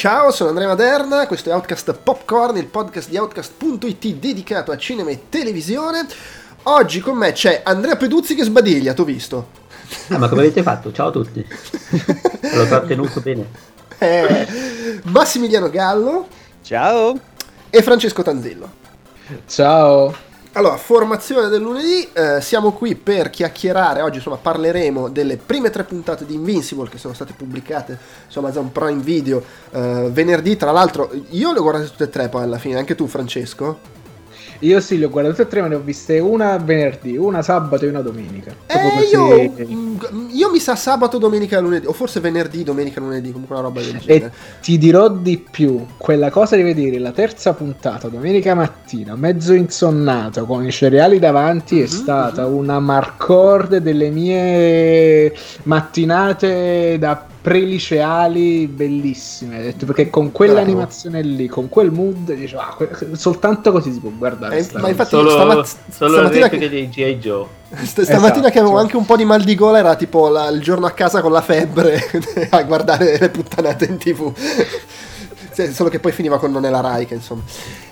Ciao, 0.00 0.30
sono 0.30 0.48
Andrea 0.48 0.66
Maderna, 0.66 1.26
questo 1.26 1.50
è 1.50 1.52
Outcast 1.52 1.92
Popcorn, 1.92 2.56
il 2.56 2.68
podcast 2.68 3.10
di 3.10 3.18
Outcast.it 3.18 4.14
dedicato 4.14 4.72
a 4.72 4.78
cinema 4.78 5.10
e 5.10 5.24
televisione. 5.28 6.06
Oggi 6.62 7.00
con 7.00 7.18
me 7.18 7.32
c'è 7.32 7.60
Andrea 7.62 7.96
Peduzzi 7.96 8.34
che 8.34 8.42
sbadiglia, 8.42 8.94
t'ho 8.94 9.04
visto. 9.04 9.48
Ah, 10.08 10.16
ma 10.16 10.30
come 10.30 10.40
avete 10.40 10.62
fatto? 10.62 10.90
Ciao 10.90 11.08
a 11.08 11.10
tutti. 11.10 11.44
L'ho 12.54 12.66
trattenuto 12.66 13.20
bene. 13.20 13.46
Eh, 13.98 14.46
Massimiliano 15.02 15.68
Gallo. 15.68 16.28
Ciao. 16.62 17.20
E 17.68 17.82
Francesco 17.82 18.22
Tanzillo. 18.22 18.70
Ciao. 19.46 20.28
Allora, 20.60 20.76
formazione 20.76 21.48
del 21.48 21.62
lunedì, 21.62 22.06
eh, 22.12 22.42
siamo 22.42 22.72
qui 22.72 22.94
per 22.94 23.30
chiacchierare, 23.30 24.02
oggi 24.02 24.16
insomma 24.16 24.36
parleremo 24.36 25.08
delle 25.08 25.38
prime 25.38 25.70
tre 25.70 25.84
puntate 25.84 26.26
di 26.26 26.34
Invincible 26.34 26.86
che 26.90 26.98
sono 26.98 27.14
state 27.14 27.32
pubblicate 27.34 27.98
su 28.26 28.40
Amazon 28.40 28.70
Prime 28.70 29.00
Video 29.00 29.42
eh, 29.70 30.10
venerdì, 30.12 30.58
tra 30.58 30.70
l'altro 30.70 31.10
io 31.30 31.52
le 31.54 31.60
ho 31.60 31.62
guardate 31.62 31.88
tutte 31.88 32.04
e 32.04 32.10
tre 32.10 32.28
poi 32.28 32.42
alla 32.42 32.58
fine, 32.58 32.76
anche 32.76 32.94
tu 32.94 33.06
Francesco? 33.06 33.99
Io 34.60 34.80
sì, 34.80 34.98
le 34.98 35.06
ho 35.06 35.10
guardate 35.10 35.36
tutte 35.36 35.48
e 35.48 35.50
tre, 35.50 35.60
ma 35.62 35.68
ne 35.68 35.76
ho 35.76 35.80
viste 35.80 36.18
una 36.18 36.58
venerdì, 36.58 37.16
una 37.16 37.40
sabato 37.40 37.86
e 37.86 37.88
una 37.88 38.02
domenica. 38.02 38.54
Eh, 38.66 39.08
io, 39.10 39.54
io, 40.28 40.50
mi 40.50 40.58
sa 40.58 40.76
sabato, 40.76 41.16
domenica, 41.16 41.60
lunedì, 41.60 41.86
o 41.86 41.92
forse 41.92 42.20
venerdì, 42.20 42.62
domenica, 42.62 43.00
lunedì, 43.00 43.32
comunque 43.32 43.56
una 43.56 43.64
roba 43.64 43.80
del 43.80 43.98
genere. 43.98 44.26
E 44.26 44.30
ti 44.60 44.76
dirò 44.76 45.08
di 45.08 45.38
più, 45.38 45.86
quella 45.96 46.30
cosa 46.30 46.56
di 46.56 46.62
vedere 46.62 46.98
la 46.98 47.12
terza 47.12 47.54
puntata, 47.54 48.08
domenica 48.08 48.54
mattina, 48.54 49.16
mezzo 49.16 49.54
insonnato, 49.54 50.44
con 50.44 50.66
i 50.66 50.70
cereali 50.70 51.18
davanti, 51.18 51.76
mm-hmm, 51.76 51.84
è 51.84 51.88
mhm, 51.88 51.94
stata 51.94 52.42
mm-hmm. 52.42 52.54
una 52.54 52.80
marcord 52.80 53.76
delle 53.78 54.10
mie 54.10 55.34
mattinate 55.62 56.96
da 56.98 57.29
preliceali 57.40 58.66
bellissime 58.66 59.74
perché 59.84 60.10
con 60.10 60.30
quell'animazione 60.30 61.22
lì 61.22 61.48
con 61.48 61.68
quel 61.68 61.90
mood 61.90 62.34
dice, 62.34 62.56
ah, 62.56 62.76
soltanto 63.12 63.72
così 63.72 63.92
si 63.92 63.98
può 63.98 64.10
guardare 64.10 64.58
eh, 64.58 64.68
ma 64.74 64.88
infatti 64.88 65.10
solo, 65.10 65.30
stamat- 65.30 65.76
solo 65.90 66.12
stamattina 66.12 66.48
che... 66.48 66.68
dei 66.68 66.88
G.I. 66.88 67.18
Joe. 67.18 67.46
St- 67.82 68.02
stamattina 68.02 68.30
esatto, 68.30 68.50
che 68.50 68.58
avevo 68.58 68.78
anche 68.78 68.96
un 68.96 69.06
po' 69.06 69.16
di 69.16 69.24
mal 69.24 69.42
di 69.42 69.54
gola 69.54 69.78
era 69.78 69.96
tipo 69.96 70.28
la, 70.28 70.48
il 70.48 70.60
giorno 70.60 70.86
a 70.86 70.90
casa 70.90 71.22
con 71.22 71.32
la 71.32 71.40
febbre 71.40 72.02
a 72.50 72.62
guardare 72.64 73.18
le 73.18 73.30
puttanate 73.30 73.86
in 73.86 73.96
tv 73.96 74.32
solo 75.68 75.88
che 75.88 75.98
poi 75.98 76.12
finiva 76.12 76.38
con 76.38 76.50
non 76.50 76.64
è 76.64 76.70
la 76.70 76.80
Rai 76.80 77.06
che 77.06 77.14
insomma 77.14 77.42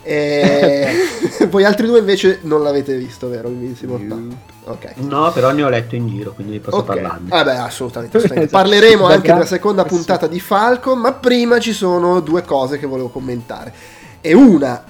e... 0.03 0.89
voi 1.51 1.65
altri 1.65 1.87
due 1.87 1.99
invece 1.99 2.41
non 2.43 2.63
l'avete 2.63 2.97
visto 2.97 3.29
vero? 3.29 3.49
Invincible? 3.49 4.05
No. 4.05 4.57
Okay. 4.65 4.93
no 4.97 5.31
però 5.33 5.51
ne 5.53 5.63
ho 5.63 5.69
letto 5.69 5.95
in 5.95 6.09
giro 6.09 6.33
quindi 6.33 6.59
posso 6.61 6.79
okay. 6.79 6.97
parlarne 6.97 7.29
vabbè 7.29 7.57
assolutamente, 7.57 8.17
assolutamente. 8.19 8.53
parleremo 8.53 9.07
anche 9.07 9.33
della 9.33 9.47
seconda 9.47 9.85
puntata 9.85 10.27
di 10.27 10.41
Falcon 10.41 10.99
ma 10.99 11.13
prima 11.13 11.59
ci 11.59 11.73
sono 11.73 12.21
due 12.21 12.43
cose 12.43 12.79
che 12.79 12.87
volevo 12.87 13.09
commentare 13.09 13.73
e 14.21 14.35
una 14.35 14.85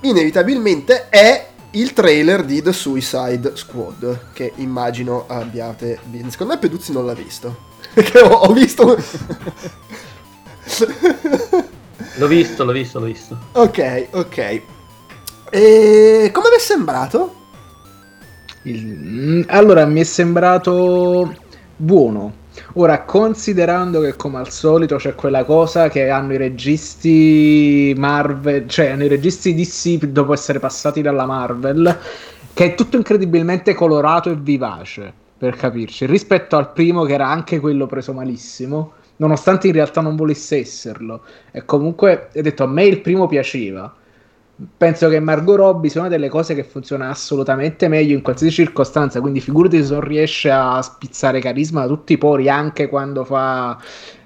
inevitabilmente 0.00 1.08
è 1.08 1.46
il 1.72 1.92
trailer 1.92 2.44
di 2.44 2.62
The 2.62 2.72
Suicide 2.72 3.52
Squad 3.54 4.32
che 4.32 4.52
immagino 4.56 5.24
abbiate 5.26 5.98
visto 6.04 6.30
secondo 6.30 6.54
me 6.54 6.58
Peduzzi 6.58 6.92
non 6.92 7.04
l'ha 7.04 7.14
visto 7.14 7.66
perché 7.92 8.18
ho, 8.20 8.32
ho 8.32 8.52
visto 8.52 8.96
L'ho 12.16 12.26
visto, 12.26 12.64
l'ho 12.64 12.72
visto, 12.72 12.98
l'ho 13.00 13.06
visto. 13.06 13.38
Ok, 13.52 14.08
ok. 14.12 14.62
E 15.50 16.30
come 16.32 16.48
vi 16.50 16.56
è 16.56 16.60
sembrato? 16.60 17.34
Il... 18.62 19.44
Allora, 19.48 19.84
mi 19.86 20.00
è 20.00 20.04
sembrato 20.04 21.34
buono. 21.76 22.46
Ora, 22.74 23.02
considerando 23.02 24.00
che 24.00 24.16
come 24.16 24.38
al 24.38 24.50
solito 24.50 24.96
c'è 24.96 25.14
quella 25.14 25.44
cosa 25.44 25.88
che 25.88 26.08
hanno 26.10 26.34
i 26.34 26.36
registi 26.36 27.94
Marvel, 27.96 28.68
cioè 28.68 28.88
hanno 28.88 29.04
i 29.04 29.08
registi 29.08 29.54
DC 29.54 30.06
dopo 30.06 30.32
essere 30.32 30.58
passati 30.58 31.00
dalla 31.00 31.26
Marvel, 31.26 31.98
che 32.52 32.64
è 32.64 32.74
tutto 32.74 32.96
incredibilmente 32.96 33.74
colorato 33.74 34.30
e 34.30 34.36
vivace, 34.36 35.12
per 35.38 35.56
capirci, 35.56 36.06
rispetto 36.06 36.56
al 36.56 36.72
primo 36.72 37.04
che 37.04 37.14
era 37.14 37.28
anche 37.28 37.60
quello 37.60 37.86
preso 37.86 38.12
malissimo 38.12 38.92
nonostante 39.18 39.68
in 39.68 39.72
realtà 39.74 40.00
non 40.00 40.16
volesse 40.16 40.58
esserlo. 40.58 41.22
E 41.50 41.64
comunque, 41.64 42.28
ho 42.34 42.40
detto, 42.40 42.64
a 42.64 42.66
me 42.66 42.84
il 42.84 43.00
primo 43.00 43.26
piaceva. 43.26 43.94
Penso 44.76 45.08
che 45.08 45.20
Margot 45.20 45.56
Robbie 45.56 45.88
sia 45.88 46.00
una 46.00 46.08
delle 46.08 46.28
cose 46.28 46.54
che 46.54 46.64
funziona 46.64 47.10
assolutamente 47.10 47.86
meglio 47.86 48.14
in 48.14 48.22
qualsiasi 48.22 48.52
circostanza, 48.52 49.20
quindi 49.20 49.40
figurati 49.40 49.84
se 49.84 49.92
non 49.92 50.00
riesce 50.00 50.50
a 50.50 50.82
spizzare 50.82 51.38
carisma 51.38 51.82
da 51.82 51.86
tutti 51.86 52.14
i 52.14 52.18
pori 52.18 52.48
anche 52.48 52.88
quando 52.88 53.24
fa 53.24 53.78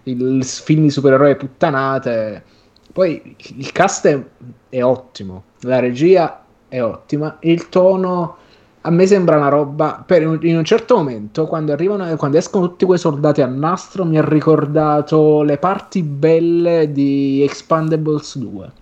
il 0.05 0.43
film 0.43 0.83
di 0.83 0.91
supereroi 0.91 1.37
puttanate. 1.37 2.45
Poi 2.93 3.37
il 3.57 3.73
cast 3.73 4.07
è, 4.07 4.23
è 4.71 4.83
ottimo, 4.83 5.45
la 5.61 5.81
regia 5.81 6.45
è 6.67 6.83
ottima, 6.83 7.37
il 7.41 7.69
tono 7.69 8.37
a 8.85 8.91
me 8.91 9.07
sembra 9.07 9.37
una 9.37 9.49
roba 9.49 10.03
per 10.05 10.23
in 10.23 10.57
un 10.57 10.65
certo 10.65 10.97
momento 10.97 11.47
quando 11.47 11.73
arrivano 11.73 12.15
quando 12.17 12.39
escono 12.39 12.69
tutti 12.69 12.85
quei 12.85 12.99
soldati 12.99 13.41
a 13.41 13.47
nastro 13.47 14.05
mi 14.05 14.19
ha 14.19 14.25
ricordato 14.25 15.43
le 15.43 15.59
parti 15.59 16.03
belle 16.03 16.91
di 16.93 17.43
Expandables 17.43 18.39
2 18.39 18.73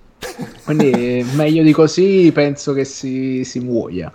quindi 0.64 1.24
meglio 1.34 1.62
di 1.62 1.72
così 1.72 2.30
penso 2.32 2.72
che 2.72 2.84
si, 2.84 3.44
si 3.44 3.60
muoia. 3.60 4.12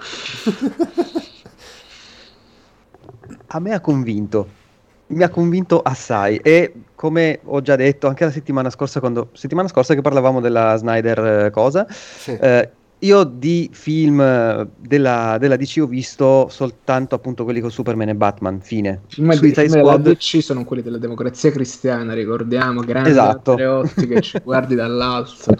A 3.47 3.59
me 3.59 3.73
ha 3.73 3.79
convinto. 3.79 4.63
Mi 5.07 5.23
ha 5.23 5.29
convinto 5.29 5.81
assai. 5.81 6.37
E 6.37 6.73
come 6.95 7.39
ho 7.43 7.61
già 7.61 7.75
detto 7.75 8.07
anche 8.07 8.25
la 8.25 8.31
settimana 8.31 8.69
scorsa 8.69 8.99
quando 8.99 9.29
settimana 9.33 9.67
scorsa 9.67 9.93
che 9.93 10.01
parlavamo 10.01 10.39
della 10.39 10.75
Snyder 10.77 11.45
eh, 11.45 11.51
cosa 11.51 11.85
sì. 11.89 12.31
eh, 12.31 12.71
io 13.05 13.23
di 13.23 13.69
film 13.71 14.19
eh, 14.19 14.67
della, 14.77 15.37
della, 15.39 15.55
DC 15.55 15.77
ho 15.81 15.85
visto 15.85 16.47
soltanto 16.49 17.13
appunto 17.13 17.43
quelli 17.43 17.59
con 17.59 17.69
Superman 17.69 18.09
e 18.09 18.15
Batman, 18.15 18.59
fine. 18.61 19.01
Ma 19.17 19.33
i 19.33 19.37
film 19.37 19.53
della 19.53 19.97
DC 19.97 20.41
sono 20.41 20.65
quelli 20.65 20.81
della 20.81 20.97
democrazia 20.97 21.51
cristiana, 21.51 22.13
ricordiamo, 22.13 22.81
grandi 22.81 23.09
esatto. 23.11 23.51
Andreotti 23.51 24.07
che 24.07 24.21
ci 24.21 24.39
guardi 24.43 24.73
dall'alto. 24.73 25.53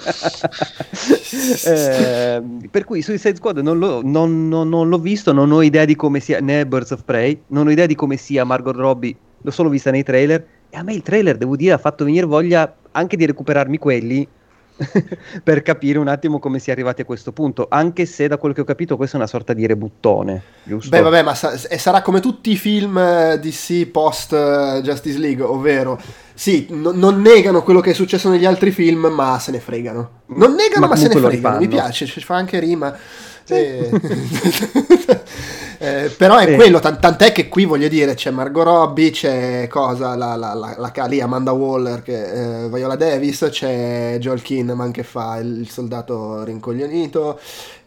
eh, 1.66 2.44
per 2.72 2.84
cui 2.84 3.04
Suicide 3.04 3.36
Squad 3.36 3.60
non, 3.60 3.78
lo, 3.78 4.02
non, 4.04 4.48
non, 4.48 4.68
non, 4.68 4.90
l'ho 4.90 5.00
visto, 5.00 5.32
non 5.32 5.52
ho 5.52 5.62
idea 5.62 5.86
di 5.86 5.96
come 5.96 6.20
sia, 6.20 6.40
né 6.40 6.66
Birds 6.66 6.92
of 6.92 7.04
Prey, 7.04 7.42
non 7.48 7.68
ho 7.68 7.72
idea 7.72 7.86
di 7.86 7.96
come 7.96 8.18
sia 8.18 8.44
Margot 8.44 8.76
Robbie, 8.76 9.16
l'ho 9.40 9.52
solo 9.52 9.70
vista 9.70 9.92
nei 9.92 10.04
trailer 10.04 10.46
e 10.70 10.78
a 10.78 10.82
me 10.82 10.94
il 10.94 11.04
trailer, 11.04 11.38
devo 11.38 11.56
dire, 11.56 11.74
ha 11.74 11.78
fatto 11.78 12.04
venire 12.06 12.26
voglia 12.26 12.76
anche 12.92 13.16
di 13.16 13.26
recuperarmi 13.26 13.78
quelli 13.78 14.28
per 15.44 15.62
capire 15.62 16.00
un 16.00 16.08
attimo 16.08 16.40
come 16.40 16.60
si 16.60 16.70
è 16.70 16.74
arrivati 16.74 17.02
a 17.02 17.06
questo 17.06 17.32
punto, 17.32 17.68
anche 17.70 18.06
se 18.06 18.28
da 18.28 18.38
quello 18.38 18.54
che 18.54 18.62
ho 18.62 18.66
capito 18.66 18.98
questo 18.98 19.16
è 19.16 19.20
una 19.20 19.28
sorta 19.28 19.54
di 19.54 19.66
rebuttone, 19.66 20.42
giusto? 20.64 20.90
Beh, 20.90 21.02
vabbè, 21.02 21.22
ma 21.24 21.34
sa- 21.34 21.58
sarà 21.58 22.02
come 22.02 22.20
tutti 22.20 22.52
i 22.52 22.58
film 22.58 22.98
eh, 22.98 23.40
DC 23.40 23.88
post 23.88 24.32
uh, 24.34 24.82
Justice 24.82 25.18
League, 25.18 25.44
ovvero 25.44 26.00
sì, 26.34 26.68
no- 26.70 26.92
non 26.92 27.22
negano 27.22 27.64
quello 27.64 27.80
che 27.80 27.92
è 27.92 27.94
successo 27.94 28.30
negli 28.30 28.46
altri 28.46 28.72
film, 28.72 29.06
ma 29.08 29.40
se 29.40 29.52
ne 29.52 29.60
fregano. 29.60 30.10
Non 30.28 30.54
negano, 30.54 30.82
ma, 30.82 30.88
ma 30.88 30.96
se 30.96 31.08
ne 31.08 31.20
fregano. 31.20 31.60
Mi 31.60 31.68
piace, 31.68 32.06
ci 32.06 32.20
fa 32.22 32.36
anche 32.36 32.60
rima. 32.60 32.96
Sì. 33.44 33.54
E... 33.54 33.90
Eh, 35.78 36.14
però 36.16 36.38
è 36.38 36.52
eh. 36.52 36.56
quello, 36.56 36.80
t- 36.80 37.00
tant'è 37.00 37.32
che 37.32 37.48
qui 37.48 37.66
voglio 37.66 37.88
dire 37.88 38.14
c'è 38.14 38.32
Margot 38.32 38.64
Robbie, 38.64 39.12
c'è 39.12 39.68
cosa, 39.68 40.16
la, 40.16 40.36
la, 40.36 40.54
la, 40.54 40.76
la 40.78 41.06
lì 41.06 41.22
Amanda 41.22 41.52
Waller, 41.52 42.02
che, 42.02 42.64
eh, 42.64 42.70
Viola 42.70 42.96
Davis, 42.96 43.48
c'è 43.50 44.18
Joel 44.20 44.42
Kinnaman 44.42 44.92
che 44.92 45.04
fa 45.04 45.38
il, 45.38 45.60
il 45.60 45.70
soldato 45.70 46.44
rincoglionito, 46.44 47.40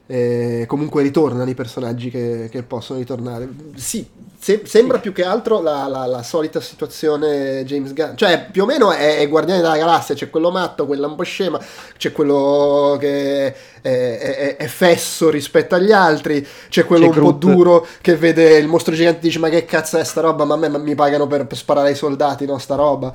eh, 0.07 0.65
comunque 0.67 1.03
ritornano 1.03 1.49
i 1.49 1.55
personaggi 1.55 2.11
che, 2.11 2.49
che 2.51 2.63
possono 2.63 2.99
ritornare. 2.99 3.49
Sì, 3.75 4.07
se, 4.41 4.63
sembra 4.65 4.99
più 4.99 5.13
che 5.13 5.25
altro 5.25 5.61
la, 5.61 5.89
la, 5.89 6.07
la, 6.07 6.23
solita 6.23 6.61
situazione 6.61 7.65
James 7.65 7.93
Gunn, 7.93 8.15
cioè 8.15 8.47
più 8.51 8.63
o 8.63 8.67
meno 8.67 8.93
è, 8.93 9.19
è 9.19 9.29
Guardiani 9.29 9.61
della 9.61 9.77
Galassia, 9.77 10.15
c'è 10.15 10.31
quello 10.31 10.53
matto, 10.53 10.87
quello 10.87 11.09
un 11.09 11.17
po' 11.17 11.25
scema, 11.25 11.61
c'è 11.97 12.13
quello 12.13 12.97
che 13.01 13.47
è, 13.47 14.19
è, 14.19 14.57
è 14.57 14.67
fesso 14.69 15.29
rispetto 15.29 15.75
agli 15.75 15.91
altri, 15.91 16.47
c'è 16.69 16.85
quello 16.85 17.09
c'è 17.11 17.17
un 17.17 17.17
Groot. 17.17 17.33
po' 17.33 17.53
duro 17.53 17.87
che 18.01 18.15
vede 18.15 18.59
il 18.59 18.69
mostro 18.69 18.95
gigante 18.95 19.19
e 19.19 19.23
dice 19.23 19.41
ma 19.41 19.49
che 19.49 19.65
cazzo 19.65 19.99
è 19.99 20.05
sta 20.05 20.21
roba, 20.21 20.45
ma 20.45 20.55
a 20.55 20.57
me 20.57 20.69
mi 20.79 20.95
pagano 20.95 21.27
per, 21.27 21.45
per 21.47 21.57
sparare 21.57 21.89
ai 21.89 21.97
soldati, 21.97 22.47
no 22.47 22.59
sta 22.59 22.77
roba. 22.77 23.13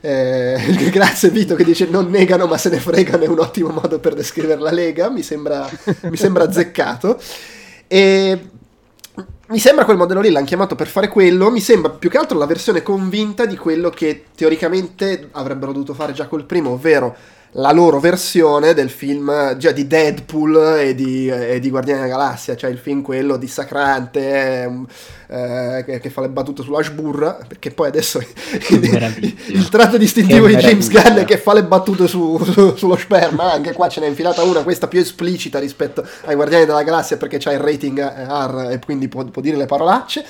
Eh, 0.00 0.58
grazie 0.90 1.30
Vito 1.30 1.54
che 1.54 1.64
dice 1.64 1.86
non 1.88 2.10
negano 2.10 2.46
ma 2.46 2.58
se 2.58 2.68
ne 2.68 2.80
fregano 2.80 3.22
è 3.22 3.28
un 3.28 3.38
ottimo 3.38 3.68
modo 3.70 4.00
per 4.00 4.14
descrivere 4.14 4.60
la 4.60 4.72
Lega, 4.72 5.08
mi 5.08 5.22
sembra, 5.22 5.70
mi 6.02 6.16
sembra 6.16 6.42
azzeccato. 6.44 7.16
E 7.86 8.48
mi 9.48 9.58
sembra 9.58 9.84
quel 9.84 9.96
modello 9.96 10.20
lì, 10.20 10.30
l'hanno 10.30 10.46
chiamato 10.46 10.74
per 10.74 10.88
fare 10.88 11.08
quello, 11.08 11.50
mi 11.50 11.60
sembra 11.60 11.90
più 11.90 12.10
che 12.10 12.18
altro 12.18 12.38
la 12.38 12.46
versione 12.46 12.82
convinta 12.82 13.46
di 13.46 13.56
quello 13.56 13.90
che 13.90 14.24
teoricamente 14.34 15.28
avrebbero 15.32 15.72
dovuto 15.72 15.94
fare 15.94 16.12
già 16.12 16.26
col 16.26 16.44
primo, 16.44 16.70
ovvero 16.70 17.14
la 17.56 17.70
loro 17.70 18.00
versione 18.00 18.74
del 18.74 18.90
film 18.90 19.56
già 19.56 19.70
di 19.70 19.86
Deadpool 19.86 20.78
e 20.78 20.94
di, 20.94 21.28
e 21.28 21.60
di 21.60 21.70
Guardiani 21.70 22.00
della 22.00 22.12
Galassia, 22.12 22.56
cioè 22.56 22.70
il 22.70 22.78
film 22.78 23.02
quello 23.02 23.36
dissacrante 23.36 24.68
eh, 25.28 25.84
che, 25.86 26.00
che, 26.00 26.10
fa 26.10 26.22
le 26.22 26.30
battute 26.30 26.62
sulla 26.62 26.82
sburra, 26.82 27.38
perché 27.46 27.70
poi 27.70 27.88
adesso 27.88 28.18
il, 28.70 29.34
il 29.46 29.68
tratto 29.68 29.96
distintivo 29.96 30.48
di 30.48 30.56
James 30.56 30.88
Gunn 30.88 31.18
è 31.18 31.24
che 31.24 31.38
fa 31.38 31.54
le 31.54 31.62
battute 31.62 32.08
su, 32.08 32.42
su, 32.42 32.74
sullo 32.74 32.96
sperma, 32.96 33.52
anche 33.52 33.72
qua 33.72 33.88
ce 33.88 34.00
n'è 34.00 34.08
infilata 34.08 34.42
una, 34.42 34.62
questa 34.62 34.88
più 34.88 34.98
esplicita 34.98 35.60
rispetto 35.60 36.04
ai 36.24 36.34
Guardiani 36.34 36.66
della 36.66 36.82
Galassia 36.82 37.16
perché 37.16 37.38
c'ha 37.38 37.52
il 37.52 37.60
rating 37.60 38.00
R 38.00 38.68
e 38.72 38.80
quindi 38.84 39.06
può, 39.06 39.22
può 39.24 39.40
dire 39.40 39.56
le 39.56 39.66
parolacce. 39.66 40.24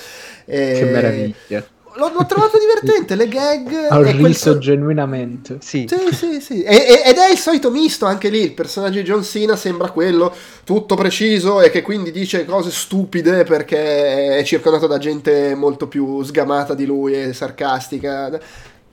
E... 0.44 0.75
Che 0.79 0.85
meraviglia 0.85 1.74
l'ho, 1.96 2.11
l'ho, 2.12 2.26
trovato 2.26 2.58
divertente, 2.58 3.14
le 3.14 3.29
gag... 3.29 3.88
Ho 3.93 4.02
riso 4.02 4.50
quel... 4.50 4.58
genuinamente. 4.58 5.58
Sì, 5.61 5.87
sì, 5.88 6.14
sì. 6.14 6.41
sì. 6.41 6.62
E, 6.62 7.02
ed 7.05 7.17
è 7.17 7.31
il 7.31 7.38
solito 7.38 7.70
misto 7.70 8.06
anche 8.06 8.29
lì, 8.29 8.41
il 8.41 8.52
personaggio 8.52 8.99
di 8.99 9.05
John 9.05 9.23
Cena 9.23 9.56
sembra 9.56 9.91
quello 9.91 10.35
tutto 10.64 10.94
preciso 10.94 11.61
e 11.61 11.70
che 11.70 11.82
quindi 11.82 12.11
dice 12.11 12.44
cose 12.44 12.70
stupide 12.70 13.44
perché 13.44 14.37
è 14.37 14.43
circondato 14.44 14.87
da 14.87 14.99
gente 14.99 15.55
molto 15.55 15.88
più 15.88 16.23
sgamata 16.23 16.75
di 16.75 16.87
lui 16.87 17.14
e 17.14 17.32
sarcastica. 17.32 18.38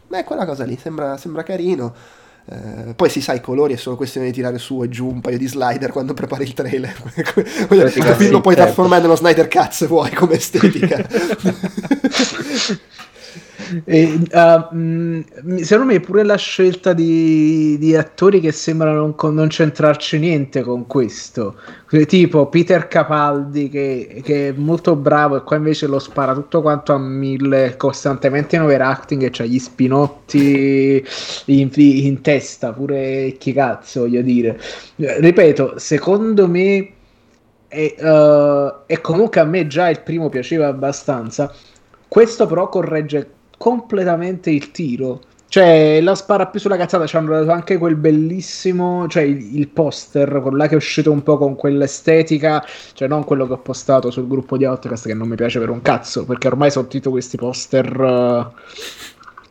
Beh, 0.07 0.23
quella 0.23 0.45
cosa 0.45 0.65
lì 0.65 0.77
sembra, 0.81 1.17
sembra 1.17 1.43
carino. 1.43 2.19
Eh, 2.45 2.93
poi 2.95 3.09
si 3.09 3.21
sa, 3.21 3.33
i 3.33 3.41
colori 3.41 3.73
è 3.73 3.77
solo 3.77 3.95
questione 3.95 4.27
di 4.27 4.33
tirare 4.33 4.57
su 4.57 4.83
e 4.83 4.89
giù 4.89 5.07
un 5.07 5.21
paio 5.21 5.37
di 5.37 5.47
slider 5.47 5.91
quando 5.91 6.13
prepari 6.13 6.43
il 6.43 6.53
trailer. 6.53 6.95
Questo 7.67 8.15
film 8.15 8.31
lo 8.31 8.41
puoi 8.41 8.55
trasformare 8.55 9.01
nello 9.01 9.15
Snyder 9.15 9.47
Cut 9.47 9.71
se 9.71 9.87
vuoi 9.87 10.11
come 10.11 10.35
estetica. 10.35 11.05
E, 13.85 14.19
uh, 14.31 14.75
mh, 14.75 15.61
secondo 15.61 15.93
me 15.93 15.99
pure 15.99 16.23
la 16.23 16.35
scelta 16.35 16.93
di, 16.93 17.77
di 17.77 17.95
attori 17.95 18.39
che 18.39 18.51
sembrano 18.51 19.15
non, 19.17 19.33
non, 19.33 19.47
c'entrarci 19.47 20.19
niente 20.19 20.61
con 20.61 20.87
questo, 20.87 21.55
tipo 22.05 22.47
Peter 22.47 22.87
Capaldi 22.87 23.69
che, 23.69 24.21
che, 24.23 24.49
è 24.49 24.51
molto 24.51 24.95
bravo 24.95 25.37
e 25.37 25.43
qua 25.43 25.57
invece 25.57 25.87
lo 25.87 25.99
spara 25.99 26.33
tutto 26.33 26.61
quanto 26.61 26.93
a 26.93 26.97
mille 26.97 27.75
costantemente 27.77 28.55
in 28.55 28.63
overacting 28.63 29.23
e 29.23 29.29
c'ha 29.31 29.45
gli 29.45 29.59
spinotti 29.59 31.03
in, 31.45 31.69
in 31.75 32.21
testa, 32.21 32.73
pure 32.73 33.35
chi 33.37 33.53
cazzo 33.53 34.01
voglio 34.01 34.21
dire. 34.21 34.59
Ripeto, 34.95 35.77
secondo 35.77 36.47
me... 36.47 36.93
E, 37.73 37.95
uh, 38.01 38.81
e 38.85 38.99
comunque 38.99 39.39
a 39.39 39.45
me 39.45 39.65
già 39.65 39.87
il 39.87 40.01
primo 40.01 40.27
piaceva 40.27 40.67
abbastanza. 40.67 41.53
Questo 42.05 42.45
però 42.45 42.67
corregge 42.67 43.29
completamente 43.61 44.49
il 44.49 44.71
tiro. 44.71 45.21
Cioè, 45.47 46.01
la 46.01 46.15
spara 46.15 46.47
più 46.47 46.59
sulla 46.59 46.77
cazzata. 46.77 47.05
Ci 47.05 47.15
hanno 47.15 47.29
dato 47.29 47.51
anche 47.51 47.77
quel 47.77 47.95
bellissimo. 47.95 49.07
Cioè, 49.07 49.21
il, 49.21 49.55
il, 49.55 49.67
poster, 49.67 50.39
quello 50.41 50.65
che 50.65 50.69
è 50.69 50.75
uscito 50.75 51.11
un 51.11 51.21
po' 51.21 51.37
con 51.37 51.55
quell'estetica. 51.55 52.65
Cioè, 52.93 53.07
non 53.07 53.23
quello 53.23 53.45
che 53.45 53.53
ho 53.53 53.59
postato 53.59 54.09
sul 54.09 54.27
gruppo 54.27 54.57
di 54.57 54.65
Outcast, 54.65 55.05
che 55.05 55.13
non 55.13 55.27
mi 55.27 55.35
piace 55.35 55.59
per 55.59 55.69
un 55.69 55.83
cazzo. 55.83 56.25
Perché 56.25 56.47
ormai 56.47 56.71
sono 56.71 56.87
tutti 56.87 57.07
questi 57.07 57.37
poster. 57.37 57.99
Uh, 57.99 58.51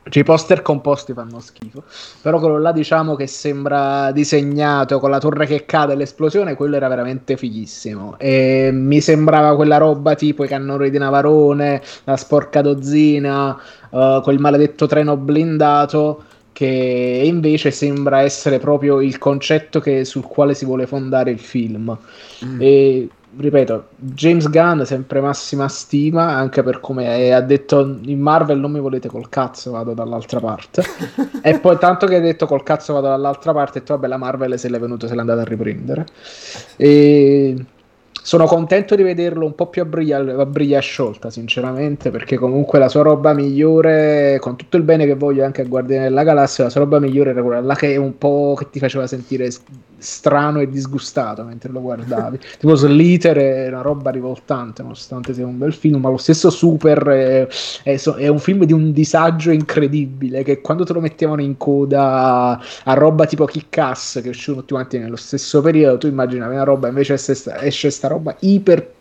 cioè, 0.09 0.23
i 0.23 0.25
poster 0.25 0.63
composti 0.63 1.13
fanno 1.13 1.41
schifo. 1.41 1.83
Però 2.23 2.39
quello 2.39 2.59
là, 2.59 2.73
diciamo 2.73 3.15
che 3.17 3.27
sembra 3.27 4.11
disegnato 4.13 4.99
con 4.99 5.11
la 5.11 5.19
torre 5.19 5.47
che 5.47 5.65
cade 5.67 5.93
e 5.93 5.97
l'esplosione, 5.97 6.55
quello 6.55 6.77
era 6.77 6.89
veramente 6.89 7.37
fighissimo. 7.37 8.19
E 8.19 8.71
mi 8.73 9.01
sembrava 9.01 9.55
quella 9.55 9.77
roba 9.77 10.15
tipo 10.15 10.45
i 10.45 10.49
cannoni 10.49 10.91
di 10.91 10.99
Navarone, 10.99 11.83
la 12.05 12.17
sporca 12.17 12.63
dozzina, 12.63 13.61
uh, 13.91 14.21
quel 14.23 14.39
maledetto 14.39 14.87
treno 14.87 15.17
blindato. 15.17 16.25
Che 16.53 16.67
invece 17.25 17.71
sembra 17.71 18.21
essere 18.21 18.59
proprio 18.59 19.01
il 19.01 19.17
concetto 19.17 19.81
che, 19.81 20.05
sul 20.05 20.25
quale 20.25 20.53
si 20.53 20.67
vuole 20.67 20.87
fondare 20.87 21.31
il 21.31 21.39
film. 21.39 21.97
Mm. 22.45 22.61
E 22.61 23.09
ripeto, 23.37 23.89
James 23.97 24.49
Gunn 24.49 24.83
sempre 24.83 25.21
massima 25.21 25.69
stima, 25.69 26.35
anche 26.35 26.63
per 26.63 26.81
come 26.81 27.33
ha 27.33 27.41
detto 27.41 27.99
in 28.03 28.21
Marvel 28.21 28.59
non 28.59 28.73
mi 28.73 28.81
volete 28.81 29.09
col 29.09 29.29
cazzo, 29.29 29.71
vado 29.71 29.95
dall'altra 29.95 30.41
parte. 30.41 30.83
e 31.43 31.59
poi 31.59 31.79
tanto 31.79 32.07
che 32.07 32.17
ha 32.17 32.21
detto 32.21 32.47
col 32.47 32.63
cazzo 32.63 32.93
vado 32.93 33.09
dall'altra 33.09 33.53
parte, 33.53 33.79
e 33.79 33.81
detto 33.81 33.95
vabbè 33.95 34.07
la 34.07 34.17
Marvel 34.17 34.59
se 34.59 34.69
l'è 34.69 34.79
venuto, 34.79 35.07
se 35.07 35.15
l'è 35.15 35.21
andata 35.21 35.43
a 35.43 35.45
riprendere. 35.45 36.07
E 36.77 37.65
sono 38.23 38.45
contento 38.45 38.95
di 38.95 39.03
vederlo 39.03 39.47
un 39.47 39.55
po' 39.55 39.69
più 39.69 39.83
a 39.83 39.85
briglia, 39.87 40.19
a 40.19 40.47
briglia 40.47 40.81
sciolta, 40.81 41.31
sinceramente, 41.31 42.11
perché 42.11 42.37
comunque 42.37 42.79
la 42.79 42.89
sua 42.89 43.03
roba 43.03 43.33
migliore, 43.33 44.39
con 44.41 44.57
tutto 44.57 44.77
il 44.77 44.83
bene 44.83 45.07
che 45.07 45.15
voglio 45.15 45.45
anche 45.45 45.63
a 45.63 45.65
Guardiani 45.65 46.05
della 46.05 46.23
Galassia, 46.23 46.65
la 46.65 46.71
sua 46.71 46.81
roba 46.83 46.99
migliore 46.99 47.31
era 47.31 47.43
quella 47.43 47.61
là 47.61 47.75
che 47.75 47.95
è 47.95 47.97
un 47.97 48.19
po' 48.19 48.55
che 48.59 48.69
ti 48.71 48.79
faceva 48.79 49.07
sentire 49.07 49.49
strano 50.01 50.61
e 50.61 50.69
disgustato 50.69 51.45
mentre 51.45 51.71
lo 51.71 51.81
guardavi. 51.81 52.39
tipo 52.59 52.75
Slither 52.75 53.37
è 53.37 53.69
una 53.69 53.83
roba 53.83 54.11
rivoltante, 54.11 54.83
nonostante 54.83 55.35
sia 55.35 55.47
un 55.47 55.59
bel 55.59 55.73
film, 55.73 56.01
ma 56.01 56.11
lo 56.11 56.17
stesso 56.17 56.51
Super 56.51 57.03
è, 57.05 57.49
è, 57.83 58.01
è 58.01 58.29
un 58.29 58.39
film 58.39 58.65
di 58.65 58.73
un 58.73 58.93
disagio 58.93 59.51
incredibile, 59.51 60.43
che 60.43 60.61
quando 60.61 60.85
te 60.85 60.93
lo 60.93 61.01
mettevano 61.01 61.43
in 61.43 61.57
coda 61.57 62.61
a 62.85 62.95
roba 62.95 63.27
tipo 63.27 63.45
Kick-Ass, 63.45 64.21
che 64.21 64.27
è 64.27 64.31
uscito 64.31 64.59
tutti 64.59 64.73
quanti 64.73 64.99
nello 64.99 65.17
stesso 65.17 65.61
periodo, 65.61 65.99
tu 65.99 66.07
immaginavi 66.07 66.55
una 66.55 66.65
roba, 66.65 66.89
invece 66.89 67.15
esce 67.15 67.91
sta 67.91 68.09
roba 68.09 68.35
iper 68.41 68.99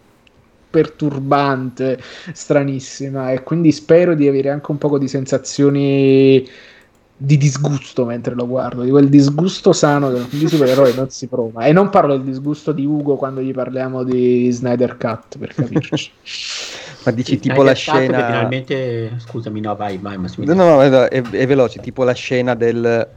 perturbante, 0.70 2.00
stranissima 2.32 3.32
e 3.32 3.42
quindi 3.44 3.72
spero 3.72 4.14
di 4.14 4.28
avere 4.28 4.50
anche 4.50 4.72
un 4.72 4.78
po' 4.78 4.98
di 4.98 5.08
sensazioni 5.08 6.48
di 7.22 7.36
disgusto 7.36 8.06
mentre 8.06 8.34
lo 8.34 8.48
guardo, 8.48 8.84
di 8.84 8.90
quel 8.92 9.10
disgusto 9.10 9.74
sano 9.74 10.10
che 10.10 10.24
di 10.30 10.48
supereroi 10.48 10.96
non 10.96 11.10
si 11.10 11.28
prova. 11.28 11.66
E 11.66 11.74
non 11.74 11.90
parlo 11.90 12.16
del 12.16 12.26
disgusto 12.26 12.72
di 12.72 12.86
Ugo 12.86 13.18
quando 13.18 13.42
gli 13.42 13.54
parliamo 13.54 14.04
di 14.04 14.50
Snyder 14.50 14.96
Cut, 14.96 15.38
per 15.38 15.54
capirci. 15.54 16.12
Ma 17.04 17.12
dici 17.12 17.34
sì, 17.34 17.40
tipo 17.40 17.62
la 17.62 17.74
scena... 17.74 18.26
Finalmente... 18.26 19.12
Scusami, 19.18 19.60
no, 19.60 19.76
vai, 19.76 19.98
vai. 19.98 20.18
Ma 20.18 20.28
no, 20.38 20.54
no, 20.54 20.82
è, 20.82 21.10
è 21.10 21.46
veloce, 21.46 21.82
tipo 21.82 22.06
la 22.06 22.14
scena 22.14 22.56
del 22.56 23.08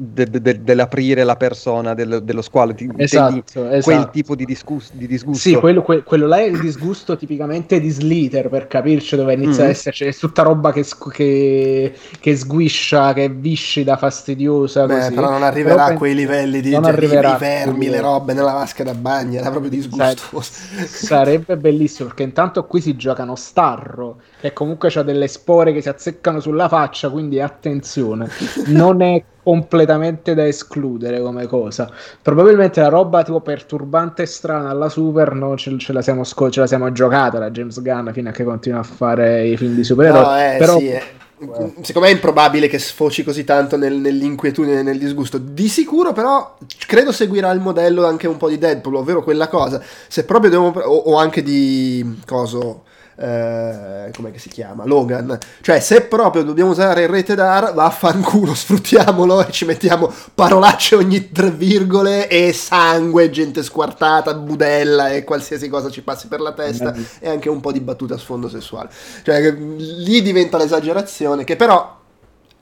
de, 0.00 0.30
de, 0.30 0.62
dell'aprire 0.62 1.24
la 1.24 1.34
persona 1.34 1.92
del, 1.92 2.20
dello 2.22 2.40
squalo 2.40 2.72
ti, 2.72 2.88
esatto, 2.98 3.68
esatto. 3.68 3.80
quel 3.82 4.10
tipo 4.12 4.36
di, 4.36 4.44
discus- 4.44 4.92
di 4.92 5.08
disgusto 5.08 5.48
sì 5.48 5.54
quello, 5.56 5.82
que- 5.82 6.04
quello, 6.04 6.28
là 6.28 6.36
è 6.36 6.44
il 6.44 6.60
disgusto 6.60 7.16
tipicamente 7.16 7.80
di 7.80 7.90
Slither 7.90 8.48
per 8.48 8.68
capirci 8.68 9.16
dove 9.16 9.34
inizia 9.34 9.64
mm. 9.64 9.66
a 9.66 9.70
esserci 9.70 10.04
è 10.04 10.14
tutta 10.14 10.42
roba 10.42 10.70
che, 10.70 10.86
che, 11.10 11.92
che 12.20 12.36
sguiscia 12.36 13.12
che 13.12 13.24
è 13.24 13.30
viscida 13.30 13.96
fastidiosa 13.96 14.86
Beh, 14.86 14.98
così. 14.98 15.14
però 15.14 15.30
non 15.30 15.42
arriverà 15.42 15.86
però 15.86 15.96
a 15.96 15.98
quei 15.98 16.14
livelli 16.14 16.60
di, 16.60 16.70
cioè, 16.70 17.04
i 17.04 17.36
vermi 17.36 17.88
le 17.88 18.00
robe 18.00 18.34
nella 18.34 18.52
vasca 18.52 18.84
da 18.84 18.94
bagno 18.94 19.40
era 19.40 19.50
proprio 19.50 19.70
disgustoso 19.70 20.40
sarebbe 20.86 21.56
bellissimo 21.56 22.06
perché 22.06 22.22
intanto 22.22 22.64
qui 22.66 22.80
si 22.80 22.94
giocano 22.94 23.34
Starro 23.34 24.20
che 24.40 24.52
comunque 24.52 24.90
ha 24.94 25.02
delle 25.02 25.28
spore 25.28 25.72
che 25.72 25.80
si 25.80 25.88
azzeccano 25.88 26.40
sulla 26.40 26.68
faccia 26.68 27.10
quindi 27.10 27.40
attenzione 27.40 28.28
non 28.66 29.02
è 29.02 29.22
completamente 29.48 30.34
da 30.34 30.46
escludere 30.46 31.22
come 31.22 31.46
cosa. 31.46 31.90
Probabilmente 32.20 32.82
la 32.82 32.88
roba 32.88 33.22
tipo 33.22 33.40
perturbante 33.40 34.22
e 34.22 34.26
strana 34.26 34.68
alla 34.68 34.90
Super 34.90 35.32
no, 35.32 35.56
ce, 35.56 35.74
ce, 35.78 35.94
la 35.94 36.02
siamo 36.02 36.22
sco- 36.22 36.50
ce 36.50 36.60
la 36.60 36.66
siamo 36.66 36.92
giocata 36.92 37.38
la 37.38 37.50
James 37.50 37.80
Gunn 37.80 38.10
fino 38.10 38.28
a 38.28 38.32
che 38.32 38.44
continua 38.44 38.80
a 38.80 38.82
fare 38.82 39.46
i 39.46 39.56
film 39.56 39.74
di 39.74 39.84
supereroi. 39.84 40.22
No, 40.22 40.38
eh, 40.38 40.56
però... 40.58 40.78
sì, 40.78 40.88
eh. 40.88 41.02
Secondo 41.38 42.00
me 42.00 42.08
è 42.08 42.14
improbabile 42.14 42.66
che 42.66 42.80
sfoci 42.80 43.22
così 43.22 43.44
tanto 43.44 43.76
nel, 43.76 43.94
nell'inquietudine 43.94 44.80
e 44.80 44.82
nel 44.82 44.98
disgusto. 44.98 45.38
Di 45.38 45.68
sicuro, 45.68 46.12
però, 46.12 46.56
credo 46.84 47.12
seguirà 47.12 47.52
il 47.52 47.60
modello 47.60 48.04
anche 48.04 48.26
un 48.26 48.36
po' 48.36 48.48
di 48.48 48.58
Deadpool, 48.58 48.96
ovvero 48.96 49.22
quella 49.22 49.46
cosa. 49.46 49.80
Se 50.08 50.24
proprio 50.24 50.50
devo. 50.50 50.66
o, 50.66 50.96
o 51.12 51.16
anche 51.16 51.44
di. 51.44 52.18
Coso 52.26 52.82
eh, 53.20 54.10
come 54.14 54.36
si 54.38 54.48
chiama? 54.48 54.84
Logan. 54.84 55.36
Cioè, 55.60 55.80
se 55.80 56.02
proprio 56.02 56.44
dobbiamo 56.44 56.70
usare 56.70 57.02
il 57.02 57.08
rated 57.08 57.38
R, 57.38 57.74
vaffanculo, 57.74 58.54
sfruttiamolo 58.54 59.44
e 59.44 59.50
ci 59.50 59.64
mettiamo 59.64 60.12
parolacce 60.34 60.94
ogni 60.94 61.32
tre 61.32 61.50
virgole 61.50 62.28
e 62.28 62.52
sangue, 62.52 63.28
gente 63.30 63.64
squartata, 63.64 64.34
budella 64.34 65.10
e 65.10 65.24
qualsiasi 65.24 65.68
cosa 65.68 65.90
ci 65.90 66.02
passi 66.02 66.28
per 66.28 66.40
la 66.40 66.52
testa 66.52 66.92
mm-hmm. 66.92 67.04
e 67.18 67.28
anche 67.28 67.48
un 67.48 67.60
po' 67.60 67.72
di 67.72 67.80
battuta 67.80 68.14
a 68.14 68.18
sfondo 68.18 68.48
sessuale. 68.48 68.90
Cioè, 69.22 69.50
lì 69.50 70.22
diventa 70.22 70.56
l'esagerazione 70.56 71.42
che 71.42 71.56
però 71.56 71.96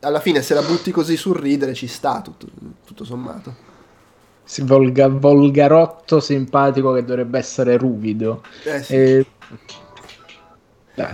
alla 0.01 0.21
fine 0.21 0.41
se 0.41 0.55
la 0.55 0.63
butti 0.63 0.91
così 0.91 1.17
sul 1.17 1.37
ridere 1.37 1.75
ci 1.75 1.87
sta 1.87 2.23
tutto, 2.23 2.47
tutto 2.85 3.05
sommato. 3.05 3.65
Si 4.43 4.63
volga, 4.63 5.09
volgarotto 5.09 6.21
simpatico 6.21 6.93
che 6.93 7.05
dovrebbe 7.05 7.39
essere 7.39 7.77
ruvido. 7.77 8.43
Eh 8.63 8.83
sì. 8.83 8.95
E 8.95 9.27
Perché 9.49 9.86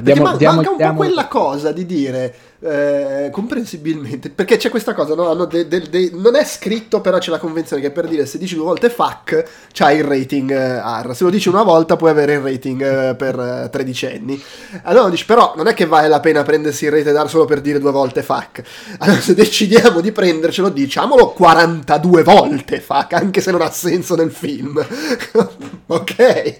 diamo- 0.00 0.22
man- 0.22 0.36
diamo- 0.36 0.54
manca 0.56 0.70
un 0.70 0.76
diamo- 0.76 0.92
po' 0.92 0.98
quella 1.04 1.26
cosa 1.26 1.72
di 1.72 1.84
dire, 1.84 2.34
eh, 2.60 3.28
comprensibilmente, 3.32 4.30
perché 4.30 4.56
c'è 4.56 4.70
questa 4.70 4.94
cosa, 4.94 5.14
no? 5.16 5.34
De- 5.46 5.66
de- 5.66 5.88
de- 5.90 6.10
non 6.14 6.36
è 6.36 6.44
scritto, 6.44 7.00
però 7.00 7.18
c'è 7.18 7.30
la 7.30 7.38
convenzione 7.38 7.82
che 7.82 7.90
per 7.90 8.06
dire 8.06 8.24
se 8.24 8.38
dici 8.38 8.54
due 8.54 8.64
volte 8.64 8.88
fuck, 8.90 9.42
c'hai 9.72 9.98
il 9.98 10.04
rating 10.04 10.50
eh, 10.52 10.78
R, 10.78 11.10
se 11.14 11.24
lo 11.24 11.30
dici 11.30 11.48
una 11.48 11.64
volta 11.64 11.96
puoi 11.96 12.10
avere 12.10 12.34
il 12.34 12.40
rating 12.40 12.80
eh, 13.10 13.14
per 13.16 13.38
eh, 13.38 13.68
tredicenni. 13.70 14.40
Allora 14.84 15.08
dici, 15.08 15.24
però 15.26 15.54
non 15.56 15.66
è 15.66 15.74
che 15.74 15.86
vale 15.86 16.06
la 16.06 16.20
pena 16.20 16.42
prendersi 16.44 16.84
il 16.84 16.92
rated 16.92 17.16
R 17.16 17.28
solo 17.28 17.44
per 17.46 17.60
dire 17.60 17.80
due 17.80 17.90
volte 17.90 18.22
fuck. 18.22 18.62
Allora 18.98 19.18
se 19.20 19.34
decidiamo 19.34 20.00
di 20.00 20.12
prendercelo, 20.12 20.68
diciamolo 20.68 21.30
42 21.32 22.22
volte 22.22 22.80
fuck, 22.80 23.14
anche 23.14 23.40
se 23.40 23.50
non 23.50 23.62
ha 23.62 23.70
senso 23.70 24.14
nel 24.14 24.30
film. 24.30 24.80
ok? 25.86 26.56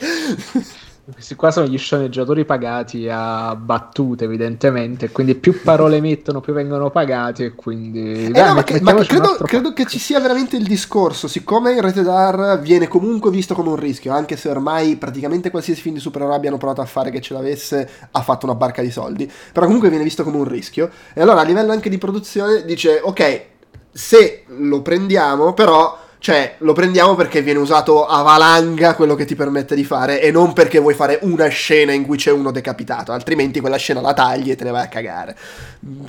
Questi 1.04 1.34
qua 1.34 1.50
sono 1.50 1.66
gli 1.66 1.76
sceneggiatori 1.78 2.44
pagati 2.44 3.08
a 3.10 3.56
battute, 3.56 4.24
evidentemente. 4.24 5.10
Quindi 5.10 5.34
più 5.34 5.60
parole 5.60 6.00
mettono, 6.00 6.40
più 6.40 6.52
vengono 6.52 6.90
pagati. 6.90 7.42
E 7.42 7.54
quindi. 7.56 8.26
Eh 8.26 8.30
Dai, 8.30 8.46
no, 8.48 8.54
ma, 8.54 8.62
che- 8.62 8.80
ma 8.80 8.94
credo, 8.94 9.36
credo 9.44 9.72
che 9.72 9.84
ci 9.86 9.98
sia 9.98 10.20
veramente 10.20 10.56
il 10.56 10.64
discorso. 10.64 11.26
Siccome 11.26 11.72
il 11.72 11.82
rated 11.82 12.06
R 12.06 12.60
viene 12.60 12.86
comunque 12.86 13.32
visto 13.32 13.52
come 13.54 13.70
un 13.70 13.76
rischio, 13.76 14.12
anche 14.12 14.36
se 14.36 14.48
ormai 14.48 14.94
praticamente 14.96 15.50
qualsiasi 15.50 15.80
film 15.80 15.96
di 15.96 16.00
supereroi 16.00 16.36
abbiano 16.36 16.56
provato 16.56 16.80
a 16.82 16.86
fare 16.86 17.10
che 17.10 17.20
ce 17.20 17.34
l'avesse, 17.34 17.88
ha 18.12 18.22
fatto 18.22 18.46
una 18.46 18.54
barca 18.54 18.80
di 18.80 18.92
soldi. 18.92 19.30
Però 19.52 19.66
comunque 19.66 19.88
viene 19.88 20.04
visto 20.04 20.22
come 20.22 20.36
un 20.36 20.44
rischio. 20.46 20.88
E 21.14 21.20
allora 21.20 21.40
a 21.40 21.44
livello 21.44 21.72
anche 21.72 21.90
di 21.90 21.98
produzione 21.98 22.64
dice: 22.64 23.00
Ok, 23.02 23.42
se 23.90 24.44
lo 24.46 24.82
prendiamo, 24.82 25.52
però. 25.52 25.98
Cioè, 26.22 26.54
lo 26.58 26.72
prendiamo 26.72 27.16
perché 27.16 27.42
viene 27.42 27.58
usato 27.58 28.06
a 28.06 28.22
valanga 28.22 28.94
quello 28.94 29.16
che 29.16 29.24
ti 29.24 29.34
permette 29.34 29.74
di 29.74 29.82
fare 29.82 30.22
e 30.22 30.30
non 30.30 30.52
perché 30.52 30.78
vuoi 30.78 30.94
fare 30.94 31.18
una 31.22 31.48
scena 31.48 31.90
in 31.90 32.06
cui 32.06 32.16
c'è 32.16 32.30
uno 32.30 32.52
decapitato, 32.52 33.10
altrimenti 33.10 33.58
quella 33.58 33.76
scena 33.76 34.00
la 34.00 34.14
tagli 34.14 34.52
e 34.52 34.54
te 34.54 34.62
ne 34.62 34.70
vai 34.70 34.84
a 34.84 34.88
cagare. 34.88 35.36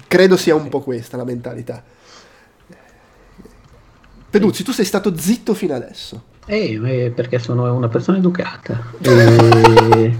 Credo 0.07 0.37
sia 0.37 0.53
un 0.53 0.69
po' 0.69 0.81
questa 0.81 1.17
la 1.17 1.23
mentalità. 1.23 1.81
Peduzzi, 4.29 4.63
tu 4.63 4.71
sei 4.71 4.85
stato 4.85 5.17
zitto 5.17 5.55
fino 5.55 5.73
adesso. 5.73 6.21
Eh, 6.45 6.79
eh, 6.85 7.09
perché 7.09 7.39
sono 7.39 7.73
una 7.73 7.87
persona 7.87 8.19
educata. 8.19 8.91
E, 9.01 10.15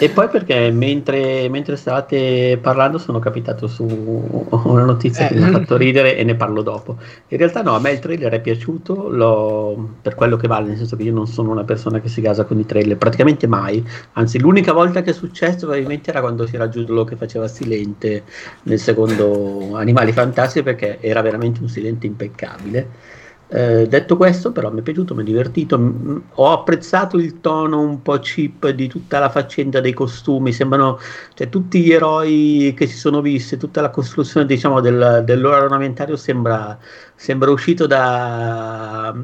e 0.00 0.08
poi 0.08 0.28
perché 0.28 0.70
mentre, 0.70 1.48
mentre 1.48 1.76
stavate 1.76 2.58
parlando 2.60 2.98
sono 2.98 3.18
capitato 3.18 3.66
su 3.66 3.84
una 3.84 4.84
notizia 4.84 5.26
che 5.26 5.34
Eh. 5.34 5.38
mi 5.38 5.44
ha 5.44 5.50
fatto 5.50 5.76
ridere 5.76 6.16
e 6.16 6.24
ne 6.24 6.34
parlo 6.34 6.62
dopo. 6.62 6.96
In 7.28 7.38
realtà 7.38 7.62
no, 7.62 7.74
a 7.74 7.80
me 7.80 7.92
il 7.92 7.98
trailer 7.98 8.32
è 8.32 8.40
piaciuto 8.40 9.96
per 10.00 10.14
quello 10.14 10.36
che 10.36 10.46
vale, 10.46 10.68
nel 10.68 10.76
senso 10.76 10.96
che 10.96 11.02
io 11.02 11.12
non 11.12 11.26
sono 11.26 11.50
una 11.50 11.64
persona 11.64 12.00
che 12.00 12.08
si 12.08 12.20
gasa 12.20 12.44
con 12.44 12.58
i 12.58 12.66
trailer, 12.66 12.96
praticamente 12.96 13.46
mai. 13.46 13.86
Anzi, 14.12 14.38
l'unica 14.38 14.72
volta 14.72 15.02
che 15.02 15.10
è 15.10 15.14
successo 15.14 15.66
probabilmente 15.66 16.10
era 16.10 16.20
quando 16.20 16.44
c'era 16.44 16.68
Giulio 16.68 17.04
che 17.04 17.16
faceva 17.16 17.48
Silente 17.48 18.24
nel 18.64 18.78
secondo 18.78 19.74
Animali 19.74 20.12
Fantastici 20.12 20.62
perché 20.64 20.98
era 21.00 21.20
veramente 21.20 21.60
un 21.60 21.68
Silente 21.68 22.06
impeccabile. 22.06 23.22
Eh, 23.46 23.86
detto 23.88 24.16
questo, 24.16 24.52
però 24.52 24.72
mi 24.72 24.80
è 24.80 24.82
piaciuto, 24.82 25.14
mi 25.14 25.20
è 25.22 25.24
divertito. 25.24 25.78
m- 25.78 26.28
ho 26.34 26.50
apprezzato 26.52 27.18
il 27.18 27.40
tono 27.40 27.80
un 27.80 28.00
po' 28.02 28.18
cheap 28.18 28.68
di 28.70 28.88
tutta 28.88 29.18
la 29.18 29.28
faccenda 29.30 29.80
dei 29.80 29.92
costumi. 29.92 30.52
Sembrano 30.52 30.98
cioè, 31.34 31.48
tutti 31.50 31.80
gli 31.82 31.92
eroi 31.92 32.74
che 32.76 32.86
si 32.86 32.96
sono 32.96 33.20
visti, 33.20 33.56
tutta 33.56 33.80
la 33.82 33.90
costruzione 33.90 34.46
diciamo, 34.46 34.80
del, 34.80 35.22
del 35.24 35.40
loro 35.40 35.56
armamentario 35.56 36.16
sembra, 36.16 36.78
sembra 37.14 37.50
uscito 37.50 37.86
da, 37.86 39.14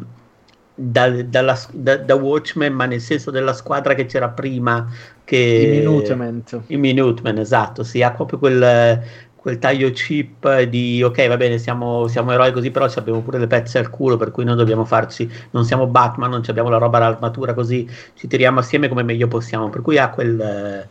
da, 0.75 1.23
dalla- 1.23 1.59
da- 1.73 1.97
da 1.99 2.15
Watchmen, 2.15 2.73
ma 2.73 2.87
nel 2.87 3.00
senso 3.00 3.31
della 3.31 3.53
squadra 3.53 3.95
che 3.95 4.07
c'era 4.07 4.29
prima. 4.31 4.87
Che, 5.25 5.37
I 5.55 5.67
Minutement. 5.67 6.61
i 6.67 6.77
Minutemen, 6.77 7.39
esatto, 7.39 7.83
si 7.85 8.03
ha 8.03 8.12
proprio 8.12 8.39
quel, 8.39 9.03
quel 9.40 9.59
taglio 9.59 9.90
cheap 9.92 10.62
di 10.62 11.02
ok, 11.02 11.26
va 11.28 11.37
bene, 11.38 11.56
siamo, 11.59 12.06
siamo 12.09 12.32
eroi 12.32 12.52
così, 12.52 12.70
però 12.70 12.88
ci 12.88 12.99
abbiamo 12.99 13.23
pure 13.23 13.38
le 13.38 13.47
pezze 13.47 13.78
al 13.78 13.88
culo, 13.90 14.16
per 14.18 14.30
cui 14.30 14.44
noi 14.44 14.56
dobbiamo 14.56 14.85
farci, 14.85 15.30
non 15.52 15.64
siamo 15.64 15.87
Batman, 15.87 16.28
non 16.30 16.42
ci 16.44 16.50
abbiamo 16.50 16.68
la 16.68 16.76
roba, 16.78 16.99
l'armatura 16.99 17.54
così, 17.54 17.88
ci 18.14 18.26
tiriamo 18.26 18.59
assieme 18.61 18.88
come 18.88 19.02
meglio 19.02 19.28
possiamo, 19.28 19.70
per 19.70 19.80
cui 19.80 19.97
ha 19.99 20.11
quel, 20.11 20.87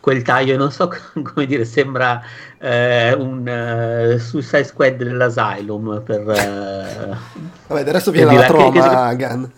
quel 0.00 0.22
taglio, 0.22 0.56
non 0.56 0.72
so 0.72 0.88
come 1.22 1.46
dire, 1.46 1.64
sembra 1.64 2.20
eh, 2.58 3.12
un 3.14 3.46
eh, 3.46 4.18
Suicide 4.18 4.64
Squad 4.64 4.96
dell'Asylum 4.96 6.02
per... 6.04 6.28
eh, 6.28 7.16
Vabbè, 7.66 7.84
del 7.84 7.92
resto 7.94 8.10
viene 8.10 8.32
la 8.32 8.44
la- 8.44 8.52
che- 8.52 8.70
troma 8.72 9.12
Gun. 9.14 9.50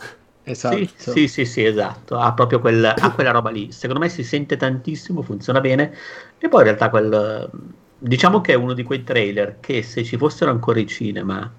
Esatto. 0.45 0.93
sì, 0.95 0.95
sì, 0.97 1.29
sì, 1.29 1.45
sì, 1.45 1.65
esatto. 1.65 2.19
Ha 2.19 2.33
proprio 2.33 2.61
quel- 2.61 2.85
ha 2.85 3.13
quella 3.13 3.31
roba 3.31 3.51
lì. 3.51 3.71
Secondo 3.73 4.01
me 4.03 4.09
si 4.09 4.23
sente 4.25 4.57
tantissimo, 4.57 5.23
funziona 5.23 5.61
bene. 5.61 5.93
E 6.39 6.49
poi 6.49 6.61
in 6.61 6.67
realtà 6.67 6.91
quel. 6.91 7.51
Diciamo 8.07 8.41
che 8.41 8.53
è 8.53 8.57
uno 8.57 8.75
di 8.75 8.83
quei 8.83 9.03
trailer 9.03 9.59
che 9.61 9.83
se 9.83 10.05
ci 10.05 10.17
fossero 10.19 10.51
ancora 10.51 10.79
i 10.79 10.87
cinema 10.87 11.51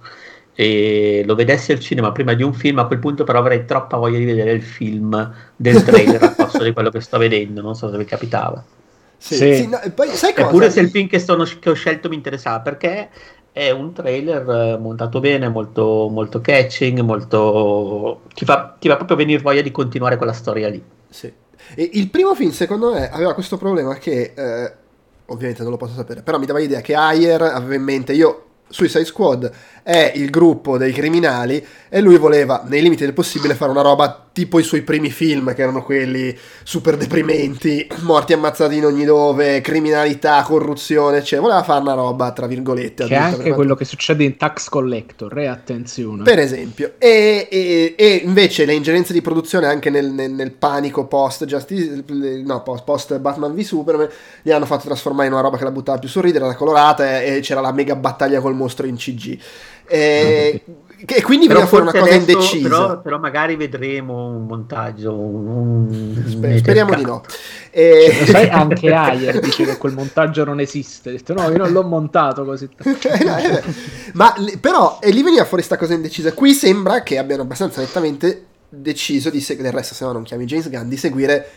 e 0.54 1.24
lo 1.26 1.34
vedessi 1.36 1.72
al 1.72 1.80
cinema 1.80 2.12
prima 2.12 2.34
di 2.34 2.44
un 2.44 2.54
film, 2.54 2.80
a 2.80 2.86
quel 2.86 3.00
punto 3.00 3.24
però 3.24 3.40
avrei 3.40 3.66
troppa 3.66 3.98
voglia 3.98 4.20
di 4.20 4.26
vedere 4.26 4.52
il 4.52 4.62
film 4.62 5.34
del 5.56 5.84
trailer 5.84 6.22
al 6.22 6.36
posto 6.36 6.64
di 6.64 6.72
quello 6.72 6.90
che 6.92 7.02
sto 7.02 7.18
vedendo. 7.18 7.62
Non 7.62 7.76
so 7.76 7.90
se 7.90 7.98
vi 7.98 8.06
capitava. 8.06 8.64
Sì, 9.18 9.36
Sì. 9.36 9.56
sì, 9.56 9.68
no, 9.68 9.82
e 9.82 9.90
poi 9.92 10.10
sai 10.10 10.34
cosa? 10.34 10.48
Eppure 10.48 10.70
se 10.70 10.82
il 10.82 10.90
film 10.90 11.08
che, 11.08 11.20
sono- 11.20 11.46
che 11.60 11.70
ho 11.70 11.74
scelto 11.74 12.10
mi 12.10 12.16
interessava 12.16 12.60
perché 12.62 13.10
è 13.52 13.72
un 13.72 13.94
trailer 13.94 14.48
eh, 14.50 14.78
montato 14.78 15.20
bene, 15.20 15.50
molto, 15.50 16.10
molto 16.12 16.42
catching, 16.42 17.00
molto... 17.00 18.22
Ti 18.34 18.46
fa, 18.46 18.76
ti 18.78 18.88
fa 18.88 18.98
proprio 18.98 19.18
venire 19.18 19.42
voglia 19.42 19.62
di 19.62 19.72
continuare 19.72 20.18
quella 20.18 20.34
storia 20.34 20.70
lì. 20.70 20.84
Sì. 21.10 21.32
E 21.76 21.90
il 21.94 22.10
primo 22.10 22.36
film, 22.36 22.52
secondo 22.52 22.94
me, 22.94 23.10
aveva 23.10 23.34
questo 23.34 23.58
problema 23.58 23.96
che, 23.96 24.34
eh, 24.36 24.74
ovviamente 25.28 25.62
non 25.62 25.72
lo 25.72 25.78
posso 25.78 25.94
sapere, 25.94 26.22
però 26.22 26.38
mi 26.38 26.46
dava 26.46 26.60
l'idea 26.60 26.82
che 26.82 26.96
Ayer 26.96 27.42
aveva 27.42 27.76
in 27.76 27.84
mente, 27.84 28.14
io, 28.14 28.44
Suicide 28.68 29.06
Squad 29.06 29.52
è 29.84 30.12
il 30.16 30.30
gruppo 30.32 30.78
dei 30.78 30.92
criminali 30.92 31.64
e 31.88 32.02
lui 32.02 32.18
voleva, 32.18 32.64
nei 32.68 32.82
limiti 32.82 33.04
del 33.04 33.14
possibile, 33.14 33.54
fare 33.54 33.72
una 33.72 33.82
roba 33.84 34.20
tipo 34.34 34.60
i 34.60 34.64
suoi 34.64 34.82
primi 34.82 35.12
film, 35.12 35.54
che 35.54 35.62
erano 35.62 35.82
quelli 35.84 36.36
super 36.64 36.98
deprimenti, 36.98 37.88
morti 38.00 38.34
ammazzati 38.34 38.76
in 38.76 38.84
ogni 38.86 39.06
dove, 39.06 39.62
criminalità, 39.62 40.42
corruzione, 40.44 41.24
cioè 41.24 41.40
voleva 41.40 41.64
fare 41.64 41.80
una 41.82 41.94
roba, 41.94 42.32
tra 42.34 42.48
virgolette, 42.48 43.06
Che 43.06 43.14
è 43.14 43.18
anche 43.18 43.36
quanto- 43.36 43.54
quello 43.56 43.76
che 43.76 43.86
succede 43.86 44.24
in 44.26 44.36
Tax 44.36 44.68
Collector, 44.68 45.38
eh, 45.38 45.46
attenzione. 45.46 46.24
per 46.24 46.40
esempio, 46.40 46.94
e, 46.98 47.48
e- 47.50 47.94
e 47.96 48.22
invece 48.26 48.66
le 48.66 48.74
ingerenze 48.74 49.14
di 49.14 49.22
produzione 49.22 49.68
anche 49.68 49.90
nel, 49.90 50.08
nel- 50.12 50.32
nel 50.32 50.52
panico 50.52 51.06
post 51.06 51.46
Justice, 51.46 52.04
no, 52.44 52.62
post, 52.64 52.84
post 52.84 53.18
Batman 53.20 53.54
v 53.56 53.60
Superman 53.62 54.10
li 54.42 54.52
hanno 54.52 54.66
fatto 54.66 54.88
trasformare 54.88 55.28
in 55.28 55.34
una 55.34 55.44
roba 55.44 55.58
che 55.58 55.64
la 55.64 55.72
buttava 55.72 55.98
più 56.00 56.10
sul 56.10 56.24
ridere, 56.24 56.44
era 56.46 56.56
colorata 56.56 57.22
e, 57.22 57.36
e 57.38 57.40
c'era 57.40 57.62
la 57.62 57.72
mega 57.72 57.96
battaglia 57.96 58.42
col 58.42 58.55
mostro 58.56 58.88
in 58.88 58.96
CG. 58.96 59.38
E, 59.88 60.64
e 61.06 61.22
quindi 61.22 61.46
Però 61.48 61.60
veniva 61.60 61.66
fuori 61.68 61.84
una 61.84 61.92
forse 61.92 62.00
cosa 62.00 62.16
adesso- 62.16 62.32
indecisa. 62.32 62.70
Però, 62.70 63.02
però 63.02 63.20
magari 63.20 63.56
vedremo 63.56 64.28
un 64.30 64.46
montaggio, 64.46 65.14
un, 65.14 66.24
Sper- 66.28 66.58
speriamo 66.58 66.96
di 66.96 67.04
no. 67.04 67.24
E- 67.70 68.16
Lo 68.20 68.26
sai, 68.26 68.48
anche 68.50 68.92
Ayer 68.94 69.40
dice 69.42 69.66
che 69.66 69.78
quel 69.78 69.94
montaggio 69.94 70.44
non 70.46 70.60
esiste. 70.60 71.10
Ha 71.10 71.12
detto, 71.12 71.34
no, 71.34 71.50
io 71.50 71.58
non 71.58 71.72
l'ho 71.72 71.84
montato 71.84 72.44
così. 72.46 72.68
Eh, 72.86 73.24
no, 73.24 73.38
eh, 73.38 73.62
Ma 74.14 74.34
però, 74.60 74.98
e 75.02 75.12
lì 75.12 75.22
veniva 75.22 75.44
fuori 75.46 75.62
sta 75.62 75.78
cosa 75.78 75.94
indecisa. 75.94 76.34
Qui 76.34 76.54
sembra 76.54 77.04
che 77.04 77.18
abbiano 77.18 77.42
abbastanza 77.44 77.82
nettamente 77.82 78.46
deciso 78.70 79.30
di 79.30 79.40
seguire, 79.42 79.70
del 79.70 79.78
resto 79.80 79.94
se 79.94 80.04
no 80.06 80.12
non 80.14 80.24
chiami 80.24 80.46
James 80.46 80.70
Gunn, 80.70 80.88
di 80.90 80.98
seguire 80.98 81.48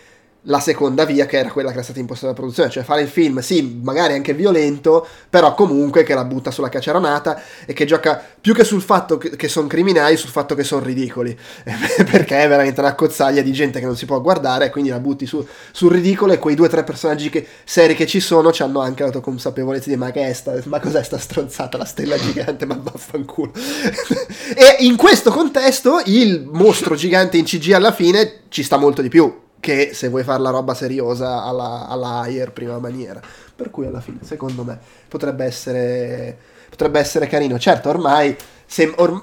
la 0.42 0.60
seconda 0.60 1.04
via 1.04 1.26
che 1.26 1.38
era 1.38 1.50
quella 1.50 1.68
che 1.68 1.74
era 1.74 1.82
stata 1.82 1.98
imposta 1.98 2.26
dalla 2.26 2.36
produzione, 2.36 2.70
cioè 2.70 2.84
fare 2.84 3.02
il 3.02 3.08
film, 3.08 3.40
sì, 3.40 3.80
magari 3.82 4.14
anche 4.14 4.34
violento, 4.34 5.06
però 5.28 5.54
comunque 5.54 6.04
che 6.04 6.14
la 6.14 6.24
butta 6.24 6.50
sulla 6.50 6.68
caceronata 6.68 7.42
e 7.66 7.72
che 7.72 7.84
gioca 7.84 8.22
più 8.40 8.54
che 8.54 8.64
sul 8.64 8.80
fatto 8.80 9.18
che, 9.18 9.48
sono 9.48 9.66
criminali, 9.66 10.16
sul 10.16 10.30
fatto 10.30 10.54
che 10.54 10.62
sono 10.62 10.84
ridicoli, 10.84 11.36
perché 12.10 12.42
è 12.42 12.48
veramente 12.48 12.80
una 12.80 12.94
cozzaglia 12.94 13.42
di 13.42 13.52
gente 13.52 13.80
che 13.80 13.86
non 13.86 13.96
si 13.96 14.06
può 14.06 14.20
guardare 14.20 14.66
e 14.66 14.70
quindi 14.70 14.90
la 14.90 15.00
butti 15.00 15.26
su- 15.26 15.46
sul 15.72 15.90
ridicolo 15.90 16.32
e 16.32 16.38
quei 16.38 16.54
due 16.54 16.66
o 16.66 16.70
tre 16.70 16.84
personaggi 16.84 17.30
che, 17.30 17.46
seri 17.64 17.94
che 17.94 18.06
ci 18.06 18.20
sono 18.20 18.50
hanno 18.58 18.80
anche 18.80 19.02
l'autoconsapevolezza 19.02 19.90
di 19.90 19.96
ma 19.96 20.10
che 20.10 20.28
è 20.28 20.32
sta, 20.32 20.54
ma 20.64 20.80
cos'è 20.80 21.02
sta 21.02 21.18
stronzata, 21.18 21.76
la 21.76 21.84
stella 21.84 22.16
gigante, 22.16 22.64
ma 22.64 22.78
vaffanculo. 22.80 23.52
e 24.54 24.76
in 24.84 24.96
questo 24.96 25.30
contesto 25.30 26.00
il 26.06 26.48
mostro 26.50 26.94
gigante 26.94 27.36
in 27.36 27.44
CG 27.44 27.72
alla 27.72 27.92
fine 27.92 28.42
ci 28.48 28.62
sta 28.62 28.76
molto 28.76 29.02
di 29.02 29.08
più 29.08 29.46
che 29.60 29.90
se 29.92 30.08
vuoi 30.08 30.22
fare 30.22 30.40
la 30.42 30.50
roba 30.50 30.74
seriosa 30.74 31.42
alla, 31.42 31.86
alla 31.88 32.20
Ayer 32.20 32.52
prima 32.52 32.78
maniera. 32.78 33.20
Per 33.54 33.70
cui 33.70 33.86
alla 33.86 34.00
fine, 34.00 34.18
secondo 34.22 34.62
me, 34.64 34.78
potrebbe 35.08 35.44
essere, 35.44 36.36
potrebbe 36.70 37.00
essere 37.00 37.26
carino. 37.26 37.58
Certo, 37.58 37.88
ormai 37.88 38.36
sem- 38.64 38.94
or- 38.98 39.20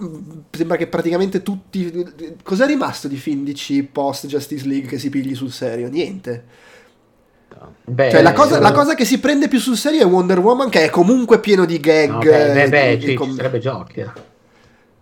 sembra 0.52 0.76
che 0.78 0.88
praticamente 0.88 1.42
tutti... 1.42 2.36
Cos'è 2.44 2.66
rimasto 2.66 3.08
di 3.08 3.16
film 3.16 3.46
DC 3.46 3.84
post 3.92 4.28
Justice 4.28 4.68
League 4.68 4.90
che 4.90 4.98
si 5.00 5.10
pigli 5.10 5.36
sul 5.36 5.52
serio? 5.52 5.90
Niente. 5.90 6.44
Beh, 7.86 8.12
Cioè, 8.12 8.22
la 8.22 8.34
cosa, 8.34 8.58
eh, 8.58 8.60
la 8.60 8.72
cosa 8.74 8.96
che 8.96 9.06
si 9.06 9.20
prende 9.20 9.48
più 9.48 9.60
sul 9.60 9.78
serio 9.78 10.02
è 10.02 10.06
Wonder 10.06 10.40
Woman, 10.40 10.70
che 10.70 10.84
è 10.84 10.90
comunque 10.90 11.40
pieno 11.40 11.66
di 11.66 11.80
gag. 11.80 12.10
no, 12.10 12.18
beh, 12.20 12.26
beh, 12.26 12.64
eh, 12.64 12.70
beh, 12.70 12.96
di- 12.98 13.00
ci, 13.00 13.06
di 13.06 13.12
ci 13.14 13.18
com- 13.18 13.36
sarebbe 13.36 13.60
Joker. 13.60 14.14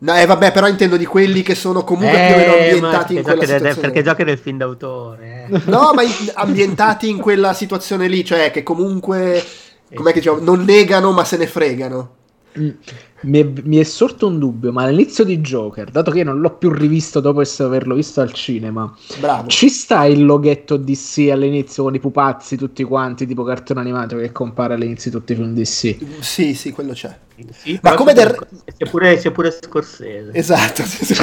No, 0.03 0.13
eh, 0.17 0.25
vabbè, 0.25 0.51
però 0.51 0.67
intendo 0.67 0.97
di 0.97 1.05
quelli 1.05 1.41
che 1.43 1.55
sono 1.55 1.83
comunque 1.85 2.17
più 2.17 2.35
o 2.35 2.37
meno 2.37 2.53
Eh, 2.55 2.81
ma 2.81 2.87
ambientati 2.89 3.15
in 3.15 3.23
quella 3.23 3.41
situazione. 3.45 3.75
perché 3.79 4.03
giochi 4.03 4.23
del 4.25 4.37
film 4.37 4.57
d'autore. 4.57 5.47
eh. 5.49 5.61
No, 5.65 5.93
ma 5.93 6.01
in- 6.03 6.09
ambientati 6.33 7.09
in 7.09 7.19
quella 7.19 7.53
situazione 7.53 8.09
lì, 8.09 8.25
cioè 8.25 8.51
che 8.51 8.63
comunque, 8.63 9.41
com'è 9.93 10.11
che 10.11 10.19
diciamo, 10.19 10.39
non 10.41 10.65
negano 10.65 11.11
ma 11.13 11.23
se 11.23 11.37
ne 11.37 11.47
fregano. 11.47 12.15
Mm. 12.59 12.69
Mi 13.21 13.39
è, 13.39 13.49
mi 13.63 13.77
è 13.77 13.83
sorto 13.83 14.27
un 14.27 14.37
dubbio, 14.37 14.73
ma 14.73 14.83
all'inizio 14.83 15.23
di 15.23 15.37
Joker, 15.39 15.89
dato 15.89 16.11
che 16.11 16.19
io 16.19 16.23
non 16.25 16.39
l'ho 16.41 16.51
più 16.57 16.69
rivisto 16.71 17.21
dopo 17.21 17.41
averlo 17.59 17.95
visto 17.95 18.19
al 18.19 18.33
cinema, 18.33 18.93
Bravo. 19.19 19.47
ci 19.47 19.69
sta 19.69 20.03
il 20.05 20.25
loghetto 20.25 20.75
DC 20.75 21.29
all'inizio 21.31 21.83
con 21.83 21.95
i 21.95 21.99
pupazzi 21.99 22.57
tutti 22.57 22.83
quanti, 22.83 23.25
tipo 23.25 23.43
cartone 23.43 23.79
animato 23.79 24.17
che 24.17 24.33
compare 24.33 24.73
all'inizio 24.73 25.09
di 25.09 25.17
tutti 25.17 25.31
i 25.31 25.35
film 25.35 25.53
DC? 25.53 25.95
Sì, 26.19 26.53
sì, 26.53 26.71
quello 26.73 26.91
c'è. 26.91 27.17
Sì, 27.51 27.79
Ma 27.81 27.95
come 27.95 28.13
del- 28.13 28.33
pure- 28.33 28.47
c'è 28.77 28.89
pure, 28.89 29.17
c'è 29.17 29.31
pure 29.31 29.51
Scorsese. 29.51 30.29
Esatto. 30.33 30.83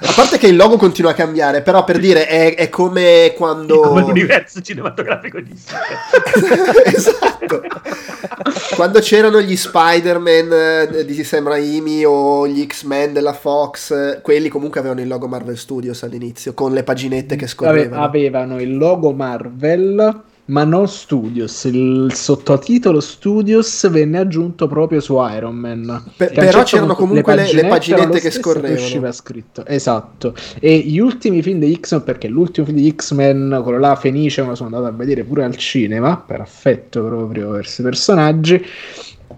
a 0.00 0.12
parte 0.14 0.38
che 0.38 0.46
il 0.46 0.56
logo 0.56 0.76
continua 0.76 1.10
a 1.10 1.14
cambiare, 1.14 1.60
però 1.60 1.84
per 1.84 1.98
dire 1.98 2.26
è, 2.26 2.54
è 2.54 2.68
come 2.70 3.34
quando... 3.36 3.80
Come 3.80 4.00
l'universo 4.00 4.62
cinematografico 4.62 5.40
di 5.40 5.52
esatto. 6.84 7.62
Quando 8.74 9.00
c'erano 9.00 9.40
gli 9.40 9.56
Spider-Man 9.56 10.88
eh, 10.96 11.04
di 11.04 11.22
Sam 11.24 11.46
Raimi 11.48 12.04
o 12.04 12.46
gli 12.48 12.64
X-Men 12.66 13.12
della 13.12 13.34
Fox, 13.34 14.20
quelli 14.22 14.48
comunque 14.48 14.80
avevano 14.80 15.00
il 15.02 15.08
logo 15.08 15.28
Marvel 15.28 15.58
Studios 15.58 16.02
all'inizio, 16.02 16.54
con 16.54 16.72
le 16.72 16.82
paginette 16.82 17.36
che 17.36 17.46
scorrevano. 17.46 18.02
avevano 18.02 18.58
il 18.60 18.76
logo 18.76 19.12
Marvel, 19.12 20.22
ma 20.46 20.64
non 20.64 20.86
Studios. 20.88 21.64
Il 21.64 22.10
sottotitolo 22.12 23.00
Studios 23.00 23.88
venne 23.90 24.18
aggiunto 24.18 24.66
proprio 24.66 25.00
su 25.00 25.16
Iron 25.34 25.54
Man. 25.56 25.80
Un 25.88 26.12
però 26.16 26.32
certo 26.34 26.62
c'erano 26.64 26.94
comunque 26.94 27.34
le- 27.34 27.52
le 27.52 27.66
paginette 27.66 28.20
che 28.20 28.30
scorrevano. 28.30 28.74
usciva 28.74 29.10
scritto. 29.12 29.64
Esatto. 29.66 30.34
E 30.60 30.78
gli 30.78 30.98
ultimi 30.98 31.42
film 31.42 31.60
di 31.60 31.78
X-Men, 31.80 32.02
perché 32.04 32.28
l'ultimo 32.28 32.66
film 32.66 32.78
di 32.78 32.94
X-Men, 32.94 33.60
quello 33.62 33.78
là 33.78 33.94
Fenice, 33.96 34.42
me 34.42 34.48
lo 34.48 34.54
sono 34.54 34.76
andato 34.76 34.92
a 34.92 34.96
vedere 34.96 35.24
pure 35.24 35.44
al 35.44 35.56
cinema, 35.56 36.16
per 36.16 36.40
affetto 36.40 37.02
proprio 37.04 37.50
per 37.50 37.60
questi 37.60 37.82
personaggi. 37.82 38.62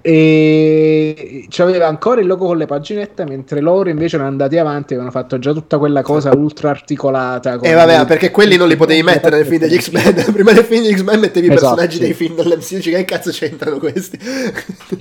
E 0.03 1.47
c'aveva 1.49 1.89
ancora 1.89 2.21
il 2.21 2.29
logo 2.29 2.47
con 2.47 2.57
le 2.57 2.67
paginette, 2.67 3.25
mentre 3.25 3.61
loro 3.61 3.89
invece 3.89 4.15
erano 4.15 4.31
andati 4.31 4.57
avanti 4.57 4.93
e 4.93 4.97
avevano 4.97 5.11
fatto 5.11 5.39
già 5.41 5.53
tutta 5.53 5.79
quella 5.79 6.03
cosa 6.03 6.31
ultra 6.33 6.71
articolata. 6.71 7.59
E 7.61 7.71
Eh, 7.71 7.73
vabbè, 7.75 8.01
il- 8.01 8.07
perché 8.07 8.31
quelli 8.31 8.57
non 8.57 8.69
li 8.69 8.77
potevi 8.77 9.03
mettere 9.03 9.37
nel 9.39 9.47
film 9.47 9.59
degli 9.59 9.77
X-Men. 9.81 10.27
Prima 10.33 10.53
del 10.53 10.65
film 10.65 10.83
degli 10.85 10.95
X-Men 10.97 11.19
mettevi 11.19 11.47
i 11.49 11.51
Esatto. 11.53 11.75
personaggi 11.75 11.99
dei 11.99 12.15
film 12.15 12.37
dell'MCU. 12.37 12.79
Che 12.79 13.05
cazzo 13.05 13.31
c'entrano 13.33 13.79
questi? 13.79 14.17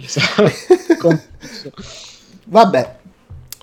Esatto. 0.02 1.20
Vabbè. 2.46 2.96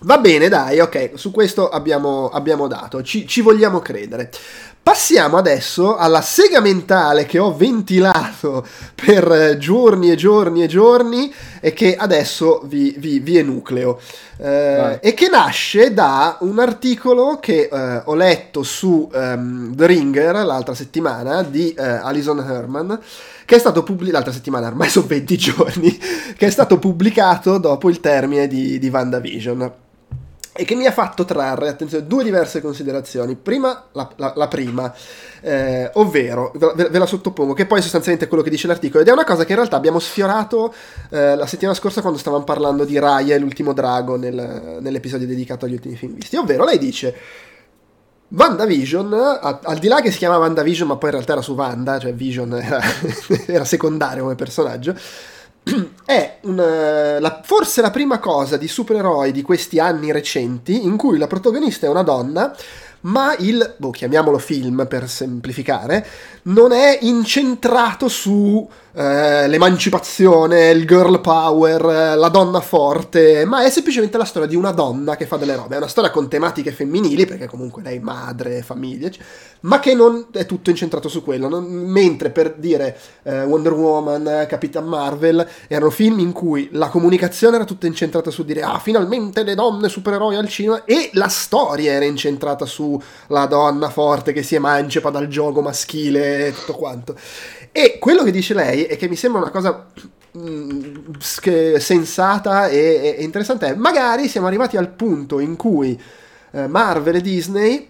Va 0.04 0.18
bene, 0.18 0.49
dai, 0.49 0.80
ok, 0.80 1.12
su 1.14 1.30
questo 1.30 1.68
abbiamo, 1.68 2.28
abbiamo 2.28 2.66
dato, 2.66 3.02
ci, 3.02 3.26
ci 3.26 3.40
vogliamo 3.40 3.78
credere. 3.78 4.30
Passiamo 4.82 5.37
adesso 5.37 5.97
alla 5.97 6.21
sega 6.23 6.59
mentale 6.61 7.25
che 7.25 7.38
ho 7.38 7.54
ventilato 7.54 8.66
per 8.97 9.56
giorni 9.56 10.11
e 10.11 10.16
giorni 10.16 10.64
e 10.64 10.66
giorni 10.66 11.32
e 11.61 11.73
che 11.73 11.94
adesso 11.94 12.62
vi, 12.64 12.97
vi, 12.99 13.21
vi 13.21 13.38
enucleo. 13.38 14.00
Eh, 14.38 14.99
e 15.00 15.14
che 15.14 15.28
nasce 15.28 15.94
da 15.94 16.38
un 16.40 16.59
articolo 16.59 17.38
che 17.38 17.68
eh, 17.73 18.02
ho 18.04 18.14
letto 18.16 18.64
su 18.64 19.09
ehm, 19.14 19.76
The 19.76 19.87
Ringer 19.87 20.44
l'altra 20.44 20.75
settimana 20.75 21.44
di 21.44 21.73
eh, 21.75 21.80
Alison 21.85 22.40
Herman 22.40 22.99
che 23.44 23.54
è 23.54 23.61
stato 23.61 23.82
pubblicato 23.85 24.16
l'altra 24.16 24.32
settimana, 24.32 24.66
ormai 24.66 24.88
sono 24.90 25.06
20 25.06 25.37
giorni, 25.37 25.97
che 26.37 26.47
è 26.47 26.50
stato 26.50 26.78
pubblicato 26.78 27.59
dopo 27.59 27.88
il 27.88 28.00
termine 28.00 28.49
di, 28.49 28.80
di 28.80 28.88
WandaVision 28.88 29.82
e 30.54 30.64
che 30.64 30.75
mi 30.75 30.85
ha 30.87 30.92
fatto 30.92 31.25
trarre, 31.25 31.68
attenzione, 31.68 32.06
due 32.06 32.23
diverse 32.25 32.61
considerazioni. 32.61 33.37
Prima, 33.37 33.87
la, 33.92 34.11
la- 34.16 34.32
la 34.37 34.49
prima, 34.49 34.92
eh, 35.40 35.90
ovvero, 35.94 36.52
ve, 36.54 36.88
ve- 36.90 36.99
la 36.99 37.06
sottopongo, 37.06 37.54
che 37.54 37.64
poi 37.66 37.78
è 37.78 37.82
sostanzialmente 37.82 38.28
quello 38.28 38.42
che 38.42 38.50
dice 38.50 38.66
l'articolo, 38.66 39.02
ed 39.02 39.09
è 39.09 39.12
una 39.12 39.25
cosa 39.25 39.44
che 39.44 39.52
in 39.52 39.56
realtà 39.56 39.76
abbiamo 39.76 39.99
sfiorato 39.99 40.75
eh, 41.11 41.37
la 41.37 41.47
settimana 41.47 41.76
scorsa 41.76 42.00
quando 42.02 42.18
stavamo 42.18 42.44
parlando 42.44 42.85
di 42.85 42.99
Raya 42.99 43.35
e 43.35 43.38
l'ultimo 43.38 43.73
drago 43.73 44.16
nel- 44.16 44.78
nell'episodio 44.80 45.26
dedicato 45.26 45.64
agli 45.64 45.73
ultimi 45.75 45.97
film 45.97 46.14
visti, 46.14 46.37
ovvero 46.37 46.64
lei 46.64 46.78
dice... 46.78 47.14
WandaVision, 48.35 49.12
a- 49.12 49.61
al 49.62 49.77
di 49.79 49.88
là 49.88 50.00
che 50.00 50.11
si 50.11 50.16
chiama 50.16 50.38
WandaVision, 50.38 50.88
ma 50.88 50.96
poi 50.96 51.11
in 51.11 51.14
realtà 51.16 51.33
era 51.33 51.42
su 51.42 51.53
Wanda, 51.53 51.98
cioè 51.98 52.14
Vision 52.14 52.55
era, 52.55 52.81
era 53.46 53.64
secondario 53.64 54.22
come 54.22 54.37
personaggio, 54.37 54.94
è 56.05 56.38
un, 56.42 56.57
la- 56.57 57.40
forse 57.44 57.81
la 57.81 57.90
prima 57.90 58.18
cosa 58.18 58.57
di 58.57 58.68
supereroi 58.68 59.33
di 59.33 59.42
questi 59.42 59.79
anni 59.79 60.12
recenti 60.12 60.85
in 60.85 60.96
cui 60.96 61.18
la 61.18 61.27
protagonista 61.27 61.87
è 61.87 61.90
una 61.90 62.03
donna, 62.03 62.55
ma 63.03 63.35
il, 63.38 63.75
boh, 63.77 63.90
chiamiamolo 63.90 64.38
film 64.38 64.87
per 64.88 65.09
semplificare, 65.09 66.07
non 66.44 66.72
è 66.72 66.98
incentrato 67.03 68.09
su 68.09 68.68
eh, 68.94 69.48
l'emancipazione, 69.48 70.68
il 70.70 70.87
girl 70.87 71.20
power, 71.20 71.85
eh, 71.85 72.14
la 72.14 72.28
donna 72.28 72.61
forte, 72.61 73.44
ma 73.46 73.64
è 73.64 73.70
semplicemente 73.70 74.18
la 74.18 74.24
storia 74.24 74.48
di 74.48 74.57
una 74.57 74.72
donna 74.72 75.16
che 75.16 75.26
fa 75.26 75.37
delle 75.38 75.57
robe. 75.57 75.74
È 75.74 75.78
una 75.78 75.88
storia 75.88 76.11
con 76.11 76.28
tematiche 76.28 76.72
femminili, 76.72 77.24
perché 77.24 77.46
comunque 77.46 77.83
lei 77.83 77.96
è 77.96 78.00
madre, 78.00 78.62
famiglia, 78.62 79.11
ma 79.61 79.78
che 79.81 79.94
non 79.94 80.26
è 80.33 80.44
tutto 80.44 80.70
incentrato 80.70 81.09
su 81.09 81.22
quello. 81.22 81.48
non- 81.48 81.64
mentre 81.64 82.31
per 82.31 82.55
dire 82.57 82.98
eh, 83.22 83.44
Wonder 83.44 83.72
Woman, 83.72 84.26
eh, 84.26 84.46
Capitan 84.46 84.85
Marvel, 84.85 85.46
erano 85.68 85.90
film 85.90 86.18
in 86.18 86.33
cui 86.33 86.68
la 86.72 86.88
comunicazione 86.88 87.57
era 87.57 87.64
tutta 87.64 87.87
incentrata 87.87 88.31
su 88.31 88.44
dire 88.44 88.62
ah, 88.62 88.78
finalmente 88.78 89.42
le 89.42 89.55
donne 89.55 89.88
supereroi 89.88 90.37
al 90.37 90.48
cinema, 90.48 90.85
e 90.85 91.11
la 91.14 91.28
storia 91.28 91.92
era 91.92 92.05
incentrata 92.05 92.66
su 92.66 93.00
la 93.28 93.46
donna 93.46 93.88
forte 93.90 94.33
che 94.33 94.42
si 94.42 94.55
emancipa 94.55 95.11
dal 95.11 95.28
gioco 95.28 95.62
maschile 95.62 96.48
e 96.48 96.52
tutto 96.52 96.74
quanto. 96.74 97.16
E 97.72 97.98
quello 97.98 98.22
che 98.22 98.30
dice 98.30 98.52
lei, 98.52 98.85
e 98.85 98.96
che 98.96 99.08
mi 99.08 99.16
sembra 99.16 99.40
una 99.40 99.50
cosa 99.50 99.87
mm, 100.37 101.14
sensata 101.78 102.68
e, 102.68 103.16
e 103.16 103.22
interessante, 103.22 103.68
è 103.68 103.74
magari 103.74 104.28
siamo 104.28 104.46
arrivati 104.46 104.76
al 104.76 104.90
punto 104.90 105.40
in 105.40 105.56
cui 105.56 105.98
eh, 106.50 106.66
Marvel 106.66 107.14
e 107.14 107.20
Disney, 107.22 107.88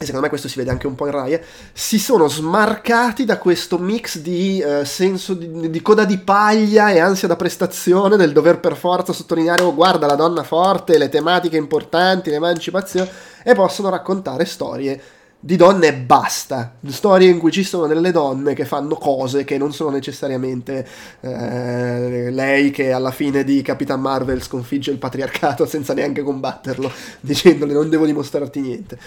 e 0.00 0.04
secondo 0.04 0.20
me 0.20 0.28
questo 0.28 0.46
si 0.46 0.56
vede 0.56 0.70
anche 0.70 0.86
un 0.86 0.94
po' 0.94 1.06
in 1.06 1.12
Raya, 1.12 1.40
si 1.72 1.98
sono 1.98 2.28
smarcati 2.28 3.24
da 3.24 3.38
questo 3.38 3.76
mix 3.78 4.18
di 4.18 4.60
eh, 4.60 4.84
senso 4.84 5.34
di, 5.34 5.68
di 5.68 5.82
coda 5.82 6.04
di 6.04 6.18
paglia 6.18 6.90
e 6.90 7.00
ansia 7.00 7.26
da 7.26 7.34
prestazione 7.34 8.16
del 8.16 8.30
dover 8.30 8.60
per 8.60 8.76
forza 8.76 9.12
sottolineare, 9.12 9.62
oh 9.62 9.74
guarda 9.74 10.06
la 10.06 10.14
donna 10.14 10.44
forte, 10.44 10.96
le 10.96 11.08
tematiche 11.08 11.56
importanti, 11.56 12.30
l'emancipazione, 12.30 13.10
e 13.42 13.52
possono 13.54 13.88
raccontare 13.88 14.44
storie 14.44 15.00
di 15.40 15.56
donne 15.56 15.86
e 15.88 15.94
basta. 15.94 16.74
Storie 16.86 17.28
in 17.28 17.38
cui 17.38 17.52
ci 17.52 17.62
sono 17.62 17.86
delle 17.86 18.10
donne 18.10 18.54
che 18.54 18.64
fanno 18.64 18.96
cose 18.96 19.44
che 19.44 19.56
non 19.56 19.72
sono 19.72 19.90
necessariamente 19.90 20.86
eh, 21.20 22.30
lei 22.30 22.70
che 22.70 22.92
alla 22.92 23.12
fine 23.12 23.44
di 23.44 23.62
Capitan 23.62 24.00
Marvel 24.00 24.42
sconfigge 24.42 24.90
il 24.90 24.98
patriarcato 24.98 25.64
senza 25.66 25.94
neanche 25.94 26.22
combatterlo, 26.22 26.90
dicendole 27.20 27.72
non 27.72 27.88
devo 27.88 28.06
dimostrarti 28.06 28.60
niente. 28.60 28.98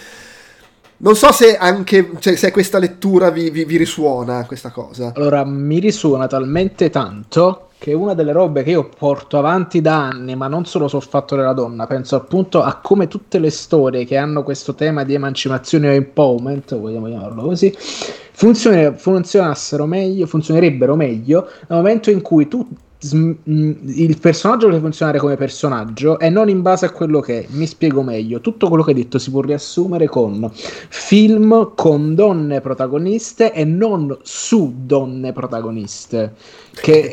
Non 0.98 1.16
so 1.16 1.32
se 1.32 1.56
anche 1.56 2.12
cioè, 2.20 2.36
se 2.36 2.52
questa 2.52 2.78
lettura 2.78 3.30
vi, 3.30 3.50
vi- 3.50 3.64
vi 3.64 3.76
risuona 3.76 4.46
questa 4.46 4.70
cosa. 4.70 5.12
Allora, 5.16 5.44
mi 5.44 5.80
risuona 5.80 6.28
talmente 6.28 6.90
tanto 6.90 7.70
che 7.82 7.92
una 7.94 8.14
delle 8.14 8.30
robe 8.30 8.62
che 8.62 8.70
io 8.70 8.88
porto 8.96 9.38
avanti 9.38 9.80
da 9.80 10.06
anni, 10.06 10.36
ma 10.36 10.46
non 10.46 10.64
solo 10.66 10.86
sul 10.86 11.02
fatto 11.02 11.34
della 11.34 11.52
donna, 11.52 11.88
penso 11.88 12.14
appunto 12.14 12.62
a 12.62 12.76
come 12.76 13.08
tutte 13.08 13.40
le 13.40 13.50
storie 13.50 14.04
che 14.04 14.16
hanno 14.16 14.44
questo 14.44 14.76
tema 14.76 15.02
di 15.02 15.14
emancipazione 15.14 15.88
o 15.88 15.90
empowerment, 15.90 16.78
vogliamo 16.78 17.08
chiamarlo 17.08 17.42
così, 17.42 17.74
funzionassero 17.74 19.86
meglio, 19.86 20.26
funzionerebbero 20.26 20.94
meglio 20.94 21.48
nel 21.66 21.78
momento 21.78 22.10
in 22.10 22.22
cui 22.22 22.46
tu 22.46 22.64
sm- 22.64 22.68
mh, 22.68 22.74
il 23.04 24.16
personaggio 24.20 24.66
deve 24.66 24.78
funzionare 24.78 25.18
come 25.18 25.36
personaggio 25.36 26.20
e 26.20 26.30
non 26.30 26.48
in 26.48 26.62
base 26.62 26.86
a 26.86 26.90
quello 26.90 27.20
che 27.20 27.40
è. 27.40 27.46
Mi 27.50 27.66
spiego 27.66 28.02
meglio. 28.02 28.40
Tutto 28.40 28.68
quello 28.68 28.84
che 28.84 28.90
hai 28.90 28.96
detto 28.96 29.18
si 29.18 29.30
può 29.30 29.40
riassumere 29.40 30.06
con 30.06 30.48
film 30.52 31.72
con 31.74 32.14
donne 32.14 32.60
protagoniste 32.60 33.52
e 33.52 33.64
non 33.64 34.16
su 34.22 34.72
donne 34.84 35.32
protagoniste, 35.32 36.34
che 36.72 37.10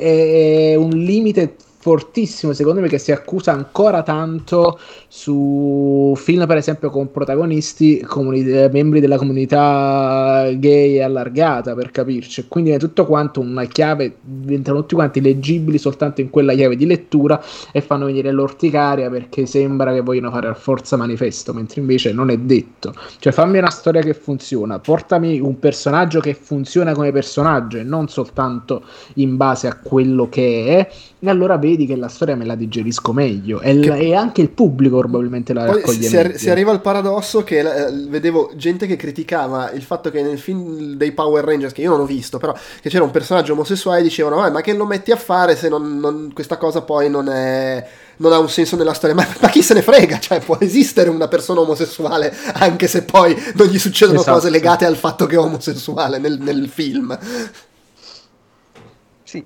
è 0.72 0.76
un 0.76 0.92
limite 0.92 1.56
fortissimo 1.82 2.52
secondo 2.52 2.82
me 2.82 2.90
che 2.90 2.98
si 2.98 3.14
accusa 3.14 3.54
ancora 3.54 4.04
tanto 4.04 4.78
su 5.08 6.14
film 6.18 6.46
per 6.46 6.58
esempio 6.58 6.90
con 6.90 7.10
protagonisti 7.10 8.02
comuni- 8.02 8.44
eh, 8.52 8.70
membri 8.70 9.00
della 9.00 9.16
comunità 9.18 10.50
gay 10.56 11.00
allargata 11.00 11.74
per 11.76 11.92
capirci. 11.92 12.48
Quindi 12.50 12.72
è 12.72 12.78
tutto 12.78 13.06
quanto 13.06 13.40
una 13.40 13.64
chiave 13.64 14.18
diventano 14.22 14.80
tutti 14.82 14.96
quanti 14.96 15.22
leggibili 15.22 15.78
soltanto 15.78 16.20
in 16.20 16.30
quella 16.30 16.54
chiave 16.54 16.76
di 16.76 16.86
lettura 16.86 17.42
e 17.72 17.80
fanno 17.80 18.06
venire 18.06 18.32
l'orticaria 18.32 19.10
perché 19.10 19.46
sembra 19.46 19.94
che 19.94 20.02
vogliono 20.02 20.32
fare 20.32 20.50
a 20.50 20.54
forza 20.54 20.98
manifesto 20.98 21.54
mentre 21.54 21.80
invece 21.80 22.12
non 22.12 22.30
è 22.30 22.38
detto. 22.38 22.94
Cioè 23.20 23.32
fammi 23.32 23.58
una 23.58 23.70
storia 23.70 24.02
che 24.02 24.14
funziona. 24.14 24.80
Portami 24.80 25.40
un 25.40 25.58
personaggio 25.60 26.20
che 26.20 26.34
funziona 26.34 26.92
come 26.94 27.14
personaggio 27.14 27.78
e 27.78 27.84
non 27.84 28.10
soltanto 28.10 28.84
in 29.16 29.38
base 29.38 29.68
a 29.68 29.80
quello 29.82 30.28
che 30.28 30.66
è. 30.78 30.92
E 31.22 31.30
allora 31.30 31.58
vedi 31.58 31.69
vedi 31.70 31.86
che 31.86 31.96
la 31.96 32.08
storia 32.08 32.36
me 32.36 32.46
la 32.46 32.56
digerisco 32.56 33.14
meglio 33.14 33.62
e, 33.62 33.80
che... 33.80 33.96
e 33.96 34.16
anche 34.16 34.42
il 34.42 34.50
pubblico 34.50 34.98
probabilmente 34.98 35.54
la 35.54 35.66
Poi 35.66 35.76
raccoglie 35.76 36.08
si, 36.08 36.16
meglio. 36.16 36.38
si 36.38 36.50
arriva 36.50 36.72
al 36.72 36.82
paradosso 36.82 37.44
che 37.44 37.60
eh, 37.60 37.92
vedevo 38.08 38.52
gente 38.56 38.88
che 38.88 38.96
criticava 38.96 39.72
il 39.72 39.84
fatto 39.84 40.10
che 40.10 40.22
nel 40.22 40.40
film 40.40 40.96
dei 40.96 41.12
Power 41.12 41.44
Rangers, 41.44 41.74
che 41.74 41.82
io 41.82 41.92
non 41.92 42.02
ho 42.02 42.06
visto, 42.06 42.38
però 42.38 42.54
che 42.82 42.90
c'era 42.90 43.04
un 43.04 43.12
personaggio 43.12 43.54
omosessuale 43.54 44.00
e 44.00 44.04
dicevano 44.04 44.38
ma 44.50 44.62
che 44.62 44.74
lo 44.74 44.86
metti 44.86 45.12
a 45.12 45.16
fare 45.16 45.56
se 45.56 45.70
non, 45.70 46.00
non, 46.00 46.32
questa 46.34 46.58
cosa 46.58 46.82
poi 46.82 47.10
non 47.10 47.30
è 47.30 47.88
non 48.18 48.34
ha 48.34 48.40
un 48.40 48.50
senso 48.50 48.76
nella 48.76 48.94
storia. 48.94 49.16
Ma, 49.16 49.26
ma, 49.42 49.50
chi 49.50 49.62
se 49.62 49.74
ne 49.74 49.82
frega? 49.82 50.20
Cioè, 50.20 50.42
può 50.42 50.58
esistere 50.60 51.10
una 51.10 51.28
persona 51.28 51.62
omosessuale 51.62 52.36
anche 52.54 52.88
se 52.88 53.04
poi 53.04 53.36
non 53.56 53.68
gli 53.68 53.80
succedono 53.80 54.20
Esatto. 54.20 54.36
cose 54.38 54.50
legate 54.50 54.86
al 54.86 54.98
fatto 54.98 55.26
che 55.26 55.36
è 55.36 55.40
omosessuale 55.40 56.18
nel, 56.18 56.38
nel 56.40 56.68
film. 56.68 57.18
Sì, 59.24 59.46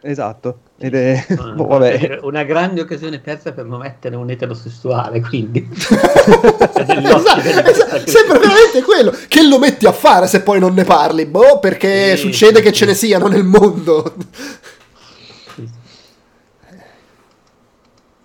esatto. 0.00 0.58
Ed 0.80 0.94
è... 0.94 1.26
Ah, 1.36 1.54
vabbè. 1.58 2.20
Una 2.22 2.44
grande 2.44 2.80
occasione 2.80 3.18
persa 3.18 3.52
per 3.52 3.64
non 3.64 3.80
mettere 3.80 4.14
un 4.14 4.30
eterosessuale, 4.30 5.20
quindi. 5.20 5.68
esatto, 5.72 7.40
esatto, 7.68 8.06
sempre 8.06 8.38
veramente 8.38 8.82
quello. 8.84 9.12
Che 9.26 9.42
lo 9.42 9.58
metti 9.58 9.86
a 9.86 9.92
fare 9.92 10.28
se 10.28 10.40
poi 10.42 10.60
non 10.60 10.74
ne 10.74 10.84
parli? 10.84 11.26
Boh, 11.26 11.58
perché 11.58 12.16
Sì, 12.16 12.22
succede 12.22 12.58
sì, 12.58 12.62
che 12.62 12.68
sì. 12.68 12.74
ce 12.74 12.86
ne 12.86 12.94
siano 12.94 13.26
nel 13.26 13.42
mondo. 13.44 14.14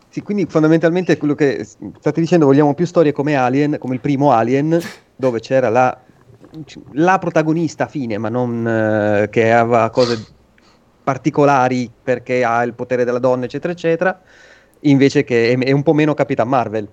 Sì, 0.10 0.22
quindi 0.22 0.46
fondamentalmente 0.48 1.18
quello 1.18 1.34
che 1.34 1.66
state 1.66 2.22
dicendo, 2.22 2.46
vogliamo 2.46 2.76
più 2.76 2.86
storie 2.86 3.12
come 3.12 3.34
Alien, 3.34 3.78
come 3.80 3.96
il 3.96 4.00
primo 4.00 4.32
Alien, 4.32 4.80
dove 5.16 5.39
c'era 5.39 5.70
la, 5.70 6.00
la 6.92 7.18
protagonista 7.18 7.88
fine, 7.88 8.20
ma 8.20 8.30
non 8.30 8.68
eh, 8.68 9.30
che 9.32 9.52
aveva 9.52 9.89
cose 9.89 10.24
particolari 11.04 11.89
perché 12.04 12.44
ha 12.44 12.63
il 12.63 12.74
potere 12.74 13.04
della 13.04 13.20
donna, 13.20 13.46
eccetera, 13.46 13.74
eccetera, 13.74 14.20
invece 14.82 15.24
che 15.24 15.52
è, 15.52 15.58
è 15.58 15.72
un 15.72 15.84
po' 15.84 15.94
meno 15.94 16.13
Capitan 16.13 16.48
Marvel. 16.48 16.88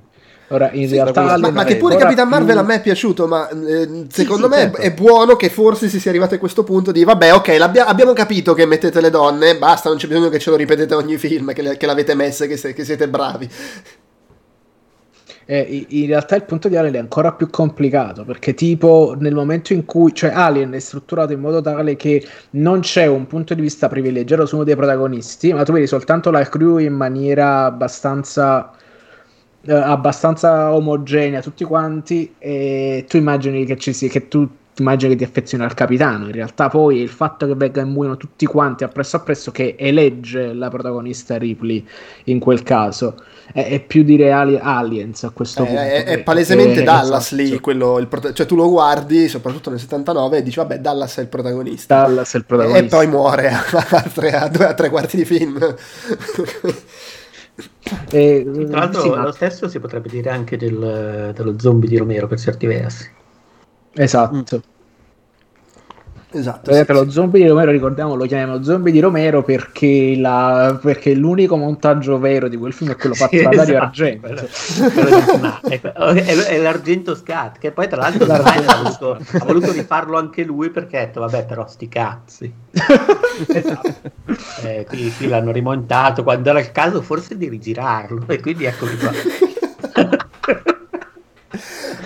Ora, 0.52 0.68
in 0.72 0.88
Sì, 0.88 0.94
realtà, 0.94 1.38
ma, 1.38 1.50
ma 1.50 1.62
che 1.62 1.76
pure 1.76 1.94
Capitan 1.94 2.26
più- 2.26 2.36
Marvel 2.36 2.58
a 2.58 2.62
me 2.64 2.74
è 2.74 2.80
piaciuto, 2.80 3.28
ma 3.28 3.48
eh, 3.50 4.06
secondo 4.08 4.48
sì, 4.50 4.52
me 4.52 4.60
certo. 4.62 4.76
è 4.78 4.92
buono 4.92 5.36
che 5.36 5.48
forse 5.48 5.88
si 5.88 6.00
sia 6.00 6.10
arrivati 6.10 6.34
a 6.34 6.38
questo 6.38 6.64
punto 6.64 6.90
di 6.90 7.04
vabbè, 7.04 7.32
ok, 7.34 7.54
l'abbia- 7.56 7.86
abbiamo 7.86 8.12
capito 8.14 8.52
che 8.52 8.66
mettete 8.66 9.00
le 9.00 9.10
donne, 9.10 9.56
basta, 9.58 9.88
non 9.90 9.98
c'è 9.98 10.08
bisogno 10.08 10.28
che 10.28 10.40
ce 10.40 10.50
lo 10.50 10.56
ripetete 10.56 10.92
ogni 10.94 11.18
film, 11.18 11.52
che, 11.52 11.62
le- 11.62 11.76
che 11.76 11.86
l'avete 11.86 12.16
messe, 12.16 12.48
che, 12.48 12.56
se- 12.56 12.72
che 12.72 12.84
siete 12.84 13.06
bravi. 13.08 13.48
Eh, 15.52 15.84
in 15.88 16.06
realtà 16.06 16.36
il 16.36 16.44
punto 16.44 16.68
di 16.68 16.76
Alien 16.76 16.94
è 16.94 16.98
ancora 16.98 17.32
più 17.32 17.50
complicato 17.50 18.24
perché 18.24 18.54
tipo 18.54 19.16
nel 19.18 19.34
momento 19.34 19.72
in 19.72 19.84
cui 19.84 20.14
cioè 20.14 20.30
Alien 20.30 20.70
è 20.70 20.78
strutturato 20.78 21.32
in 21.32 21.40
modo 21.40 21.60
tale 21.60 21.96
che 21.96 22.24
non 22.50 22.78
c'è 22.78 23.06
un 23.06 23.26
punto 23.26 23.54
di 23.54 23.60
vista 23.60 23.88
privilegiato 23.88 24.46
su 24.46 24.54
uno 24.54 24.62
dei 24.62 24.76
protagonisti 24.76 25.52
ma 25.52 25.64
tu 25.64 25.72
vedi 25.72 25.88
soltanto 25.88 26.30
la 26.30 26.44
crew 26.44 26.78
in 26.78 26.92
maniera 26.92 27.64
abbastanza 27.64 28.70
eh, 29.62 29.72
abbastanza 29.72 30.72
omogenea 30.72 31.40
tutti 31.42 31.64
quanti 31.64 32.32
e 32.38 33.04
tu 33.08 33.16
immagini 33.16 33.64
che 33.64 33.76
ci 33.76 33.92
sia 33.92 34.08
che 34.08 34.28
tu 34.28 34.48
immagini 34.78 35.12
che 35.12 35.18
ti 35.18 35.24
affezioni 35.24 35.64
al 35.64 35.74
capitano. 35.74 36.26
In 36.26 36.32
realtà 36.32 36.68
poi 36.68 37.00
il 37.00 37.08
fatto 37.08 37.46
che 37.46 37.54
venga 37.54 37.80
in 37.80 37.88
muoiono 37.90 38.16
tutti 38.16 38.46
quanti 38.46 38.84
appresso 38.84 39.16
appresso 39.16 39.50
che 39.50 39.74
elegge 39.78 40.52
la 40.52 40.68
protagonista 40.70 41.36
Ripley 41.38 41.84
in 42.24 42.38
quel 42.38 42.62
caso 42.62 43.16
è, 43.52 43.66
è 43.68 43.80
più 43.84 44.02
di 44.02 44.16
reali 44.16 44.58
aliens 44.60 45.24
a 45.24 45.30
questo 45.30 45.62
Eh, 45.62 45.66
punto 45.66 45.80
è, 45.80 46.04
è 46.04 46.22
palesemente 46.22 46.82
Dallas 46.82 47.32
esatto. 47.32 47.42
lì, 47.42 47.60
quello, 47.60 47.98
il 47.98 48.06
prota- 48.08 48.32
cioè 48.32 48.46
tu 48.46 48.54
lo 48.56 48.68
guardi, 48.68 49.28
soprattutto 49.28 49.70
nel 49.70 49.78
79, 49.80 50.38
e 50.38 50.42
dici 50.42 50.58
vabbè, 50.58 50.78
Dallas 50.80 51.16
è 51.18 51.20
il 51.22 51.28
protagonista. 51.28 52.02
Dallas 52.02 52.34
è 52.34 52.36
il 52.36 52.42
e 52.42 52.46
protagonista 52.46 52.96
poi 52.96 53.06
muore 53.06 53.48
a, 53.50 53.62
a 53.90 54.02
tre, 54.02 54.32
a 54.32 54.48
due- 54.48 54.66
a 54.66 54.74
tre 54.74 54.88
quarti 54.90 55.16
di 55.16 55.24
film. 55.24 55.58
E, 58.10 58.46
Tra 58.68 58.78
l'altro, 58.78 59.00
sì, 59.02 59.08
ma- 59.10 59.22
lo 59.22 59.32
stesso 59.32 59.68
si 59.68 59.78
potrebbe 59.80 60.08
dire 60.08 60.30
anche 60.30 60.56
del- 60.56 61.32
dello 61.34 61.58
zombie 61.58 61.88
di 61.88 61.96
Romero 61.98 62.26
per 62.26 62.38
certi 62.38 62.66
versi. 62.66 63.10
esatto 63.94 64.62
esatto. 66.32 66.70
Vedete, 66.70 66.92
sì, 66.94 66.98
lo 67.04 67.10
zombie 67.10 67.42
di 67.42 67.48
Romero, 67.48 67.70
ricordiamo, 67.70 68.14
lo 68.14 68.26
chiamiamo 68.26 68.62
zombie 68.62 68.92
di 68.92 69.00
Romero 69.00 69.42
perché, 69.42 70.14
la- 70.16 70.78
perché 70.80 71.14
l'unico 71.14 71.56
montaggio 71.56 72.18
vero 72.18 72.48
di 72.48 72.56
quel 72.56 72.72
film 72.72 72.90
è 72.92 72.96
quello 72.96 73.14
fatto 73.16 73.36
Sì, 73.36 73.42
da 73.42 73.48
Dario 73.50 73.62
esatto, 73.62 73.84
Argento. 73.84 74.26
quello 74.26 74.40
di 75.10 75.22
Sna- 75.36 75.60
è, 75.62 75.80
è- 75.80 76.58
l'argento 76.60 77.14
scat 77.14 77.58
che 77.58 77.72
poi 77.72 77.88
tra 77.88 78.00
l'altro 78.00 78.32
ha 78.32 78.82
voluto, 78.82 79.12
ha 79.38 79.44
voluto 79.44 79.72
rifarlo 79.72 80.16
anche 80.18 80.44
lui 80.44 80.70
perché 80.70 80.98
ha 80.98 81.04
detto 81.06 81.20
vabbè 81.20 81.44
però 81.46 81.66
sti 81.66 81.88
cazzi 81.88 82.52
Esatto. 83.48 83.94
Eh, 84.62 84.84
qui, 84.88 85.12
qui 85.16 85.26
l'hanno 85.28 85.50
rimontato 85.52 86.22
quando 86.22 86.50
era 86.50 86.60
il 86.60 86.72
caso 86.72 87.00
forse 87.02 87.36
di 87.36 87.48
rigirarlo 87.48 88.24
e 88.28 88.40
quindi 88.40 88.64
eccomi 88.64 88.96
qua 88.96 89.10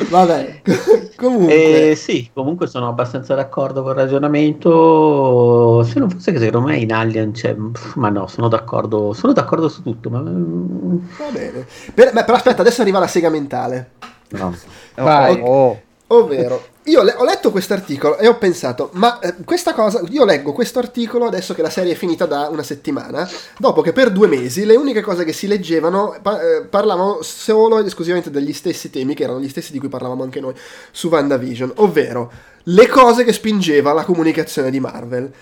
Vabbè, 0.09 0.63
comunque. 1.17 1.91
Eh, 1.91 1.95
sì, 1.97 2.31
comunque 2.33 2.67
sono 2.67 2.89
abbastanza 2.89 3.35
d'accordo 3.35 3.83
con 3.83 3.93
il 3.93 3.97
ragionamento. 3.99 5.83
Se 5.85 5.99
non 5.99 6.11
fosse 6.11 6.33
che 6.33 6.39
secondo 6.39 6.67
me 6.69 6.77
in 6.77 6.93
Alien 6.93 7.33
c'è. 7.33 7.55
pff, 7.55 7.95
Ma 7.97 8.09
no, 8.11 8.27
sono 8.27 8.49
d'accordo. 8.49 9.13
Sono 9.13 9.33
d'accordo 9.33 9.69
su 9.69 9.83
tutto. 9.83 10.11
Ma 10.11 10.21
mm, 10.21 10.97
Va 11.19 11.31
bene. 11.33 11.67
Per- 11.95 12.13
beh, 12.13 12.25
però 12.25 12.37
aspetta, 12.37 12.61
adesso 12.63 12.83
arriva 12.83 12.99
la 12.99 13.07
sega 13.07 13.31
mentale. 13.31 13.93
no. 14.31 14.55
Vai. 14.97 15.41
Oh, 15.43 15.81
Ovvero, 16.09 16.61
io 16.85 17.03
le- 17.03 17.15
ho 17.17 17.25
letto 17.25 17.51
questo 17.51 17.73
articolo 17.73 18.19
e 18.19 18.27
ho 18.27 18.37
pensato, 18.37 18.91
ma 18.93 19.19
eh, 19.21 19.35
questa 19.45 19.73
cosa, 19.73 20.03
io 20.11 20.25
leggo 20.25 20.53
questo 20.53 20.79
articolo 20.79 21.25
adesso 21.27 21.55
che 21.55 21.63
la 21.63 21.71
serie 21.71 21.93
è 21.93 21.97
finita 21.97 22.27
da 22.27 22.49
una 22.51 22.63
settimana, 22.63 23.29
dopo 23.59 23.81
che 23.81 23.93
per 23.93 24.11
due 24.11 24.27
mesi 24.27 24.65
le 24.67 24.77
uniche 24.77 25.01
cose 25.01 25.25
che 25.25 25.33
si 25.33 25.47
leggevano 25.47 26.17
pa- 26.21 26.41
eh, 26.41 26.63
parlavano 26.63 27.23
solo 27.23 27.79
ed 27.79 27.87
esclusivamente 27.87 28.31
degli 28.31 28.53
stessi 28.53 28.91
temi, 28.91 29.15
che 29.15 29.23
erano 29.23 29.41
gli 29.41 29.49
stessi 29.49 29.73
di 29.73 29.79
cui 29.79 29.89
parlavamo 29.89 30.23
anche 30.23 30.41
noi 30.41 30.55
su 30.91 31.09
WandaVision, 31.09 31.73
ovvero 31.77 32.31
le 32.65 32.87
cose 32.87 33.25
che 33.25 33.33
spingeva 33.33 33.93
la 33.93 34.05
comunicazione 34.05 34.71
di 34.71 34.81
Marvel. 34.81 35.33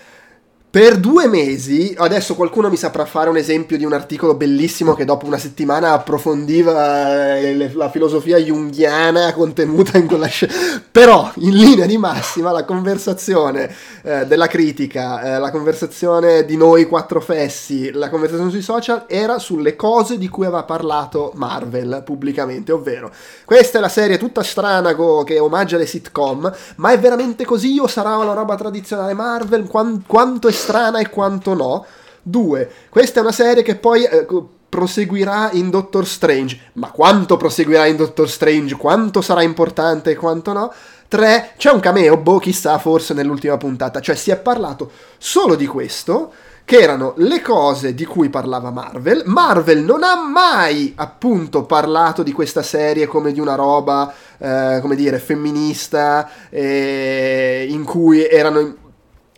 Per 0.73 0.97
due 0.97 1.27
mesi, 1.27 1.93
adesso 1.95 2.33
qualcuno 2.33 2.67
mi 2.67 2.77
saprà 2.77 3.05
fare 3.05 3.29
un 3.29 3.37
esempio 3.37 3.77
di 3.77 3.85
un 3.85 3.93
articolo 3.93 4.33
bellissimo 4.33 4.95
che 4.95 5.05
dopo 5.05 5.27
una 5.27 5.37
settimana 5.37 5.91
approfondiva 5.91 7.35
eh, 7.35 7.71
la 7.75 7.91
filosofia 7.91 8.39
junghiana 8.39 9.33
contenuta 9.33 9.99
in 9.99 10.07
quella 10.07 10.25
scena. 10.25 10.51
Però, 10.89 11.31
in 11.35 11.55
linea 11.55 11.85
di 11.85 11.99
massima, 11.99 12.51
la 12.51 12.65
conversazione 12.65 13.71
eh, 14.01 14.25
della 14.25 14.47
critica, 14.47 15.35
eh, 15.35 15.37
la 15.37 15.51
conversazione 15.51 16.43
di 16.43 16.57
noi 16.57 16.87
quattro 16.87 17.21
fessi, 17.21 17.91
la 17.91 18.09
conversazione 18.09 18.49
sui 18.49 18.63
social 18.63 19.03
era 19.05 19.37
sulle 19.37 19.75
cose 19.75 20.17
di 20.17 20.27
cui 20.27 20.47
aveva 20.47 20.63
parlato 20.63 21.33
Marvel 21.35 22.01
pubblicamente, 22.03 22.71
ovvero 22.71 23.11
questa 23.45 23.77
è 23.77 23.81
la 23.81 23.89
serie 23.89 24.17
tutta 24.17 24.41
strana 24.41 24.95
co- 24.95 25.23
che 25.23 25.37
omaggia 25.37 25.77
le 25.77 25.85
sitcom, 25.85 26.51
ma 26.77 26.91
è 26.91 26.97
veramente 26.97 27.45
così 27.45 27.77
o 27.77 27.85
sarà 27.85 28.17
una 28.17 28.33
roba 28.33 28.55
tradizionale 28.55 29.13
Marvel? 29.13 29.67
Quan- 29.67 30.01
quanto 30.07 30.47
è 30.47 30.61
strana 30.63 30.99
e 30.99 31.09
quanto 31.09 31.53
no? 31.53 31.85
Due, 32.21 32.69
questa 32.89 33.19
è 33.19 33.21
una 33.21 33.33
serie 33.33 33.63
che 33.63 33.75
poi 33.75 34.05
eh, 34.05 34.25
proseguirà 34.69 35.51
in 35.51 35.69
Doctor 35.69 36.07
Strange, 36.07 36.57
ma 36.73 36.89
quanto 36.89 37.35
proseguirà 37.35 37.85
in 37.85 37.97
Doctor 37.97 38.29
Strange? 38.29 38.75
Quanto 38.75 39.21
sarà 39.21 39.43
importante 39.43 40.11
e 40.11 40.15
quanto 40.15 40.53
no? 40.53 40.73
3. 41.09 41.51
C'è 41.57 41.69
un 41.69 41.79
cameo, 41.79 42.17
boh, 42.17 42.39
chissà, 42.39 42.79
forse 42.79 43.13
nell'ultima 43.13 43.57
puntata. 43.57 43.99
Cioè, 43.99 44.15
si 44.15 44.31
è 44.31 44.37
parlato 44.37 44.89
solo 45.19 45.53
di 45.53 45.67
questo, 45.67 46.31
che 46.65 46.79
erano 46.79 47.13
le 47.17 47.41
cose 47.41 47.93
di 47.93 48.05
cui 48.05 48.29
parlava 48.29 48.71
Marvel. 48.71 49.21
Marvel 49.25 49.83
non 49.83 50.01
ha 50.01 50.15
mai, 50.15 50.93
appunto, 50.95 51.65
parlato 51.65 52.23
di 52.23 52.31
questa 52.31 52.63
serie 52.63 53.05
come 53.05 53.31
di 53.31 53.39
una 53.39 53.53
roba, 53.53 54.11
eh, 54.39 54.79
come 54.81 54.95
dire, 54.95 55.19
femminista, 55.19 56.27
eh, 56.49 57.67
in 57.69 57.83
cui 57.83 58.25
erano 58.25 58.82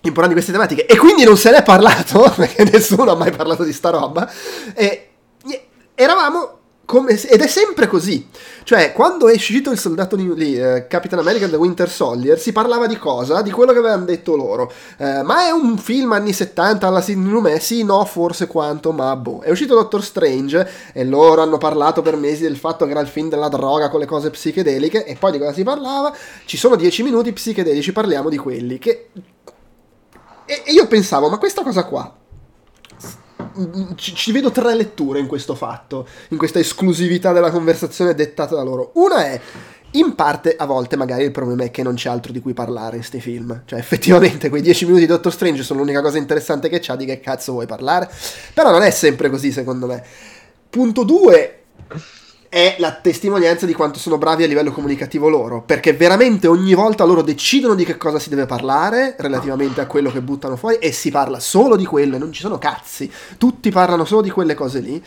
importanti 0.08 0.34
queste 0.34 0.52
tematiche. 0.52 0.86
E 0.86 0.98
quindi 0.98 1.24
non 1.24 1.38
se 1.38 1.52
n'è 1.52 1.63
parlato, 1.63 2.32
perché 2.36 2.63
nessuno 2.63 3.12
ha 3.12 3.15
mai 3.15 3.32
parlato 3.32 3.63
di 3.63 3.74
sta 3.74 3.89
roba. 3.89 4.30
E 4.74 5.10
eravamo 5.96 6.56
come, 6.86 7.20
ed 7.20 7.41
è 7.41 7.48
sempre 7.48 7.88
così. 7.88 8.28
Cioè, 8.63 8.94
quando 8.94 9.28
è 9.28 9.34
uscito 9.34 9.72
il 9.72 9.80
soldato 9.80 10.15
lì, 10.15 10.56
eh, 10.56 10.86
Capitan 10.88 11.20
America 11.20 11.48
The 11.48 11.56
Winter 11.56 11.89
Soldier, 11.89 12.39
si 12.39 12.52
parlava 12.52 12.88
di 12.88 12.98
cosa? 12.98 13.41
Di 13.41 13.52
quello 13.52 13.74
che 13.74 13.80
avevano 13.80 14.06
detto 14.06 14.36
loro. 14.36 14.72
Eh, 14.98 15.24
ma 15.24 15.48
è 15.48 15.52
un 15.52 15.78
film 15.78 16.12
anni 16.13 16.32
70 16.32 16.88
alla 16.88 17.02
Sidney 17.02 17.32
Lumet? 17.32 17.60
Sì, 17.60 17.84
no, 17.84 18.06
forse 18.06 18.48
quanto, 18.48 18.91
ma 18.91 19.15
boh. 19.15 19.41
È 19.41 19.50
uscito 19.50 19.74
Doctor 19.74 20.04
Strange 20.04 20.70
e 20.94 21.04
loro 21.04 21.41
hanno 21.41 21.58
parlato 21.58 22.02
per 22.02 22.15
mesi 22.15 22.44
del 22.44 22.58
fatto 22.58 22.86
che 22.86 22.91
era 22.91 23.02
il 23.02 23.08
film 23.08 23.30
della 23.30 23.50
droga 23.50 23.89
con 23.89 24.00
le 24.00 24.06
cose 24.06 24.30
psichedeliche 24.30 25.06
e 25.06 25.15
poi 25.15 25.32
di 25.32 25.39
cosa 25.39 25.54
si 25.54 25.63
parlava? 25.63 26.15
Ci 26.46 26.58
sono 26.58 26.76
10 26.76 27.04
minuti 27.04 27.34
psichedelici, 27.34 27.91
parliamo 27.91 28.30
di 28.30 28.38
quelli 28.38 28.78
che... 28.78 29.10
E, 30.45 30.63
e 30.65 30.71
io 30.71 30.88
pensavo, 30.88 31.29
ma 31.29 31.38
questa 31.38 31.63
cosa 31.63 31.84
qua 31.86 32.23
ci, 33.95 34.13
ci 34.13 34.31
vedo 34.31 34.51
tre 34.51 34.75
letture 34.75 35.19
in 35.19 35.27
questo 35.27 35.55
fatto, 35.55 36.08
in 36.29 36.38
questa 36.38 36.60
esclusività 36.60 37.31
della 37.31 37.51
conversazione 37.51 38.13
dettata 38.13 38.55
da 38.55 38.63
loro. 38.63 38.91
Una 38.95 39.25
è 39.25 39.41
In 39.91 40.13
parte, 40.15 40.55
a 40.58 40.65
volte, 40.65 40.97
magari 40.97 41.23
il 41.23 41.31
problema 41.31 41.63
è 41.63 41.71
che 41.71 41.81
non 41.81 41.95
c'è 41.95 42.10
altro 42.10 42.34
di 42.34 42.41
cui 42.41 42.53
parlare 42.53 42.97
in 42.97 43.03
sti 43.03 43.21
film. 43.21 43.62
Cioè, 43.65 43.79
effettivamente, 43.79 44.49
quei 44.49 44.62
10 44.62 44.86
minuti 44.86 45.03
di 45.03 45.08
Doctor 45.08 45.31
Strange 45.31 45.63
sono 45.63 45.79
l'unica 45.79 46.01
cosa 46.01 46.17
interessante 46.17 46.67
che 46.67 46.79
c'ha, 46.81 46.97
di 46.97 47.05
che 47.05 47.21
cazzo 47.21 47.53
vuoi 47.53 47.65
parlare. 47.65 48.10
Però 48.53 48.71
non 48.71 48.81
è 48.81 48.91
sempre 48.91 49.29
così, 49.29 49.53
secondo 49.53 49.88
me. 49.88 50.03
Punto 50.69 51.03
2 51.03 51.60
è 52.49 52.75
la 52.79 52.93
testimonianza 52.93 53.65
di 53.65 53.73
quanto 53.73 53.99
sono 53.99 54.17
bravi 54.17 54.43
a 54.43 54.47
livello 54.47 54.71
comunicativo 54.71 55.29
loro, 55.29 55.62
perché 55.62 55.93
veramente 55.93 56.47
ogni 56.47 56.73
volta 56.73 57.03
loro 57.03 57.21
decidono 57.21 57.75
di 57.75 57.86
che 57.86 57.97
cosa 57.97 58.19
si 58.19 58.29
deve 58.29 58.45
parlare 58.45 59.15
relativamente 59.17 59.81
a 59.81 59.88
quello 59.88 60.12
che 60.12 60.21
buttano 60.21 60.55
fuori 60.55 60.77
e 60.77 60.91
si 60.91 61.12
parla 61.12 61.39
solo 61.39 61.75
di 61.75 61.86
quello 61.86 62.15
e 62.15 62.19
non 62.19 62.31
ci 62.31 62.41
sono 62.41 62.58
cazzi, 62.58 63.12
tutti 63.38 63.71
parlano 63.71 64.05
solo 64.05 64.21
di 64.21 64.29
quelle 64.29 64.53
cose 64.53 64.79
lì. 64.79 65.03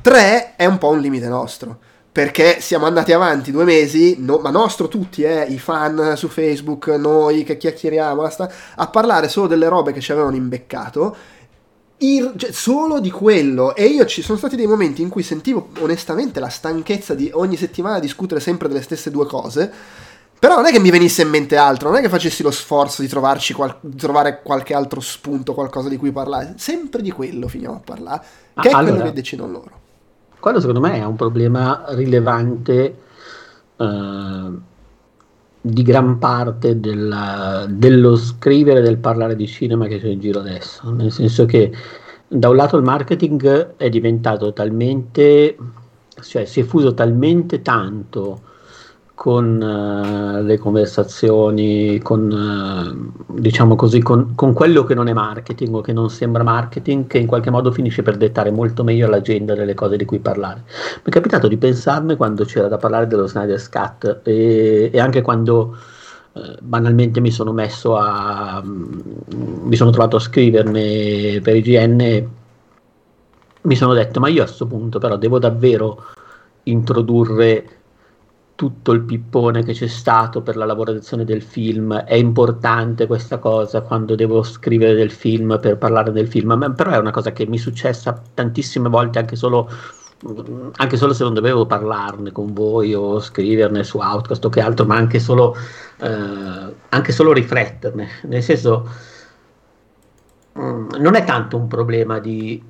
3 0.00 0.56
è 0.56 0.66
un 0.66 0.78
po' 0.78 0.88
un 0.88 1.00
limite 1.00 1.28
nostro 1.28 1.78
perché 2.12 2.60
siamo 2.60 2.84
andati 2.84 3.12
avanti 3.12 3.50
due 3.50 3.64
mesi, 3.64 4.16
no, 4.18 4.36
ma 4.36 4.50
nostro 4.50 4.86
tutti, 4.86 5.22
eh, 5.22 5.46
i 5.48 5.58
fan 5.58 6.12
su 6.14 6.28
Facebook, 6.28 6.88
noi 6.88 7.42
che 7.42 7.56
chiacchieriamo, 7.56 8.22
a 8.22 8.86
parlare 8.88 9.28
solo 9.30 9.46
delle 9.46 9.66
robe 9.66 9.92
che 9.92 10.00
ci 10.02 10.12
avevano 10.12 10.36
imbeccato, 10.36 11.16
ir, 12.04 12.32
cioè, 12.36 12.52
solo 12.52 13.00
di 13.00 13.10
quello. 13.10 13.74
E 13.74 13.86
io 13.86 14.04
ci 14.06 14.22
sono 14.22 14.38
stati 14.38 14.56
dei 14.56 14.66
momenti 14.66 15.02
in 15.02 15.08
cui 15.08 15.22
sentivo 15.22 15.68
onestamente 15.80 16.40
la 16.40 16.48
stanchezza 16.48 17.14
di 17.14 17.30
ogni 17.32 17.56
settimana 17.56 17.98
discutere 17.98 18.40
sempre 18.40 18.68
delle 18.68 18.82
stesse 18.82 19.10
due 19.10 19.26
cose. 19.26 19.72
Però 20.38 20.56
non 20.56 20.66
è 20.66 20.72
che 20.72 20.80
mi 20.80 20.90
venisse 20.90 21.22
in 21.22 21.28
mente 21.28 21.56
altro, 21.56 21.88
non 21.88 21.98
è 21.98 22.02
che 22.02 22.08
facessi 22.08 22.42
lo 22.42 22.50
sforzo 22.50 23.00
di 23.02 23.08
qual- 23.54 23.78
trovare 23.96 24.42
qualche 24.42 24.74
altro 24.74 25.00
spunto, 25.00 25.54
qualcosa 25.54 25.88
di 25.88 25.96
cui 25.96 26.10
parlare. 26.10 26.54
Sempre 26.56 27.00
di 27.00 27.12
quello 27.12 27.46
finiamo 27.46 27.76
a 27.76 27.80
parlare, 27.84 28.22
che 28.54 28.68
ah, 28.68 28.70
è 28.70 28.74
allora, 28.74 28.90
quello 28.94 29.04
che 29.04 29.12
decidono 29.12 29.52
loro 29.52 29.80
quello 30.42 30.58
secondo 30.58 30.80
me 30.80 30.94
è 30.94 31.04
un 31.04 31.14
problema 31.14 31.84
rilevante 31.90 32.98
eh, 33.76 34.50
di 35.64 35.82
gran 35.84 36.18
parte 36.18 36.80
della, 36.80 37.66
dello 37.68 38.16
scrivere 38.16 38.80
e 38.80 38.82
del 38.82 38.98
parlare 38.98 39.36
di 39.36 39.46
cinema 39.46 39.86
che 39.86 40.00
c'è 40.00 40.08
in 40.08 40.18
giro 40.18 40.40
adesso, 40.40 40.90
nel 40.90 41.12
senso 41.12 41.44
che 41.46 41.72
da 42.26 42.48
un 42.48 42.56
lato 42.56 42.76
il 42.76 42.82
marketing 42.82 43.76
è 43.76 43.88
diventato 43.88 44.52
talmente, 44.52 45.56
cioè 46.20 46.44
si 46.46 46.60
è 46.60 46.62
fuso 46.64 46.94
talmente 46.94 47.62
tanto 47.62 48.40
con 49.14 49.60
uh, 49.60 50.42
le 50.42 50.58
conversazioni, 50.58 52.00
con, 52.00 52.30
uh, 52.30 53.34
diciamo 53.38 53.76
così, 53.76 54.00
con, 54.00 54.34
con, 54.34 54.52
quello 54.52 54.84
che 54.84 54.94
non 54.94 55.06
è 55.06 55.12
marketing 55.12 55.74
o 55.74 55.80
che 55.80 55.92
non 55.92 56.10
sembra 56.10 56.42
marketing, 56.42 57.06
che 57.06 57.18
in 57.18 57.26
qualche 57.26 57.50
modo 57.50 57.70
finisce 57.70 58.02
per 58.02 58.16
dettare 58.16 58.50
molto 58.50 58.82
meglio 58.82 59.08
l'agenda 59.08 59.54
delle 59.54 59.74
cose 59.74 59.96
di 59.96 60.04
cui 60.04 60.18
parlare. 60.18 60.64
Mi 60.66 61.02
è 61.04 61.10
capitato 61.10 61.46
di 61.46 61.56
pensarne 61.56 62.16
quando 62.16 62.44
c'era 62.44 62.68
da 62.68 62.78
parlare 62.78 63.06
dello 63.06 63.26
Snyder's 63.26 63.68
Cut 63.68 64.20
e, 64.24 64.90
e 64.92 65.00
anche 65.00 65.20
quando 65.20 65.76
uh, 66.32 66.40
banalmente 66.60 67.20
mi 67.20 67.30
sono 67.30 67.52
messo 67.52 67.96
a... 67.96 68.60
Um, 68.64 69.02
mi 69.64 69.76
sono 69.76 69.90
trovato 69.90 70.16
a 70.16 70.20
scriverne 70.20 71.40
per 71.42 71.56
IGN, 71.56 72.28
mi 73.62 73.76
sono 73.76 73.94
detto 73.94 74.18
ma 74.20 74.28
io 74.28 74.42
a 74.42 74.46
questo 74.46 74.66
punto 74.66 74.98
però 74.98 75.16
devo 75.16 75.38
davvero 75.38 76.04
introdurre 76.64 77.81
tutto 78.62 78.92
il 78.92 79.00
pippone 79.00 79.64
che 79.64 79.72
c'è 79.72 79.88
stato 79.88 80.40
per 80.40 80.54
la 80.56 80.64
lavorazione 80.64 81.24
del 81.24 81.42
film, 81.42 81.92
è 81.96 82.14
importante 82.14 83.08
questa 83.08 83.38
cosa 83.38 83.80
quando 83.80 84.14
devo 84.14 84.44
scrivere 84.44 84.94
del 84.94 85.10
film 85.10 85.58
per 85.60 85.78
parlare 85.78 86.12
del 86.12 86.28
film, 86.28 86.52
Ma, 86.52 86.70
però 86.70 86.92
è 86.92 86.98
una 86.98 87.10
cosa 87.10 87.32
che 87.32 87.44
mi 87.44 87.56
è 87.56 87.58
successa 87.58 88.22
tantissime 88.32 88.88
volte 88.88 89.18
anche 89.18 89.34
solo, 89.34 89.68
anche 90.76 90.96
solo 90.96 91.12
se 91.12 91.24
non 91.24 91.34
dovevo 91.34 91.66
parlarne 91.66 92.30
con 92.30 92.52
voi 92.52 92.94
o 92.94 93.18
scriverne 93.18 93.82
su 93.82 93.98
Outcast 93.98 94.44
o 94.44 94.48
che 94.48 94.60
altro, 94.60 94.86
ma 94.86 94.94
anche 94.94 95.18
solo, 95.18 95.56
eh, 95.98 96.74
anche 96.88 97.10
solo 97.10 97.32
rifletterne, 97.32 98.08
nel 98.28 98.44
senso 98.44 98.88
mm, 100.56 100.90
non 101.00 101.16
è 101.16 101.24
tanto 101.24 101.56
un 101.56 101.66
problema 101.66 102.20
di 102.20 102.62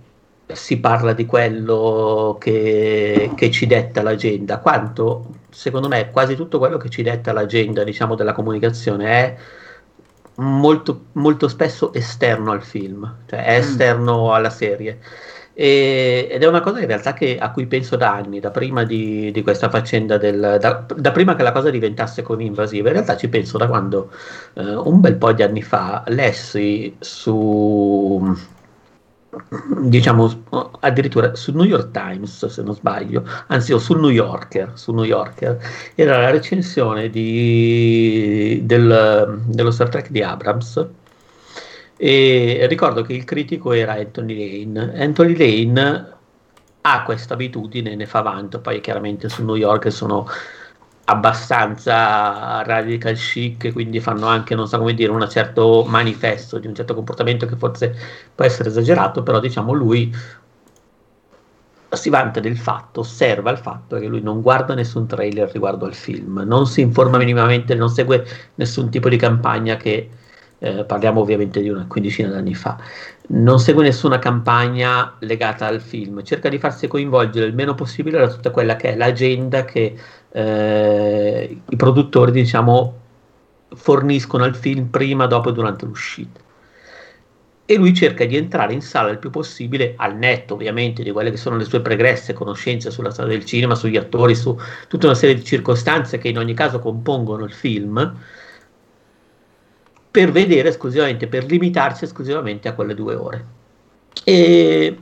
si 0.47 0.81
parla 0.81 1.13
di 1.13 1.27
quello 1.27 2.37
che, 2.41 3.31
che, 3.35 3.51
ci 3.51 3.67
detta 3.67 4.03
l'agenda, 4.03 4.59
quanto 4.59 5.41
secondo 5.53 5.88
me 5.88 6.11
quasi 6.11 6.35
tutto 6.35 6.59
quello 6.59 6.79
che 6.79 6.88
ci 6.88 7.03
detta 7.03 7.33
l'agenda 7.33 7.85
diciamo, 7.85 8.15
della 8.15 8.33
comunicazione 8.33 9.07
è 9.07 9.37
molto, 10.37 11.07
molto 11.12 11.49
spesso 11.49 11.93
esterno 11.93 12.51
al 12.53 12.62
film, 12.62 13.17
cioè 13.27 13.45
è 13.45 13.59
mm. 13.59 13.61
esterno 13.61 14.27
mm. 14.29 14.31
alla 14.31 14.51
serie. 14.51 14.99
E, 15.55 16.29
ed 16.31 16.43
è 16.43 16.47
una 16.47 16.61
cosa 16.61 16.81
in 16.81 16.87
realtà 16.87 17.12
che, 17.12 17.38
a 17.38 17.51
cui 17.51 17.67
penso 17.67 17.97
da 17.97 18.12
anni, 18.15 18.41
da 18.41 18.51
prima 18.51 18.85
di, 18.85 19.31
di 19.31 19.43
questa 19.43 19.69
faccenda, 19.69 20.17
del, 20.17 20.57
da, 20.59 20.87
da, 20.97 21.11
prima 21.11 21.37
che 21.37 21.43
la 21.43 21.53
cosa 21.53 21.71
diventasse 21.71 22.23
così 22.23 22.45
invasiva. 22.45 22.88
In 22.88 22.95
realtà 22.95 23.17
ci 23.17 23.29
penso 23.29 23.59
da 23.59 23.69
quando 23.69 24.11
eh, 24.55 24.75
un 24.75 25.01
bel 25.01 25.17
po' 25.17 25.33
di 25.33 25.43
anni 25.43 25.62
fa 25.62 26.03
lessi 26.07 26.97
su 26.99 28.35
diciamo 29.81 30.42
addirittura 30.81 31.35
sul 31.35 31.55
New 31.55 31.64
York 31.64 31.90
Times 31.90 32.45
se 32.47 32.62
non 32.62 32.75
sbaglio 32.75 33.27
anzi 33.47 33.73
o 33.73 33.79
sul 33.79 33.99
New 33.99 34.11
Yorker, 34.11 34.73
sul 34.75 34.95
New 34.95 35.05
Yorker 35.05 35.59
era 35.95 36.18
la 36.18 36.31
recensione 36.31 37.09
di, 37.09 38.61
del, 38.64 39.40
dello 39.47 39.71
Star 39.71 39.88
Trek 39.88 40.11
di 40.11 40.23
Abrams. 40.23 40.87
E 41.97 42.66
ricordo 42.68 43.03
che 43.03 43.12
il 43.12 43.25
critico 43.25 43.73
era 43.73 43.92
Anthony 43.92 44.66
Lane. 44.66 45.03
Anthony 45.03 45.37
Lane 45.37 46.12
ha 46.83 47.03
questa 47.05 47.35
abitudine 47.35 47.95
ne 47.95 48.07
fa 48.07 48.23
vanto 48.23 48.61
poi 48.61 48.81
chiaramente 48.81 49.29
sul 49.29 49.45
New 49.45 49.55
York 49.55 49.92
sono 49.92 50.27
abbastanza 51.12 52.62
radical 52.62 53.14
chic, 53.16 53.72
quindi 53.72 54.01
fanno 54.01 54.27
anche, 54.27 54.55
non 54.55 54.66
so 54.68 54.79
come 54.79 54.94
dire, 54.94 55.11
un 55.12 55.27
certo 55.29 55.85
manifesto 55.88 56.59
di 56.59 56.66
un 56.66 56.75
certo 56.75 56.94
comportamento 56.94 57.46
che 57.46 57.57
forse 57.57 57.94
può 58.35 58.44
essere 58.44 58.68
esagerato, 58.68 59.22
però 59.22 59.40
diciamo 59.40 59.72
lui 59.72 60.12
si 61.90 62.09
vanta 62.11 62.40
del 62.40 62.57
fatto, 62.57 63.01
osserva 63.01 63.51
il 63.51 63.59
fatto 63.59 63.98
che 63.98 64.07
lui 64.07 64.22
non 64.22 64.40
guarda 64.40 64.75
nessun 64.75 65.07
trailer 65.07 65.51
riguardo 65.53 65.85
al 65.85 65.94
film, 65.94 66.42
non 66.46 66.66
si 66.66 66.81
informa 66.81 67.18
minimamente, 67.18 67.75
non 67.75 67.90
segue 67.90 68.25
nessun 68.55 68.88
tipo 68.90 69.09
di 69.09 69.16
campagna 69.16 69.77
che 69.77 70.09
eh, 70.59 70.85
parliamo 70.85 71.20
ovviamente 71.20 71.61
di 71.61 71.68
una 71.68 71.87
quindicina 71.87 72.29
d'anni 72.31 72.55
fa, 72.55 72.79
non 73.29 73.59
segue 73.59 73.83
nessuna 73.83 74.18
campagna 74.18 75.16
legata 75.20 75.66
al 75.66 75.81
film, 75.81 76.22
cerca 76.22 76.48
di 76.48 76.59
farsi 76.59 76.87
coinvolgere 76.87 77.46
il 77.46 77.55
meno 77.55 77.75
possibile 77.75 78.18
da 78.18 78.29
tutta 78.29 78.51
quella 78.51 78.77
che 78.77 78.92
è 78.92 78.96
l'agenda 78.96 79.64
che 79.64 79.96
eh, 80.33 81.61
i 81.68 81.77
produttori 81.77 82.33
diciamo 82.33 82.99
forniscono 83.75 84.45
al 84.45 84.55
film 84.57 84.87
prima, 84.87 85.27
dopo 85.27 85.51
e 85.51 85.53
durante 85.53 85.85
l'uscita 85.87 86.40
e 87.64 87.77
lui 87.77 87.95
cerca 87.95 88.25
di 88.25 88.37
entrare 88.37 88.75
in 88.75 88.83
sala 88.83 89.11
il 89.11 89.18
più 89.18 89.31
possibile 89.31 89.95
al 89.97 90.16
netto 90.16 90.55
ovviamente 90.55 91.03
di 91.03 91.11
quelle 91.11 91.31
che 91.31 91.37
sono 91.37 91.57
le 91.57 91.64
sue 91.64 91.81
pregresse 91.81 92.33
conoscenze 92.33 92.90
sulla 92.90 93.11
storia 93.11 93.33
del 93.33 93.47
cinema, 93.47 93.75
sugli 93.75 93.97
attori, 93.97 94.35
su 94.35 94.59
tutta 94.88 95.07
una 95.07 95.14
serie 95.14 95.37
di 95.37 95.45
circostanze 95.45 96.18
che 96.18 96.29
in 96.29 96.38
ogni 96.38 96.55
caso 96.55 96.81
compongono 96.81 97.45
il 97.45 97.53
film 97.53 98.14
per 100.11 100.31
vedere 100.31 100.68
esclusivamente, 100.68 101.29
per 101.29 101.45
limitarsi 101.47 102.05
esclusivamente 102.05 102.68
a 102.68 102.75
quelle 102.75 102.95
due 102.95 103.14
ore. 103.14 103.45
E, 104.25 104.99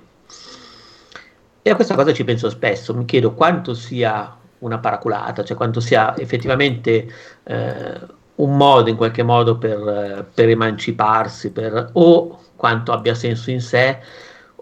e 1.62 1.70
a 1.70 1.74
questa 1.74 1.96
cosa 1.96 2.12
ci 2.12 2.22
penso 2.22 2.48
spesso, 2.48 2.94
mi 2.94 3.04
chiedo 3.04 3.32
quanto 3.32 3.74
sia 3.74 4.36
una 4.60 4.78
paraculata, 4.78 5.44
cioè 5.44 5.56
quanto 5.56 5.80
sia 5.80 6.16
effettivamente 6.16 7.12
eh, 7.44 8.00
un 8.36 8.56
modo 8.56 8.88
in 8.88 8.96
qualche 8.96 9.22
modo 9.22 9.58
per, 9.58 10.26
per 10.32 10.48
emanciparsi, 10.48 11.50
per, 11.52 11.90
o 11.92 12.40
quanto 12.56 12.92
abbia 12.92 13.14
senso 13.14 13.50
in 13.50 13.60
sé, 13.60 13.98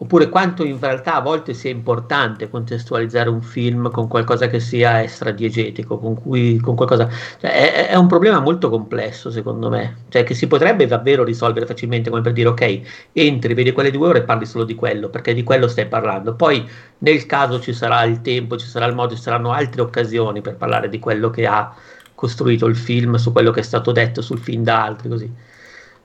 oppure 0.00 0.28
quanto 0.28 0.64
in 0.64 0.78
realtà 0.78 1.14
a 1.14 1.20
volte 1.20 1.54
sia 1.54 1.70
importante 1.70 2.48
contestualizzare 2.48 3.28
un 3.28 3.42
film 3.42 3.90
con 3.90 4.06
qualcosa 4.06 4.46
che 4.46 4.60
sia 4.60 5.02
extradiegetico, 5.02 5.98
con, 5.98 6.14
cui, 6.14 6.58
con 6.58 6.76
qualcosa... 6.76 7.08
Cioè, 7.08 7.50
è, 7.50 7.88
è, 7.88 7.96
un 7.96 8.06
problema 8.06 8.38
molto 8.38 8.70
complesso 8.70 9.30
secondo 9.30 9.68
me, 9.68 10.04
cioè 10.08 10.22
che 10.22 10.34
si 10.34 10.46
potrebbe 10.46 10.86
davvero 10.86 11.24
risolvere 11.24 11.66
facilmente 11.66 12.10
come 12.10 12.22
per 12.22 12.32
dire 12.32 12.48
ok, 12.48 12.80
entri, 13.12 13.54
vedi 13.54 13.72
quelle 13.72 13.90
due 13.90 14.08
ore 14.08 14.18
e 14.20 14.22
parli 14.22 14.46
solo 14.46 14.62
di 14.64 14.76
quello, 14.76 15.08
perché 15.08 15.34
di 15.34 15.42
quello 15.42 15.66
stai 15.66 15.86
parlando, 15.86 16.34
poi 16.34 16.66
nel 16.98 17.26
caso 17.26 17.60
ci 17.60 17.72
sarà 17.72 18.04
il 18.04 18.20
tempo, 18.20 18.56
ci 18.56 18.66
sarà 18.66 18.86
il 18.86 18.94
modo, 18.94 19.16
ci 19.16 19.22
saranno 19.22 19.50
altre 19.50 19.80
occasioni 19.82 20.40
per 20.40 20.54
parlare 20.54 20.88
di 20.88 21.00
quello 21.00 21.30
che 21.30 21.44
ha 21.46 21.74
costruito 22.14 22.66
il 22.66 22.76
film, 22.76 23.16
su 23.16 23.32
quello 23.32 23.50
che 23.50 23.60
è 23.60 23.64
stato 23.64 23.90
detto 23.90 24.22
sul 24.22 24.38
film 24.38 24.62
da 24.62 24.84
altri, 24.84 25.08
così. 25.08 25.32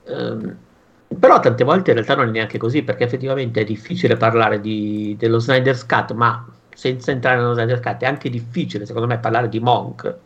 Um, 0.06 0.56
però 1.18 1.40
tante 1.40 1.64
volte 1.64 1.90
in 1.90 1.96
realtà 1.96 2.14
non 2.14 2.28
è 2.28 2.30
neanche 2.30 2.58
così, 2.58 2.82
perché 2.82 3.04
effettivamente 3.04 3.60
è 3.60 3.64
difficile 3.64 4.16
parlare 4.16 4.60
di, 4.60 5.16
dello 5.18 5.38
Snyder's 5.38 5.86
Cut, 5.86 6.12
ma 6.12 6.46
senza 6.74 7.10
entrare 7.10 7.36
nello 7.38 7.54
Snyder's 7.54 7.80
Cut 7.80 8.02
è 8.02 8.06
anche 8.06 8.30
difficile, 8.30 8.86
secondo 8.86 9.08
me, 9.08 9.18
parlare 9.18 9.48
di 9.48 9.60
Monk. 9.60 10.16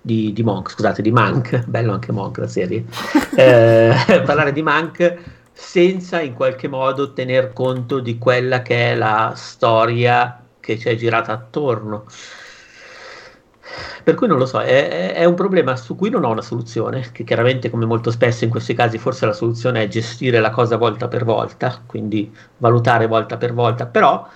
Di, 0.00 0.32
di 0.32 0.44
Monk, 0.44 0.70
scusate, 0.70 1.02
di 1.02 1.10
Monk, 1.10 1.64
bello 1.66 1.92
anche 1.92 2.12
Monk 2.12 2.38
la 2.38 2.46
serie, 2.46 2.84
eh, 3.34 3.92
parlare 4.24 4.52
di 4.52 4.62
Monk 4.62 5.18
senza 5.52 6.20
in 6.20 6.34
qualche 6.34 6.68
modo 6.68 7.12
tener 7.12 7.52
conto 7.52 7.98
di 7.98 8.16
quella 8.16 8.62
che 8.62 8.92
è 8.92 8.94
la 8.94 9.32
storia 9.34 10.44
che 10.60 10.78
ci 10.78 10.88
è 10.88 10.94
girata 10.94 11.32
attorno. 11.32 12.04
Per 14.02 14.14
cui 14.14 14.28
non 14.28 14.38
lo 14.38 14.46
so, 14.46 14.60
è, 14.60 15.12
è, 15.14 15.24
un 15.24 15.34
problema 15.34 15.76
su 15.76 15.96
cui 15.96 16.10
non 16.10 16.24
ho 16.24 16.30
una 16.30 16.42
soluzione, 16.42 17.08
che 17.12 17.24
chiaramente 17.24 17.70
come 17.70 17.84
molto 17.84 18.10
spesso 18.10 18.44
in 18.44 18.50
questi 18.50 18.74
casi 18.74 18.98
forse 18.98 19.26
la 19.26 19.32
soluzione 19.32 19.82
è 19.82 19.88
gestire 19.88 20.40
la 20.40 20.50
cosa 20.50 20.76
volta 20.76 21.08
per 21.08 21.24
volta, 21.24 21.82
quindi 21.84 22.32
valutare 22.58 23.06
volta 23.06 23.36
per 23.36 23.52
volta, 23.52 23.86
però 23.86 24.26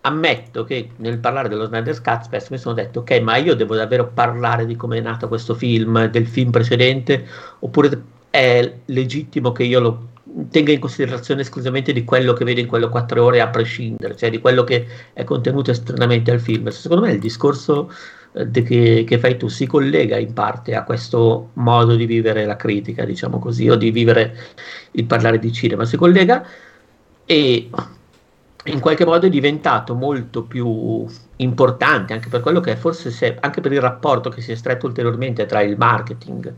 ammetto 0.00 0.64
che 0.64 0.90
nel 0.96 1.18
parlare 1.18 1.48
dello 1.48 1.66
Snyder's 1.66 2.00
Cut 2.00 2.22
spesso 2.22 2.48
mi 2.50 2.58
sono 2.58 2.74
detto 2.74 3.00
ok 3.00 3.18
ma 3.20 3.36
io 3.36 3.56
devo 3.56 3.74
davvero 3.74 4.06
parlare 4.06 4.64
di 4.64 4.76
come 4.76 4.98
è 4.98 5.00
nato 5.00 5.28
questo 5.28 5.54
film, 5.54 6.06
del 6.06 6.26
film 6.26 6.50
precedente 6.50 7.26
oppure 7.60 8.02
è 8.30 8.72
legittimo 8.86 9.52
che 9.52 9.64
io 9.64 9.80
lo 9.80 10.08
tenga 10.50 10.72
in 10.72 10.80
considerazione 10.80 11.40
esclusivamente 11.40 11.92
di 11.92 12.04
quello 12.04 12.32
che 12.32 12.44
vedo 12.44 12.60
in 12.60 12.66
quelle 12.66 12.88
quattro 12.88 13.24
ore 13.24 13.40
a 13.40 13.48
prescindere, 13.48 14.16
cioè 14.16 14.30
di 14.30 14.40
quello 14.40 14.62
che 14.64 14.86
è 15.12 15.24
contenuto 15.24 15.70
esternamente 15.70 16.30
al 16.30 16.40
film. 16.40 16.68
Secondo 16.68 17.06
me 17.06 17.12
il 17.12 17.18
discorso 17.18 17.90
che, 18.32 19.04
che, 19.06 19.18
fai 19.18 19.36
tu 19.36 19.48
si 19.48 19.66
collega 19.66 20.16
in 20.16 20.32
parte 20.32 20.74
a 20.74 20.84
questo 20.84 21.50
modo 21.54 21.96
di 21.96 22.06
vivere 22.06 22.44
la 22.44 22.56
critica, 22.56 23.04
diciamo 23.04 23.38
così, 23.38 23.68
o 23.68 23.76
di 23.76 23.90
vivere 23.90 24.36
il 24.92 25.04
parlare 25.04 25.38
di 25.38 25.52
cinema, 25.52 25.84
si 25.84 25.96
collega 25.96 26.46
e 27.24 27.70
in 28.64 28.80
qualche 28.80 29.04
modo 29.04 29.26
è 29.26 29.30
diventato 29.30 29.94
molto 29.94 30.42
più 30.42 31.06
importante 31.36 32.12
anche 32.12 32.28
per 32.28 32.40
quello 32.40 32.60
che 32.60 32.72
è 32.72 32.76
forse 32.76 33.10
se, 33.10 33.36
anche 33.40 33.60
per 33.60 33.72
il 33.72 33.80
rapporto 33.80 34.28
che 34.30 34.40
si 34.40 34.52
è 34.52 34.54
stretto 34.54 34.86
ulteriormente 34.86 35.46
tra 35.46 35.62
il 35.62 35.76
marketing 35.76 36.52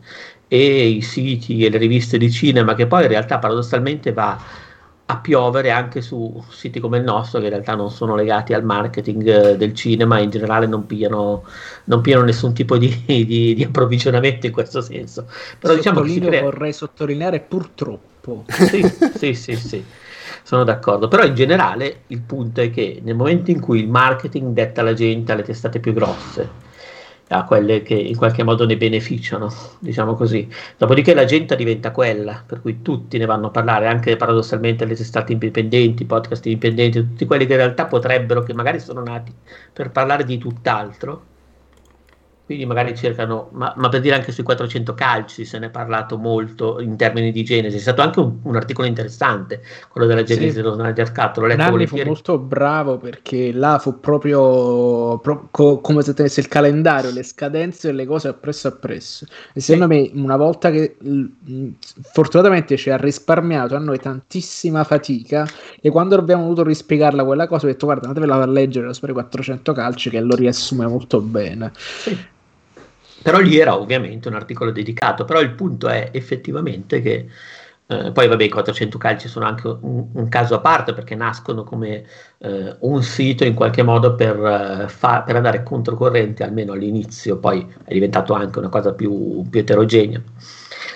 e 0.48 0.86
i 0.86 1.02
siti 1.02 1.64
e 1.64 1.70
le 1.70 1.78
riviste 1.78 2.18
di 2.18 2.30
cinema 2.30 2.74
che 2.74 2.86
poi 2.86 3.02
in 3.02 3.08
realtà 3.08 3.38
paradossalmente 3.38 4.12
va 4.12 4.38
a 5.10 5.16
piovere 5.16 5.70
anche 5.70 6.00
su 6.00 6.42
siti 6.50 6.78
come 6.78 6.98
il 6.98 7.04
nostro 7.04 7.40
che 7.40 7.46
in 7.46 7.50
realtà 7.50 7.74
non 7.74 7.90
sono 7.90 8.14
legati 8.14 8.52
al 8.52 8.64
marketing 8.64 9.26
eh, 9.26 9.56
del 9.56 9.74
cinema 9.74 10.20
in 10.20 10.30
generale 10.30 10.66
non 10.66 10.86
pigliano, 10.86 11.44
non 11.84 12.00
pigliano 12.00 12.24
nessun 12.24 12.54
tipo 12.54 12.78
di, 12.78 13.02
di, 13.04 13.54
di, 13.54 13.64
approvvigionamento 13.64 14.46
in 14.46 14.52
questo 14.52 14.80
senso. 14.80 15.26
Però 15.58 15.74
diciamo 15.74 16.00
che 16.02 16.20
crea... 16.20 16.42
vorrei 16.42 16.72
sottolineare 16.72 17.40
purtroppo. 17.40 18.44
Sì 18.48 18.82
sì 19.16 19.34
sì 19.34 19.56
sì. 19.56 19.84
Sono 20.42 20.64
d'accordo, 20.64 21.08
però 21.08 21.24
in 21.24 21.34
generale 21.34 22.02
il 22.08 22.20
punto 22.20 22.60
è 22.60 22.70
che 22.70 23.00
nel 23.02 23.14
momento 23.14 23.50
in 23.50 23.60
cui 23.60 23.80
il 23.80 23.88
marketing 23.88 24.52
detta 24.52 24.82
la 24.82 24.94
gente 24.94 25.32
alle 25.32 25.42
testate 25.42 25.80
più 25.80 25.92
grosse, 25.92 26.48
a 27.32 27.44
quelle 27.44 27.82
che 27.82 27.94
in 27.94 28.16
qualche 28.16 28.42
modo 28.42 28.66
ne 28.66 28.76
beneficiano, 28.76 29.52
diciamo 29.78 30.14
così, 30.14 30.48
dopodiché 30.76 31.14
la 31.14 31.24
gente 31.24 31.54
diventa 31.54 31.92
quella, 31.92 32.42
per 32.44 32.60
cui 32.60 32.82
tutti 32.82 33.18
ne 33.18 33.26
vanno 33.26 33.46
a 33.48 33.50
parlare, 33.50 33.86
anche 33.86 34.16
paradossalmente 34.16 34.84
le 34.84 34.96
testate 34.96 35.32
indipendenti, 35.32 36.04
podcast 36.04 36.44
indipendenti, 36.46 36.98
tutti 36.98 37.26
quelli 37.26 37.46
che 37.46 37.52
in 37.52 37.58
realtà 37.58 37.86
potrebbero, 37.86 38.42
che 38.42 38.52
magari 38.52 38.80
sono 38.80 39.02
nati 39.02 39.32
per 39.72 39.90
parlare 39.90 40.24
di 40.24 40.38
tutt'altro, 40.38 41.26
quindi 42.50 42.66
magari 42.66 42.96
cercano, 42.96 43.48
ma, 43.52 43.72
ma, 43.76 43.88
per 43.88 44.00
dire 44.00 44.16
anche 44.16 44.32
sui 44.32 44.42
400 44.42 44.92
calci 44.94 45.44
se 45.44 45.60
ne 45.60 45.66
è 45.66 45.70
parlato 45.70 46.18
molto 46.18 46.80
in 46.80 46.96
termini 46.96 47.30
di 47.30 47.44
genesi, 47.44 47.76
è 47.76 47.78
stato 47.78 48.02
anche 48.02 48.18
un, 48.18 48.38
un 48.42 48.56
articolo 48.56 48.88
interessante, 48.88 49.62
quello 49.88 50.08
della 50.08 50.24
genesi 50.24 50.50
sì. 50.50 50.56
dello 50.56 50.72
Snyder 50.72 51.12
l'ho 51.36 51.46
letto 51.46 51.62
Nanni 51.62 51.86
fu 51.86 52.02
molto 52.04 52.38
bravo 52.38 52.98
perché 52.98 53.52
là 53.52 53.78
fu 53.78 54.00
proprio 54.00 55.18
pro, 55.18 55.46
co, 55.52 55.80
come 55.80 56.02
se 56.02 56.12
tenesse 56.12 56.40
il 56.40 56.48
calendario, 56.48 57.12
le 57.12 57.22
scadenze 57.22 57.90
e 57.90 57.92
le 57.92 58.04
cose 58.04 58.26
appresso 58.26 58.66
appresso. 58.66 59.26
E 59.52 59.60
secondo 59.60 59.94
sì. 59.94 60.10
me 60.12 60.20
una 60.20 60.36
volta 60.36 60.72
che 60.72 60.96
fortunatamente 62.12 62.76
ci 62.76 62.90
ha 62.90 62.96
risparmiato 62.96 63.76
a 63.76 63.78
noi 63.78 64.00
tantissima 64.00 64.82
fatica 64.82 65.46
e 65.80 65.88
quando 65.90 66.16
abbiamo 66.16 66.42
voluto 66.42 66.64
rispiegarla 66.64 67.24
quella 67.24 67.46
cosa 67.46 67.66
ho 67.66 67.68
detto 67.68 67.86
guarda 67.86 68.08
andatevela 68.08 68.42
a 68.42 68.46
leggere 68.46 68.86
lo 68.86 68.92
Spero 68.92 69.12
400 69.12 69.72
calci 69.72 70.10
che 70.10 70.18
lo 70.18 70.34
riassume 70.34 70.88
molto 70.88 71.20
bene. 71.20 71.70
Sì 71.76 72.38
però 73.22 73.38
lì 73.38 73.58
era 73.58 73.76
ovviamente 73.78 74.28
un 74.28 74.34
articolo 74.34 74.70
dedicato, 74.70 75.24
però 75.24 75.40
il 75.40 75.52
punto 75.52 75.88
è 75.88 76.10
effettivamente 76.12 77.00
che 77.00 77.28
eh, 77.90 78.12
poi 78.12 78.28
vabbè 78.28 78.44
i 78.44 78.48
400 78.48 78.98
calci 78.98 79.26
sono 79.26 79.46
anche 79.46 79.66
un, 79.66 80.06
un 80.12 80.28
caso 80.28 80.54
a 80.54 80.60
parte 80.60 80.94
perché 80.94 81.16
nascono 81.16 81.64
come 81.64 82.04
eh, 82.38 82.76
un 82.80 83.02
sito 83.02 83.44
in 83.44 83.54
qualche 83.54 83.82
modo 83.82 84.14
per, 84.14 84.38
uh, 84.38 84.88
fa- 84.88 85.22
per, 85.22 85.34
andare 85.34 85.64
controcorrente 85.64 86.44
almeno 86.44 86.72
all'inizio, 86.72 87.38
poi 87.38 87.66
è 87.84 87.92
diventato 87.92 88.32
anche 88.32 88.60
una 88.60 88.68
cosa 88.68 88.94
più, 88.94 89.44
più 89.50 89.60
eterogenea, 89.60 90.22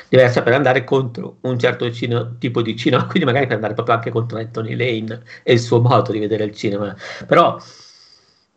diversa 0.09 0.43
per 0.43 0.53
andare 0.53 0.85
contro 0.85 1.39
un 1.41 1.59
certo 1.59 1.91
cino- 1.91 2.37
tipo 2.39 2.63
di 2.63 2.77
cinema, 2.77 3.07
quindi 3.11 3.25
magari 3.25 3.47
per 3.47 3.57
andare 3.57 3.75
proprio 3.75 3.97
anche 3.97 4.11
contro 4.11 4.39
Anthony 4.39 4.77
Lane 4.77 5.23
e 5.43 5.53
il 5.53 5.61
suo 5.61 5.81
modo 5.81 6.13
di 6.13 6.21
vedere 6.21 6.45
il 6.45 6.55
cinema, 6.55 6.95
però 7.27 7.59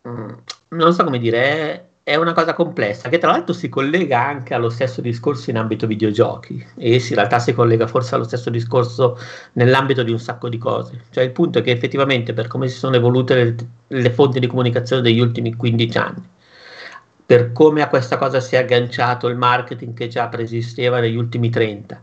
mh, 0.02 0.10
mm, 0.10 0.32
non 0.68 0.92
so 0.92 1.02
come 1.04 1.18
dire, 1.18 1.87
è, 2.08 2.16
una 2.16 2.32
cosa 2.32 2.54
complessa 2.54 3.10
che 3.10 3.18
tra 3.18 3.30
l'altro 3.30 3.52
si 3.52 3.68
collega 3.68 4.24
anche 4.24 4.54
allo 4.54 4.70
stesso 4.70 5.02
discorso 5.02 5.50
in 5.50 5.58
ambito 5.58 5.86
videogiochi 5.86 6.64
e 6.76 6.94
in 6.94 7.14
realtà 7.14 7.38
si 7.38 7.52
collega 7.52 7.86
forse 7.86 8.14
allo 8.14 8.24
stesso 8.24 8.48
discorso 8.48 9.18
nell'ambito 9.52 10.02
di 10.02 10.10
un 10.10 10.18
sacco 10.18 10.48
di 10.48 10.56
cose. 10.56 11.04
Cioè 11.10 11.24
il 11.24 11.32
punto 11.32 11.58
è 11.58 11.62
che 11.62 11.70
effettivamente 11.70 12.32
per 12.32 12.46
come 12.46 12.68
si 12.68 12.78
sono 12.78 12.96
evolute 12.96 13.34
le, 13.34 13.54
le 13.88 14.10
fonti 14.10 14.40
di 14.40 14.46
comunicazione 14.46 15.02
degli 15.02 15.20
ultimi 15.20 15.54
15 15.54 15.98
anni, 15.98 16.22
per 17.26 17.52
come 17.52 17.82
a 17.82 17.88
questa 17.88 18.16
cosa 18.16 18.40
si 18.40 18.54
è 18.54 18.58
agganciato 18.58 19.28
il 19.28 19.36
marketing 19.36 19.92
che 19.92 20.08
già 20.08 20.28
preesisteva 20.28 21.00
negli 21.00 21.16
ultimi 21.16 21.50
30 21.50 22.02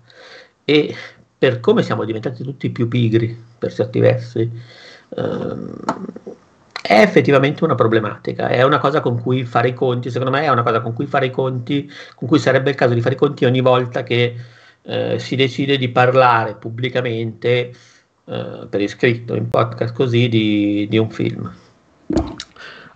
e 0.66 0.96
per 1.36 1.60
come 1.60 1.82
siamo 1.82 2.06
diventati 2.06 2.44
tutti 2.44 2.70
più 2.70 2.88
pigri 2.88 3.36
per 3.58 3.74
certi 3.74 4.00
versi. 4.00 4.52
Ehm, 5.18 5.76
è 6.86 7.02
effettivamente 7.02 7.64
una 7.64 7.76
problematica, 7.76 8.48
è 8.48 8.64
una 8.64 8.78
cosa 8.78 9.00
con 9.02 9.22
cui 9.22 9.44
fare 9.44 9.70
i 9.70 9.74
conti, 9.74 10.12
secondo 10.12 10.32
me 10.36 10.44
è 10.44 10.50
una 10.50 10.64
cosa 10.64 10.82
con 10.82 10.94
cui 10.94 11.08
fare 11.08 11.28
i 11.28 11.32
conti, 11.32 11.90
con 12.16 12.28
cui 12.28 12.40
sarebbe 12.40 12.70
il 12.70 12.76
caso 12.76 12.94
di 12.94 13.02
fare 13.02 13.16
i 13.16 13.18
conti 13.18 13.46
ogni 13.46 13.62
volta 13.62 14.04
che 14.04 14.36
eh, 14.84 15.20
si 15.20 15.36
decide 15.36 15.78
di 15.78 15.90
parlare 15.90 16.56
pubblicamente 16.56 17.72
eh, 18.26 18.68
per 18.70 18.82
iscritto 18.82 19.36
in 19.36 19.50
podcast 19.50 19.94
così 19.94 20.30
di, 20.30 20.88
di 20.90 20.98
un 20.98 21.10
film. 21.10 21.54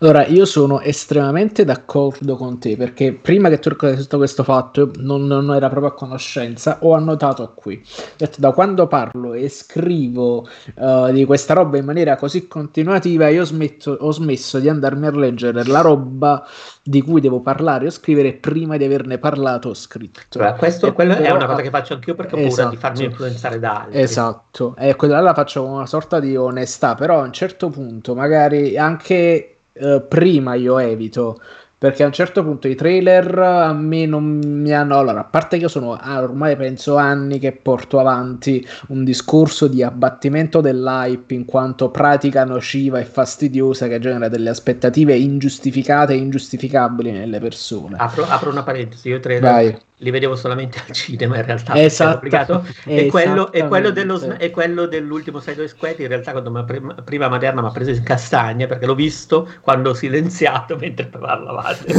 Allora, 0.02 0.26
io 0.26 0.46
sono 0.46 0.80
estremamente 0.80 1.66
d'accordo 1.66 2.38
con 2.38 2.58
te 2.58 2.78
perché 2.78 3.12
prima 3.12 3.50
che 3.50 3.60
tu 3.60 3.68
raccontassi 3.68 4.04
tutto 4.04 4.18
questo 4.18 4.44
fatto 4.44 4.92
non, 5.00 5.28
non, 5.28 5.54
era 5.54 5.68
proprio 5.68 5.92
a 5.92 5.94
conoscenza, 5.94 6.78
ho 6.82 6.94
annotato 6.94 7.52
qui. 7.54 7.84
Detto, 8.16 8.38
da 8.40 8.52
quando 8.52 8.88
parlo 8.88 9.34
e 9.34 9.50
scrivo 9.50 10.48
uh, 10.76 11.12
di 11.12 11.26
questa 11.26 11.54
roba 11.54 11.78
in 11.78 11.84
maniera 11.84 12.16
così 12.16 12.48
continuativa, 12.48 13.28
io 13.28 13.44
smetto, 13.44 13.98
ho 14.00 14.12
smesso 14.12 14.60
di 14.60 14.70
andarmi 14.70 15.06
a 15.06 15.12
leggere 15.12 15.66
la 15.66 15.82
roba 15.82 16.48
di 16.82 17.02
cui 17.02 17.20
devo 17.20 17.42
parlare 17.42 17.88
o 17.88 17.90
scrivere 17.90 18.34
prima 18.34 18.78
di 18.78 18.86
averne 18.86 19.18
parlato 19.18 19.70
o 19.70 19.74
scritto. 19.74 20.40
Beh, 20.40 20.56
questo 20.56 20.96
è 20.96 21.30
una 21.30 21.46
cosa 21.46 21.62
che 21.62 21.70
faccio 21.70 21.96
anch'io 21.96 22.16
perché 22.16 22.36
ho 22.36 22.38
paura 22.38 22.52
esatto, 22.52 22.70
di 22.70 22.78
farmi 22.78 23.04
influenzare 23.04 23.60
da 23.60 23.82
altri. 23.82 24.00
Esatto, 24.00 24.76
e 24.78 24.96
quella 24.96 25.20
la 25.20 25.34
faccio 25.34 25.62
con 25.64 25.74
una 25.74 25.86
sorta 25.86 26.22
di 26.22 26.38
onestà, 26.38 26.96
però 26.96 27.20
a 27.20 27.24
un 27.24 27.34
certo 27.34 27.68
punto 27.68 28.16
magari 28.16 28.78
anche 28.78 29.56
eh, 29.80 30.02
prima 30.02 30.56
io 30.56 30.78
evito 30.78 31.40
perché 31.80 32.04
a 32.04 32.08
un 32.08 32.12
certo 32.12 32.44
punto 32.44 32.68
i 32.68 32.76
trailer 32.76 33.40
a 33.40 33.72
me 33.72 34.06
non 34.06 34.24
mi 34.24 34.74
hanno 34.74 35.00
allora 35.00 35.22
a 35.22 35.24
parte 35.24 35.56
che 35.56 35.64
io 35.64 35.70
sono 35.70 35.94
ah, 35.94 36.22
ormai 36.22 36.58
penso 36.58 36.98
anni 36.98 37.40
che 37.40 37.54
porto 37.54 38.00
avanti 38.00 38.68
un 38.90 39.06
discorso 39.06 39.68
di 39.68 39.82
abbattimento 39.82 40.60
dell'hype 40.60 41.34
in 41.34 41.46
quanto 41.46 41.90
pratica 41.90 42.44
nociva 42.44 43.00
e 43.00 43.06
fastidiosa 43.06 43.88
che 43.88 44.00
genera 44.00 44.28
delle 44.28 44.50
aspettative 44.50 45.16
ingiustificate 45.16 46.12
e 46.12 46.18
ingiustificabili 46.18 47.12
nelle 47.12 47.40
persone. 47.40 47.96
Apro, 47.98 48.26
apro 48.28 48.50
una 48.50 48.64
parentesi 48.64 49.08
io 49.08 49.22
trailer 49.22 49.42
Vai 49.42 49.88
li 50.00 50.12
vedevo 50.12 50.36
solamente 50.36 50.82
al 50.86 50.94
cinema 50.94 51.38
in 51.38 51.46
realtà 51.46 51.76
esatto, 51.82 52.64
e, 52.86 53.08
quello, 53.08 53.52
e, 53.52 53.68
quello 53.68 53.92
dello, 53.92 54.38
e 54.38 54.50
quello 54.50 54.86
dell'ultimo 54.86 55.40
Side 55.40 55.68
Squad 55.68 56.00
in 56.00 56.08
realtà 56.08 56.32
quando 56.32 56.64
prima, 56.64 56.94
prima 56.96 57.28
Maderna 57.28 57.62
mi 57.62 57.68
ha 57.68 57.72
preso 57.72 57.92
in 57.92 58.04
castagna 58.04 58.66
perché 58.66 58.86
l'ho 58.86 58.96
visto 58.96 59.50
quando 59.62 59.92
ho 59.92 59.94
silenziato 59.94 60.76
mentre 60.80 61.08
parlavate 61.08 61.94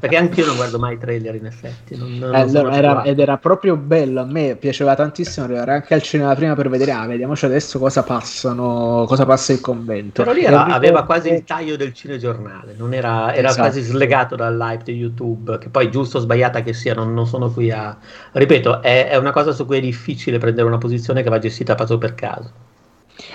perché 0.00 0.16
anche 0.16 0.40
io 0.40 0.46
non 0.46 0.56
guardo 0.56 0.78
mai 0.78 0.94
i 0.94 0.98
trailer 0.98 1.34
in 1.34 1.46
effetti 1.46 1.96
non, 1.96 2.18
non 2.18 2.34
eh, 2.34 2.40
allora, 2.40 2.74
era, 2.74 3.02
ed 3.02 3.18
era 3.18 3.36
proprio 3.36 3.76
bello 3.76 4.20
a 4.20 4.24
me 4.24 4.56
piaceva 4.56 4.94
tantissimo 4.94 5.46
arrivare 5.46 5.72
anche 5.72 5.94
al 5.94 6.02
cinema 6.02 6.34
prima 6.34 6.54
per 6.54 6.68
vedere 6.68 6.92
ah 6.92 7.06
vediamoci 7.06 7.44
adesso 7.46 7.78
cosa 7.78 8.02
passano 8.02 9.04
cosa 9.06 9.24
passa 9.26 9.52
il 9.52 9.60
convento. 9.60 10.22
Però 10.22 10.34
lì 10.34 10.44
era, 10.44 10.66
aveva 10.66 11.04
quasi 11.04 11.32
il 11.32 11.44
taglio 11.44 11.76
del 11.76 11.92
cinegiornale 11.92 12.74
non 12.76 12.94
era, 12.94 13.34
era 13.34 13.48
esatto. 13.48 13.62
quasi 13.62 13.82
slegato 13.82 14.36
dall'hype 14.36 14.84
di 14.84 14.94
YouTube 14.94 15.58
che 15.58 15.68
poi 15.68 15.90
giusto 15.90 16.18
o 16.18 16.20
sbagliato 16.20 16.43
sbagliata 16.44 16.62
che 16.62 16.72
sia, 16.72 16.94
non, 16.94 17.14
non 17.14 17.26
sono 17.26 17.50
qui 17.50 17.70
a... 17.70 17.96
Ripeto, 18.32 18.82
è, 18.82 19.08
è, 19.08 19.16
una 19.16 19.32
cosa 19.32 19.52
su 19.52 19.64
cui 19.66 19.78
è 19.78 19.80
difficile 19.80 20.38
prendere 20.38 20.66
una 20.66 20.78
posizione 20.78 21.22
che 21.22 21.30
va 21.30 21.38
gestita 21.38 21.74
proprio 21.74 21.98
per 21.98 22.14
caso. 22.14 22.52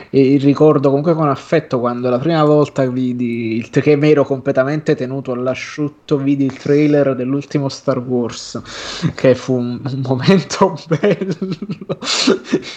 E 0.10 0.38
ricordo 0.41 0.89
comunque 0.89 1.14
con 1.14 1.30
affetto 1.30 1.80
quando 1.80 2.10
la 2.10 2.20
prima 2.20 2.43
volta 2.43 2.86
vidi 2.86 3.55
il 3.55 3.70
che 3.70 3.95
mi 3.95 4.12
ero 4.12 4.26
completamente 4.26 4.93
tenuto 4.93 5.32
all'asciutto, 5.32 6.18
vidi 6.18 6.43
il 6.43 6.57
trailer 6.57 7.16
dell'ultimo 7.16 7.70
Star 7.70 7.99
Wars, 7.99 8.62
che 9.16 9.36
fu 9.36 9.53
un, 9.55 9.80
un 9.82 10.01
momento 10.05 10.78
bello. 10.88 11.97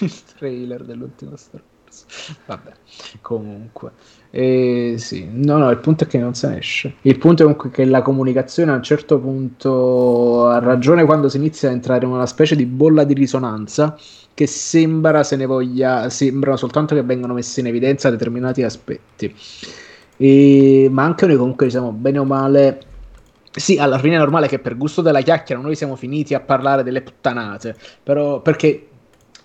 il 0.01 0.23
trailer 0.37 0.85
dell'ultimo 0.85 1.37
Star 1.37 1.61
Wars. 1.61 1.72
Vabbè, 2.47 2.73
comunque. 3.21 3.93
Eh, 4.31 4.95
sì, 4.97 5.29
no, 5.31 5.59
no, 5.59 5.71
il 5.71 5.79
punto 5.79 6.05
è 6.05 6.07
che 6.07 6.19
non 6.19 6.35
se 6.35 6.49
ne 6.49 6.59
esce. 6.59 6.95
Il 7.03 7.19
punto 7.19 7.43
è 7.43 7.45
comunque 7.45 7.71
che 7.71 7.85
la 7.85 8.03
comunicazione 8.03 8.73
a 8.73 8.77
un 8.77 8.83
certo 8.83 9.19
punto 9.19 10.47
ha 10.49 10.59
ragione 10.59 11.05
quando 11.05 11.29
si 11.29 11.37
inizia 11.37 11.69
a 11.69 11.73
entrare 11.73 12.05
in 12.07 12.13
una 12.13 12.27
specie 12.27 12.57
di 12.57 12.67
bolla 12.67 13.05
di 13.05 13.15
risonanza 13.15 13.97
che 14.35 14.47
sembra 14.47 15.23
se 15.23 15.37
ne 15.37 15.47
voglia, 15.47 16.09
sembrano 16.09 16.57
soltanto 16.57 16.95
che 16.95 17.03
vengano 17.03 17.35
messi 17.35 17.61
in 17.61 17.67
evidenza 17.67 18.11
determinati 18.11 18.63
aspetti. 18.63 19.35
E, 20.17 20.89
ma 20.91 21.05
anche 21.05 21.27
noi 21.27 21.37
comunque 21.37 21.69
siamo 21.71 21.93
bene 21.93 22.19
o 22.19 22.25
male 22.25 22.81
sì, 23.55 23.77
alla 23.79 23.99
fine 23.99 24.15
è 24.15 24.19
normale 24.19 24.49
che 24.49 24.59
per 24.59 24.77
gusto 24.77 25.03
della 25.03 25.21
chiacchiera 25.21 25.61
noi 25.61 25.75
siamo 25.77 25.95
finiti 25.97 26.33
a 26.35 26.41
parlare 26.41 26.83
delle 26.83 27.03
puttanate, 27.03 27.77
però 28.03 28.41
perché, 28.41 28.89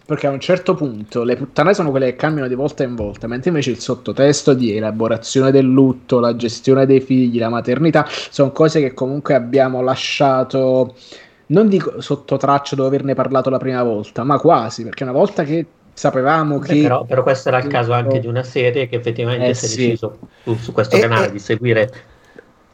perché 0.07 0.25
a 0.25 0.29
un 0.29 0.39
certo 0.39 0.73
punto 0.73 1.23
le 1.23 1.35
puttanate 1.35 1.75
sono 1.75 1.89
quelle 1.91 2.11
che 2.11 2.15
cambiano 2.15 2.47
di 2.47 2.55
volta 2.55 2.83
in 2.83 2.95
volta, 2.95 3.27
mentre 3.27 3.49
invece 3.49 3.71
il 3.71 3.79
sottotesto 3.79 4.53
di 4.53 4.73
elaborazione 4.73 5.51
del 5.51 5.65
lutto, 5.65 6.21
la 6.21 6.33
gestione 6.37 6.85
dei 6.85 7.01
figli, 7.01 7.37
la 7.37 7.49
maternità, 7.49 8.05
sono 8.07 8.53
cose 8.53 8.79
che 8.79 8.93
comunque 8.93 9.33
abbiamo 9.33 9.81
lasciato, 9.81 10.95
non 11.47 11.67
dico 11.67 11.99
sotto 11.99 12.37
traccia 12.37 12.77
dopo 12.77 12.87
averne 12.87 13.15
parlato 13.15 13.49
la 13.49 13.57
prima 13.57 13.83
volta, 13.83 14.23
ma 14.23 14.39
quasi, 14.39 14.83
perché 14.83 15.03
una 15.03 15.11
volta 15.11 15.43
che 15.43 15.65
sapevamo 15.93 16.59
che... 16.59 16.83
Però, 16.83 17.03
però, 17.03 17.23
questo 17.23 17.49
era 17.49 17.57
il 17.57 17.67
caso 17.67 17.91
anche 17.91 18.21
di 18.21 18.27
una 18.27 18.43
serie 18.43 18.87
che 18.87 18.95
effettivamente 18.95 19.49
Eh, 19.49 19.53
si 19.55 19.65
è 19.65 19.67
sì. 19.67 19.75
deciso 19.75 20.19
su, 20.41 20.55
su 20.55 20.71
questo 20.71 20.95
E- 20.95 20.99
canale 21.01 21.27
e- 21.27 21.31
di 21.33 21.39
seguire 21.39 21.91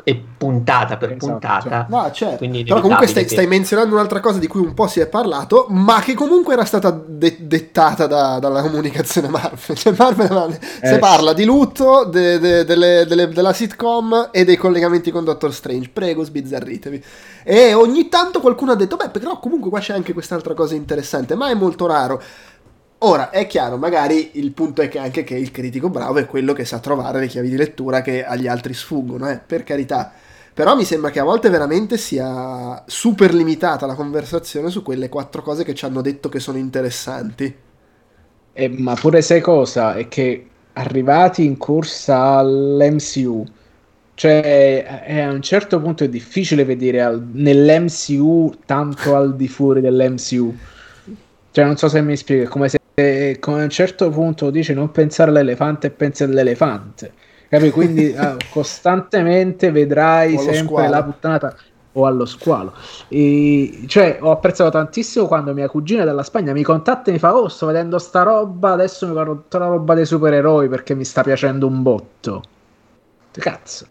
e 0.06 0.22
puntata 0.38 0.98
per 0.98 1.12
Esatto. 1.14 1.26
puntata. 1.32 1.86
No, 1.90 2.12
certo. 2.12 2.38
Quindi 2.38 2.64
Però 2.64 2.82
comunque 2.82 3.08
stai, 3.08 3.28
stai 3.28 3.48
menzionando 3.48 3.96
un'altra 3.96 4.20
cosa 4.20 4.38
di 4.40 4.48
cui 4.48 4.60
un 4.62 4.74
po' 4.74 4.88
si 4.88 5.00
è 5.00 5.08
parlato, 5.08 5.68
ma 5.70 6.02
che 6.02 6.14
comunque 6.14 6.54
era 6.54 6.66
stata 6.66 6.92
de- 6.92 7.38
dettata 7.40 8.06
da- 8.06 8.40
dalla 8.40 8.62
comunicazione 8.62 9.30
Marvel. 9.30 9.78
Cioè 9.78 9.94
Marvel 9.98 10.58
se 10.82 10.96
Eh, 10.96 11.00
parla 11.00 11.32
di 11.34 11.46
lutto, 11.46 12.04
de- 12.04 12.38
de- 12.40 12.66
delle- 12.66 13.06
delle- 13.08 13.30
della 13.30 13.54
sitcom 13.54 14.30
e 14.32 14.44
dei 14.44 14.58
collegamenti 14.58 15.10
con 15.10 15.24
Doctor 15.24 15.54
Strange. 15.54 15.90
Prego, 15.94 16.24
sbizzarritevi. 16.26 17.04
E 17.46 17.74
ogni 17.74 18.10
tanto 18.10 18.40
qualcuno 18.42 18.72
ha 18.72 18.76
detto, 18.76 18.96
beh, 18.98 19.10
però 19.10 19.40
comunque 19.40 19.70
qua 19.70 19.80
c'è 19.80 19.94
anche 19.94 20.12
quest'altra 20.14 20.54
cosa 20.54 20.76
interessante, 20.76 21.36
ma 21.36 21.50
è 21.50 21.54
molto 21.54 21.86
raro. 21.86 22.22
Ora, 23.06 23.30
è 23.32 23.48
chiaro, 23.48 23.78
magari 23.78 24.32
il 24.40 24.52
punto 24.54 24.82
è 24.82 24.88
che 24.88 24.98
anche 24.98 25.24
che 25.26 25.36
il 25.36 25.52
critico 25.52 25.90
bravo 25.90 26.20
è 26.20 26.26
quello 26.26 26.54
che 26.54 26.64
sa 26.64 26.80
trovare 26.80 27.20
le 27.20 27.28
chiavi 27.28 27.50
di 27.50 27.58
lettura 27.58 28.02
che 28.02 28.24
agli 28.24 28.48
altri 28.48 28.74
sfuggono, 28.74 29.30
eh, 29.30 29.40
per 29.46 29.64
carità. 29.64 30.12
Però 30.54 30.74
mi 30.76 30.86
sembra 30.86 31.10
che 31.12 31.20
a 31.20 31.24
volte 31.24 31.50
veramente 31.50 31.98
sia 31.98 32.82
super 32.88 33.34
limitata 33.34 33.86
la 33.86 33.96
conversazione 33.96 34.70
su 34.70 34.82
quelle 34.84 35.10
quattro 35.10 35.42
cose 35.42 35.64
che 35.66 35.74
ci 35.74 35.84
hanno 35.86 36.02
detto 36.02 36.30
che 36.30 36.40
sono 36.40 36.58
interessanti. 36.58 37.54
Eh, 38.56 38.70
ma 38.70 38.96
pure 38.96 39.22
sai 39.22 39.42
cosa? 39.42 39.96
È 39.96 40.08
che 40.08 40.50
arrivati 40.74 41.44
in 41.44 41.58
corsa 41.58 42.38
all'MCU, 42.38 43.46
cioè 44.14 45.04
eh, 45.08 45.20
a 45.22 45.32
un 45.32 45.42
certo 45.42 45.82
punto 45.82 46.04
è 46.04 46.10
difficile 46.10 46.64
vedere 46.66 47.02
al- 47.02 47.22
nell'MCU 47.34 48.54
tanto 48.66 49.16
al 49.16 49.36
di 49.36 49.48
fuori 49.48 49.82
dell'MCU. 49.82 50.56
Cioè, 51.52 51.66
non 51.66 51.78
so 51.78 51.88
se 51.88 52.02
mi 52.02 52.16
spiego, 52.18 52.44
è 52.46 52.48
come 52.48 52.70
se 52.70 52.78
come 53.40 53.62
a 53.62 53.64
un 53.64 53.70
certo 53.70 54.10
punto 54.10 54.50
dici 54.52 54.74
non 54.74 54.92
pensare 54.92 55.32
all'elefante 55.32 55.88
e 55.88 55.92
pensi 55.92 56.24
all'elefante. 56.24 57.14
Capi? 57.50 57.70
Quindi 57.72 58.12
eh, 58.12 58.38
costantemente 58.50 59.72
vedrai 59.72 60.38
sempre 60.38 60.66
squalo. 60.66 60.90
la 60.90 61.04
puttanata 61.04 61.56
o 61.94 62.06
allo 62.06 62.26
squalo. 62.26 62.74
E, 63.08 63.84
cioè, 63.88 64.18
ho 64.22 64.32
apprezzato 64.32 64.70
tantissimo 64.72 65.28
quando 65.28 65.54
mia 65.54 65.70
cugina 65.70 66.04
dalla 66.04 66.24
Spagna 66.24 66.54
mi 66.54 66.64
contatta 66.64 67.10
e 67.10 67.14
mi 67.14 67.20
fa: 67.20 67.36
Oh, 67.36 67.48
sto 67.48 67.68
vedendo 67.68 68.00
sta 68.00 68.24
roba. 68.24 68.72
Adesso 68.74 69.08
mi 69.08 69.14
guardo 69.14 69.34
tutta 69.34 69.60
la 69.60 69.68
roba 69.68 69.94
dei 69.94 70.06
supereroi 70.06 70.68
perché 70.70 70.96
mi 70.96 71.06
sta 71.06 71.24
piacendo 71.24 71.68
un 71.68 71.82
botto. 71.82 72.44
Cazzo. 73.40 73.88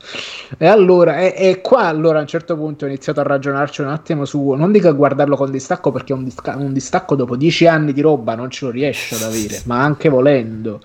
E 0.59 0.67
allora, 0.67 1.19
e, 1.19 1.35
e 1.37 1.61
qua 1.61 1.85
allora 1.85 2.19
a 2.19 2.21
un 2.23 2.27
certo 2.27 2.57
punto 2.57 2.85
ho 2.85 2.89
iniziato 2.89 3.21
a 3.21 3.25
ragionarci 3.25 3.81
un 3.81 3.89
attimo 3.89 4.25
su. 4.25 4.51
Non 4.53 4.73
dico 4.73 4.89
a 4.89 4.93
guardarlo 4.93 5.37
con 5.37 5.51
distacco 5.51 5.91
perché 5.91 6.13
un, 6.13 6.25
disca- 6.25 6.57
un 6.57 6.73
distacco 6.73 7.15
dopo 7.17 7.37
dieci 7.37 7.67
anni 7.67 7.93
di 7.93 8.01
roba 8.01 8.35
non 8.35 8.51
ce 8.51 8.67
lo 8.67 8.71
riesce 8.71 9.15
ad 9.17 9.23
avere, 9.23 9.63
ma 9.65 9.83
anche 9.83 10.09
volendo. 10.09 10.81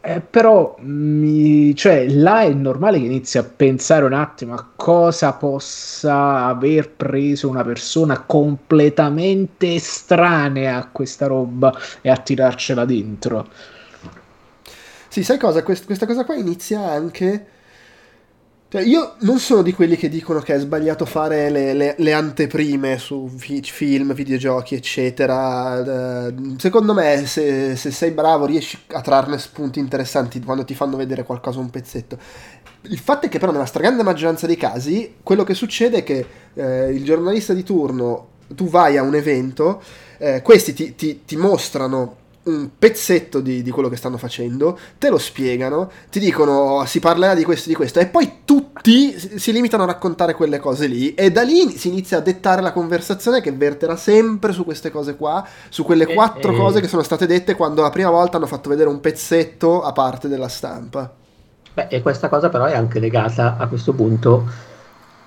Eh, 0.00 0.20
però, 0.20 0.76
mi- 0.80 1.74
cioè, 1.74 2.06
là 2.08 2.42
è 2.42 2.52
normale 2.52 2.98
che 3.00 3.06
inizi 3.06 3.38
a 3.38 3.42
pensare 3.44 4.04
un 4.04 4.12
attimo 4.12 4.54
a 4.54 4.64
cosa 4.76 5.32
possa 5.32 6.44
aver 6.44 6.90
preso 6.90 7.48
una 7.48 7.64
persona 7.64 8.20
completamente 8.20 9.74
estranea 9.74 10.76
a 10.76 10.88
questa 10.92 11.26
roba 11.26 11.76
e 12.02 12.08
a 12.08 12.16
tirarcela 12.18 12.84
dentro. 12.84 13.48
Sì, 15.16 15.22
sai 15.24 15.38
cosa? 15.38 15.62
Quest- 15.62 15.86
questa 15.86 16.04
cosa 16.04 16.24
qua 16.26 16.34
inizia 16.34 16.90
anche. 16.90 17.46
Cioè, 18.68 18.82
io 18.82 19.14
non 19.20 19.38
sono 19.38 19.62
di 19.62 19.72
quelli 19.72 19.96
che 19.96 20.08
dicono 20.08 20.40
che 20.40 20.54
è 20.54 20.58
sbagliato 20.58 21.04
fare 21.06 21.50
le, 21.50 21.72
le- 21.72 21.94
le 21.98 22.12
anteprime 22.12 22.98
su 22.98 23.28
fi- 23.28 23.62
film, 23.62 24.12
videogiochi, 24.12 24.74
eccetera. 24.74 26.26
Eh, 26.28 26.34
Secondo 26.58 26.92
me, 26.92 27.24
se, 27.26 27.76
se 27.76 27.90
sei 27.92 28.10
bravo, 28.10 28.44
riesci 28.44 28.76
a 28.88 29.00
trarne 29.02 29.38
spunti 29.38 29.78
interessanti 29.78 30.40
quando 30.42 30.64
ti 30.64 30.74
fanno 30.74 30.96
vedere 30.96 31.22
qualcosa, 31.22 31.60
un 31.60 31.70
pezzetto. 31.70 32.18
Il 32.88 32.98
fatto 32.98 33.26
è 33.26 33.28
che, 33.28 33.38
però, 33.38 33.52
nella 33.52 33.66
stragrande 33.66 34.02
maggioranza 34.02 34.46
dei 34.48 34.56
casi, 34.56 35.14
quello 35.22 35.44
che 35.44 35.54
succede 35.54 35.98
è 35.98 36.02
che 36.04 36.26
eh, 36.54 36.90
il 36.92 37.04
giornalista 37.04 37.52
di 37.52 37.62
turno, 37.62 38.30
tu 38.48 38.68
vai 38.68 38.96
a 38.96 39.02
un 39.02 39.14
evento, 39.14 39.80
eh, 40.18 40.42
questi 40.42 40.72
ti, 40.74 40.94
ti- 40.96 41.24
ti 41.24 41.36
mostrano 41.36 42.16
un 42.46 42.70
pezzetto 42.78 43.40
di, 43.40 43.62
di 43.62 43.70
quello 43.70 43.88
che 43.88 43.96
stanno 43.96 44.18
facendo, 44.18 44.78
te 44.98 45.08
lo 45.08 45.18
spiegano, 45.18 45.90
ti 46.10 46.18
dicono 46.20 46.84
si 46.86 47.00
parlerà 47.00 47.34
di 47.34 47.44
questo 47.44 47.66
e 47.66 47.68
di 47.68 47.74
questo, 47.76 48.00
e 48.00 48.06
poi 48.06 48.38
tutti 48.44 49.18
si 49.18 49.38
si 49.38 49.52
limitano 49.52 49.84
a 49.84 49.86
raccontare 49.86 50.34
quelle 50.34 50.58
cose 50.58 50.86
lì, 50.86 51.14
e 51.14 51.30
da 51.30 51.42
lì 51.42 51.70
si 51.70 51.88
inizia 51.88 52.18
a 52.18 52.20
dettare 52.20 52.62
la 52.62 52.72
conversazione 52.72 53.40
che 53.40 53.52
verterà 53.52 53.96
sempre 53.96 54.52
su 54.52 54.64
queste 54.64 54.90
cose 54.90 55.16
qua, 55.16 55.46
su 55.68 55.84
quelle 55.84 56.06
Eh, 56.06 56.14
quattro 56.14 56.52
eh. 56.52 56.56
cose 56.56 56.80
che 56.80 56.88
sono 56.88 57.02
state 57.02 57.26
dette 57.26 57.54
quando 57.54 57.82
la 57.82 57.90
prima 57.90 58.10
volta 58.10 58.36
hanno 58.36 58.46
fatto 58.46 58.68
vedere 58.68 58.88
un 58.88 59.00
pezzetto 59.00 59.82
a 59.82 59.92
parte 59.92 60.28
della 60.28 60.48
stampa. 60.48 61.12
Beh, 61.74 61.88
e 61.88 62.00
questa 62.00 62.28
cosa 62.28 62.48
però 62.48 62.64
è 62.64 62.74
anche 62.74 63.00
legata 63.00 63.56
a 63.58 63.66
questo 63.66 63.92
punto 63.92 64.46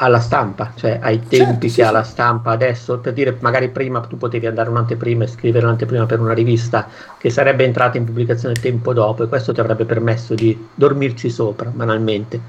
alla 0.02 0.20
stampa, 0.20 0.72
cioè 0.76 1.00
ai 1.02 1.22
tempi 1.28 1.68
sì, 1.70 1.78
che 1.78 1.84
ha 1.84 1.88
sì. 1.88 1.94
la 1.94 2.04
stampa 2.04 2.52
adesso, 2.52 3.00
per 3.00 3.14
dire 3.14 3.36
magari 3.40 3.70
prima 3.70 4.00
tu 4.02 4.18
potevi 4.18 4.46
andare 4.46 4.70
un'anteprima 4.70 5.26
e 5.26 5.28
scrivere 5.28 5.66
un'anteprima 5.66 6.06
per 6.06 6.20
una 6.22 6.34
rivista 6.34 6.88
che 7.18 7.30
sarebbe 7.30 7.66
entrata 7.66 7.98
in 7.98 8.06
pubblicazione 8.06 8.54
tempo 8.56 8.94
dopo 8.94 9.24
e 9.24 9.28
questo 9.28 9.54
ti 9.54 9.60
avrebbe 9.60 9.86
permesso 9.86 10.36
di 10.36 10.68
dormirci 10.74 11.30
sopra 11.30 11.70
banalmente. 11.70 12.40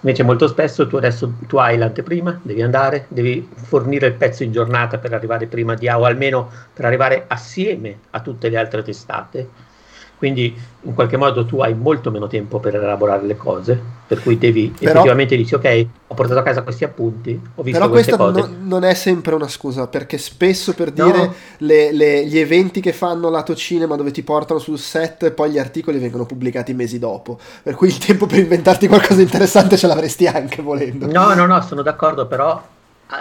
Invece 0.00 0.22
molto 0.22 0.46
spesso 0.48 0.86
tu 0.86 0.96
adesso 0.96 1.34
tu 1.46 1.56
hai 1.56 1.76
l'anteprima, 1.76 2.40
devi 2.42 2.62
andare, 2.62 3.06
devi 3.08 3.48
fornire 3.54 4.08
il 4.08 4.14
pezzo 4.14 4.42
in 4.42 4.52
giornata 4.52 4.98
per 4.98 5.12
arrivare 5.12 5.46
prima 5.46 5.74
di 5.74 5.88
A 5.88 5.98
o 5.98 6.04
almeno 6.04 6.50
per 6.72 6.84
arrivare 6.84 7.24
assieme 7.28 7.98
a 8.10 8.20
tutte 8.20 8.48
le 8.48 8.58
altre 8.58 8.82
testate. 8.82 9.48
Quindi 10.18 10.52
in 10.82 10.94
qualche 10.94 11.16
modo 11.16 11.44
tu 11.46 11.60
hai 11.60 11.74
molto 11.74 12.10
meno 12.10 12.26
tempo 12.26 12.58
per 12.58 12.74
elaborare 12.74 13.24
le 13.24 13.36
cose, 13.36 13.80
per 14.04 14.20
cui 14.20 14.36
devi 14.36 14.74
Però- 14.76 14.90
effettivamente 14.90 15.36
dici 15.36 15.54
ok, 15.54 15.86
ho 16.08 16.14
portato 16.14 16.40
a 16.40 16.42
casa 16.42 16.62
questi 16.62 16.82
appunti, 16.82 17.40
ho 17.54 17.62
visto 17.62 17.78
Però 17.78 17.90
queste 17.90 18.16
questa 18.16 18.40
cose. 18.40 18.52
no- 18.52 18.56
non 18.66 18.82
è 18.84 18.94
sempre 18.94 19.36
una 19.36 19.46
scusa, 19.46 19.86
perché 19.86 20.18
spesso 20.18 20.74
per 20.74 20.92
No. 20.96 21.04
dire 21.04 21.32
le- 21.58 21.92
le- 21.92 22.26
gli 22.26 22.36
eventi 22.36 22.80
che 22.80 22.92
fanno 22.92 23.30
lato 23.30 23.54
cinema 23.54 23.94
dove 23.94 24.10
ti 24.10 24.24
portano 24.24 24.58
sul 24.58 24.78
set, 24.78 25.30
poi 25.30 25.52
gli 25.52 25.58
articoli 25.58 25.98
vengono 25.98 26.26
pubblicati 26.26 26.74
mesi 26.74 26.98
dopo. 26.98 27.38
Per 27.62 27.76
cui 27.76 27.86
il 27.86 27.98
tempo 27.98 28.26
per 28.26 28.38
inventarti 28.40 28.88
qualcosa 28.88 29.14
di 29.14 29.22
interessante 29.22 29.76
ce 29.76 29.86
l'avresti 29.86 30.26
anche 30.26 30.62
volendo. 30.62 31.06
No, 31.06 31.32
no, 31.34 31.46
no, 31.46 31.60
sono 31.62 31.82
d'accordo, 31.82 32.26
però 32.26 32.60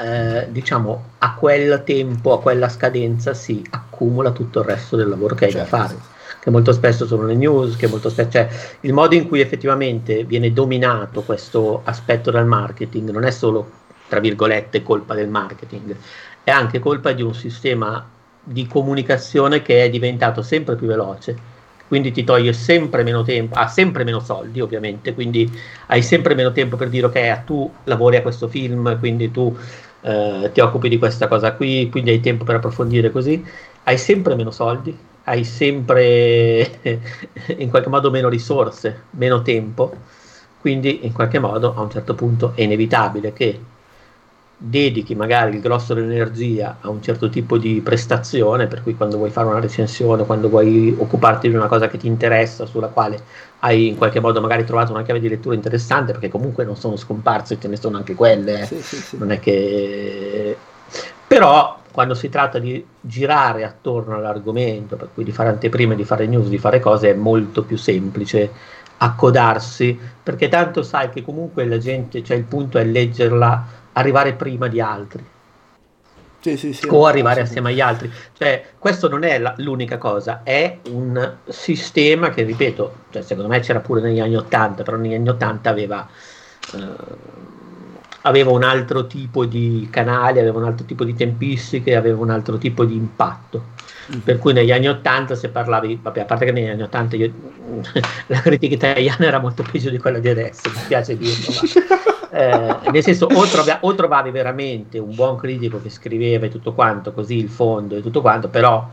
eh, 0.03 0.47
diciamo 0.51 1.03
a 1.19 1.33
quel 1.35 1.83
tempo, 1.85 2.33
a 2.33 2.41
quella 2.41 2.67
scadenza 2.69 3.33
si 3.35 3.63
accumula 3.69 4.31
tutto 4.31 4.59
il 4.59 4.65
resto 4.65 4.95
del 4.97 5.07
lavoro 5.07 5.35
che 5.35 5.45
hai 5.45 5.51
Certo, 5.51 5.69
da 5.75 5.81
fare. 5.83 5.93
sì. 5.95 6.15
Che 6.47 6.53
molto 6.53 6.71
spesso 6.71 7.05
sono 7.05 7.25
le 7.25 7.35
news, 7.35 7.75
che 7.75 7.87
molto 7.87 8.07
spesso, 8.07 8.29
cioè 8.29 8.47
il 8.79 8.93
modo 8.93 9.15
in 9.15 9.27
cui 9.27 9.41
effettivamente 9.41 10.23
viene 10.23 10.53
dominato 10.53 11.21
questo 11.23 11.81
aspetto 11.83 12.31
del 12.31 12.45
marketing 12.45 13.09
non 13.09 13.25
è 13.25 13.31
solo, 13.31 13.69
tra 14.07 14.21
virgolette, 14.21 14.81
colpa 14.81 15.13
del 15.13 15.27
marketing, 15.27 15.93
è 16.45 16.49
anche 16.49 16.79
colpa 16.79 17.11
di 17.11 17.21
un 17.21 17.33
sistema 17.33 18.07
di 18.41 18.65
comunicazione 18.65 19.61
che 19.61 19.83
è 19.83 19.89
diventato 19.89 20.41
sempre 20.41 20.77
più 20.77 20.87
veloce, 20.87 21.35
quindi 21.85 22.13
ti 22.13 22.23
toglie 22.23 22.53
sempre 22.53 23.03
meno 23.03 23.23
tempo, 23.23 23.55
ha 23.55 23.67
sempre 23.67 24.05
meno 24.05 24.21
soldi 24.21 24.61
ovviamente, 24.61 25.13
quindi 25.13 25.51
hai 25.87 26.01
sempre 26.01 26.33
meno 26.33 26.53
tempo 26.53 26.77
per 26.77 26.87
dire 26.87 27.07
ok, 27.07 27.43
tu 27.43 27.69
lavori 27.83 28.15
a 28.15 28.21
questo 28.21 28.47
film, 28.47 28.97
quindi 28.99 29.31
tu 29.31 29.53
eh, 29.99 30.49
ti 30.53 30.61
occupi 30.61 30.87
di 30.87 30.97
questa 30.97 31.27
cosa 31.27 31.51
qui, 31.51 31.89
quindi 31.89 32.11
hai 32.11 32.21
tempo 32.21 32.45
per 32.45 32.55
approfondire 32.55 33.11
così, 33.11 33.43
hai 33.83 33.97
sempre 33.97 34.35
meno 34.35 34.51
soldi, 34.51 34.97
hai 35.27 35.43
sempre 35.43 36.79
in 37.57 37.69
qualche 37.69 37.89
modo 37.89 38.09
meno 38.09 38.29
risorse, 38.29 39.03
meno 39.11 39.41
tempo, 39.41 39.93
quindi 40.59 41.05
in 41.05 41.13
qualche 41.13 41.39
modo 41.39 41.75
a 41.75 41.81
un 41.81 41.89
certo 41.91 42.15
punto 42.15 42.53
è 42.55 42.61
inevitabile 42.61 43.33
che 43.33 43.59
dedichi 44.59 45.13
magari 45.13 45.55
il 45.55 45.61
grosso 45.61 45.93
dell'energia 45.93 46.77
a 46.81 46.89
un 46.89 47.01
certo 47.01 47.29
tipo 47.29 47.57
di 47.57 47.79
prestazione, 47.81 48.67
per 48.67 48.81
cui 48.81 48.95
quando 48.95 49.17
vuoi 49.17 49.29
fare 49.29 49.47
una 49.47 49.59
recensione, 49.59 50.25
quando 50.25 50.49
vuoi 50.49 50.95
occuparti 50.97 51.49
di 51.49 51.55
una 51.55 51.67
cosa 51.67 51.87
che 51.87 51.97
ti 51.97 52.07
interessa, 52.07 52.65
sulla 52.65 52.87
quale 52.87 53.21
hai 53.59 53.87
in 53.87 53.97
qualche 53.97 54.19
modo 54.19 54.41
magari 54.41 54.65
trovato 54.65 54.91
una 54.93 55.03
chiave 55.03 55.19
di 55.19 55.29
lettura 55.29 55.55
interessante, 55.55 56.11
perché 56.11 56.29
comunque 56.29 56.63
non 56.65 56.75
sono 56.75 56.95
scomparse, 56.95 57.59
ce 57.59 57.67
ne 57.67 57.77
sono 57.77 57.97
anche 57.97 58.15
quelle, 58.15 58.61
eh. 58.61 58.65
Sì, 58.65 58.81
sì, 58.81 58.95
sì. 58.95 59.17
non 59.17 59.31
è 59.31 59.39
che... 59.39 60.57
Però 61.27 61.81
quando 61.91 62.13
si 62.13 62.29
tratta 62.29 62.59
di 62.59 62.85
girare 63.01 63.63
attorno 63.63 64.15
all'argomento, 64.15 64.95
per 64.95 65.09
cui 65.13 65.23
di 65.23 65.31
fare 65.31 65.49
anteprime, 65.49 65.95
di 65.95 66.05
fare 66.05 66.27
news, 66.27 66.47
di 66.47 66.57
fare 66.59 66.79
cose, 66.79 67.09
è 67.11 67.13
molto 67.13 67.63
più 67.63 67.77
semplice 67.77 68.51
accodarsi, 68.97 69.97
perché 70.23 70.47
tanto 70.47 70.83
sai 70.83 71.09
che 71.09 71.23
comunque 71.23 71.65
la 71.65 71.77
gente, 71.77 72.23
cioè 72.23 72.37
il 72.37 72.43
punto 72.45 72.77
è 72.77 72.83
leggerla 72.85 73.65
arrivare 73.93 74.33
prima 74.33 74.67
di 74.67 74.79
altri 74.81 75.25
Sì, 76.39 76.55
sì, 76.55 76.71
sì. 76.73 76.87
o 76.89 77.05
arrivare 77.05 77.41
assieme 77.41 77.69
agli 77.71 77.81
altri. 77.81 78.11
Cioè, 78.33 78.73
questo 78.77 79.09
non 79.09 79.23
è 79.23 79.37
la- 79.39 79.53
l'unica 79.57 79.97
cosa, 79.97 80.41
è 80.43 80.79
un 80.89 81.39
sistema 81.47 82.29
che, 82.29 82.43
ripeto, 82.43 83.05
cioè, 83.09 83.21
secondo 83.23 83.49
me 83.49 83.59
c'era 83.59 83.79
pure 83.81 84.01
negli 84.01 84.19
anni 84.19 84.35
80, 84.35 84.83
però 84.83 84.97
negli 84.97 85.15
anni 85.15 85.29
80 85.29 85.69
aveva, 85.69 86.07
eh, 86.73 86.77
aveva 88.27 88.51
un 88.51 88.63
altro 88.63 89.07
tipo 89.07 89.45
di 89.45 89.87
canali, 89.89 90.39
aveva 90.39 90.59
un 90.59 90.65
altro 90.65 90.85
tipo 90.85 91.03
di 91.03 91.13
tempistiche, 91.15 91.95
aveva 91.95 92.21
un 92.21 92.29
altro 92.29 92.57
tipo 92.57 92.85
di 92.85 92.95
impatto. 92.95 93.75
Per 94.23 94.37
cui 94.37 94.53
negli 94.53 94.71
anni 94.71 94.87
80 94.87 95.35
se 95.35 95.49
parlavi, 95.49 95.99
vabbè, 96.01 96.21
a 96.21 96.25
parte 96.25 96.45
che 96.45 96.51
negli 96.53 96.69
anni 96.69 96.83
80 96.83 97.15
io- 97.17 97.33
la 98.27 98.39
critica 98.39 98.75
italiana 98.75 99.25
era 99.25 99.39
molto 99.39 99.63
peggio 99.69 99.89
di 99.89 99.97
quella 99.97 100.19
di 100.19 100.29
adesso, 100.29 100.69
mi 100.69 100.75
spiace 100.77 101.17
dirlo, 101.17 101.53
ma 101.53 102.29
eh, 102.85 102.91
nel 102.91 103.03
senso 103.03 103.25
o, 103.25 103.45
trovi- 103.47 103.77
o 103.81 103.95
trovavi 103.95 104.31
veramente 104.31 104.97
un 104.97 105.13
buon 105.13 105.35
critico 105.35 105.81
che 105.81 105.89
scriveva 105.89 106.45
e 106.45 106.49
tutto 106.49 106.73
quanto, 106.73 107.11
così 107.11 107.35
il 107.37 107.49
fondo 107.49 107.97
e 107.97 108.01
tutto 108.01 108.21
quanto, 108.21 108.47
però 108.47 108.89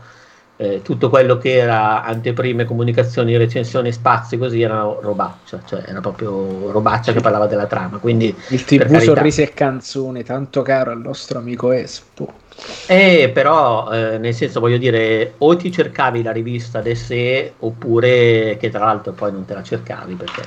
eh, 0.57 0.81
tutto 0.81 1.09
quello 1.09 1.37
che 1.37 1.55
era 1.55 2.03
anteprime, 2.03 2.63
comunicazioni, 2.63 3.35
recensioni, 3.35 3.91
spazi, 3.91 4.37
così 4.37 4.61
era 4.61 4.81
robaccia, 4.81 5.61
cioè 5.65 5.83
era 5.85 5.99
proprio 5.99 6.71
robaccia 6.71 7.11
che 7.11 7.19
parlava 7.19 7.47
della 7.47 7.65
trama. 7.65 7.97
Quindi, 7.97 8.33
Il 8.49 8.63
TV. 8.63 8.97
Sorrisi 8.99 9.41
e 9.41 9.53
Canzoni, 9.53 10.23
tanto 10.23 10.61
caro 10.61 10.91
al 10.91 11.01
nostro 11.01 11.39
amico 11.39 11.71
Espo. 11.71 12.43
Eh, 12.87 13.31
però, 13.33 13.91
eh, 13.91 14.17
nel 14.17 14.33
senso, 14.33 14.61
voglio 14.61 14.77
dire, 14.77 15.33
o 15.39 15.57
ti 15.57 15.71
cercavi 15.71 16.23
la 16.23 16.31
rivista 16.31 16.79
de 16.79 16.95
sé, 16.95 17.53
oppure 17.59 18.55
che 18.57 18.69
tra 18.69 18.85
l'altro 18.85 19.11
poi 19.11 19.33
non 19.33 19.43
te 19.43 19.53
la 19.53 19.63
cercavi, 19.63 20.13
perché, 20.15 20.41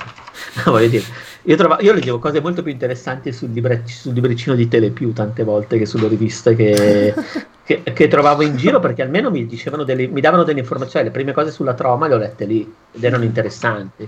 voglio 0.65 0.87
dire, 0.87 1.03
io, 1.43 1.55
trova- 1.55 1.77
io 1.81 1.93
leggevo 1.93 2.19
cose 2.19 2.41
molto 2.41 2.61
più 2.61 2.71
interessanti 2.71 3.31
sul, 3.31 3.51
libre- 3.51 3.83
sul 3.85 4.13
libricino 4.13 4.55
di 4.55 4.67
Telepiù 4.67 5.13
tante 5.13 5.43
volte 5.43 5.77
che 5.77 5.85
sulle 5.85 6.07
riviste 6.07 6.55
che, 6.55 7.13
che- 7.63 7.83
che 7.83 8.07
trovavo 8.07 8.41
in 8.43 8.55
giro, 8.57 8.79
perché 8.79 9.01
almeno 9.01 9.31
mi 9.31 9.45
dicevano 9.45 9.83
delle, 9.83 10.07
mi 10.07 10.21
davano 10.21 10.43
delle 10.43 10.59
informazioni, 10.59 11.05
le 11.05 11.11
prime 11.11 11.31
cose 11.33 11.51
sulla 11.51 11.73
troma 11.73 12.07
le 12.07 12.13
ho 12.15 12.17
lette 12.17 12.45
lì, 12.45 12.71
ed 12.91 13.03
erano 13.03 13.23
interessanti. 13.23 14.07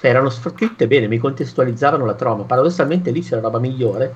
Cioè, 0.00 0.10
erano 0.10 0.30
scritte 0.30 0.86
bene, 0.86 1.06
mi 1.08 1.18
contestualizzavano 1.18 2.04
la 2.06 2.14
troma, 2.14 2.44
paradossalmente 2.44 3.10
lì 3.10 3.22
c'era 3.22 3.40
roba 3.42 3.58
migliore, 3.58 4.14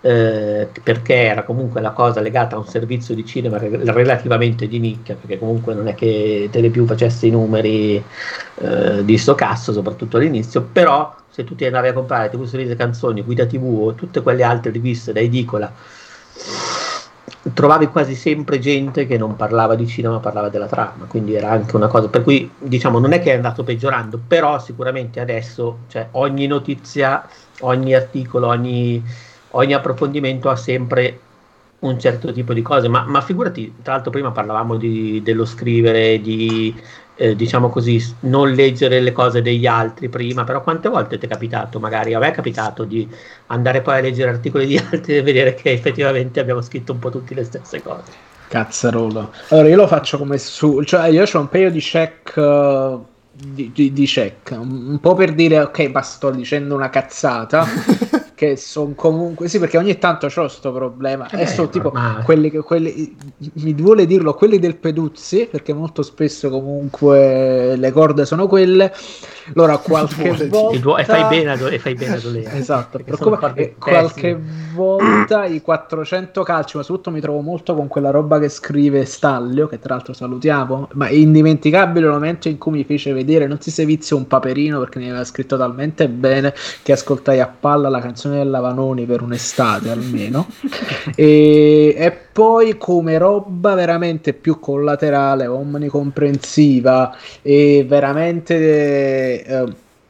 eh, 0.00 0.68
perché 0.82 1.14
era 1.14 1.44
comunque 1.44 1.80
la 1.80 1.92
cosa 1.92 2.20
legata 2.20 2.56
a 2.56 2.58
un 2.58 2.66
servizio 2.66 3.14
di 3.14 3.24
cinema 3.24 3.56
re- 3.56 3.70
relativamente 3.82 4.68
di 4.68 4.78
nicchia, 4.78 5.14
perché 5.18 5.38
comunque 5.38 5.72
non 5.74 5.88
è 5.88 5.94
che 5.94 6.48
Telepiù 6.52 6.84
facesse 6.84 7.26
i 7.26 7.30
numeri 7.30 8.04
eh, 8.56 9.04
di 9.04 9.16
sto 9.18 9.34
cazzo, 9.34 9.72
soprattutto 9.72 10.18
all'inizio, 10.18 10.62
però 10.70 11.14
se 11.34 11.42
tu 11.42 11.56
ti 11.56 11.64
andavi 11.64 11.88
a 11.88 11.92
comprare 11.92 12.30
TV 12.30 12.44
Series 12.44 12.76
Canzoni, 12.76 13.22
Guida 13.22 13.44
TV 13.44 13.64
o 13.64 13.94
tutte 13.94 14.22
quelle 14.22 14.44
altre 14.44 14.70
riviste 14.70 15.12
da 15.12 15.18
edicola, 15.18 15.72
trovavi 17.52 17.88
quasi 17.88 18.14
sempre 18.14 18.60
gente 18.60 19.04
che 19.04 19.18
non 19.18 19.34
parlava 19.34 19.74
di 19.74 19.84
cinema, 19.88 20.20
parlava 20.20 20.48
della 20.48 20.68
trama, 20.68 21.06
quindi 21.08 21.34
era 21.34 21.50
anche 21.50 21.74
una 21.74 21.88
cosa, 21.88 22.06
per 22.06 22.22
cui 22.22 22.48
diciamo 22.56 23.00
non 23.00 23.10
è 23.10 23.20
che 23.20 23.32
è 23.32 23.34
andato 23.34 23.64
peggiorando, 23.64 24.20
però 24.28 24.60
sicuramente 24.60 25.18
adesso 25.18 25.78
cioè, 25.88 26.06
ogni 26.12 26.46
notizia, 26.46 27.28
ogni 27.62 27.94
articolo, 27.94 28.46
ogni, 28.46 29.02
ogni 29.50 29.72
approfondimento 29.72 30.48
ha 30.50 30.56
sempre 30.56 31.18
un 31.80 31.98
certo 31.98 32.32
tipo 32.32 32.54
di 32.54 32.62
cose, 32.62 32.86
ma, 32.86 33.02
ma 33.08 33.20
figurati, 33.20 33.74
tra 33.82 33.94
l'altro 33.94 34.12
prima 34.12 34.30
parlavamo 34.30 34.76
di- 34.76 35.20
dello 35.20 35.44
scrivere, 35.44 36.20
di 36.20 36.72
eh, 37.14 37.34
diciamo 37.36 37.68
così, 37.70 38.02
non 38.20 38.52
leggere 38.52 39.00
le 39.00 39.12
cose 39.12 39.42
degli 39.42 39.66
altri 39.66 40.08
prima, 40.08 40.44
però 40.44 40.62
quante 40.62 40.88
volte 40.88 41.18
ti 41.18 41.26
è 41.26 41.28
capitato, 41.28 41.78
magari 41.80 42.14
a 42.14 42.18
me 42.18 42.28
è 42.28 42.32
capitato 42.32 42.84
di 42.84 43.10
andare 43.46 43.82
poi 43.82 43.98
a 43.98 44.00
leggere 44.00 44.30
articoli 44.30 44.66
di 44.66 44.76
altri 44.90 45.16
e 45.16 45.22
vedere 45.22 45.54
che 45.54 45.70
effettivamente 45.72 46.40
abbiamo 46.40 46.60
scritto 46.62 46.92
un 46.92 46.98
po' 46.98 47.10
tutti 47.10 47.34
le 47.34 47.44
stesse 47.44 47.80
cose. 47.82 48.12
Cazzarola. 48.46 49.30
Allora 49.48 49.68
io 49.68 49.76
lo 49.76 49.86
faccio 49.86 50.18
come 50.18 50.38
su, 50.38 50.82
cioè 50.84 51.08
io 51.08 51.24
ho 51.30 51.38
un 51.40 51.48
paio 51.48 51.70
di 51.70 51.80
check 51.80 52.36
eh, 52.36 52.98
di, 53.30 53.72
di- 53.72 53.92
di 53.92 54.04
check, 54.06 54.50
un 54.52 54.88
un 54.90 55.00
po' 55.00 55.14
per 55.14 55.34
dire 55.34 55.60
ok, 55.60 55.78
ma 55.90 56.02
sto 56.02 56.30
dicendo 56.30 56.74
una 56.74 56.90
cazzata, 56.90 57.64
che 58.34 58.56
sono 58.56 58.94
comunque 58.94 59.48
sì, 59.48 59.58
perché 59.58 59.78
ogni 59.78 59.96
tanto 59.98 60.26
ho 60.26 60.48
sto 60.48 60.72
problema 60.72 61.28
Eh 61.30 61.42
e 61.42 61.46
sono 61.46 61.68
tipo 61.68 61.92
quelli 62.24 62.50
che 62.50 62.60
quelli 62.60 63.16
mi 63.54 63.74
vuole 63.74 64.06
dirlo 64.06 64.34
quelli 64.34 64.58
del 64.58 64.76
Peduzzi, 64.76 65.48
perché 65.50 65.72
molto 65.72 66.02
spesso 66.02 66.50
comunque 66.50 67.76
le 67.76 67.92
corde 67.92 68.24
sono 68.24 68.46
quelle. 68.46 68.92
Allora 69.54 69.78
qualche 69.78 70.22
Vuole 70.22 70.48
volta 70.48 70.96
E, 70.96 71.02
e 71.02 71.04
fai 71.04 71.24
bene 71.26 71.50
a, 71.52 71.56
do- 71.56 71.68
e 71.68 71.78
fai 71.78 71.94
bene 71.94 72.14
a 72.16 72.20
dolere. 72.20 72.50
Esatto, 72.58 72.98
qualche 73.78 73.78
pessime. 73.78 74.38
volta 74.38 75.44
i 75.46 75.60
400 75.60 76.42
calci, 76.42 76.76
ma 76.76 76.82
soprattutto 76.82 77.10
mi 77.10 77.20
trovo 77.20 77.40
molto 77.40 77.74
con 77.74 77.88
quella 77.88 78.10
roba 78.10 78.38
che 78.38 78.48
scrive 78.48 79.04
Staglio, 79.04 79.66
che 79.66 79.78
tra 79.78 79.94
l'altro 79.94 80.12
salutiamo, 80.12 80.88
ma 80.94 81.06
è 81.08 81.12
indimenticabile 81.12 82.06
il 82.06 82.12
momento 82.12 82.48
in 82.48 82.58
cui 82.58 82.72
mi 82.72 82.84
fece 82.84 83.12
vedere 83.12 83.46
Non 83.46 83.60
si 83.60 83.70
sevizia 83.70 84.16
un 84.16 84.26
paperino 84.26 84.78
perché 84.78 84.98
ne 84.98 85.08
aveva 85.10 85.24
scritto 85.24 85.56
talmente 85.56 86.08
bene 86.08 86.54
che 86.82 86.92
ascoltai 86.92 87.40
a 87.40 87.46
palla 87.48 87.88
la 87.88 88.00
canzone 88.00 88.23
del 88.28 88.50
Lavanoni 88.50 89.04
per 89.04 89.22
un'estate 89.22 89.90
almeno. 89.90 90.46
e, 91.14 91.94
e 91.96 92.12
poi 92.32 92.76
come 92.78 93.18
roba 93.18 93.74
veramente 93.74 94.32
più 94.32 94.58
collaterale, 94.58 95.46
omnicomprensiva 95.46 97.16
e 97.42 97.84
veramente 97.86 99.44
eh, 99.44 99.64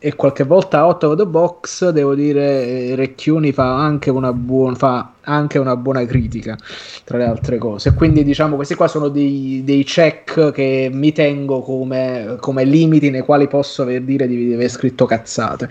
e 0.06 0.16
qualche 0.16 0.44
volta 0.44 0.84
out 0.84 1.02
of 1.04 1.16
the 1.16 1.24
box 1.24 1.88
devo 1.88 2.14
dire 2.14 2.66
eh, 2.66 2.94
Recchioni 2.94 3.52
fa 3.52 3.78
anche 3.78 4.10
una 4.10 4.34
buona 4.34 4.74
fa 4.76 5.12
anche 5.22 5.58
una 5.58 5.76
buona 5.76 6.04
critica 6.04 6.58
tra 7.04 7.16
le 7.16 7.24
altre 7.24 7.56
cose. 7.56 7.94
Quindi 7.94 8.22
diciamo 8.22 8.56
questi 8.56 8.74
qua 8.74 8.86
sono 8.86 9.08
dei, 9.08 9.62
dei 9.64 9.82
check 9.84 10.52
che 10.52 10.90
mi 10.92 11.12
tengo 11.12 11.62
come, 11.62 12.36
come 12.38 12.64
limiti 12.64 13.08
nei 13.08 13.22
quali 13.22 13.48
posso 13.48 13.80
aver 13.80 14.02
dire 14.02 14.26
di, 14.26 14.48
di 14.48 14.52
aver 14.52 14.68
scritto 14.68 15.06
cazzate. 15.06 15.70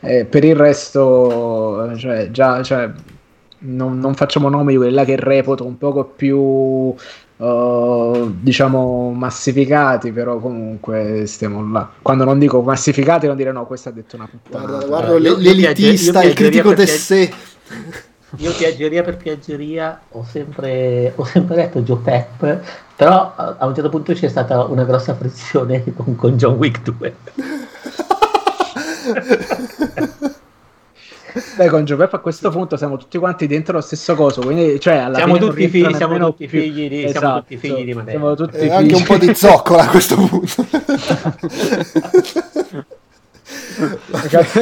Eh, 0.00 0.24
per 0.24 0.42
il 0.42 0.56
resto 0.56 1.94
cioè, 1.98 2.32
già 2.32 2.60
cioè, 2.64 2.90
non, 3.60 4.00
non 4.00 4.14
facciamo 4.14 4.48
nomi 4.48 4.72
di 4.72 4.78
quelli 4.78 4.92
là 4.92 5.04
che 5.04 5.14
reputo 5.14 5.64
un 5.64 5.78
poco 5.78 6.04
più 6.04 6.96
Uh, 7.38 8.34
diciamo 8.40 9.12
massificati, 9.12 10.10
però 10.10 10.38
comunque 10.38 11.22
stiamo 11.26 11.70
là. 11.72 11.88
Quando 12.02 12.24
non 12.24 12.38
dico 12.40 12.60
massificati, 12.62 13.28
non 13.28 13.36
dire 13.36 13.52
no, 13.52 13.64
questo 13.64 13.90
ha 13.90 13.92
detto 13.92 14.16
una 14.16 14.26
puttana. 14.28 14.64
Guarda, 14.66 14.86
guarda 14.86 15.12
io- 15.12 15.18
io 15.18 15.36
l'elitista, 15.36 16.22
il 16.24 16.34
critico 16.34 16.74
tessè. 16.74 17.30
Io 18.36 18.52
piaggeria 18.52 19.02
per 19.02 19.16
piaggeria 19.16 20.02
ho 20.10 20.22
sempre, 20.22 21.12
ho 21.14 21.24
sempre 21.24 21.56
detto 21.56 21.80
Joe 21.80 21.96
Pep, 21.96 22.60
però 22.94 23.32
a 23.34 23.56
a 23.58 23.64
un 23.66 23.74
certo 23.74 23.88
punto 23.88 24.12
c'è 24.12 24.28
stata 24.28 24.64
una 24.64 24.84
grossa 24.84 25.14
frizione 25.14 25.82
con, 25.96 26.14
con 26.14 26.36
John 26.36 26.56
Wick 26.56 26.82
2. 26.82 27.16
Beh, 31.56 31.68
con 31.68 31.84
Giuseppe 31.84 32.16
a 32.16 32.18
questo 32.20 32.50
punto 32.50 32.76
siamo 32.76 32.96
tutti 32.96 33.18
quanti 33.18 33.46
dentro 33.46 33.74
lo 33.74 33.80
stesso 33.80 34.14
coso, 34.14 34.40
quindi 34.40 34.78
cioè 34.80 34.94
alla 34.96 35.16
Siamo 35.18 35.36
tutti 35.36 35.68
figli- 35.68 35.94
siamo 35.94 36.12
nemmeno 36.14 36.30
tutti 36.30 36.48
figli 36.48 36.88
di- 36.88 36.96
siamo 37.08 37.08
Esatto, 37.10 37.40
tutti 37.40 37.56
figli 37.56 37.84
di 37.84 37.94
Madea. 37.94 38.10
Siamo 38.12 38.34
tutti 38.34 38.56
E 38.56 38.70
anche 38.70 38.84
figli. 38.88 38.94
un 38.94 39.04
po' 39.04 39.16
di 39.18 39.34
zoccola 39.34 39.82
a 39.82 39.88
questo 39.88 40.14
punto. 40.16 40.66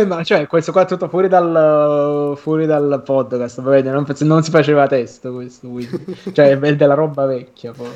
Ma 0.07 0.23
cioè, 0.23 0.47
questo 0.47 0.73
qua 0.73 0.83
è 0.83 0.87
tutto 0.87 1.09
fuori 1.09 1.29
dal, 1.29 2.35
fuori 2.37 2.67
dal 2.67 3.03
podcast, 3.05 3.61
va 3.63 3.71
bene, 3.71 3.91
non, 3.91 4.05
non 4.21 4.43
si 4.43 4.51
faceva 4.51 4.87
testo 4.87 5.33
questo, 5.33 5.69
quindi. 5.69 6.17
cioè 6.33 6.59
è 6.59 6.77
della 6.77 6.95
roba 6.95 7.25
vecchia 7.27 7.73
poi. 7.73 7.89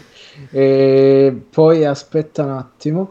E 0.51 1.43
poi 1.51 1.85
aspetta 1.85 2.43
un 2.45 2.51
attimo. 2.51 3.11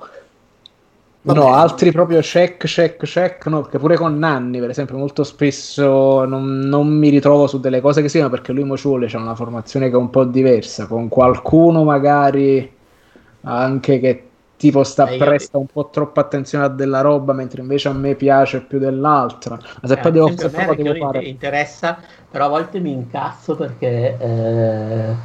Vabbè. 1.30 1.40
No, 1.40 1.54
altri 1.54 1.92
proprio 1.92 2.22
check, 2.22 2.66
check, 2.66 3.04
check, 3.06 3.46
no, 3.48 3.62
perché 3.62 3.78
pure 3.78 3.96
con 3.98 4.18
Nanni, 4.18 4.60
per 4.60 4.72
esempio, 4.72 4.98
molto 4.98 5.24
spesso 5.24 6.26
non, 6.26 6.60
non 6.60 6.88
mi 6.88 7.10
ritrovo 7.10 7.46
su 7.46 7.60
delle 7.60 7.82
cose 7.82 8.02
che 8.02 8.10
siano 8.10 8.30
perché 8.30 8.52
lui 8.52 8.64
Mociuole 8.64 9.06
c'ha 9.08 9.20
una 9.20 9.36
formazione 9.36 9.90
che 9.90 9.94
è 9.94 9.98
un 9.98 10.10
po' 10.10 10.24
diversa, 10.26 10.88
con 10.88 11.08
qualcuno 11.08 11.84
magari 11.84 12.76
anche 13.42 14.00
che 14.00 14.24
tipo 14.58 14.84
sta 14.84 15.06
Eh, 15.06 15.18
presta 15.18 15.58
un 15.60 15.68
po' 15.68 15.90
troppa 15.92 16.22
attenzione 16.22 16.66
a 16.66 16.68
della 16.70 17.02
roba, 17.02 17.34
mentre 17.34 17.62
invece 17.62 17.90
a 17.90 17.94
me 17.94 18.16
piace 18.16 18.62
più 18.62 18.80
dell'altra. 18.80 19.56
Ma 19.82 19.88
se 19.88 19.94
Eh, 19.96 20.02
poi 20.02 20.12
devo, 20.12 20.34
se 20.36 20.50
devo 20.50 20.96
fare... 20.96 20.98
inter- 21.00 21.26
interessa, 21.28 22.00
però 22.30 22.46
a 22.46 22.50
volte 22.50 22.80
mi 22.80 22.92
incazzo 22.92 23.56
perché 23.56 24.18
eh, 24.20 25.16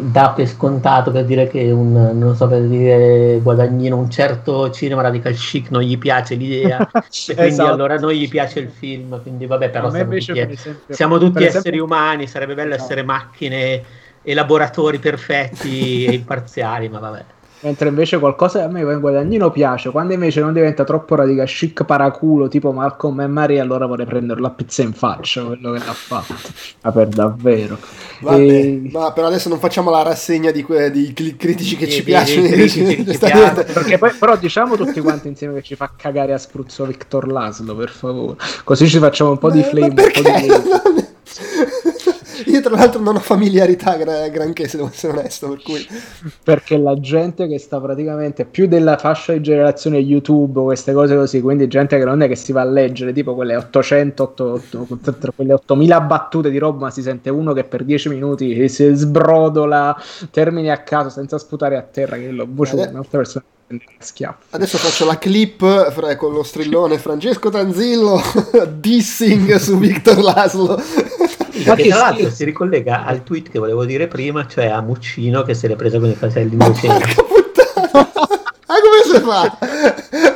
dà 0.00 0.30
per 0.30 0.46
scontato 0.46 1.10
per 1.10 1.24
dire 1.24 1.46
che 1.48 1.70
un, 1.70 1.92
non 2.14 2.34
so 2.34 2.46
per 2.46 2.62
dire 2.62 3.38
Guadagnino, 3.42 3.96
un 3.96 4.10
certo 4.10 4.70
cinema 4.70 5.02
radical 5.02 5.34
chic 5.34 5.70
non 5.70 5.82
gli 5.82 5.98
piace 5.98 6.34
l'idea, 6.34 6.78
e 6.90 7.34
quindi 7.34 7.42
Esatto. 7.42 7.72
allora 7.72 7.96
non 7.96 8.12
gli 8.12 8.28
piace 8.28 8.60
il 8.60 8.70
film, 8.70 9.20
quindi 9.22 9.46
vabbè, 9.46 9.70
però 9.70 9.88
a 9.88 9.90
siamo 9.90 10.12
tutti, 10.16 10.38
esempio, 10.38 10.94
siamo 10.94 11.18
tutti 11.18 11.44
esseri 11.44 11.76
esempio- 11.76 11.84
umani, 11.84 12.26
sarebbe 12.26 12.54
bello 12.54 12.74
Esatto. 12.74 12.84
essere 12.84 13.02
macchine 13.04 13.82
e 14.22 14.34
laboratori 14.34 14.98
perfetti 14.98 16.04
e 16.06 16.12
imparziali, 16.14 16.88
ma 16.88 16.98
vabbè. 16.98 17.24
Mentre 17.62 17.88
invece 17.90 18.18
qualcosa 18.18 18.64
a 18.64 18.68
me 18.68 18.80
in 18.80 19.00
guadagnino 19.00 19.50
piace, 19.50 19.90
quando 19.90 20.14
invece 20.14 20.40
non 20.40 20.54
diventa 20.54 20.82
troppo 20.82 21.14
radical 21.14 21.46
chic 21.46 21.84
paraculo 21.84 22.48
tipo 22.48 22.72
Malcolm 22.72 23.20
e 23.20 23.26
Maria, 23.26 23.62
allora 23.62 23.84
vorrei 23.84 24.06
prenderlo 24.06 24.46
a 24.46 24.50
pizza 24.50 24.80
in 24.80 24.94
faccia 24.94 25.44
quello 25.44 25.72
che 25.72 25.78
l'ha 25.84 25.92
fatto. 25.92 26.34
Ma 26.82 26.90
per 26.90 27.08
davvero. 27.08 27.76
Vabbè, 28.20 28.40
E- 28.40 28.88
ma 28.90 29.12
per 29.12 29.24
adesso 29.24 29.50
non 29.50 29.58
facciamo 29.58 29.90
la 29.90 30.02
rassegna 30.02 30.50
di, 30.50 30.62
que- 30.62 30.90
di 30.90 31.12
cli- 31.12 31.36
critici 31.36 31.76
che 31.76 31.84
Di- 31.84 31.92
ci 31.92 32.02
piacciono. 32.02 32.48
Perché 32.48 33.98
poi, 33.98 34.10
però 34.18 34.36
diciamo 34.36 34.76
tutti 34.76 35.00
quanti 35.00 35.28
insieme 35.28 35.54
che 35.54 35.62
ci 35.62 35.74
fa 35.74 35.90
cagare 35.94 36.32
a 36.32 36.38
spruzzo 36.38 36.86
Victor 36.86 37.30
Laszlo, 37.30 37.74
per 37.76 37.90
favore. 37.90 38.36
Così 38.64 38.88
ci 38.88 38.98
facciamo 38.98 39.32
un 39.32 39.38
po' 39.38 39.50
di 39.50 39.62
flame. 39.62 39.92
ma 39.94 40.02
un 40.02 40.10
po' 40.12 40.22
perché? 40.22 40.40
di- 40.40 41.08
Io 42.46 42.60
tra 42.60 42.74
l'altro 42.74 43.00
non 43.00 43.16
ho 43.16 43.20
familiarità 43.20 43.96
gra- 43.96 44.28
granché 44.28 44.68
se 44.68 44.76
devo 44.76 44.90
essere 44.90 45.12
onesto, 45.18 45.48
per 45.48 45.62
cui... 45.62 45.86
Perché 46.42 46.78
la 46.78 46.98
gente 46.98 47.46
che 47.46 47.58
sta 47.58 47.80
praticamente 47.80 48.44
più 48.44 48.66
della 48.66 48.96
fascia 48.96 49.32
di 49.32 49.40
generazione 49.40 49.98
YouTube 49.98 50.62
queste 50.62 50.92
cose 50.92 51.16
così, 51.16 51.40
quindi 51.40 51.68
gente 51.68 51.98
che 51.98 52.04
non 52.04 52.22
è 52.22 52.28
che 52.28 52.36
si 52.36 52.52
va 52.52 52.62
a 52.62 52.64
leggere 52.64 53.12
tipo 53.12 53.34
quelle 53.34 53.56
800, 53.56 54.22
800 54.22 55.32
quelle 55.36 55.52
8000 55.54 56.00
battute 56.00 56.50
di 56.50 56.58
roba, 56.58 56.86
ma 56.86 56.90
si 56.90 57.02
sente 57.02 57.30
uno 57.30 57.52
che 57.52 57.64
per 57.64 57.84
10 57.84 58.08
minuti 58.08 58.68
si 58.68 58.92
sbrodola 58.94 59.96
termini 60.30 60.70
a 60.70 60.78
caso 60.78 61.08
senza 61.10 61.38
sputare 61.38 61.76
a 61.76 61.82
terra, 61.82 62.16
che 62.16 62.30
lo 62.30 62.46
voce 62.48 62.72
Ade- 62.72 62.90
un'altra 62.90 63.18
persona 63.18 63.44
schiaffo. 63.98 64.38
Adesso 64.50 64.78
faccio 64.78 65.04
la 65.06 65.18
clip 65.18 65.90
fra- 65.92 66.16
con 66.16 66.32
lo 66.32 66.42
strillone 66.42 66.98
Francesco 66.98 67.50
Tanzillo 67.50 68.20
dissing 68.78 69.54
su 69.56 69.78
Victor 69.78 70.18
Laslo. 70.18 70.80
Ma 71.66 71.74
che 71.74 71.88
tra 71.88 71.98
l'altro 71.98 72.30
si 72.30 72.44
ricollega 72.44 73.04
al 73.04 73.22
tweet 73.22 73.50
che 73.50 73.58
volevo 73.58 73.84
dire 73.84 74.06
prima, 74.06 74.46
cioè 74.46 74.66
a 74.66 74.80
Muccino 74.80 75.42
che 75.42 75.54
se 75.54 75.68
l'è 75.68 75.76
presa 75.76 75.98
con 75.98 76.08
i 76.08 76.14
fratelli 76.14 76.54
innocenti. 76.54 77.14
Ma 78.70 78.76
come 78.78 79.02
si 79.02 79.20
fa? 79.24 79.58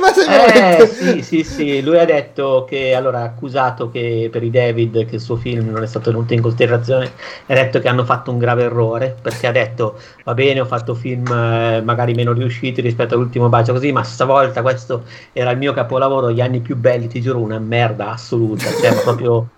Ma 0.01 0.13
sei 0.13 0.25
Eh 0.27 0.29
veramente... 0.29 0.87
sì, 0.89 1.23
sì, 1.23 1.45
sì, 1.45 1.83
lui 1.83 1.99
ha 2.01 2.05
detto 2.05 2.67
che 2.69 2.93
allora 2.93 3.21
ha 3.21 3.23
accusato 3.23 3.91
che 3.91 4.29
per 4.31 4.43
i 4.43 4.51
David 4.51 5.07
che 5.07 5.15
il 5.15 5.21
suo 5.21 5.37
film 5.37 5.71
non 5.71 5.85
è 5.85 5.87
stato 5.87 6.11
tenuto 6.11 6.35
in 6.35 6.41
considerazione, 6.41 7.13
ha 7.47 7.55
detto 7.55 7.79
che 7.79 7.87
hanno 7.87 8.05
fatto 8.05 8.33
un 8.33 8.39
grave 8.39 8.65
errore 8.65 9.15
perché 9.23 9.47
ha 9.47 9.53
detto 9.53 9.99
va 10.25 10.35
bene, 10.35 10.59
ho 10.59 10.65
fatto 10.65 10.95
film 10.95 11.25
eh, 11.29 11.81
magari 11.85 12.13
meno 12.15 12.33
riusciti 12.33 12.81
rispetto 12.81 13.15
all'ultimo 13.15 13.49
bacio 13.49 13.73
così, 13.73 13.93
ma 13.93 14.03
stavolta 14.03 14.63
questo 14.63 15.05
era 15.33 15.53
il 15.53 15.59
mio 15.59 15.73
capolavoro, 15.73 16.33
gli 16.33 16.41
anni 16.41 16.59
più 16.59 16.75
belli, 16.77 17.07
ti 17.07 17.21
giuro, 17.21 17.39
una 17.39 17.61
merda 17.61 18.11
assoluta, 18.11 18.65
cioè 18.81 19.01
proprio 19.01 19.49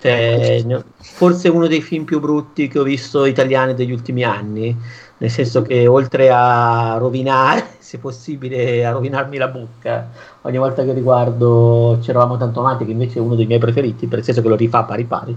cioè, 0.00 0.64
forse 0.98 1.48
uno 1.50 1.66
dei 1.66 1.82
film 1.82 2.04
più 2.04 2.20
brutti 2.20 2.68
che 2.68 2.78
ho 2.78 2.82
visto 2.82 3.26
italiani 3.26 3.74
degli 3.74 3.92
ultimi 3.92 4.24
anni, 4.24 4.74
nel 5.18 5.30
senso 5.30 5.60
che 5.60 5.86
oltre 5.86 6.30
a 6.30 6.96
rovinare, 6.96 7.74
se 7.78 7.98
possibile, 7.98 8.84
a 8.86 8.92
rovinarmi 8.92 9.36
la 9.36 9.48
bocca, 9.48 10.08
ogni 10.42 10.56
volta 10.56 10.84
che 10.84 10.94
riguardo 10.94 11.98
C'eravamo 12.00 12.38
tanto 12.38 12.60
amati, 12.60 12.86
che 12.86 12.92
invece 12.92 13.18
è 13.18 13.22
uno 13.22 13.34
dei 13.34 13.44
miei 13.44 13.58
preferiti, 13.58 14.06
per 14.06 14.24
senso 14.24 14.40
che 14.40 14.48
lo 14.48 14.56
rifà 14.56 14.84
pari 14.84 15.04
pari. 15.04 15.36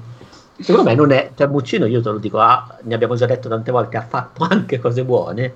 Secondo 0.59 0.89
me 0.89 0.95
non 0.95 1.11
è, 1.11 1.31
cioè 1.35 1.47
Muccino, 1.47 1.85
io 1.85 2.01
te 2.01 2.09
lo 2.09 2.17
dico, 2.17 2.39
ah, 2.39 2.77
ne 2.83 2.93
abbiamo 2.93 3.15
già 3.15 3.25
detto 3.25 3.49
tante 3.49 3.71
volte, 3.71 3.97
ha 3.97 4.05
fatto 4.07 4.45
anche 4.49 4.79
cose 4.79 5.03
buone, 5.03 5.55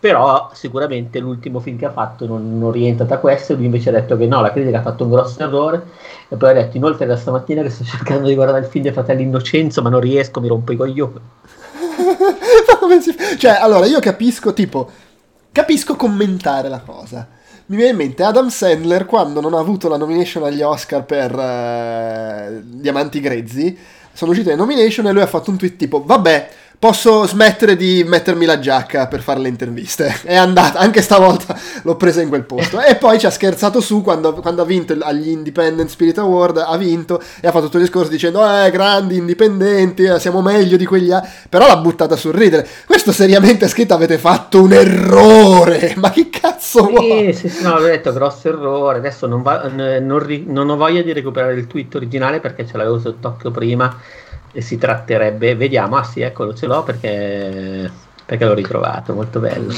però 0.00 0.50
sicuramente 0.54 1.18
l'ultimo 1.18 1.60
film 1.60 1.76
che 1.76 1.84
ha 1.84 1.92
fatto 1.92 2.26
non, 2.26 2.58
non 2.58 2.72
rientra 2.72 3.04
tra 3.04 3.18
queste, 3.18 3.52
lui 3.52 3.66
invece 3.66 3.90
ha 3.90 3.92
detto 3.92 4.16
che 4.16 4.26
no, 4.26 4.40
la 4.40 4.50
critica 4.50 4.78
ha 4.78 4.82
fatto 4.82 5.04
un 5.04 5.10
grosso 5.10 5.42
errore, 5.42 5.82
e 6.30 6.36
poi 6.36 6.50
ha 6.50 6.54
detto 6.54 6.78
inoltre 6.78 7.04
da 7.04 7.16
stamattina 7.16 7.60
che 7.60 7.68
sto 7.68 7.84
cercando 7.84 8.26
di 8.26 8.34
guardare 8.34 8.60
il 8.60 8.64
film 8.64 8.84
dei 8.84 8.92
fratelli 8.92 9.22
Innocenzo, 9.22 9.82
ma 9.82 9.90
non 9.90 10.00
riesco, 10.00 10.40
mi 10.40 10.48
rompo 10.48 10.72
i 10.72 10.76
coglioni. 10.76 11.20
Cioè, 13.38 13.58
allora, 13.60 13.86
io 13.86 14.00
capisco, 14.00 14.52
tipo, 14.52 14.90
capisco 15.52 15.94
commentare 15.94 16.68
la 16.68 16.80
cosa. 16.80 17.28
Mi 17.66 17.76
viene 17.76 17.92
in 17.92 17.96
mente 17.96 18.24
Adam 18.24 18.48
Sandler 18.48 19.06
quando 19.06 19.40
non 19.40 19.54
ha 19.54 19.60
avuto 19.60 19.88
la 19.88 19.96
nomination 19.96 20.42
agli 20.42 20.60
Oscar 20.60 21.04
per 21.04 21.32
eh, 21.32 22.62
Diamanti 22.64 23.20
Grezzi. 23.20 23.78
Sono 24.12 24.32
uscite 24.32 24.50
le 24.50 24.56
nomination 24.56 25.06
e 25.06 25.12
lui 25.12 25.22
ha 25.22 25.26
fatto 25.26 25.50
un 25.50 25.56
tweet 25.56 25.76
tipo, 25.76 26.02
vabbè, 26.04 26.48
posso 26.80 27.26
smettere 27.26 27.76
di 27.76 28.02
mettermi 28.06 28.46
la 28.46 28.58
giacca 28.58 29.06
per 29.06 29.20
fare 29.20 29.38
le 29.38 29.48
interviste. 29.48 30.20
È 30.24 30.34
andata, 30.34 30.78
anche 30.78 31.02
stavolta 31.02 31.54
l'ho 31.82 31.94
presa 31.96 32.22
in 32.22 32.30
quel 32.30 32.44
posto. 32.44 32.80
E 32.80 32.96
poi 32.96 33.18
ci 33.18 33.26
ha 33.26 33.30
scherzato 33.30 33.82
su 33.82 34.00
quando, 34.00 34.32
quando 34.32 34.62
ha 34.62 34.64
vinto 34.64 34.96
agli 34.98 35.28
Independent 35.28 35.90
Spirit 35.90 36.16
Award, 36.16 36.56
ha 36.56 36.76
vinto 36.78 37.20
e 37.40 37.46
ha 37.46 37.50
fatto 37.50 37.66
tutto 37.66 37.76
il 37.76 37.82
discorso 37.82 38.10
dicendo, 38.10 38.40
eh, 38.42 38.70
grandi, 38.70 39.18
indipendenti, 39.18 40.04
eh, 40.04 40.18
siamo 40.18 40.40
meglio 40.40 40.78
di 40.78 40.86
quegli 40.86 41.12
altri. 41.12 41.30
Però 41.50 41.66
l'ha 41.66 41.76
buttata 41.76 42.16
sul 42.16 42.32
ridere. 42.32 42.66
Questo 42.86 43.12
seriamente 43.12 43.68
scritto 43.68 43.92
avete 43.92 44.16
fatto 44.16 44.62
un 44.62 44.72
errore. 44.72 45.92
Ma 45.98 46.10
che 46.10 46.30
cazzo 46.30 46.84
vuoi? 46.84 47.34
Sì, 47.34 47.48
sì, 47.48 47.56
sì, 47.56 47.62
no, 47.62 47.74
ho 47.74 47.80
detto 47.80 48.10
grosso 48.14 48.48
errore. 48.48 48.98
Adesso 48.98 49.26
non, 49.26 49.42
va- 49.42 49.68
non 49.68 49.98
non 50.46 50.70
ho 50.70 50.76
voglia 50.76 51.02
di 51.02 51.12
recuperare 51.12 51.52
il 51.52 51.66
tweet 51.66 51.94
originale 51.94 52.40
perché 52.40 52.66
ce 52.66 52.78
l'avevo 52.78 52.98
sott'occhio 52.98 53.50
prima 53.50 53.94
e 54.52 54.60
si 54.60 54.78
tratterebbe. 54.78 55.54
Vediamo, 55.54 55.96
ah 55.96 56.04
sì, 56.04 56.20
eccolo, 56.20 56.54
ce 56.54 56.66
l'ho 56.66 56.82
perché, 56.82 57.90
perché 58.24 58.44
l'ho 58.44 58.54
ritrovato, 58.54 59.14
molto 59.14 59.40
bello. 59.40 59.72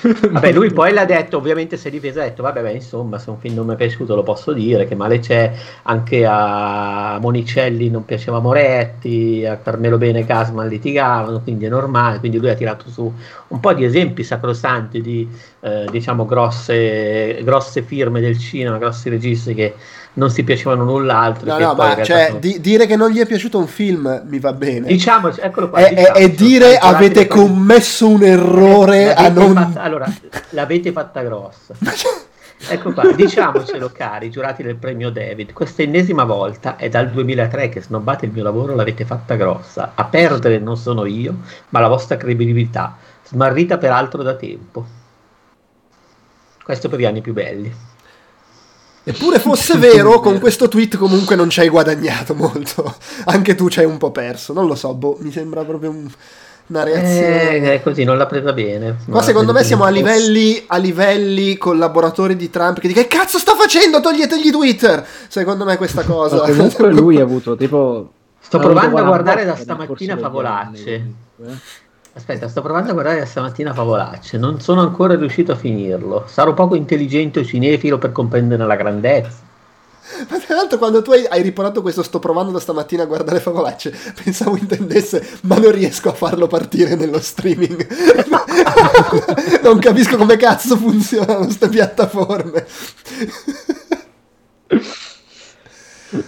Vabbè, 0.30 0.52
lui 0.52 0.70
poi 0.70 0.92
l'ha 0.92 1.04
detto, 1.04 1.38
ovviamente 1.38 1.76
si 1.76 1.88
è 1.88 1.90
difesa, 1.90 2.20
ha 2.20 2.24
detto, 2.24 2.42
vabbè, 2.42 2.62
beh, 2.62 2.72
insomma, 2.72 3.18
se 3.18 3.30
un 3.30 3.38
film 3.38 3.54
non 3.54 3.66
mi 3.66 3.72
è 3.72 3.76
piaciuto 3.76 4.14
lo 4.14 4.22
posso 4.22 4.52
dire, 4.52 4.86
che 4.86 4.94
male 4.94 5.18
c'è, 5.18 5.52
anche 5.82 6.24
a 6.24 7.18
Monicelli 7.20 7.90
non 7.90 8.04
piaceva 8.04 8.38
Moretti, 8.38 9.44
a 9.44 9.56
Carmelo 9.56 9.98
Bene 9.98 10.20
e 10.20 10.24
Gasman 10.24 10.68
litigavano, 10.68 11.40
quindi 11.40 11.64
è 11.64 11.68
normale, 11.68 12.18
quindi 12.20 12.38
lui 12.38 12.50
ha 12.50 12.54
tirato 12.54 12.88
su 12.90 13.12
un 13.48 13.60
po' 13.60 13.72
di 13.72 13.84
esempi 13.84 14.22
sacrosanti 14.22 15.00
di, 15.00 15.28
eh, 15.60 15.86
diciamo, 15.90 16.26
grosse, 16.26 17.40
grosse 17.42 17.82
firme 17.82 18.20
del 18.20 18.38
cinema, 18.38 18.78
grossi 18.78 19.08
registi 19.08 19.54
che 19.54 19.74
non 20.18 20.30
si 20.30 20.42
piacevano 20.42 20.82
null'altro. 20.82 21.46
No, 21.46 21.58
no, 21.58 21.74
ma 21.74 22.02
cioè, 22.02 22.26
sono- 22.26 22.38
di- 22.40 22.60
dire 22.60 22.86
che 22.86 22.96
non 22.96 23.10
gli 23.10 23.20
è 23.20 23.26
piaciuto 23.26 23.56
un 23.58 23.68
film 23.68 24.22
mi 24.26 24.40
va 24.40 24.52
bene. 24.52 24.88
Diciamo, 24.88 25.28
eccolo 25.34 25.70
qua. 25.70 25.78
E, 25.86 25.94
diciamo, 25.94 26.16
e 26.16 26.30
dire 26.34 26.76
avete 26.76 27.26
commesso 27.28 28.08
un 28.08 28.22
errore 28.24 29.14
a 29.14 29.28
non... 29.28 29.54
fatta- 29.54 29.80
allora, 29.80 30.12
l'avete 30.50 30.90
fatta 30.92 31.22
grossa. 31.22 31.74
Ecco 32.70 32.92
qua, 32.92 33.12
diciamocelo 33.12 33.90
cari, 33.94 34.30
giurati 34.30 34.64
del 34.64 34.74
premio 34.74 35.10
David, 35.10 35.52
questa 35.52 35.82
ennesima 35.82 36.24
volta 36.24 36.74
è 36.74 36.88
dal 36.88 37.08
2003 37.10 37.68
che 37.68 37.80
snobbate 37.80 38.26
il 38.26 38.32
mio 38.32 38.42
lavoro, 38.42 38.74
l'avete 38.74 39.04
fatta 39.04 39.36
grossa. 39.36 39.92
A 39.94 40.04
perdere 40.06 40.58
non 40.58 40.76
sono 40.76 41.04
io, 41.06 41.36
ma 41.68 41.78
la 41.78 41.86
vostra 41.86 42.16
credibilità, 42.16 42.96
smarrita 43.24 43.78
peraltro 43.78 44.24
da 44.24 44.34
tempo. 44.34 44.84
Questo 46.64 46.88
per 46.88 46.98
gli 46.98 47.04
anni 47.04 47.20
più 47.20 47.32
belli. 47.32 47.72
Eppure 49.10 49.38
fosse 49.38 49.76
vero, 49.78 50.20
con 50.20 50.38
questo 50.38 50.68
tweet 50.68 50.96
comunque 50.96 51.34
non 51.36 51.48
ci 51.50 51.60
hai 51.60 51.68
guadagnato 51.68 52.34
molto. 52.34 52.94
Anche 53.24 53.54
tu 53.54 53.68
ci 53.68 53.78
hai 53.80 53.86
un 53.86 53.96
po' 53.96 54.10
perso. 54.10 54.52
Non 54.52 54.66
lo 54.66 54.74
so, 54.74 54.94
boh, 54.94 55.16
mi 55.20 55.32
sembra 55.32 55.64
proprio 55.64 55.90
un- 55.90 56.10
una 56.66 56.82
reazione... 56.82 57.50
Eh, 57.56 57.72
è 57.74 57.82
così, 57.82 58.04
non 58.04 58.18
l'ha 58.18 58.26
presa 58.26 58.52
bene. 58.52 58.96
Qua 59.08 59.22
secondo 59.22 59.52
me 59.52 59.64
siamo 59.64 59.84
a 59.84 59.88
livelli, 59.88 60.62
a 60.66 60.76
livelli 60.76 61.56
collaboratori 61.56 62.36
di 62.36 62.50
Trump 62.50 62.78
che 62.80 62.88
dicono 62.88 63.06
che 63.06 63.16
cazzo 63.16 63.38
sta 63.38 63.54
facendo? 63.54 64.00
Toglietegli 64.00 64.50
Twitter! 64.50 65.06
Secondo 65.28 65.64
me 65.64 65.78
questa 65.78 66.02
cosa... 66.02 66.36
Ma 66.36 66.42
comunque 66.42 66.90
lui 66.92 67.18
ha 67.18 67.22
avuto 67.22 67.56
tipo 67.56 68.10
Sto 68.38 68.58
provando 68.58 68.98
a 68.98 69.02
40 69.02 69.08
guardare 69.08 69.44
da 69.46 69.56
stamattina 69.56 70.18
favolacce. 70.18 70.94
anni, 70.94 71.14
eh. 71.50 71.86
Aspetta, 72.18 72.48
sto 72.48 72.62
provando 72.62 72.90
a 72.90 72.94
guardare 72.94 73.24
stamattina 73.26 73.72
Favolacce, 73.72 74.38
non 74.38 74.60
sono 74.60 74.80
ancora 74.80 75.14
riuscito 75.14 75.52
a 75.52 75.56
finirlo. 75.56 76.24
Sarò 76.26 76.52
poco 76.52 76.74
intelligente 76.74 77.38
o 77.38 77.44
cinefilo 77.44 77.96
per 77.96 78.10
comprendere 78.10 78.66
la 78.66 78.74
grandezza. 78.74 79.46
Ma 80.28 80.38
tra 80.40 80.56
l'altro 80.56 80.78
quando 80.78 81.00
tu 81.00 81.12
hai, 81.12 81.24
hai 81.26 81.42
riportato 81.42 81.80
questo 81.80 82.02
sto 82.02 82.18
provando 82.18 82.50
da 82.50 82.58
stamattina 82.58 83.04
a 83.04 83.06
guardare 83.06 83.38
favolacce, 83.38 83.94
pensavo 84.20 84.56
intendesse 84.56 85.24
ma 85.42 85.58
non 85.58 85.70
riesco 85.70 86.08
a 86.08 86.12
farlo 86.12 86.48
partire 86.48 86.96
nello 86.96 87.20
streaming. 87.20 87.86
non 89.62 89.78
capisco 89.78 90.16
come 90.16 90.36
cazzo 90.36 90.76
funzionano 90.76 91.44
queste 91.44 91.68
piattaforme. 91.68 92.66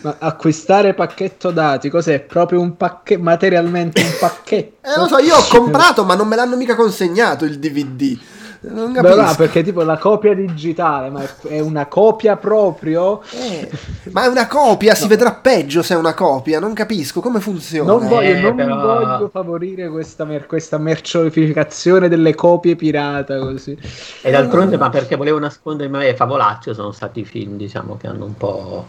Ma 0.03 0.17
acquistare 0.19 0.93
pacchetto 0.95 1.51
dati, 1.51 1.89
cos'è? 1.89 2.21
Proprio 2.21 2.61
un 2.61 2.77
pacchetto, 2.77 3.23
materialmente 3.23 4.03
un 4.03 4.13
pacchetto? 4.19 4.87
Eh 4.89 4.99
lo 4.99 5.07
so, 5.07 5.19
io 5.19 5.37
ho 5.37 5.45
comprato 5.49 6.05
ma 6.05 6.15
non 6.15 6.29
me 6.29 6.37
l'hanno 6.37 6.57
mica 6.57 6.75
consegnato 6.75 7.45
il 7.45 7.59
DVD. 7.59 8.19
Non 8.63 8.93
Beh, 8.93 9.01
capisco. 9.01 9.23
no, 9.23 9.35
perché 9.37 9.63
tipo 9.63 9.81
la 9.85 9.97
copia 9.97 10.35
digitale, 10.35 11.09
ma 11.09 11.23
è, 11.49 11.61
una 11.61 11.87
copia 11.87 12.37
proprio. 12.37 13.23
Eh, 13.31 13.71
ma 14.11 14.25
è 14.25 14.27
una 14.27 14.47
copia, 14.47 14.95
si 14.95 15.09
vedrà 15.09 15.33
peggio 15.33 15.83
se 15.83 15.95
è 15.95 15.97
una 15.97 16.13
copia, 16.13 16.61
non 16.61 16.75
capisco 16.75 17.21
come 17.23 17.41
funziona. 17.41 17.91
Non, 17.91 18.07
voglio, 18.07 18.29
Eh, 18.37 18.41
non 18.43 18.57
però- 18.57 18.77
voglio 18.77 19.29
favorire 19.33 19.89
questa, 19.89 20.27
mer- 20.27 20.45
questa 20.45 20.77
mercificazione 20.77 22.09
delle 22.11 22.35
copie 22.35 22.77
pirata 22.77 23.39
così. 23.39 23.75
E 24.21 24.31
d'altronde, 24.31 24.77
ma 24.77 24.91
perché 24.91 25.17
volevo 25.17 25.39
nascondermi 25.39 25.97
a 25.97 25.99
me 26.01 26.15
Favolaccio, 26.15 26.75
sono 26.75 26.93
stati 26.93 27.21
i 27.21 27.25
film, 27.25 27.57
diciamo, 27.57 27.97
che 27.97 28.09
hanno 28.09 28.27
un 28.27 28.37
po'... 28.37 28.87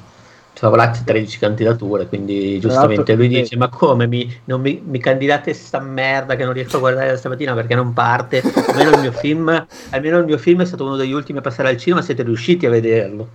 Favolaccio 0.62 1.02
13 1.04 1.40
candidature, 1.40 2.06
quindi 2.06 2.60
giustamente 2.60 3.16
lui 3.16 3.28
dice, 3.28 3.58
ma 3.58 3.68
come 3.68 4.06
mi, 4.06 4.32
non 4.44 4.62
mi, 4.62 4.80
mi 4.86 5.00
candidate 5.00 5.54
sta 5.54 5.80
merda 5.80 6.36
che 6.36 6.44
non 6.44 6.54
riesco 6.54 6.78
a 6.78 6.82
guardare 6.82 7.10
da 7.10 7.18
stamattina 7.18 7.56
perché 7.56 7.74
non 7.74 7.94
parte? 7.94 8.44
Almeno 8.68 8.92
il 8.92 9.00
mio 9.00 9.12
film, 9.12 9.66
almeno 9.90 10.20
il 10.20 10.26
mio 10.26 10.38
film 10.38 10.62
è 10.62 10.66
stato 10.66 10.86
uno 10.86 10.98
degli 10.98 11.14
ultimi 11.14 11.40
a 11.40 11.42
passare 11.42 11.70
al 11.70 11.78
cinema, 11.78 12.04
siete 12.04 12.22
riusciti 12.22 12.68
a 12.68 12.70
vederlo. 12.70 13.30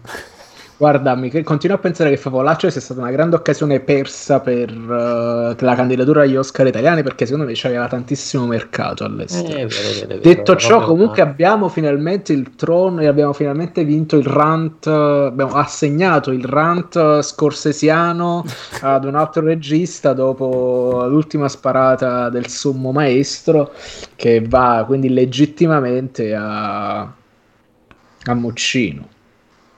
Guarda, 0.79 1.15
mi 1.15 1.31
continuo 1.43 1.77
a 1.77 1.79
pensare 1.81 2.11
che 2.11 2.19
Favolaccio 2.19 2.69
sia 2.69 2.83
stata 2.83 3.01
una 3.01 3.11
grande 3.11 3.35
occasione 3.37 3.81
persa 3.81 4.41
per 4.41 4.69
eh, 4.71 5.57
la 5.59 5.75
candidatura 5.75 6.23
agli 6.23 6.37
Oscar 6.37 6.67
italiani 6.67 7.03
perché 7.03 7.25
secondo 7.25 7.47
me 7.47 7.53
c'aveva 7.55 7.89
tantissimo 7.89 8.45
mercato 8.47 9.03
Eh, 9.03 9.07
all'estero. 9.07 9.59
è 9.59 9.67
vero, 9.67 9.89
è 9.89 9.95
vero, 9.95 10.15
è 10.17 10.21
vero, 10.21 10.21
Detto 10.21 10.53
è 10.53 10.57
ciò, 10.57 10.83
comunque 10.83 11.23
abbiamo 11.23 11.71
finalmente 11.71 12.35
il 12.35 12.55
trono 12.57 13.01
e 13.01 13.07
abbiamo 13.07 13.33
finalmente 13.33 13.85
vinto 13.85 14.17
il 14.19 14.27
rant, 14.27 14.87
eh, 14.87 14.91
abbiamo 14.91 15.55
assegnato 15.55 16.31
il 16.31 16.45
rant 16.45 17.21
scorsesiano 17.23 18.45
ad 18.83 19.05
un 19.07 19.15
altro 19.15 19.43
regista 19.45 20.13
dopo 20.13 21.07
l'ultima 21.09 21.49
sparata 21.49 22.29
del 22.29 22.49
sommo 22.49 22.93
maestro 22.93 23.73
che 24.15 24.43
va 24.47 24.85
quindi 24.87 25.09
legittimamente 25.09 26.35
a, 26.35 27.01
a 27.01 28.35
Muccino. 28.35 29.09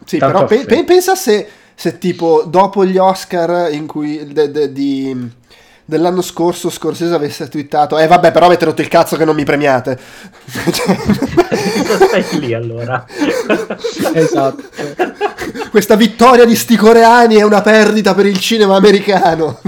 Sì, 0.09 0.17
Tanto 0.19 0.45
però 0.45 0.47
pe- 0.49 0.65
pe- 0.65 0.85
pensa 0.85 1.15
se, 1.15 1.47
se 1.75 1.99
tipo 1.99 2.45
dopo 2.47 2.85
gli 2.87 2.97
Oscar 2.97 3.71
in 3.73 3.87
cui 3.87 4.27
de- 4.33 4.51
de- 4.51 4.73
di- 4.73 5.31
dell'anno 5.85 6.23
scorso 6.23 6.71
Scorsese 6.71 7.15
avesse 7.15 7.49
twittato 7.49 7.99
eh 7.99 8.07
vabbè 8.07 8.31
però 8.33 8.47
avete 8.47 8.65
rotto 8.67 8.81
il 8.83 8.89
cazzo 8.89 9.17
che 9.17 9.25
non 9.25 9.35
mi 9.35 9.45
premiate 9.45 9.99
Cioè, 10.49 12.23
Stai 12.23 12.41
lì 12.41 12.53
allora. 12.55 13.05
Esatto. 14.13 14.63
questa 15.71 15.95
vittoria 15.97 16.45
di 16.45 16.55
sti 16.57 16.77
coreani 16.77 17.37
è 17.37 17.43
una 17.43 17.63
perdita 17.63 18.15
per 18.15 18.27
il 18.27 18.39
cinema 18.39 18.77
americano 18.77 19.61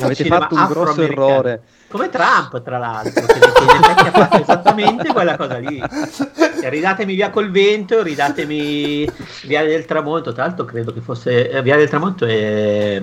Avete 0.00 0.14
Cinema 0.24 0.40
fatto 0.40 0.54
un 0.54 0.66
grosso 0.66 1.02
errore. 1.02 1.62
Come 1.94 2.08
Trump, 2.08 2.60
tra 2.60 2.76
l'altro, 2.76 3.24
che 3.24 3.38
in 3.38 3.80
effetti 3.80 4.08
ha 4.08 4.10
fatto 4.10 4.42
esattamente 4.42 5.12
quella 5.12 5.36
cosa 5.36 5.58
lì. 5.58 5.80
Cioè, 5.80 6.68
ridatemi 6.68 7.14
via 7.14 7.30
col 7.30 7.52
vento, 7.52 8.02
ridatemi 8.02 9.08
Viale 9.44 9.68
del 9.68 9.84
Tramonto. 9.84 10.32
Tra 10.32 10.44
l'altro, 10.44 10.64
credo 10.64 10.92
che 10.92 11.00
fosse 11.00 11.48
eh, 11.48 11.62
Viale 11.62 11.82
del 11.82 11.88
Tramonto 11.88 12.26
è 12.26 13.00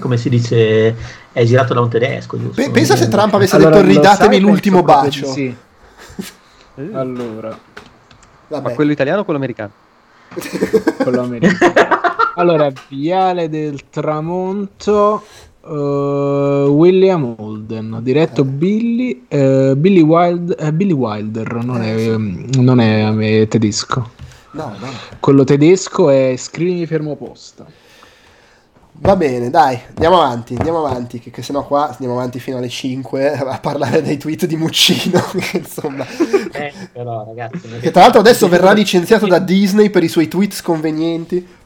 come 0.00 0.16
si 0.16 0.28
dice, 0.28 0.96
è 1.30 1.44
girato 1.44 1.72
da 1.72 1.82
un 1.82 1.88
tedesco, 1.88 2.36
giusto? 2.36 2.60
Pe- 2.60 2.70
pensa 2.72 2.96
se 2.96 3.06
Trump 3.06 3.32
avesse 3.34 3.54
Allora, 3.54 3.76
detto 3.76 3.86
ridatemi 3.86 4.34
sai, 4.34 4.40
l'ultimo 4.40 4.82
bacio 4.82 5.26
sì. 5.26 5.56
Allora, 6.94 7.50
Ma 8.48 8.58
vabbè 8.58 8.74
quello 8.74 8.90
italiano 8.90 9.20
o 9.20 9.24
quello 9.24 9.38
americano? 9.38 9.70
quello 11.00 11.22
americano. 11.22 12.00
Allora, 12.34 12.72
Viale 12.88 13.48
del 13.48 13.88
Tramonto, 13.88 15.22
eh, 15.64 16.66
William 16.68 17.34
Holden, 17.36 17.98
diretto 18.02 18.44
Billy, 18.44 19.24
eh, 19.28 19.74
Billy, 19.76 20.00
Wild, 20.00 20.56
eh, 20.58 20.72
Billy 20.72 20.92
Wilder, 20.92 21.64
non 21.64 21.82
è, 21.82 21.96
ehm, 21.96 22.50
non 22.58 22.80
è 22.80 23.46
tedesco. 23.48 24.10
no, 24.52 24.74
no. 24.78 24.88
Quello 25.20 25.44
tedesco 25.44 26.10
è 26.10 26.34
Scrivimi 26.36 26.86
fermo 26.86 27.16
posta. 27.16 27.66
Va 28.94 29.16
bene, 29.16 29.50
dai, 29.50 29.80
andiamo 29.88 30.20
avanti, 30.20 30.54
andiamo 30.54 30.84
avanti, 30.84 31.18
che, 31.18 31.30
che 31.30 31.42
sennò 31.42 31.66
qua 31.66 31.88
andiamo 31.88 32.14
avanti 32.14 32.38
fino 32.38 32.58
alle 32.58 32.68
5 32.68 33.32
a 33.34 33.58
parlare 33.58 34.02
dei 34.02 34.16
tweet 34.16 34.46
di 34.46 34.56
Muccino, 34.56 35.20
insomma, 35.54 36.06
Eh, 36.52 36.72
però, 36.92 37.24
ragazzi, 37.24 37.68
che 37.80 37.90
tra 37.90 38.02
l'altro 38.02 38.20
adesso 38.20 38.48
verrà 38.48 38.72
licenziato 38.72 39.26
da 39.26 39.38
Disney 39.38 39.90
per 39.90 40.04
i 40.04 40.08
suoi 40.08 40.28
tweet 40.28 40.52
sconvenienti. 40.52 41.60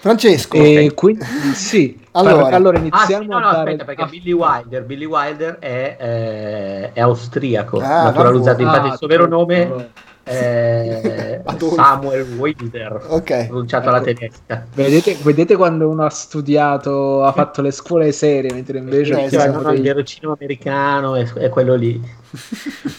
Francesco, 0.00 0.56
E 0.56 0.92
quindi, 0.94 1.24
sì, 1.54 1.98
Allora. 2.12 2.34
allora, 2.34 2.56
allora 2.56 2.76
Ah, 2.76 2.80
iniziamo 2.80 3.22
sì, 3.22 3.28
no, 3.28 3.38
no, 3.38 3.46
a 3.46 3.50
aspetta, 3.50 3.84
perché 3.84 4.02
ah, 4.02 4.06
Billy 4.06 4.32
Wilder, 4.32 4.84
Billy 4.84 5.04
Wilder 5.04 5.58
è, 5.58 5.96
eh, 6.00 6.92
è 6.92 7.00
austriaco, 7.00 7.78
Ah, 7.80 8.04
naturalizzato, 8.04 8.62
vabbè. 8.62 8.62
infatti 8.62 8.86
il 8.88 8.96
suo 8.96 9.06
vero 9.06 9.26
nome 9.26 9.92
Adolfo. 11.44 11.74
Samuel 11.76 12.22
Wilder, 12.36 12.92
ok, 13.10 13.46
pronunciato 13.46 13.88
alla 13.88 13.98
Ecco. 13.98 14.06
tedesca. 14.06 14.66
Vedete, 14.74 15.16
vedete 15.22 15.56
quando 15.56 15.88
uno 15.88 16.04
ha 16.04 16.10
studiato, 16.10 17.24
ha 17.24 17.32
fatto 17.32 17.60
le 17.62 17.70
scuole 17.70 18.12
serie, 18.12 18.52
mentre 18.52 18.78
invece 18.78 19.12
Eh, 19.12 19.16
Cioè, 19.16 19.24
esatto, 19.26 19.62
no, 19.62 19.70
il 19.70 19.76
dei- 19.76 19.80
vero 19.82 20.02
cinema 20.02 20.34
americano 20.38 21.14
è, 21.16 21.24
è 21.32 21.48
quello 21.48 21.74
lì. 21.74 22.00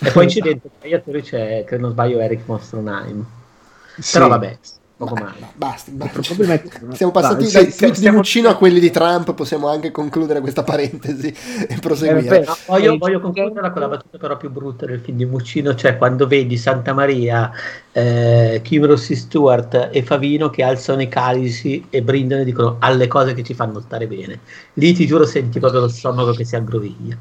E 0.03 0.11
poi 0.11 0.23
incidente, 0.25 0.69
tra 0.77 0.87
gli 0.87 0.93
attori 0.93 1.21
c'è, 1.21 1.63
credo 1.65 1.83
non 1.83 1.91
sbaglio, 1.91 2.19
Eric 2.19 2.41
Mostronheim. 2.47 3.25
Sì. 3.99 4.13
Però 4.13 4.27
vabbè, 4.27 4.59
poco 5.05 5.15
Beh, 5.15 5.21
male. 5.21 5.47
basta, 5.55 5.91
basta. 5.93 6.19
Probabilmente- 6.21 6.79
Siamo 6.93 7.11
passati 7.11 7.49
Dai, 7.51 7.71
sì, 7.71 7.77
tweet 7.77 7.99
di 7.99 8.09
Muccino 8.11 8.49
a 8.49 8.55
quelli 8.55 8.79
di 8.79 8.91
Trump, 8.91 9.33
possiamo 9.33 9.67
anche 9.67 9.89
concludere 9.91 10.39
questa 10.41 10.63
parentesi 10.63 11.27
e 11.27 11.73
Eh, 11.75 11.79
proseguire. 11.79 12.27
beh, 12.39 12.45
No, 12.45 12.55
voglio, 12.67 12.93
Eh, 12.93 12.97
voglio 12.97 13.19
concludere 13.19 13.71
con 13.71 13.81
la 13.81 13.87
battuta 13.87 14.17
però 14.19 14.37
più 14.37 14.51
brutta 14.51 14.85
del 14.85 14.99
film 14.99 15.17
di 15.17 15.25
Muccino, 15.25 15.73
cioè 15.75 15.97
quando 15.97 16.27
vedi 16.27 16.55
Santa 16.57 16.93
Maria, 16.93 17.51
eh, 17.91 18.59
Kim 18.63 18.85
Rossi 18.85 19.15
Stewart 19.15 19.89
e 19.91 20.03
Favino 20.03 20.49
che 20.49 20.63
alzano 20.63 21.01
i 21.01 21.07
calici 21.07 21.85
e 21.89 22.01
brindano 22.03 22.41
e 22.41 22.45
dicono 22.45 22.75
alle 22.79 23.07
cose 23.07 23.33
che 23.33 23.43
ci 23.43 23.53
fanno 23.53 23.79
stare 23.79 24.05
bene. 24.07 24.39
Lì 24.75 24.93
ti 24.93 25.05
giuro 25.07 25.25
senti 25.25 25.59
proprio 25.59 25.81
lo 25.81 25.87
stomaco 25.87 26.31
che 26.31 26.45
si 26.45 26.55
aggroviglia. 26.55 27.17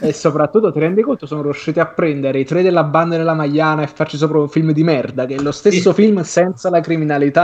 E 0.00 0.12
soprattutto 0.12 0.72
ti 0.72 0.78
rendi 0.78 1.02
conto 1.02 1.26
sono 1.26 1.42
riusciti 1.42 1.78
a 1.80 1.86
prendere 1.86 2.40
i 2.40 2.44
tre 2.44 2.62
della 2.62 2.82
banda 2.84 3.16
della 3.16 3.34
Magliana 3.34 3.82
e 3.82 3.86
farci 3.86 4.16
sopra 4.16 4.38
un 4.38 4.48
film 4.48 4.72
di 4.72 4.82
merda, 4.82 5.26
che 5.26 5.34
è 5.36 5.38
lo 5.38 5.52
stesso 5.52 5.92
Sì. 5.92 6.02
film 6.02 6.22
senza 6.22 6.68
la 6.70 6.80
criminalità 6.80 6.94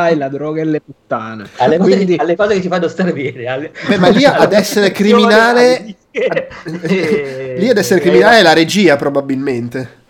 e 0.08 0.16
la 0.16 0.28
droga 0.28 0.60
e 0.60 0.64
le 0.64 0.80
puttane. 0.80 1.48
Alle 1.56 1.76
cose, 1.78 1.90
Quindi 1.94 2.16
alle 2.18 2.36
cose 2.36 2.54
che 2.54 2.62
ci 2.62 2.68
fanno 2.68 2.88
stare 2.88 3.12
bene. 3.12 3.46
alle- 3.46 3.70
Beh, 3.86 3.98
ma 3.98 4.08
lì 4.08 4.24
ad 4.24 4.52
essere 4.52 4.90
produzione, 4.90 4.92
criminale- 4.92 5.96
e- 6.10 6.48
Lì 7.58 7.68
ad 7.68 7.76
essere 7.78 8.00
criminale 8.00 8.38
è 8.38 8.42
la 8.42 8.52
regia, 8.52 8.96
probabilmente. 8.96 10.00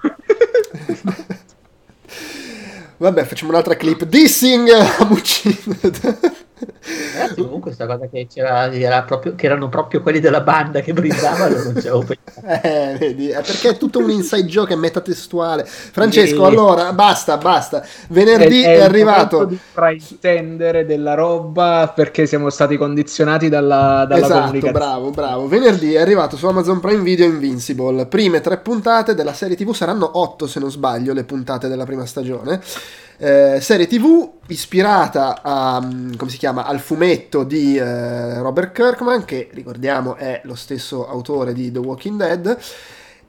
Vabbè, 3.00 3.24
facciamo 3.24 3.50
un'altra 3.52 3.76
clip. 3.76 4.04
Dissing 4.04 4.68
a 4.70 5.04
Muccino. 5.08 5.56
Ragazzi, 7.12 7.34
comunque 7.42 7.60
questa 7.74 7.86
cosa 7.86 8.06
che, 8.08 8.26
c'era, 8.32 8.72
era 8.72 9.02
proprio, 9.02 9.34
che 9.34 9.46
erano 9.46 9.68
proprio 9.68 10.00
quelli 10.02 10.20
della 10.20 10.40
banda 10.40 10.80
che 10.80 10.92
brindavano 10.92 11.62
non 11.62 11.74
ci 11.80 11.88
avevo 11.88 12.04
pensato. 12.04 12.16
Eh, 12.48 12.96
vedi, 12.98 13.28
è 13.30 13.42
perché 13.42 13.70
è 13.70 13.76
tutto 13.76 13.98
un 13.98 14.10
inside 14.10 14.44
joke, 14.46 14.72
è 14.72 14.76
metatestuale. 14.76 15.64
Francesco, 15.64 16.44
Sì. 16.44 16.50
allora, 16.50 16.92
basta, 16.92 17.36
basta. 17.36 17.84
Venerdì 18.08 18.62
è, 18.62 18.74
il 18.76 18.80
arrivato. 18.82 19.36
momento 19.38 19.54
di 19.54 19.60
fraintendere 19.72 20.86
della 20.86 21.14
roba 21.14 21.92
perché 21.94 22.26
siamo 22.26 22.48
stati 22.50 22.76
condizionati 22.76 23.48
dalla, 23.48 24.04
dalla 24.08 24.24
Esatto, 24.24 24.40
comunicazione. 24.40 24.72
bravo, 24.72 25.10
bravo. 25.10 25.48
Venerdì 25.48 25.94
è 25.94 26.00
arrivato 26.00 26.36
su 26.36 26.46
Amazon 26.46 26.80
Prime 26.80 27.02
Video 27.02 27.26
Invincible. 27.26 28.06
Prime 28.06 28.40
tre 28.40 28.58
puntate 28.58 29.14
della 29.14 29.32
serie 29.32 29.56
TV 29.56 29.72
saranno 29.72 30.10
otto, 30.18 30.46
se 30.46 30.60
non 30.60 30.70
sbaglio, 30.70 31.12
le 31.12 31.24
puntate 31.24 31.68
della 31.68 31.84
prima 31.84 32.06
stagione. 32.06 32.60
Eh, 33.20 33.58
serie 33.60 33.88
TV 33.88 34.30
ispirata 34.46 35.40
a, 35.42 35.80
mm, 35.82 36.14
come 36.16 36.30
si 36.30 36.38
chiama, 36.38 36.64
al 36.64 36.78
fumetto 36.78 37.42
di 37.42 37.76
eh, 37.76 38.38
Robert 38.38 38.72
Kirkman, 38.72 39.24
che 39.24 39.48
ricordiamo 39.52 40.14
è 40.14 40.40
lo 40.44 40.54
stesso 40.54 41.08
autore 41.08 41.52
di 41.52 41.72
The 41.72 41.78
Walking 41.80 42.16
Dead. 42.18 42.58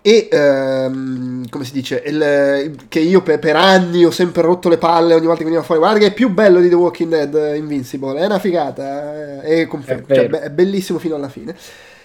E 0.01 0.29
ehm, 0.31 1.49
come 1.49 1.65
si 1.65 1.73
dice, 1.73 2.01
il- 2.05 2.75
che 2.87 2.99
io 2.99 3.21
per, 3.21 3.39
per 3.39 3.55
anni 3.57 4.05
ho 4.05 4.11
sempre 4.11 4.43
rotto 4.43 4.69
le 4.69 4.77
palle 4.77 5.13
ogni 5.13 5.25
volta 5.25 5.39
che 5.39 5.43
veniva 5.45 5.63
fuori. 5.63 5.81
Guarda 5.81 5.99
che 5.99 6.05
è 6.07 6.13
più 6.13 6.29
bello 6.29 6.61
di 6.61 6.69
The 6.69 6.75
Walking 6.75 7.09
Dead 7.11 7.35
eh, 7.35 7.57
Invincible, 7.57 8.17
è 8.19 8.25
una 8.25 8.39
figata. 8.39 9.41
eh, 9.43 9.61
E 9.61 9.67
confermo, 9.67 10.05
È 10.07 10.13
cioè, 10.13 10.27
è 10.29 10.49
bellissimo 10.51 10.99
fino 10.99 11.15
alla 11.15 11.29
fine. 11.29 11.55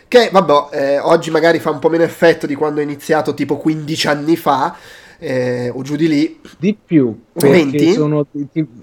Che 0.08 0.28
vabbè, 0.32 0.68
eh, 0.72 0.98
oggi 0.98 1.30
magari 1.30 1.58
fa 1.60 1.70
un 1.70 1.78
po' 1.78 1.88
meno 1.88 2.02
effetto 2.04 2.46
di 2.46 2.54
quando 2.54 2.80
è 2.80 2.82
iniziato 2.84 3.34
tipo 3.34 3.56
15 3.56 4.06
anni 4.08 4.36
fa, 4.36 4.76
eh, 5.18 5.70
o 5.70 5.82
giù 5.82 5.96
di 5.96 6.08
lì. 6.08 6.40
Di 6.58 6.76
più, 6.82 7.24
perché 7.32 7.78
20? 7.78 7.92
sono 7.92 8.26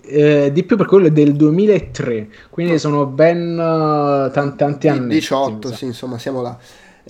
eh, 0.04 0.52
di 0.52 0.64
più 0.64 0.78
per 0.78 0.86
quello 0.86 1.10
del 1.10 1.36
2003, 1.36 2.28
quindi 2.50 2.80
sono 2.80 3.06
ben 3.06 3.54
eh, 3.54 4.32
tan- 4.32 4.56
tanti 4.56 4.88
anni. 4.88 5.14
18, 5.14 5.74
sì, 5.74 5.86
insomma, 5.86 6.18
siamo 6.18 6.42
là. 6.42 6.58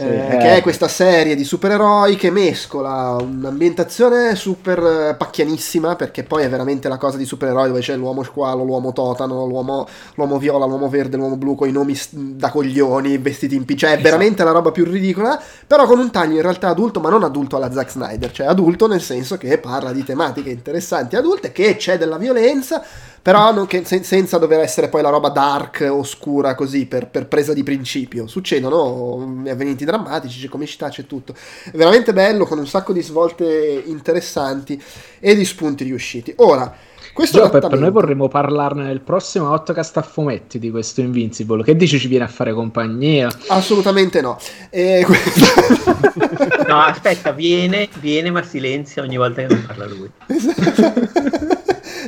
Eh, 0.01 0.37
che 0.37 0.55
è 0.57 0.61
questa 0.61 0.87
serie 0.87 1.35
di 1.35 1.43
supereroi 1.43 2.15
che 2.15 2.31
mescola 2.31 3.15
un'ambientazione 3.19 4.35
super 4.35 5.15
pacchianissima, 5.17 5.95
perché 5.95 6.23
poi 6.23 6.43
è 6.43 6.49
veramente 6.49 6.87
la 6.87 6.97
cosa 6.97 7.17
di 7.17 7.25
supereroi 7.25 7.67
dove 7.67 7.81
c'è 7.81 7.95
l'uomo 7.95 8.23
squalo, 8.23 8.63
l'uomo 8.63 8.93
totano, 8.93 9.45
l'uomo, 9.45 9.87
l'uomo 10.15 10.37
viola, 10.37 10.65
l'uomo 10.65 10.89
verde, 10.89 11.17
l'uomo 11.17 11.37
blu 11.37 11.55
con 11.55 11.67
i 11.67 11.71
nomi 11.71 11.97
da 12.11 12.49
coglioni, 12.49 13.17
vestiti 13.17 13.55
in 13.55 13.65
p, 13.65 13.75
cioè 13.75 13.89
è 13.89 13.93
esatto. 13.93 14.09
veramente 14.09 14.43
la 14.43 14.51
roba 14.51 14.71
più 14.71 14.85
ridicola, 14.85 15.41
però 15.67 15.85
con 15.85 15.99
un 15.99 16.11
taglio 16.11 16.35
in 16.35 16.41
realtà 16.41 16.69
adulto, 16.69 16.99
ma 16.99 17.09
non 17.09 17.23
adulto 17.23 17.55
alla 17.55 17.71
Zack 17.71 17.91
Snyder, 17.91 18.31
cioè 18.31 18.47
adulto 18.47 18.87
nel 18.87 19.01
senso 19.01 19.37
che 19.37 19.57
parla 19.57 19.91
di 19.91 20.03
tematiche 20.03 20.49
interessanti 20.49 21.15
adulte, 21.15 21.51
che 21.51 21.75
c'è 21.75 21.97
della 21.97 22.17
violenza, 22.17 22.83
però 23.21 23.53
non 23.53 23.67
che, 23.67 23.83
sen- 23.85 24.03
senza 24.03 24.37
dover 24.37 24.59
essere 24.59 24.89
poi 24.89 25.01
la 25.01 25.09
roba 25.09 25.29
dark, 25.29 25.87
oscura 25.89 26.55
così, 26.55 26.87
per, 26.87 27.07
per 27.07 27.27
presa 27.27 27.53
di 27.53 27.63
principio. 27.63 28.27
Succedono 28.27 29.43
avvenimenti 29.47 29.85
drammatici, 29.85 30.39
c'è 30.39 30.47
comicità, 30.47 30.89
c'è 30.89 31.05
tutto. 31.05 31.33
È 31.65 31.75
veramente 31.75 32.13
bello, 32.13 32.45
con 32.45 32.57
un 32.57 32.67
sacco 32.67 32.93
di 32.93 33.01
svolte 33.01 33.83
interessanti 33.85 34.81
e 35.19 35.35
di 35.35 35.45
spunti 35.45 35.83
riusciti. 35.83 36.33
Ora, 36.37 36.73
questo 37.13 37.39
Gio, 37.39 37.43
adattamento... 37.43 37.79
noi 37.79 37.91
vorremmo 37.91 38.27
parlarne 38.27 38.85
nel 38.85 39.01
prossimo 39.01 39.49
Outcast 39.49 39.97
a 39.97 40.01
fumetti 40.01 40.57
di 40.57 40.71
questo 40.71 41.01
Invincible. 41.01 41.63
Che 41.63 41.75
dici 41.75 41.99
ci 41.99 42.07
viene 42.07 42.23
a 42.23 42.29
fare 42.29 42.53
compagnia? 42.53 43.29
Assolutamente 43.47 44.21
no. 44.21 44.37
E... 44.69 45.05
no, 46.67 46.79
aspetta, 46.79 47.31
viene, 47.31 47.89
viene, 47.99 48.31
ma 48.31 48.41
silenzia 48.43 49.03
ogni 49.03 49.17
volta 49.17 49.41
che 49.41 49.53
non 49.53 49.63
parla 49.67 49.85
lui. 49.85 50.09
Esatto. 50.27 51.49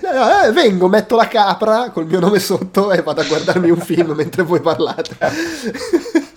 Eh, 0.06 0.52
vengo, 0.52 0.90
metto 0.90 1.16
la 1.16 1.30
capra 1.30 1.90
col 1.92 2.06
mio 2.06 2.20
nome 2.20 2.40
sotto 2.40 2.92
e 2.92 3.02
vado 3.02 3.22
a 3.22 3.24
guardarmi 3.24 3.70
un 3.70 3.80
film 3.80 4.12
mentre 4.18 4.44
voi 4.44 4.60
parlate. 4.60 5.16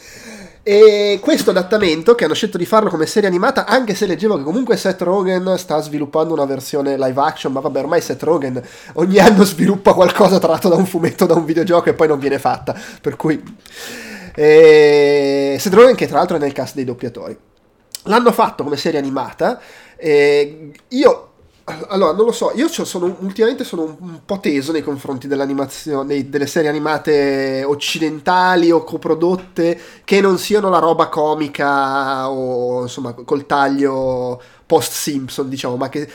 E 0.68 1.20
questo 1.22 1.50
adattamento, 1.50 2.16
che 2.16 2.24
hanno 2.24 2.34
scelto 2.34 2.58
di 2.58 2.66
farlo 2.66 2.90
come 2.90 3.06
serie 3.06 3.28
animata, 3.28 3.66
anche 3.66 3.94
se 3.94 4.04
leggevo 4.04 4.36
che 4.36 4.42
comunque 4.42 4.76
Seth 4.76 5.00
Rogen 5.02 5.54
sta 5.58 5.80
sviluppando 5.80 6.32
una 6.34 6.44
versione 6.44 6.96
live 6.96 7.20
action, 7.20 7.52
ma 7.52 7.60
vabbè, 7.60 7.78
ormai 7.78 8.00
Seth 8.00 8.24
Rogen 8.24 8.60
ogni 8.94 9.20
anno 9.20 9.44
sviluppa 9.44 9.92
qualcosa 9.92 10.40
tratto 10.40 10.68
da 10.68 10.74
un 10.74 10.84
fumetto, 10.84 11.24
da 11.24 11.34
un 11.34 11.44
videogioco 11.44 11.90
e 11.90 11.94
poi 11.94 12.08
non 12.08 12.18
viene 12.18 12.40
fatta. 12.40 12.74
Per 13.00 13.14
cui... 13.14 13.40
E... 14.34 15.56
Seth 15.60 15.72
Rogen 15.72 15.94
che 15.94 16.08
tra 16.08 16.16
l'altro 16.16 16.34
è 16.34 16.40
nel 16.40 16.50
cast 16.50 16.74
dei 16.74 16.84
doppiatori. 16.84 17.38
L'hanno 18.06 18.32
fatto 18.32 18.64
come 18.64 18.76
serie 18.76 18.98
animata. 18.98 19.60
E 19.96 20.72
io 20.88 21.30
allora, 21.88 22.12
non 22.12 22.26
lo 22.26 22.32
so, 22.32 22.52
io 22.54 22.68
sono, 22.68 23.16
ultimamente 23.20 23.64
sono 23.64 23.96
un, 23.98 24.20
po' 24.24 24.38
teso 24.38 24.70
nei 24.70 24.82
confronti 24.82 25.26
dell'animazione, 25.26 26.28
delle 26.28 26.46
serie 26.46 26.68
animate 26.68 27.64
occidentali 27.64 28.70
o 28.70 28.84
coprodotte 28.84 29.76
che 30.04 30.20
non 30.20 30.38
siano 30.38 30.68
la 30.68 30.78
roba 30.78 31.08
comica 31.08 32.30
o 32.30 32.82
insomma 32.82 33.14
col 33.14 33.46
taglio 33.46 34.40
post 34.64 34.92
Simpson, 34.92 35.48
diciamo, 35.48 35.76
ma 35.76 35.88
che 35.88 36.08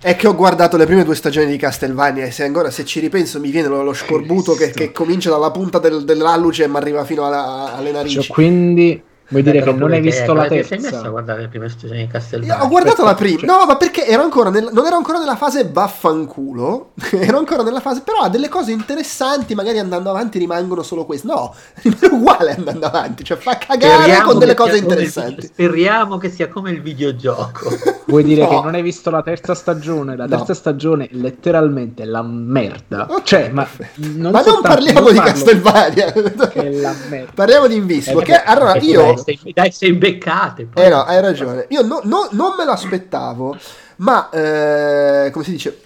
è 0.00 0.14
che 0.14 0.28
ho 0.28 0.34
guardato 0.36 0.76
le 0.76 0.86
prime 0.86 1.02
due 1.02 1.16
stagioni 1.16 1.46
di 1.46 1.56
Castlevania 1.56 2.26
e 2.26 2.30
se 2.30 2.44
ancora 2.44 2.70
se 2.70 2.84
ci 2.84 3.00
ripenso 3.00 3.40
mi 3.40 3.50
viene 3.50 3.66
lo, 3.66 3.82
lo 3.82 3.94
scorbuto 3.94 4.54
che, 4.54 4.70
che, 4.70 4.92
comincia 4.92 5.28
dalla 5.28 5.50
punta 5.50 5.80
del, 5.80 6.04
dell'alluce 6.04 6.64
e 6.64 6.68
mi 6.68 6.76
arriva 6.76 7.04
fino 7.04 7.26
alla, 7.26 7.74
alle 7.74 7.90
narici. 7.90 8.20
Cioè, 8.20 8.32
quindi 8.32 9.02
Vuoi 9.28 9.42
dire 9.42 9.62
che 9.62 9.72
non 9.72 9.92
hai 9.92 10.00
visto 10.00 10.34
la 10.34 10.46
terza? 10.46 10.76
Sei 10.76 10.78
messo 10.80 11.06
a 11.06 11.08
guardare 11.08 11.40
le 11.40 11.48
prime 11.48 11.68
stagioni 11.68 12.00
di 12.00 12.06
Castlevania? 12.08 12.62
Ho 12.62 12.68
guardato 12.68 13.04
la 13.04 13.14
prima. 13.14 13.40
No, 13.44 13.64
ma 13.66 13.76
perché 13.76 14.06
ero 14.06 14.22
ancora 14.22 14.50
nel, 14.50 14.68
non 14.70 14.84
ero 14.84 14.96
ancora 14.96 15.18
nella 15.18 15.36
fase 15.36 15.68
vaffanculo. 15.70 16.90
ero 17.12 17.38
ancora 17.38 17.62
nella 17.62 17.80
fase. 17.80 18.02
Però 18.02 18.18
ha 18.18 18.28
delle 18.28 18.50
cose 18.50 18.72
interessanti. 18.72 19.54
Magari 19.54 19.78
andando 19.78 20.10
avanti 20.10 20.38
rimangono 20.38 20.82
solo 20.82 21.06
queste. 21.06 21.26
No, 21.26 21.54
rimane 21.80 22.06
uguale 22.08 22.54
andando 22.54 22.86
avanti. 22.86 23.24
Cioè 23.24 23.38
fa 23.38 23.56
cagare 23.56 24.02
speriamo 24.02 24.28
con 24.28 24.38
delle 24.38 24.54
cose 24.54 24.76
interessanti. 24.76 25.40
Il, 25.40 25.44
speriamo 25.46 26.18
che 26.18 26.28
sia 26.28 26.48
come 26.48 26.70
il 26.70 26.82
videogioco. 26.82 27.70
Vuoi 28.06 28.24
dire 28.24 28.42
no. 28.42 28.48
che 28.48 28.54
non 28.56 28.74
hai 28.74 28.82
visto 28.82 29.08
la 29.08 29.22
terza 29.22 29.54
stagione? 29.54 30.16
La 30.16 30.28
terza 30.28 30.44
no. 30.48 30.54
stagione 30.54 31.04
è 31.06 31.14
letteralmente 31.14 32.04
la 32.04 32.22
merda. 32.22 33.06
Okay, 33.08 33.22
cioè, 33.24 33.48
ma 33.48 33.66
non, 33.94 34.32
ma 34.32 34.42
non 34.42 34.60
parliamo 34.60 35.10
di 35.10 35.18
Castlevania. 35.18 36.12
Che 36.12 36.52
è 36.52 36.70
la 36.72 36.94
merda. 37.08 37.32
Parliamo 37.34 37.66
di 37.66 37.76
Invincible. 37.76 38.22
Eh, 38.22 38.26
che, 38.26 38.42
allora 38.42 38.76
io 38.76 39.13
sei, 39.16 39.52
dai, 39.52 39.70
sei 39.72 39.92
beccate. 39.92 40.68
Eh 40.74 40.88
no, 40.88 41.02
hai 41.04 41.20
ragione. 41.20 41.66
Io 41.70 41.82
no, 41.82 42.00
no, 42.04 42.28
non 42.32 42.54
me 42.56 42.64
l'aspettavo, 42.64 43.56
ma 43.96 44.30
eh, 44.30 45.30
come 45.30 45.44
si 45.44 45.50
dice? 45.50 45.80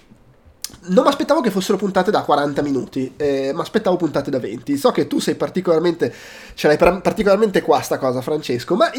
Non 0.81 1.03
mi 1.03 1.09
aspettavo 1.09 1.41
che 1.41 1.51
fossero 1.51 1.77
puntate 1.77 2.09
da 2.09 2.21
40 2.21 2.61
minuti, 2.61 3.13
eh, 3.17 3.51
ma 3.53 3.61
aspettavo 3.61 3.95
puntate 3.95 4.31
da 4.31 4.39
20. 4.39 4.77
So 4.77 4.91
che 4.91 5.07
tu 5.07 5.19
sei 5.19 5.35
particolarmente. 5.35 6.13
ce 6.53 6.67
l'hai 6.67 6.77
particolarmente 6.77 7.61
qua 7.61 7.81
sta 7.81 7.97
cosa, 7.97 8.21
Francesco, 8.21 8.75
ma 8.75 8.89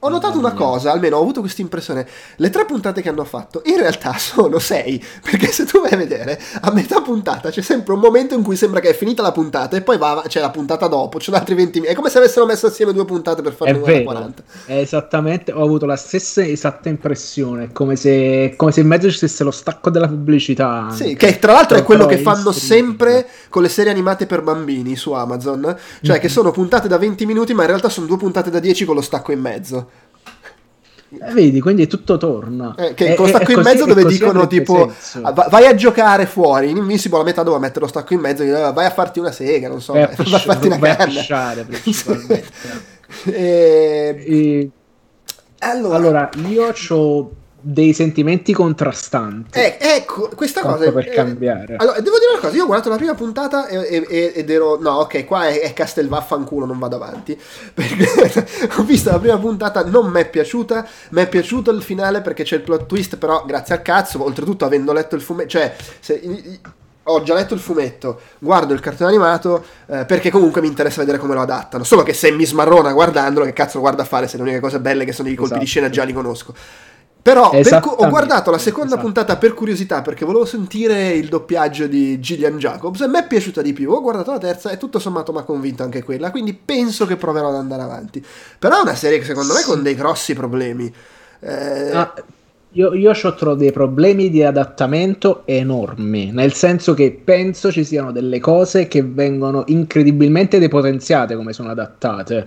ho 0.00 0.08
notato 0.08 0.38
una 0.38 0.52
cosa, 0.52 0.92
almeno 0.92 1.16
ho 1.16 1.22
avuto 1.22 1.40
questa 1.40 1.62
impressione. 1.62 2.06
Le 2.36 2.50
tre 2.50 2.64
puntate 2.66 3.00
che 3.00 3.08
hanno 3.08 3.24
fatto 3.24 3.62
in 3.64 3.78
realtà 3.78 4.16
sono 4.18 4.58
sei. 4.58 5.02
Perché 5.22 5.46
se 5.48 5.64
tu 5.64 5.80
vai 5.80 5.92
a 5.92 5.96
vedere, 5.96 6.40
a 6.60 6.70
metà 6.72 7.00
puntata 7.00 7.50
c'è 7.50 7.62
sempre 7.62 7.94
un 7.94 8.00
momento 8.00 8.34
in 8.34 8.42
cui 8.42 8.56
sembra 8.56 8.80
che 8.80 8.90
è 8.90 8.94
finita 8.94 9.22
la 9.22 9.32
puntata 9.32 9.76
e 9.76 9.82
poi 9.82 9.96
va, 9.96 10.22
c'è 10.26 10.40
la 10.40 10.50
puntata 10.50 10.86
dopo, 10.86 11.18
c'è 11.18 11.32
altri 11.32 11.54
20 11.54 11.80
minuti. 11.80 11.92
È 11.92 11.96
come 11.96 12.10
se 12.10 12.18
avessero 12.18 12.46
messo 12.46 12.66
assieme 12.66 12.92
due 12.92 13.04
puntate 13.04 13.42
per 13.42 13.54
fare 13.54 13.72
una 13.72 14.02
40. 14.02 14.42
È 14.66 14.76
esattamente, 14.76 15.52
ho 15.52 15.62
avuto 15.62 15.86
la 15.86 15.96
stessa 15.96 16.44
esatta 16.44 16.88
impressione. 16.88 17.72
Come 17.72 17.96
se, 17.96 18.54
come 18.56 18.72
se 18.72 18.80
in 18.80 18.86
mezzo 18.86 19.10
ci 19.10 19.18
fosse 19.18 19.44
lo 19.44 19.50
stacco 19.50 19.90
della 19.90 20.08
pubblicità. 20.08 20.90
Sì, 20.90 21.16
che 21.16 21.38
tra 21.38 21.52
l'altro 21.52 21.78
è 21.78 21.82
quello 21.82 22.06
che 22.06 22.18
fanno 22.18 22.52
sempre 22.52 23.26
con 23.48 23.62
le 23.62 23.68
serie 23.68 23.90
animate 23.90 24.26
per 24.26 24.42
bambini 24.42 24.94
su 24.94 25.12
Amazon. 25.12 25.62
Cioè, 25.62 26.12
mm-hmm. 26.12 26.20
che 26.20 26.28
sono 26.28 26.50
puntate 26.50 26.86
da 26.86 26.98
20 26.98 27.26
minuti, 27.26 27.54
ma 27.54 27.62
in 27.62 27.68
realtà 27.68 27.88
sono 27.88 28.06
due 28.06 28.18
puntate 28.18 28.50
da 28.50 28.60
10 28.60 28.84
con 28.84 28.94
lo 28.94 29.00
stacco 29.00 29.32
in 29.32 29.40
mezzo. 29.40 29.95
Eh, 31.08 31.32
vedi, 31.32 31.60
quindi 31.60 31.86
tutto 31.86 32.16
torna. 32.16 32.74
Eh, 32.76 32.94
che 32.94 33.14
con 33.14 33.26
lo 33.26 33.36
stacco 33.36 33.52
in 33.52 33.60
mezzo 33.60 33.84
dove 33.84 34.04
dicono 34.04 34.46
tipo 34.46 34.92
vai 35.22 35.66
a 35.66 35.74
giocare 35.74 36.26
fuori, 36.26 36.70
in 36.70 36.76
Invincible 36.76 37.20
a 37.20 37.24
metà 37.24 37.42
dove 37.42 37.58
mettere 37.58 37.80
lo 37.80 37.86
stacco 37.86 38.14
in 38.14 38.20
mezzo, 38.20 38.44
vai 38.72 38.86
a 38.86 38.90
farti 38.90 39.20
una 39.20 39.30
sega, 39.30 39.68
non 39.68 39.80
so, 39.80 39.92
vai 39.94 40.02
a, 40.02 40.10
vai 40.16 40.32
a 40.32 40.38
farti 40.38 40.66
una 40.66 40.78
vai 40.78 40.96
canna. 40.96 41.04
a 41.04 41.14
pisciare 41.14 41.62
principalmente. 41.64 42.44
e... 43.24 44.24
E... 44.26 44.70
Allora, 45.58 45.96
allora, 45.96 46.30
io 46.48 46.72
ho 46.88 47.30
dei 47.68 47.92
sentimenti 47.92 48.52
contrastanti. 48.52 49.58
Eh, 49.58 49.76
ecco, 49.80 50.30
questa 50.36 50.60
cosa 50.60 50.92
per 50.92 51.08
eh, 51.08 51.10
cambiare. 51.10 51.74
Allora, 51.76 51.98
devo 51.98 52.16
dire 52.16 52.30
una 52.30 52.40
cosa, 52.40 52.54
io 52.54 52.62
ho 52.62 52.66
guardato 52.66 52.90
la 52.90 52.96
prima 52.96 53.14
puntata 53.14 53.66
e, 53.66 54.06
e, 54.08 54.32
ed 54.36 54.50
ero 54.50 54.78
no, 54.80 54.92
ok, 54.98 55.24
qua 55.24 55.48
è, 55.48 55.62
è 55.62 55.72
Castelvaffanculo, 55.72 56.64
non 56.64 56.78
vado 56.78 56.94
avanti. 56.94 57.36
Perché 57.74 58.46
ho 58.76 58.84
visto 58.84 59.10
la 59.10 59.18
prima 59.18 59.36
puntata, 59.38 59.84
non 59.84 60.06
mi 60.12 60.20
è 60.20 60.30
piaciuta, 60.30 60.86
mi 61.10 61.22
è 61.22 61.28
piaciuto 61.28 61.72
il 61.72 61.82
finale 61.82 62.20
perché 62.20 62.44
c'è 62.44 62.54
il 62.54 62.62
plot 62.62 62.86
twist, 62.86 63.16
però 63.16 63.44
grazie 63.44 63.74
al 63.74 63.82
cazzo, 63.82 64.22
oltretutto 64.22 64.64
avendo 64.64 64.92
letto 64.92 65.16
il 65.16 65.20
fumetto, 65.20 65.48
cioè 65.48 65.74
se, 65.98 66.20
ho 67.02 67.22
già 67.22 67.34
letto 67.34 67.54
il 67.54 67.60
fumetto, 67.60 68.20
guardo 68.38 68.74
il 68.74 68.80
cartone 68.80 69.10
animato 69.10 69.64
eh, 69.86 70.04
perché 70.04 70.30
comunque 70.30 70.60
mi 70.60 70.68
interessa 70.68 71.00
vedere 71.00 71.18
come 71.18 71.34
lo 71.34 71.40
adattano. 71.40 71.82
Solo 71.82 72.04
che 72.04 72.12
se 72.12 72.30
mi 72.30 72.46
smarrona 72.46 72.92
guardandolo, 72.92 73.44
che 73.44 73.52
cazzo 73.52 73.76
lo 73.76 73.80
guarda 73.80 74.02
a 74.02 74.06
fare 74.06 74.28
se 74.28 74.36
le 74.36 74.42
uniche 74.42 74.60
cose 74.60 74.78
belle 74.78 75.04
che 75.04 75.12
sono 75.12 75.28
i 75.28 75.34
colpi 75.34 75.54
esatto. 75.54 75.60
di 75.60 75.66
scena 75.66 75.90
già 75.90 76.04
li 76.04 76.12
conosco. 76.12 76.54
Però 77.26 77.50
cu- 77.50 77.94
ho 77.98 78.08
guardato 78.08 78.52
la 78.52 78.58
seconda 78.58 78.90
esatto. 78.90 79.02
puntata 79.02 79.36
per 79.36 79.52
curiosità 79.52 80.00
perché 80.00 80.24
volevo 80.24 80.44
sentire 80.44 81.08
il 81.08 81.26
doppiaggio 81.26 81.88
di 81.88 82.20
Gillian 82.20 82.56
Jacobs 82.56 83.00
e 83.00 83.08
mi 83.08 83.18
è 83.18 83.26
piaciuta 83.26 83.62
di 83.62 83.72
più. 83.72 83.90
Ho 83.90 84.00
guardato 84.00 84.30
la 84.30 84.38
terza 84.38 84.70
e 84.70 84.76
tutto 84.76 85.00
sommato 85.00 85.32
mi 85.32 85.38
ha 85.38 85.42
convinto 85.42 85.82
anche 85.82 86.04
quella, 86.04 86.30
quindi 86.30 86.54
penso 86.54 87.04
che 87.04 87.16
proverò 87.16 87.48
ad 87.48 87.56
andare 87.56 87.82
avanti. 87.82 88.24
Però 88.56 88.78
è 88.78 88.80
una 88.80 88.94
serie 88.94 89.18
che 89.18 89.24
secondo 89.24 89.54
me 89.54 89.62
con 89.64 89.82
dei 89.82 89.96
grossi 89.96 90.34
problemi. 90.34 90.94
Eh... 91.40 91.90
Ah, 91.90 92.14
io, 92.70 92.94
io 92.94 93.10
ho 93.10 93.54
dei 93.54 93.72
problemi 93.72 94.30
di 94.30 94.44
adattamento 94.44 95.42
enormi, 95.46 96.30
nel 96.30 96.52
senso 96.52 96.94
che 96.94 97.20
penso 97.24 97.72
ci 97.72 97.82
siano 97.82 98.12
delle 98.12 98.38
cose 98.38 98.86
che 98.86 99.02
vengono 99.02 99.64
incredibilmente 99.66 100.60
depotenziate 100.60 101.34
come 101.34 101.52
sono 101.52 101.70
adattate 101.70 102.44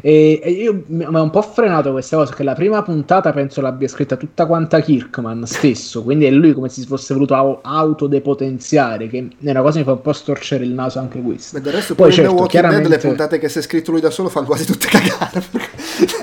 e, 0.00 0.40
e 0.42 0.50
io 0.50 0.84
mi 0.86 1.04
ha 1.04 1.20
un 1.20 1.30
po' 1.30 1.42
frenato 1.42 1.92
questa 1.92 2.16
cosa, 2.16 2.34
che 2.34 2.42
la 2.42 2.54
prima 2.54 2.82
puntata 2.82 3.32
penso 3.32 3.60
l'abbia 3.60 3.88
scritta 3.88 4.16
tutta 4.16 4.46
quanta 4.46 4.80
Kirkman 4.80 5.46
stesso, 5.46 6.02
quindi 6.02 6.26
è 6.26 6.30
lui 6.30 6.52
come 6.52 6.68
se 6.68 6.82
si 6.82 6.86
fosse 6.86 7.14
voluto 7.14 7.34
au- 7.34 7.58
autodepotenziare, 7.62 9.08
che 9.08 9.28
è 9.42 9.50
una 9.50 9.62
cosa 9.62 9.72
che 9.72 9.78
mi 9.78 9.84
fa 9.84 9.92
un 9.92 10.02
po' 10.02 10.12
storcere 10.12 10.64
il 10.64 10.72
naso 10.72 10.98
anche 10.98 11.20
questo. 11.20 11.56
Ma 11.56 11.62
del 11.62 11.72
resto 11.72 11.94
poi, 11.94 12.06
poi 12.06 12.14
certo, 12.14 12.30
Walking 12.32 12.50
chiaramente... 12.50 12.88
Dead 12.88 13.02
le 13.02 13.08
puntate 13.08 13.38
che 13.38 13.48
si 13.48 13.58
è 13.58 13.62
scritto 13.62 13.90
lui 13.90 14.00
da 14.00 14.10
solo 14.10 14.28
fanno 14.28 14.46
quasi 14.46 14.66
tutte 14.66 14.88
cagare. 14.88 15.44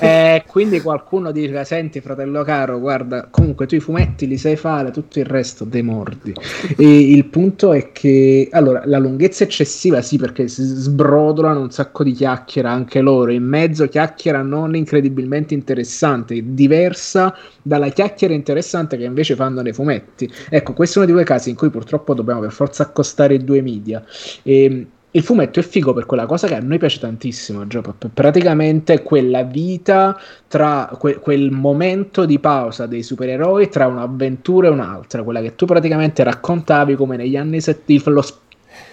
eh, 0.00 0.44
quindi 0.46 0.80
qualcuno 0.80 1.32
dice, 1.32 1.64
senti 1.64 2.00
fratello 2.00 2.42
caro, 2.44 2.78
guarda, 2.78 3.28
comunque 3.30 3.66
tu 3.66 3.74
i 3.74 3.80
fumetti 3.80 4.26
li 4.26 4.38
sai 4.38 4.56
fare, 4.56 4.90
tutto 4.90 5.18
il 5.18 5.26
resto 5.26 5.64
demordi. 5.64 6.32
e 6.76 7.10
il 7.10 7.24
punto 7.26 7.72
è 7.72 7.92
che, 7.92 8.48
allora, 8.50 8.82
la 8.84 8.98
lunghezza 8.98 9.44
eccessiva 9.44 10.00
sì, 10.02 10.18
perché 10.18 10.48
si 10.48 10.62
sbrodolano 10.62 11.60
un 11.60 11.70
sacco 11.70 12.02
di 12.02 12.12
chiacchiere 12.12 12.68
anche 12.68 13.00
loro 13.00 13.30
in 13.30 13.42
mezzo 13.42 13.62
mezzo 13.66 13.88
chiacchiera 13.88 14.42
non 14.42 14.74
incredibilmente 14.76 15.54
interessante, 15.54 16.54
diversa 16.54 17.34
dalla 17.62 17.88
chiacchiera 17.88 18.34
interessante 18.34 18.96
che 18.96 19.04
invece 19.04 19.34
fanno 19.34 19.62
nei 19.62 19.72
fumetti. 19.72 20.30
Ecco, 20.48 20.72
questo 20.74 20.98
è 20.98 21.02
uno 21.02 21.06
di 21.06 21.12
quei 21.12 21.24
casi 21.24 21.50
in 21.50 21.56
cui 21.56 21.70
purtroppo 21.70 22.14
dobbiamo 22.14 22.40
per 22.40 22.52
forza 22.52 22.82
accostare 22.82 23.34
i 23.34 23.44
due 23.44 23.62
media. 23.62 24.04
E, 24.42 24.86
il 25.14 25.22
fumetto 25.22 25.60
è 25.60 25.62
figo 25.62 25.92
per 25.92 26.06
quella 26.06 26.26
cosa 26.26 26.48
che 26.48 26.56
a 26.56 26.60
noi 26.60 26.76
piace 26.76 26.98
tantissimo, 26.98 27.68
Gio, 27.68 27.82
praticamente 28.12 29.00
quella 29.04 29.44
vita 29.44 30.18
tra 30.48 30.90
que- 30.98 31.20
quel 31.20 31.52
momento 31.52 32.24
di 32.24 32.40
pausa 32.40 32.86
dei 32.86 33.04
supereroi 33.04 33.68
tra 33.68 33.86
un'avventura 33.86 34.66
e 34.66 34.70
un'altra, 34.70 35.22
quella 35.22 35.40
che 35.40 35.54
tu 35.54 35.66
praticamente 35.66 36.24
raccontavi 36.24 36.96
come 36.96 37.16
negli 37.16 37.36
anni 37.36 37.60
70, 37.60 38.10
lo, 38.10 38.24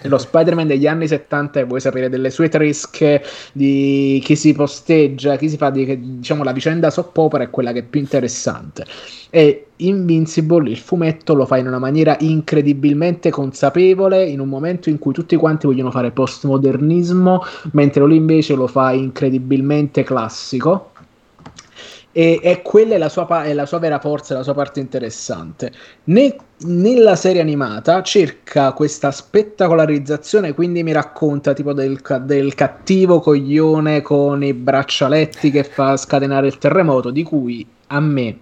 lo 0.04 0.18
Spider-Man 0.18 0.66
degli 0.66 0.86
anni 0.86 1.06
70 1.06 1.60
e 1.60 1.64
vuoi 1.64 1.80
sapere 1.80 2.08
delle 2.08 2.30
sue 2.30 2.48
tresche 2.48 3.22
di 3.52 4.20
chi 4.24 4.36
si 4.36 4.52
posteggia, 4.52 5.36
chi 5.36 5.48
si 5.48 5.56
fa 5.56 5.70
di, 5.70 6.18
diciamo 6.18 6.42
la 6.42 6.52
vicenda 6.52 6.90
soppopera 6.90 7.44
è 7.44 7.50
quella 7.50 7.72
che 7.72 7.80
è 7.80 7.84
più 7.84 8.00
interessante. 8.00 8.84
E 9.30 9.66
Invincible 9.82 10.70
il 10.70 10.78
fumetto 10.78 11.34
lo 11.34 11.44
fa 11.44 11.56
in 11.56 11.66
una 11.66 11.78
maniera 11.78 12.16
incredibilmente 12.20 13.30
consapevole 13.30 14.24
in 14.24 14.40
un 14.40 14.48
momento 14.48 14.88
in 14.88 14.98
cui 14.98 15.12
tutti 15.12 15.36
quanti 15.36 15.66
vogliono 15.66 15.90
fare 15.90 16.10
postmodernismo 16.10 17.42
mentre 17.72 18.04
lui 18.04 18.16
invece 18.16 18.54
lo 18.54 18.66
fa 18.66 18.92
incredibilmente 18.92 20.02
classico. 20.02 20.90
E, 22.12 22.38
e, 22.42 22.60
quella 22.60 22.94
è 22.94 22.98
la, 22.98 23.08
sua, 23.08 23.42
è 23.42 23.54
la 23.54 23.64
sua 23.64 23.78
vera 23.78 23.98
forza, 23.98 24.34
la 24.34 24.42
sua 24.42 24.52
parte 24.52 24.80
interessante. 24.80 25.72
Ne, 26.04 26.36
nella 26.64 27.16
serie 27.16 27.40
animata 27.40 28.02
cerca 28.02 28.72
questa 28.72 29.10
spettacolarizzazione, 29.10 30.54
quindi 30.54 30.82
mi 30.82 30.92
racconta 30.92 31.52
tipo 31.52 31.72
del, 31.72 32.00
del, 32.22 32.54
cattivo 32.54 33.20
coglione 33.20 34.02
con 34.02 34.42
i 34.42 34.54
braccialetti 34.54 35.50
che 35.50 35.64
fa 35.64 35.96
scatenare 35.96 36.46
il 36.46 36.58
terremoto, 36.58 37.10
di 37.10 37.22
cui 37.22 37.66
a 37.88 38.00
me 38.00 38.38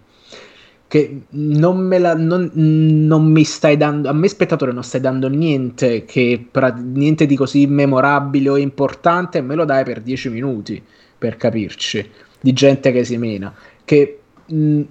che 0.91 1.23
non, 1.31 1.79
me 1.79 2.01
la, 2.01 2.16
non, 2.16 2.51
non 2.53 3.25
mi 3.25 3.45
stai 3.45 3.77
dando, 3.77 4.09
a 4.09 4.12
me 4.12 4.27
spettatore 4.27 4.73
non 4.73 4.83
stai 4.83 5.01
dando 5.01 5.29
niente, 5.29 6.05
che, 6.05 6.47
niente 6.79 7.27
di 7.27 7.37
così 7.37 7.66
memorabile 7.68 8.49
o 8.49 8.57
importante, 8.57 9.41
me 9.41 9.55
lo 9.55 9.64
dai 9.64 9.85
per 9.85 10.01
10 10.01 10.31
minuti, 10.31 10.83
per 11.16 11.37
capirci, 11.37 12.11
di 12.41 12.53
gente 12.53 12.91
che 12.91 13.05
si 13.05 13.16
mena, 13.18 13.55
che, 13.85 14.20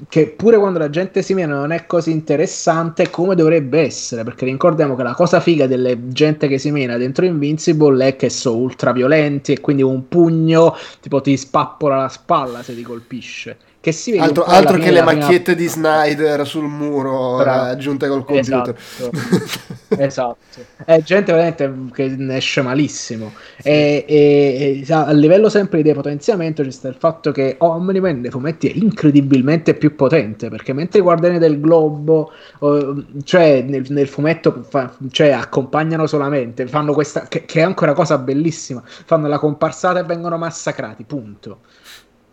che 0.07 0.28
pure 0.28 0.57
quando 0.57 0.80
la 0.80 0.89
gente 0.89 1.22
si 1.22 1.34
mena 1.34 1.55
non 1.55 1.72
è 1.72 1.86
così 1.86 2.12
interessante 2.12 3.10
come 3.10 3.36
dovrebbe 3.36 3.82
essere, 3.82 4.24
perché 4.24 4.45
ricordiamo 4.45 4.95
che 4.95 5.03
la 5.03 5.14
cosa 5.14 5.39
figa 5.39 5.68
delle 5.68 6.07
gente 6.07 6.47
che 6.47 6.57
si 6.57 6.72
mena 6.72 6.97
dentro 6.97 7.26
Invincible 7.26 8.07
è 8.07 8.16
che 8.16 8.30
sono 8.30 8.57
ultra 8.57 8.93
violenti 8.93 9.51
e 9.51 9.60
quindi 9.60 9.84
un 9.84 10.07
pugno 10.07 10.76
tipo 11.01 11.20
ti 11.20 11.36
spappola 11.36 11.97
la 11.97 12.10
spalla 12.10 12.64
se 12.64 12.74
ti 12.74 12.84
colpisce 12.84 13.57
che 13.82 13.94
si 13.94 14.12
vede 14.12 14.24
altro, 14.24 14.44
altro 14.44 14.78
che 14.78 14.92
le 14.92 15.02
macchiette 15.02 15.56
di 15.56 15.68
Snyder 15.68 16.46
sul 16.46 16.66
muro 16.66 17.38
Bravo. 17.38 17.72
aggiunte 17.72 18.10
col 18.10 18.26
computer 18.26 18.76
esatto, 18.76 19.16
esatto. 19.98 20.38
è 20.84 21.02
gente 21.02 21.32
veramente 21.32 21.74
che 21.94 22.08
ne 22.10 22.36
esce 22.36 22.62
malissimo 22.62 23.32
sì. 23.58 23.70
e, 23.70 24.06
e, 24.06 24.84
e, 24.86 24.94
a 24.94 25.12
livello 25.14 25.48
sempre 25.48 25.82
di 25.82 25.94
potenziamento 25.94 26.62
c'è 26.62 26.72
sta 26.72 26.90
il 26.90 26.98
fatto 27.00 27.32
che 27.32 27.56
Omni-Man 27.58 28.20
nei 28.20 28.32
fumetti 28.32 28.68
è 28.68 28.74
incredibilmente 28.76 29.74
più 29.76 29.96
potente 29.96 30.50
perché 30.50 30.74
mentre 30.74 31.00
i 31.00 31.02
Guardiani 31.02 31.40
del 31.40 31.62
Globo 31.62 32.34
cioè 33.24 33.62
nel, 33.62 33.86
nel 33.90 34.08
fumetto 34.10 34.66
fa, 34.68 34.94
cioè, 35.12 35.30
accompagnano 35.30 36.06
solamente 36.06 36.68
fanno 36.68 36.92
questa 36.92 37.28
che, 37.30 37.46
che 37.46 37.62
è 37.62 37.64
anche 37.64 37.86
una 37.86 37.94
cosa 37.94 38.18
bellissima 38.18 38.84
fanno 38.86 39.30
la 39.30 39.40
comparsata 39.40 40.00
e 40.00 40.04
vengono 40.04 40.38
massacrati 40.38 41.06
punto 41.06 41.60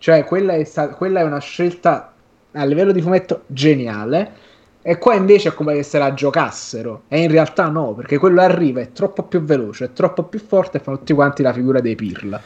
cioè, 0.07 0.23
quella 0.23 0.53
è, 0.53 0.63
sta- 0.63 0.91
quella 0.91 1.19
è 1.19 1.25
una 1.25 1.41
scelta 1.41 2.13
a 2.53 2.65
livello 2.65 2.93
di 2.93 3.03
fumetto 3.03 3.43
geniale. 3.49 4.33
E 4.81 4.99
qua 4.99 5.15
invece 5.15 5.49
è 5.49 5.53
come 5.53 5.83
se 5.83 5.99
la 5.99 6.15
giocassero. 6.15 7.03
E 7.09 7.23
in 7.23 7.29
realtà 7.29 7.67
no, 7.67 7.93
perché 7.93 8.17
quello 8.17 8.41
arriva, 8.41 8.81
è 8.81 8.93
troppo 8.93 9.25
più 9.25 9.41
veloce, 9.41 9.87
è 9.87 9.93
troppo 9.93 10.23
più 10.23 10.39
forte 10.39 10.77
e 10.77 10.81
fanno 10.81 10.99
tutti 10.99 11.13
quanti 11.13 11.43
la 11.43 11.53
figura 11.53 11.81
dei 11.81 11.97
Pirla. 11.97 12.41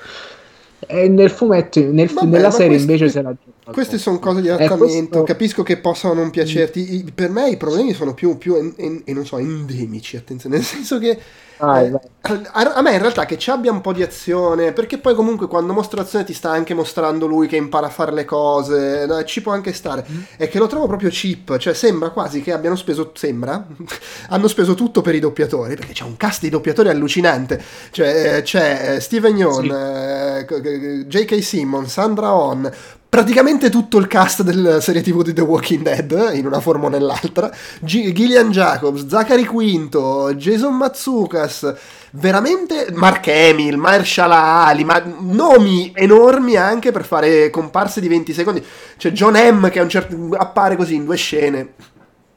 E 0.87 1.09
nel 1.11 1.29
fumetto, 1.29 1.81
nel, 1.81 2.09
Vabbè, 2.11 2.27
nella 2.29 2.51
serie 2.51 2.69
questi, 2.69 2.91
invece 2.91 3.11
se 3.11 3.21
la 3.21 3.35
gioca. 3.35 3.73
Queste 3.73 3.99
sono 3.99 4.19
cose 4.19 4.41
di 4.41 4.49
adattamento. 4.49 4.87
Questo... 4.87 5.23
Capisco 5.25 5.63
che 5.63 5.77
possano 5.77 6.15
non 6.15 6.31
piacerti. 6.31 7.13
Per 7.15 7.29
me 7.29 7.51
i 7.51 7.59
problemi 7.59 7.93
sono 7.93 8.15
più, 8.15 8.39
più 8.39 8.55
en, 8.55 8.73
en, 8.79 9.03
en, 9.05 9.15
non 9.15 9.27
so, 9.27 9.37
endemici. 9.37 10.17
Attenzione, 10.17 10.57
nel 10.57 10.65
senso 10.65 10.99
che 10.99 11.19
Vai, 11.61 11.91
vai. 11.91 12.01
Eh, 12.23 12.41
a 12.53 12.81
me 12.81 12.93
in 12.93 12.99
realtà 13.01 13.27
che 13.27 13.37
ci 13.37 13.51
abbia 13.51 13.71
un 13.71 13.83
po' 13.83 13.93
di 13.93 14.03
azione, 14.03 14.73
perché 14.73 14.97
poi 14.97 15.15
comunque 15.15 15.47
quando 15.47 15.75
mostra 15.75 16.01
azione 16.01 16.25
ti 16.25 16.33
sta 16.33 16.51
anche 16.51 16.73
mostrando 16.73 17.27
lui 17.27 17.49
che 17.49 17.57
impara 17.57 17.87
a 17.89 17.91
fare 17.91 18.13
le 18.13 18.25
cose, 18.25 19.05
no, 19.05 19.23
ci 19.25 19.43
può 19.43 19.53
anche 19.53 19.75
stare. 19.75 20.07
Mm. 20.11 20.21
È 20.39 20.49
che 20.49 20.59
lo 20.59 20.67
trovo 20.67 20.87
proprio 20.87 21.11
cheap, 21.11 21.59
cioè 21.59 21.75
sembra 21.75 22.11
quasi 22.11 22.41
che 22.41 22.53
abbiano 22.53 22.77
speso, 22.77 23.11
sembra, 23.15 23.67
hanno 24.31 24.49
speso 24.49 24.73
tutto 24.75 25.03
per 25.03 25.15
i 25.15 25.19
doppiatori, 25.19 25.75
perché 25.75 25.93
c'è 25.93 26.05
un 26.05 26.17
cast 26.17 26.41
di 26.41 26.49
doppiatori 26.49 26.89
allucinante, 26.89 27.63
cioè 27.91 28.37
eh, 28.39 28.43
c'è 28.43 28.95
eh, 28.95 29.01
Steven 29.01 29.37
Yeun, 29.37 29.65
sì. 29.65 30.55
eh, 30.65 31.05
J.K. 31.07 31.43
Simmons, 31.43 31.93
Sandra 31.93 32.33
On, 32.35 32.71
praticamente 33.11 33.71
tutto 33.71 33.99
il 33.99 34.07
cast 34.07 34.43
della 34.43 34.81
serie 34.81 35.03
TV 35.03 35.23
di 35.23 35.33
The 35.33 35.41
Walking 35.41 35.83
Dead, 35.83 36.31
in 36.35 36.47
una 36.47 36.61
forma 36.61 36.87
o 36.87 36.89
nell'altra, 36.89 37.51
G- 37.81 38.13
Gillian 38.13 38.53
Jacobs, 38.53 39.09
Zachary 39.09 39.45
Quinto, 39.45 40.33
Jason 40.35 40.77
Matsukas, 40.77 41.75
veramente 42.13 42.87
Mark 42.93 43.27
Hamill, 43.27 43.75
Mahershala 43.75 44.65
Ali, 44.65 44.85
ma 44.85 45.03
nomi 45.19 45.91
enormi 45.93 46.55
anche 46.55 46.93
per 46.93 47.05
fare 47.05 47.51
comparse 47.51 48.01
di 48.01 48.07
20 48.07 48.33
secondi. 48.33 48.65
C'è 48.97 49.11
John 49.11 49.35
M 49.35 49.69
che 49.71 49.87
certo, 49.89 50.17
appare 50.37 50.77
così 50.77 50.95
in 50.95 51.05
due 51.05 51.17
scene. 51.17 51.69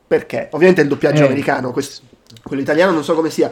Perché? 0.07 0.49
Ovviamente 0.53 0.81
è 0.81 0.83
il 0.85 0.89
doppiaggio 0.89 1.21
eh. 1.21 1.27
americano, 1.27 1.71
questo, 1.71 2.01
quello 2.41 2.63
italiano 2.63 2.91
non 2.91 3.03
so 3.03 3.13
come 3.13 3.29
sia. 3.29 3.51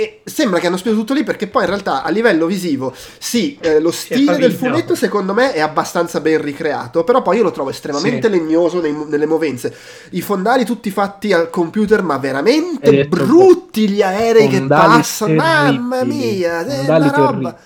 E 0.00 0.20
sembra 0.22 0.60
che 0.60 0.68
hanno 0.68 0.76
speso 0.76 0.94
tutto 0.94 1.12
lì 1.12 1.24
perché 1.24 1.48
poi 1.48 1.62
in 1.62 1.70
realtà 1.70 2.04
a 2.04 2.10
livello 2.10 2.46
visivo, 2.46 2.94
sì, 3.18 3.58
eh, 3.60 3.80
lo 3.80 3.90
stile 3.90 4.36
del 4.36 4.52
fumetto 4.52 4.94
secondo 4.94 5.34
me 5.34 5.52
è 5.52 5.58
abbastanza 5.58 6.20
ben 6.20 6.40
ricreato, 6.40 7.02
però 7.02 7.20
poi 7.20 7.38
io 7.38 7.42
lo 7.42 7.50
trovo 7.50 7.70
estremamente 7.70 8.28
sì. 8.28 8.38
legnoso 8.38 8.80
nei, 8.80 8.94
nelle 9.08 9.26
movenze. 9.26 9.74
I 10.10 10.20
fondali 10.20 10.64
tutti 10.64 10.92
fatti 10.92 11.32
al 11.32 11.50
computer, 11.50 12.02
ma 12.02 12.16
veramente 12.16 13.08
brutti 13.08 13.88
gli 13.88 14.00
aerei 14.00 14.46
che 14.46 14.62
passano, 14.68 15.34
mamma 15.34 16.04
mia, 16.04 16.64
è 16.64 16.88
una 16.88 17.10
roba. 17.10 17.58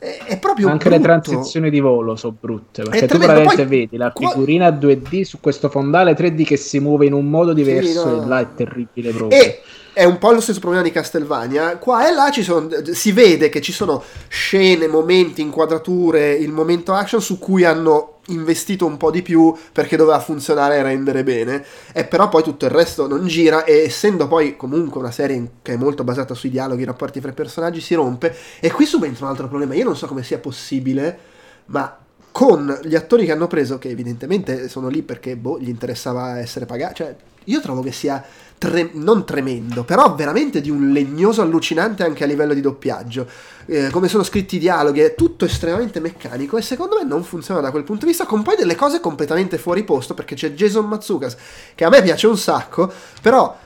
È, 0.00 0.18
è, 0.24 0.38
proprio 0.40 0.70
anche 0.70 0.88
brutto. 0.88 0.96
le 0.96 1.20
transizioni 1.20 1.70
di 1.70 1.78
volo 1.78 2.16
sono 2.16 2.36
brutte 2.40 2.82
perché 2.82 3.06
tu 3.06 3.18
veramente 3.18 3.66
poi, 3.66 3.66
vedi 3.66 3.96
la 3.96 4.12
figurina 4.14 4.68
2D 4.68 5.22
su 5.22 5.38
questo 5.40 5.68
fondale 5.68 6.16
3D 6.16 6.44
che 6.44 6.56
si 6.56 6.78
muove 6.78 7.06
in 7.06 7.14
un 7.14 7.26
modo 7.26 7.52
diverso 7.52 8.02
sì, 8.02 8.16
no. 8.16 8.22
e 8.22 8.26
là 8.26 8.38
è 8.38 8.46
terribile 8.54 9.10
proprio 9.10 9.40
e 9.40 9.60
è 9.92 10.04
un 10.04 10.18
po' 10.18 10.32
lo 10.32 10.40
stesso 10.40 10.60
problema 10.60 10.82
di 10.82 10.90
Castelvania. 10.90 11.76
Qua 11.78 12.08
e 12.08 12.12
là 12.12 12.30
sono, 12.32 12.68
si 12.92 13.12
vede 13.12 13.48
che 13.48 13.60
ci 13.60 13.72
sono 13.72 14.02
scene, 14.28 14.86
momenti, 14.86 15.40
inquadrature, 15.40 16.32
il 16.32 16.52
momento 16.52 16.92
action 16.92 17.20
su 17.20 17.38
cui 17.38 17.64
hanno 17.64 18.18
investito 18.28 18.84
un 18.84 18.96
po' 18.96 19.10
di 19.10 19.22
più 19.22 19.54
perché 19.72 19.96
doveva 19.96 20.20
funzionare 20.20 20.76
e 20.76 20.82
rendere 20.82 21.24
bene. 21.24 21.64
E 21.92 22.04
però 22.04 22.28
poi 22.28 22.42
tutto 22.42 22.64
il 22.66 22.70
resto 22.70 23.06
non 23.06 23.26
gira 23.26 23.64
e 23.64 23.84
essendo 23.84 24.28
poi 24.28 24.56
comunque 24.56 25.00
una 25.00 25.10
serie 25.10 25.50
che 25.62 25.72
è 25.72 25.76
molto 25.76 26.04
basata 26.04 26.34
sui 26.34 26.50
dialoghi, 26.50 26.82
i 26.82 26.86
rapporti 26.86 27.20
fra 27.20 27.30
i 27.30 27.34
personaggi, 27.34 27.80
si 27.80 27.94
rompe. 27.94 28.34
E 28.60 28.70
qui 28.70 28.86
subentra 28.86 29.24
un 29.24 29.30
altro 29.30 29.48
problema. 29.48 29.74
Io 29.74 29.84
non 29.84 29.96
so 29.96 30.06
come 30.06 30.22
sia 30.22 30.38
possibile, 30.38 31.18
ma 31.66 31.98
con 32.30 32.80
gli 32.84 32.94
attori 32.94 33.24
che 33.24 33.32
hanno 33.32 33.48
preso, 33.48 33.78
che 33.78 33.88
evidentemente 33.88 34.68
sono 34.68 34.88
lì 34.88 35.02
perché 35.02 35.34
boh, 35.34 35.58
gli 35.58 35.68
interessava 35.68 36.38
essere 36.38 36.66
pagati, 36.66 36.94
cioè 36.94 37.16
io 37.44 37.60
trovo 37.60 37.80
che 37.82 37.92
sia 37.92 38.22
tre- 38.58 38.90
non 38.92 39.24
tremendo, 39.24 39.84
però 39.84 40.14
veramente 40.14 40.60
di 40.60 40.70
un 40.70 40.92
legnoso 40.92 41.40
allucinante 41.40 42.02
anche 42.02 42.24
a 42.24 42.26
livello 42.26 42.52
di 42.52 42.60
doppiaggio. 42.60 43.26
Eh, 43.66 43.90
come 43.90 44.08
sono 44.08 44.22
scritti 44.22 44.56
i 44.56 44.58
dialoghi, 44.58 45.00
è 45.00 45.14
tutto 45.14 45.44
estremamente 45.44 46.00
meccanico 46.00 46.56
e 46.56 46.62
secondo 46.62 46.96
me 46.96 47.04
non 47.04 47.22
funziona 47.22 47.60
da 47.60 47.70
quel 47.70 47.84
punto 47.84 48.04
di 48.04 48.10
vista, 48.10 48.26
con 48.26 48.42
poi 48.42 48.56
delle 48.56 48.74
cose 48.74 49.00
completamente 49.00 49.58
fuori 49.58 49.84
posto, 49.84 50.14
perché 50.14 50.34
c'è 50.34 50.52
Jason 50.52 50.86
Matsukas, 50.86 51.36
che 51.74 51.84
a 51.84 51.88
me 51.88 52.02
piace 52.02 52.26
un 52.26 52.36
sacco, 52.36 52.92
però 53.22 53.56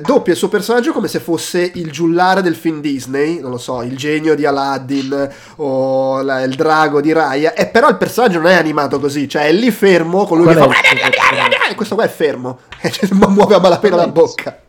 doppia 0.00 0.32
il 0.32 0.38
suo 0.38 0.48
personaggio 0.48 0.92
come 0.92 1.06
se 1.06 1.20
fosse 1.20 1.70
il 1.74 1.92
giullare 1.92 2.42
del 2.42 2.56
film 2.56 2.80
Disney, 2.80 3.40
non 3.40 3.50
lo 3.50 3.58
so, 3.58 3.82
il 3.82 3.96
genio 3.96 4.34
di 4.34 4.46
Aladdin 4.46 5.30
o 5.56 6.22
la, 6.22 6.42
il 6.42 6.54
drago 6.54 7.00
di 7.00 7.12
Raya, 7.12 7.54
e 7.54 7.66
però 7.66 7.88
il 7.88 7.96
personaggio 7.96 8.38
non 8.38 8.50
è 8.50 8.54
animato 8.54 8.98
così, 8.98 9.28
cioè 9.28 9.46
è 9.46 9.52
lì 9.52 9.70
fermo 9.70 10.24
con 10.24 10.38
lui 10.38 10.54
Qual 10.54 10.68
che 10.70 10.74
fa 10.74 11.60
e 11.70 11.74
questo 11.74 11.94
qua 11.94 12.04
è 12.04 12.08
fermo, 12.08 12.60
ma 13.12 13.28
muove 13.28 13.54
a 13.54 13.60
malapena 13.60 13.96
la 13.96 14.08
bocca. 14.08 14.60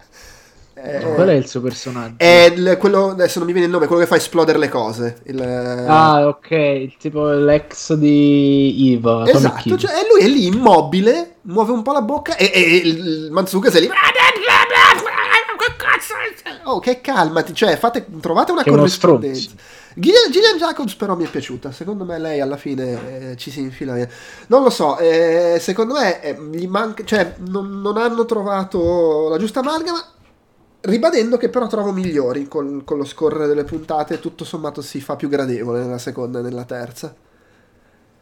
Eh, 0.85 1.13
Qual 1.13 1.29
è 1.29 1.33
il 1.33 1.47
suo 1.47 1.61
personaggio? 1.61 2.15
È 2.17 2.51
il, 2.53 2.75
quello, 2.77 3.11
adesso 3.11 3.37
non 3.37 3.47
mi 3.47 3.53
viene 3.53 3.67
il 3.67 3.73
nome, 3.73 3.87
quello 3.87 4.01
che 4.01 4.07
fa 4.07 4.17
esplodere 4.17 4.57
le 4.57 4.67
cose. 4.67 5.21
Il, 5.23 5.41
ah, 5.41 6.27
ok, 6.27 6.97
tipo 6.97 7.31
l'ex 7.31 7.93
di 7.93 8.91
Eva. 8.93 9.23
Esatto, 9.25 9.77
cioè, 9.77 9.91
lui 10.11 10.21
è 10.21 10.27
lì 10.27 10.47
immobile, 10.47 11.35
muove 11.43 11.71
un 11.71 11.83
po' 11.83 11.93
la 11.93 12.01
bocca 12.01 12.35
e, 12.35 12.51
e 12.53 12.75
il 12.75 13.29
Manzuka 13.31 13.69
è 13.69 13.79
lì. 13.79 13.89
Oh, 16.65 16.79
che 16.79 16.99
calmati, 16.99 17.53
cioè, 17.53 17.77
fate, 17.77 18.05
trovate 18.19 18.51
una 18.51 18.63
che 18.63 18.69
corrispondenza. 18.69 19.51
Gillian, 19.95 20.57
Jacobs 20.57 20.95
però 20.95 21.15
mi 21.15 21.25
è 21.25 21.29
piaciuta, 21.29 21.71
secondo 21.71 22.03
me 22.05 22.17
lei 22.19 22.39
alla 22.39 22.57
fine 22.57 23.31
eh, 23.31 23.37
ci 23.37 23.51
si 23.51 23.59
infila 23.61 23.93
via. 23.93 24.07
Non 24.47 24.63
lo 24.63 24.69
so, 24.69 24.97
eh, 24.97 25.57
secondo 25.59 25.93
me 25.93 26.21
eh, 26.21 26.37
gli 26.51 26.67
manca, 26.67 27.03
cioè, 27.03 27.35
non, 27.47 27.81
non 27.81 27.97
hanno 27.97 28.25
trovato 28.25 29.27
la 29.29 29.37
giusta 29.37 29.59
amalgama 29.59 30.03
ribadendo 30.85 31.37
che 31.37 31.49
però 31.49 31.67
trovo 31.67 31.91
migliori 31.91 32.47
col- 32.47 32.83
con 32.83 32.97
lo 32.97 33.05
scorrere 33.05 33.47
delle 33.47 33.63
puntate, 33.63 34.19
tutto 34.19 34.43
sommato 34.43 34.81
si 34.81 34.99
fa 34.99 35.15
più 35.15 35.29
gradevole 35.29 35.79
nella 35.81 35.97
seconda 35.97 36.39
e 36.39 36.41
nella 36.41 36.65
terza. 36.65 37.15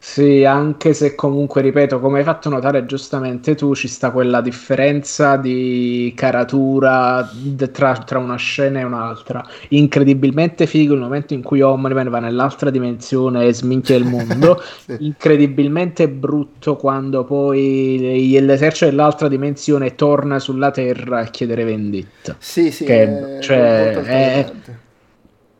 Sì, 0.04 0.44
anche 0.44 0.94
se 0.94 1.14
comunque, 1.14 1.62
ripeto, 1.62 2.00
come 2.00 2.18
hai 2.18 2.24
fatto 2.24 2.48
notare 2.48 2.84
giustamente 2.86 3.54
tu, 3.54 3.72
ci 3.76 3.86
sta 3.86 4.10
quella 4.10 4.40
differenza 4.40 5.36
di 5.36 6.12
caratura 6.16 7.30
tra, 7.70 7.96
tra 7.98 8.18
una 8.18 8.34
scena 8.34 8.80
e 8.80 8.82
un'altra. 8.82 9.46
Incredibilmente 9.68 10.66
figo 10.66 10.94
il 10.94 11.00
momento 11.00 11.34
in 11.34 11.42
cui 11.42 11.60
Omniman 11.62 12.08
va 12.08 12.18
nell'altra 12.18 12.70
dimensione 12.70 13.46
e 13.46 13.54
sminchia 13.54 13.94
il 13.96 14.04
mondo. 14.04 14.60
Sì. 14.82 14.96
Incredibilmente 14.98 16.08
brutto 16.08 16.74
quando 16.74 17.22
poi 17.24 18.36
l'esercito 18.40 18.86
dell'altra 18.86 19.28
dimensione 19.28 19.94
torna 19.94 20.40
sulla 20.40 20.72
Terra 20.72 21.20
a 21.20 21.24
chiedere 21.26 21.62
vendetta. 21.62 22.34
Sì, 22.40 22.72
sì, 22.72 22.84
Che- 22.84 23.36
è 23.36 23.40
cioè, 23.40 23.92
molto 23.94 24.10
è- 24.10 24.52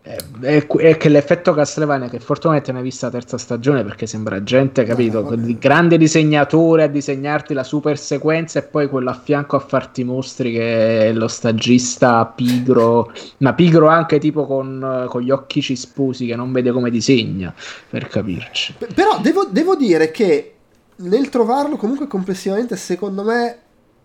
È, 0.02 0.66
è 0.66 0.96
che 0.96 1.08
l'effetto 1.08 1.54
Castlevania, 1.54 2.08
che 2.08 2.18
fortunatamente 2.18 2.72
ne 2.72 2.78
hai 2.78 2.84
vista 2.84 3.06
la 3.06 3.12
terza 3.12 3.38
stagione 3.38 3.84
perché 3.84 4.06
sembra 4.06 4.42
gente, 4.42 4.82
capito? 4.82 5.22
No. 5.22 5.32
Il 5.34 5.58
grande 5.58 5.96
disegnatore 5.96 6.82
a 6.82 6.86
disegnarti 6.88 7.54
la 7.54 7.62
super 7.62 7.96
sequenza 7.96 8.58
e 8.58 8.62
poi 8.62 8.88
quello 8.88 9.10
a 9.10 9.14
fianco 9.14 9.54
a 9.54 9.60
farti 9.60 10.02
mostri 10.02 10.54
che 10.54 11.06
è 11.06 11.12
lo 11.12 11.28
stagista 11.28 12.26
pigro, 12.26 13.12
ma 13.38 13.54
pigro 13.54 13.86
anche 13.86 14.18
tipo 14.18 14.44
con, 14.44 15.06
con 15.08 15.22
gli 15.22 15.30
occhi 15.30 15.62
cisposi 15.62 16.26
che 16.26 16.34
non 16.34 16.50
vede 16.50 16.72
come 16.72 16.90
disegna, 16.90 17.54
per 17.88 18.08
capirci. 18.08 18.74
Però 18.92 19.20
devo, 19.20 19.46
devo 19.48 19.76
dire 19.76 20.10
che 20.10 20.54
nel 20.96 21.28
trovarlo 21.28 21.76
comunque 21.76 22.08
complessivamente, 22.08 22.74
secondo 22.74 23.22
me, 23.22 23.56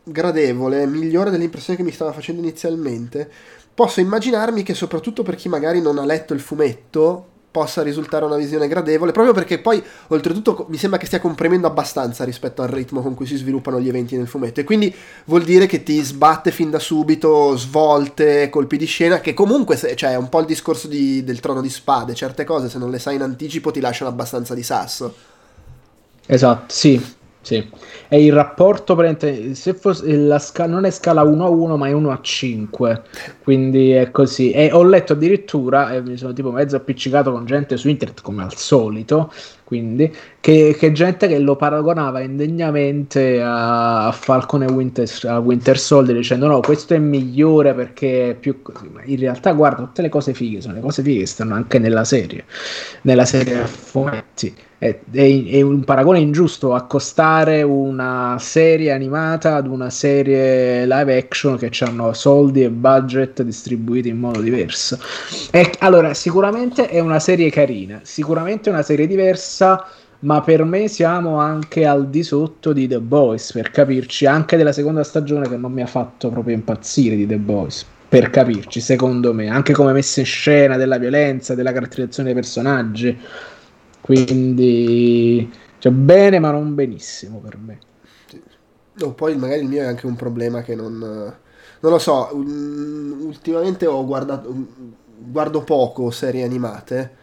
gradevole, 0.04 0.86
migliore 0.86 1.32
dell'impressione 1.32 1.78
che 1.78 1.84
mi 1.84 1.92
stava 1.92 2.12
facendo 2.12 2.42
inizialmente, 2.42 3.32
posso 3.78 4.00
immaginarmi 4.00 4.64
che 4.64 4.74
soprattutto 4.74 5.22
per 5.22 5.36
chi 5.36 5.50
magari 5.50 5.80
non 5.80 6.00
ha 6.00 6.04
letto 6.04 6.34
il 6.34 6.40
fumetto 6.40 7.28
possa 7.52 7.84
risultare 7.84 8.26
una 8.26 8.36
visione 8.36 8.68
gradevole, 8.68 9.12
proprio 9.12 9.36
perché 9.36 9.60
poi 9.60 9.84
oltretutto 10.08 10.66
mi 10.70 10.78
sembra 10.78 10.98
che 10.98 11.06
stia 11.06 11.20
comprimendo 11.20 11.68
abbastanza 11.68 12.24
rispetto 12.24 12.64
al 12.64 12.70
ritmo 12.70 13.04
con 13.04 13.14
cui 13.14 13.28
si 13.28 13.36
sviluppano 13.36 13.80
gli 13.80 13.88
eventi 13.88 14.18
nel 14.18 14.26
fumetto 14.26 14.62
e 14.62 14.64
quindi 14.64 14.92
vuol 15.26 15.44
dire 15.44 15.68
che 15.68 15.84
ti 15.84 16.02
sbatte 16.02 16.50
fin 16.50 16.72
da 16.72 16.80
subito 16.80 17.56
svolte, 17.56 18.50
colpi 18.50 18.78
di 18.78 18.88
scena, 18.88 19.20
che 19.20 19.36
comunque 19.36 19.78
cioè, 19.78 20.14
è 20.14 20.18
un 20.18 20.30
po' 20.30 20.40
il 20.40 20.48
discorso 20.48 20.88
di- 20.88 21.24
del 21.24 21.40
trono 21.40 21.62
di 21.62 21.70
spade, 21.70 22.16
certe 22.16 22.46
cose 22.46 22.70
se 22.70 22.80
non 22.80 22.90
le 22.90 22.98
sai 22.98 23.14
in 23.14 23.22
anticipo 23.22 23.70
ti 23.70 23.80
lasciano 23.80 24.10
abbastanza 24.10 24.56
di 24.56 24.64
sasso. 24.64 25.14
Esatto, 26.26 26.74
sì. 26.74 27.16
Sì, 27.48 27.66
è 28.10 28.18
il 28.18 28.34
rapporto 28.34 28.98
se 29.54 29.74
fosse 29.74 30.18
la 30.18 30.38
scala 30.38 30.74
non 30.74 30.84
è 30.84 30.92
scala 30.92 31.22
1 31.22 31.46
a 31.46 31.48
1 31.48 31.78
ma 31.78 31.88
è 31.88 31.94
1 31.94 32.12
a 32.12 32.20
5 32.22 33.04
quindi 33.42 33.92
è 33.92 34.12
così. 34.12 34.52
E 34.52 34.70
ho 34.74 34.84
letto 34.84 35.14
addirittura 35.14 35.94
e 35.94 36.02
mi 36.02 36.18
sono 36.18 36.34
tipo 36.34 36.52
mezzo 36.52 36.76
appiccicato 36.76 37.32
con 37.32 37.46
gente 37.46 37.78
su 37.78 37.88
internet 37.88 38.22
come 38.22 38.44
al 38.44 38.54
solito 38.54 39.32
quindi 39.68 40.10
che, 40.40 40.78
che 40.80 40.92
gente 40.94 41.28
che 41.28 41.40
lo 41.40 41.58
paragonava 41.58 42.22
indegnamente 42.22 43.42
a, 43.44 44.14
Falcon 44.14 44.64
e 44.64 44.68
Winter, 44.72 45.10
a 45.26 45.40
Winter 45.40 45.78
Soldier 45.78 46.16
dicendo 46.16 46.48
no 46.48 46.62
questo 46.62 46.94
è 46.94 46.98
migliore 47.00 47.74
perché 47.74 48.30
è 48.30 48.34
più 48.36 48.62
così 48.62 48.88
ma 48.88 49.02
in 49.04 49.20
realtà 49.20 49.52
guarda 49.52 49.84
tutte 49.84 50.02
le 50.02 50.08
cose 50.08 50.34
fighe 50.34 50.62
sono 50.62 50.76
le 50.76 50.80
cose 50.80 51.04
fighe 51.04 51.20
che 51.20 51.26
stanno 51.26 51.54
anche 51.54 51.80
nella 51.80 52.06
serie 52.06 52.46
nella 53.02 53.26
serie 53.26 53.60
a 53.60 53.66
fumetti 53.66 54.56
è, 54.80 55.00
è- 55.12 55.44
è 55.46 55.62
un 55.62 55.84
paragone 55.84 56.20
ingiusto 56.20 56.74
accostare 56.74 57.64
una 57.64 58.38
serie 58.40 58.92
animata 58.92 59.56
ad 59.56 59.68
una 59.68 59.90
serie 59.90 60.86
live 60.86 61.18
action 61.18 61.58
che 61.58 61.72
hanno 61.84 62.14
soldi 62.14 62.64
e 62.64 62.70
budget 62.70 63.42
distribuiti 63.42 64.10
in 64.10 64.20
modo 64.20 64.40
diverso. 64.40 65.00
E, 65.52 65.72
allora, 65.80 66.14
sicuramente 66.14 66.88
è 66.88 67.00
una 67.00 67.20
serie 67.20 67.50
carina, 67.50 68.00
sicuramente 68.04 68.70
è 68.70 68.74
una 68.74 68.84
serie 68.84 69.08
diversa, 69.08 69.57
ma 70.20 70.42
per 70.42 70.64
me 70.64 70.88
siamo 70.88 71.38
anche 71.38 71.86
al 71.86 72.10
di 72.10 72.24
sotto 72.24 72.74
di 72.74 72.88
The 72.88 73.00
Boys, 73.00 73.52
per 73.52 73.70
capirci, 73.72 74.26
anche 74.26 74.58
della 74.58 74.72
seconda 74.72 75.04
stagione 75.04 75.48
che 75.48 75.58
non 75.58 75.72
mi 75.72 75.82
ha 75.82 75.86
fatto 75.86 76.30
proprio 76.30 76.56
impazzire 76.56 77.16
di 77.16 77.28
The 77.28 77.38
Boys. 77.38 77.86
Per 78.10 78.30
capirci, 78.30 78.80
secondo 78.80 79.34
me, 79.34 79.50
anche 79.50 79.74
come 79.74 79.92
messa 79.92 80.22
in 80.22 80.26
scena 80.26 80.78
della 80.78 80.98
violenza, 80.98 81.56
della 81.56 81.74
caratterizzazione 81.74 82.32
dei 82.32 82.42
personaggi. 82.42 83.20
Quindi, 84.00 85.52
cioè, 85.78 85.92
bene, 85.92 86.40
ma 86.40 86.52
non 86.52 86.74
benissimo 86.74 87.40
per 87.40 87.58
me. 87.58 87.80
No, 88.94 89.12
poi 89.14 89.36
magari 89.36 89.62
il 89.62 89.68
mio 89.68 89.82
è 89.82 89.86
anche 89.86 90.06
un 90.08 90.16
problema 90.16 90.62
che 90.62 90.74
non... 90.74 90.98
Non 91.80 91.92
lo 91.92 92.00
so, 92.00 92.30
ultimamente 92.34 93.86
ho 93.86 94.06
guardato... 94.06 94.56
Guardo 95.20 95.64
poco 95.64 96.12
serie 96.12 96.44
animate 96.44 97.17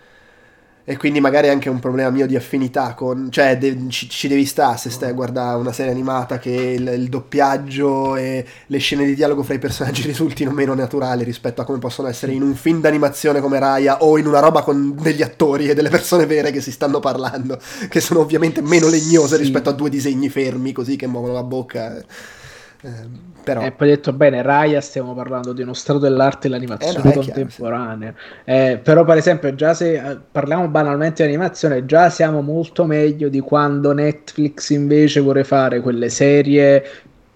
e 0.87 0.99
quindi 0.99 1.18
magari 1.18 1.47
è 1.47 1.51
anche 1.51 1.70
un 1.70 1.80
problema 1.80 2.11
mio 2.11 2.26
di 2.26 2.37
affinità 2.37 2.93
con... 2.93 3.28
Cioè 3.30 3.57
de- 3.57 3.87
ci, 3.89 4.09
ci 4.09 4.28
devi 4.28 4.45
stare 4.45 4.76
se 4.76 4.91
stai 4.91 5.11
a 5.11 5.12
guardare 5.14 5.59
una 5.59 5.72
serie 5.72 5.91
animata 5.93 6.39
che 6.39 6.51
il, 6.51 6.87
il 6.87 7.09
doppiaggio 7.09 8.16
e 8.16 8.45
le 8.66 8.78
scene 8.78 9.07
di 9.07 9.14
dialogo 9.14 9.43
fra 9.43 9.55
i 9.55 9.59
personaggi 9.59 10.03
risultino 10.07 10.51
meno 10.51 10.74
naturali 10.74 11.24
rispetto 11.24 11.62
a 11.62 11.64
come 11.64 11.78
possono 11.78 12.09
essere 12.09 12.32
in 12.32 12.43
un 12.43 12.55
film 12.55 12.80
d'animazione 12.82 13.41
come 13.41 13.59
Raya 13.59 14.03
o 14.03 14.18
in 14.18 14.26
una 14.26 14.41
roba 14.41 14.62
con 14.62 14.95
degli 15.01 15.22
attori 15.22 15.68
e 15.68 15.74
delle 15.74 15.89
persone 15.89 16.26
vere 16.26 16.51
che 16.51 16.61
si 16.61 16.70
stanno 16.70 17.01
parlando, 17.01 17.59
che 17.89 18.01
sono 18.01 18.20
ovviamente 18.20 18.61
meno 18.61 18.89
legnose 18.89 19.37
Sì. 19.37 19.43
rispetto 19.43 19.70
a 19.70 19.72
due 19.72 19.89
disegni 19.89 20.28
fermi 20.28 20.72
così 20.72 20.97
che 20.97 21.07
muovono 21.07 21.32
la 21.32 21.43
bocca. 21.43 22.05
Eh, 22.85 23.32
però... 23.43 23.62
E 23.62 23.72
poi 23.72 23.89
detto 23.89 24.12
bene, 24.12 24.43
Raya 24.43 24.80
stiamo 24.82 25.14
parlando 25.14 25.55
di 25.55 25.62
uno 25.62 25.72
stato 25.72 25.99
dell'arte 25.99 26.49
e 26.49 26.51
l'animazione 26.51 26.99
Eh, 26.99 27.03
no, 27.03 27.09
è 27.09 27.12
chiaro, 27.12 27.41
contemporanea. 27.41 28.14
Eh, 28.45 28.80
però, 28.82 29.05
per 29.05 29.16
esempio, 29.16 29.55
già 29.55 29.72
se 29.72 29.95
eh, 29.95 30.18
parliamo 30.30 30.68
banalmente 30.68 31.22
di 31.22 31.30
animazione, 31.30 31.87
già 31.87 32.11
siamo 32.11 32.43
molto 32.43 32.85
meglio 32.85 33.28
di 33.28 33.41
quando 33.41 33.93
Netflix 33.93 34.68
invece 34.70 35.20
vuole 35.20 35.45
fare 35.45 35.80
quelle 35.80 36.11
serie 36.11 36.85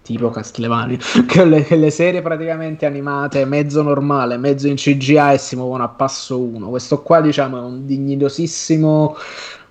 tipo 0.03 0.29
Castlevania, 0.29 0.97
che 1.27 1.45
le, 1.45 1.63
che 1.63 1.75
le 1.75 1.91
serie 1.91 2.21
praticamente 2.23 2.87
animate 2.87 3.45
mezzo 3.45 3.83
normale, 3.83 4.37
mezzo 4.37 4.67
in 4.67 4.75
CGI 4.75 5.33
e 5.33 5.37
si 5.37 5.55
muovono 5.55 5.83
a 5.83 5.89
passo 5.89 6.39
uno. 6.39 6.69
Questo 6.69 7.01
qua, 7.01 7.21
diciamo, 7.21 7.57
è 7.57 7.61
un 7.61 7.85
dignitosissimo 7.85 9.15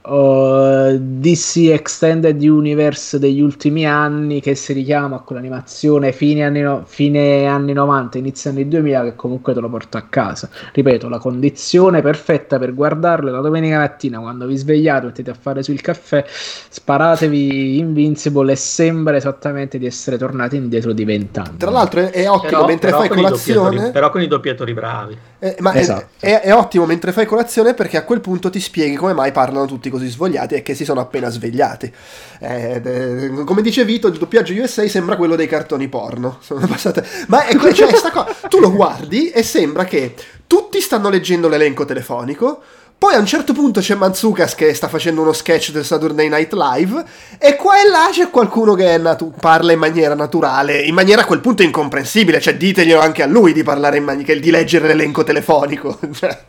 uh, 0.09 0.96
DC 0.98 1.68
Extended 1.70 2.40
Universe 2.42 3.18
degli 3.18 3.40
ultimi 3.40 3.86
anni 3.86 4.40
che 4.40 4.54
si 4.54 4.72
richiama 4.72 5.16
a 5.16 5.20
quell'animazione 5.20 6.12
fine 6.12 6.44
anni, 6.44 6.61
no- 6.61 6.82
fine 6.86 7.46
anni 7.46 7.72
90, 7.72 8.18
inizio 8.18 8.50
anni 8.50 8.66
2000 8.66 9.02
che 9.04 9.14
comunque 9.16 9.52
te 9.54 9.61
lo 9.61 9.68
porta 9.68 9.98
a 9.98 10.02
casa. 10.09 10.48
Ripeto, 10.72 11.09
la 11.09 11.18
condizione 11.18 12.02
perfetta 12.02 12.59
per 12.59 12.74
guardarlo 12.74 13.28
è 13.28 13.32
la 13.32 13.40
domenica 13.40 13.78
mattina 13.78 14.18
quando 14.18 14.46
vi 14.46 14.56
svegliate, 14.56 15.06
mettete 15.06 15.30
a 15.30 15.36
fare 15.38 15.62
sul 15.62 15.80
caffè, 15.80 16.24
sparatevi 16.26 17.78
Invincible 17.78 18.52
e 18.52 18.56
sembra 18.56 19.16
esattamente 19.16 19.78
di 19.78 19.86
essere 19.86 20.16
tornati 20.16 20.56
indietro 20.56 20.92
di 20.92 21.04
vent'anni. 21.04 21.56
Tra 21.59 21.70
l'altro 21.70 22.00
è, 22.00 22.11
è 22.11 22.28
ottimo 22.28 22.50
Però, 22.50 22.66
mentre 22.66 22.90
però 22.90 23.00
fai 23.00 23.09
colazione. 23.09 23.90
però 23.90 24.11
con 24.11 24.22
i 24.22 24.26
doppiatori 24.26 24.74
bravi. 24.74 25.18
Eh, 25.41 25.55
ma 25.61 25.70
è- 25.72 25.78
Esatto. 25.78 26.07
è, 26.18 26.41
è 26.41 26.53
ottimo 26.53 26.84
mentre 26.84 27.12
fai 27.12 27.24
colazione 27.24 27.72
perché 27.74 27.97
a 27.97 28.03
quel 28.03 28.20
punto 28.20 28.51
ti 28.51 28.59
spieghi 28.59 28.97
come 28.97 29.12
mai 29.12 29.30
parlano 29.30 29.66
tutti 29.66 29.89
così 29.89 30.09
svogliati 30.09 30.55
e 30.57 30.62
che 30.62 30.74
si 30.74 30.84
sono 30.84 31.01
appena 31.01 31.28
svegliati. 31.28 31.93
Eh, 32.41 32.82
eh, 32.84 33.45
come 33.45 33.62
dice 33.62 33.84
Vito, 33.84 34.09
il 34.09 34.18
doppiaggio 34.18 34.53
USA 34.55 34.86
sembra 34.89 35.16
quello 35.16 35.36
dei 35.36 35.47
cartoni 35.47 35.86
porno. 35.89 36.39
Ma 37.28 37.45
è 37.47 37.55
que- 37.57 37.72
cioè, 37.74 37.95
sta 37.95 38.11
cosa, 38.11 38.34
tu 38.49 38.59
lo 38.59 38.72
guardi 38.72 39.30
e 39.30 39.43
sembra 39.43 39.84
che 39.84 40.14
tutti 40.47 40.80
stanno 40.80 41.09
leggendo 41.09 41.49
l'elenco 41.49 41.84
telefonico. 41.84 42.61
Poi 42.99 43.14
a 43.14 43.18
un 43.18 43.26
certo 43.26 43.53
punto 43.53 43.78
c'è 43.78 43.94
Manzukas 43.94 44.57
che 44.57 44.74
sta 44.74 44.88
facendo 44.88 45.20
uno 45.20 45.32
sketch 45.32 45.70
del 45.70 45.84
Saturday 45.84 46.28
Night 46.28 46.53
Live 46.53 47.05
e 47.38 47.55
qua 47.55 47.80
e 47.80 47.88
là 47.88 48.09
c'è 48.11 48.28
qualcuno 48.28 48.74
che 48.74 48.94
è 48.94 48.99
natu- 48.99 49.38
parla 49.38 49.70
in 49.70 49.78
maniera 49.78 50.16
naturale, 50.16 50.80
in 50.80 50.94
maniera 50.94 51.22
a 51.22 51.24
quel 51.24 51.38
punto 51.38 51.62
incomprensibile, 51.62 52.40
cioè 52.40 52.57
diteglielo 52.57 53.01
anche 53.01 53.22
a 53.22 53.26
lui 53.26 53.53
di 53.53 53.62
parlare 53.62 53.99
in 53.99 54.05
maniera, 54.05 54.34
di 54.34 54.51
leggere 54.51 54.88
l'elenco 54.88 55.22
telefonico. 55.22 55.96
Cioè, 56.12 56.44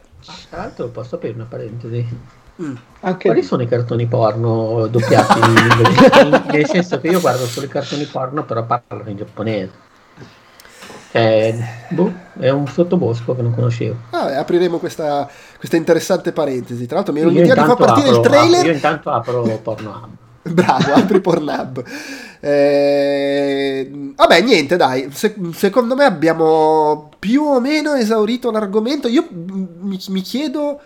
Tra 0.50 0.58
l'altro 0.58 0.88
posso 0.88 1.16
aprire 1.16 1.36
una 1.36 1.46
parentesi? 1.48 2.06
mm. 2.64 2.76
Anche 3.02 3.28
Quali 3.28 3.44
sono 3.44 3.62
i 3.62 3.68
cartoni 3.68 4.08
porno 4.08 4.88
doppiati 4.88 5.40
in 5.40 5.56
inglese? 5.56 6.44
Nel 6.52 6.68
senso 6.68 7.00
che 7.00 7.10
io 7.10 7.20
guardo 7.20 7.46
solo 7.46 7.68
i 7.68 7.70
cartoni 7.70 8.06
porno, 8.06 8.44
però 8.44 8.66
parlano 8.66 9.10
in 9.10 9.18
giapponese. 9.18 9.88
È, 11.12 11.56
boh, 11.90 12.14
è 12.40 12.50
un 12.50 12.68
sottobosco 12.68 13.36
che 13.36 13.42
non 13.42 13.54
conoscevo. 13.54 13.96
Vabbè, 14.12 14.36
apriremo 14.36 14.78
questa, 14.78 15.28
questa 15.58 15.76
interessante 15.76 16.32
parentesi. 16.32 16.86
Tra 16.86 16.98
l'altro 16.98 17.14
mi 17.14 17.22
ero 17.22 17.30
l'idea 17.30 17.56
di 17.56 17.60
far 17.62 17.76
partire 17.76 18.10
il 18.10 18.16
apro, 18.16 18.30
trailer. 18.30 18.66
io 18.66 18.72
intanto 18.72 19.10
apro 19.10 19.42
Pornhub. 19.62 20.10
Bravo, 20.50 20.94
apri 20.94 21.20
Pornhub. 21.20 21.84
Eh, 22.40 24.14
vabbè, 24.16 24.42
niente, 24.42 24.76
dai. 24.78 25.10
Se- 25.12 25.36
secondo 25.54 25.96
me 25.96 26.06
abbiamo 26.06 27.10
più 27.18 27.44
o 27.44 27.60
meno 27.60 27.94
esaurito 27.94 28.52
l'argomento. 28.52 29.08
Io 29.08 29.28
mi, 29.32 30.00
mi 30.10 30.22
chiedo 30.22 30.80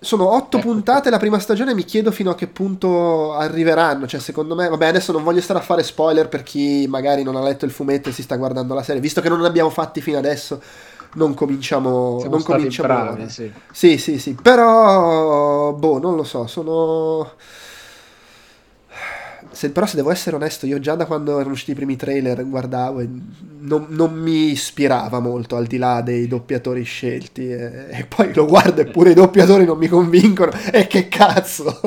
sono 0.00 0.34
otto 0.34 0.56
Ecco. 0.56 0.66
puntate 0.68 1.10
la 1.10 1.18
prima 1.18 1.38
stagione, 1.38 1.74
mi 1.74 1.84
chiedo 1.84 2.10
fino 2.10 2.30
a 2.30 2.34
che 2.34 2.46
punto 2.46 3.34
arriveranno. 3.34 4.06
Cioè, 4.06 4.18
secondo 4.18 4.54
me, 4.54 4.68
vabbè, 4.68 4.86
adesso 4.86 5.12
non 5.12 5.22
voglio 5.22 5.40
stare 5.40 5.58
a 5.58 5.62
fare 5.62 5.82
spoiler 5.82 6.28
per 6.28 6.42
chi 6.42 6.86
magari 6.88 7.22
non 7.22 7.36
ha 7.36 7.42
letto 7.42 7.66
il 7.66 7.70
fumetto 7.70 8.08
e 8.08 8.12
si 8.12 8.22
sta 8.22 8.36
guardando 8.36 8.74
la 8.74 8.82
serie. 8.82 9.00
Visto 9.00 9.20
che 9.20 9.28
non 9.28 9.40
ne 9.40 9.46
abbiamo 9.46 9.70
fatti 9.70 10.00
fino 10.00 10.18
adesso, 10.18 10.60
non 11.14 11.34
cominciamo. 11.34 12.18
Siamo 12.20 12.36
non 12.36 12.44
cominciamo 12.44 12.88
bravi, 12.88 13.28
sì. 13.28 13.52
Sì, 13.70 13.98
sì, 13.98 14.18
sì, 14.18 14.36
però, 14.40 15.72
boh, 15.72 15.98
non 15.98 16.16
lo 16.16 16.24
so, 16.24 16.46
sono... 16.46 17.32
Se, 19.52 19.70
però 19.72 19.84
se 19.84 19.96
devo 19.96 20.10
essere 20.12 20.36
onesto, 20.36 20.64
io 20.66 20.78
già 20.78 20.94
da 20.94 21.06
quando 21.06 21.34
erano 21.38 21.52
usciti 21.52 21.72
i 21.72 21.74
primi 21.74 21.96
trailer 21.96 22.46
guardavo 22.48 23.00
e 23.00 23.08
non, 23.62 23.86
non 23.88 24.12
mi 24.12 24.50
ispirava 24.52 25.18
molto 25.18 25.56
al 25.56 25.66
di 25.66 25.76
là 25.76 26.00
dei 26.02 26.28
doppiatori 26.28 26.82
scelti 26.84 27.50
e, 27.50 27.86
e 27.90 28.06
poi 28.08 28.32
lo 28.32 28.46
guardo 28.46 28.80
eppure 28.80 29.10
i 29.10 29.14
doppiatori 29.14 29.64
non 29.64 29.76
mi 29.76 29.88
convincono 29.88 30.52
e 30.72 30.86
che 30.86 31.08
cazzo. 31.08 31.78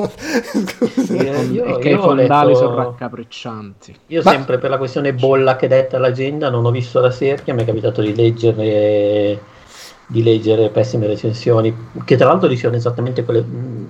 Eh, 1.08 1.44
io- 1.50 1.64
e 1.64 1.78
che 1.80 1.88
io 1.88 1.94
i 1.94 1.98
ho 1.98 2.02
fondali 2.02 2.48
letto- 2.52 2.58
sono 2.58 2.74
raccapriccianti. 2.76 3.96
Io 4.08 4.20
Ma- 4.22 4.30
sempre 4.30 4.58
per 4.58 4.70
la 4.70 4.78
questione 4.78 5.14
bolla 5.14 5.56
che 5.56 5.66
detta 5.66 5.98
l'agenda 5.98 6.50
non 6.50 6.64
ho 6.66 6.70
visto 6.70 7.00
la 7.00 7.10
serie, 7.10 7.52
mi 7.54 7.62
è 7.62 7.64
capitato 7.64 8.02
di 8.02 8.14
leggere, 8.14 9.40
di 10.06 10.22
leggere 10.22 10.68
pessime 10.68 11.06
recensioni, 11.06 11.74
che 12.04 12.16
tra 12.16 12.26
l'altro 12.28 12.46
dicevano 12.48 12.76
esattamente 12.76 13.24
quelle, 13.24 13.42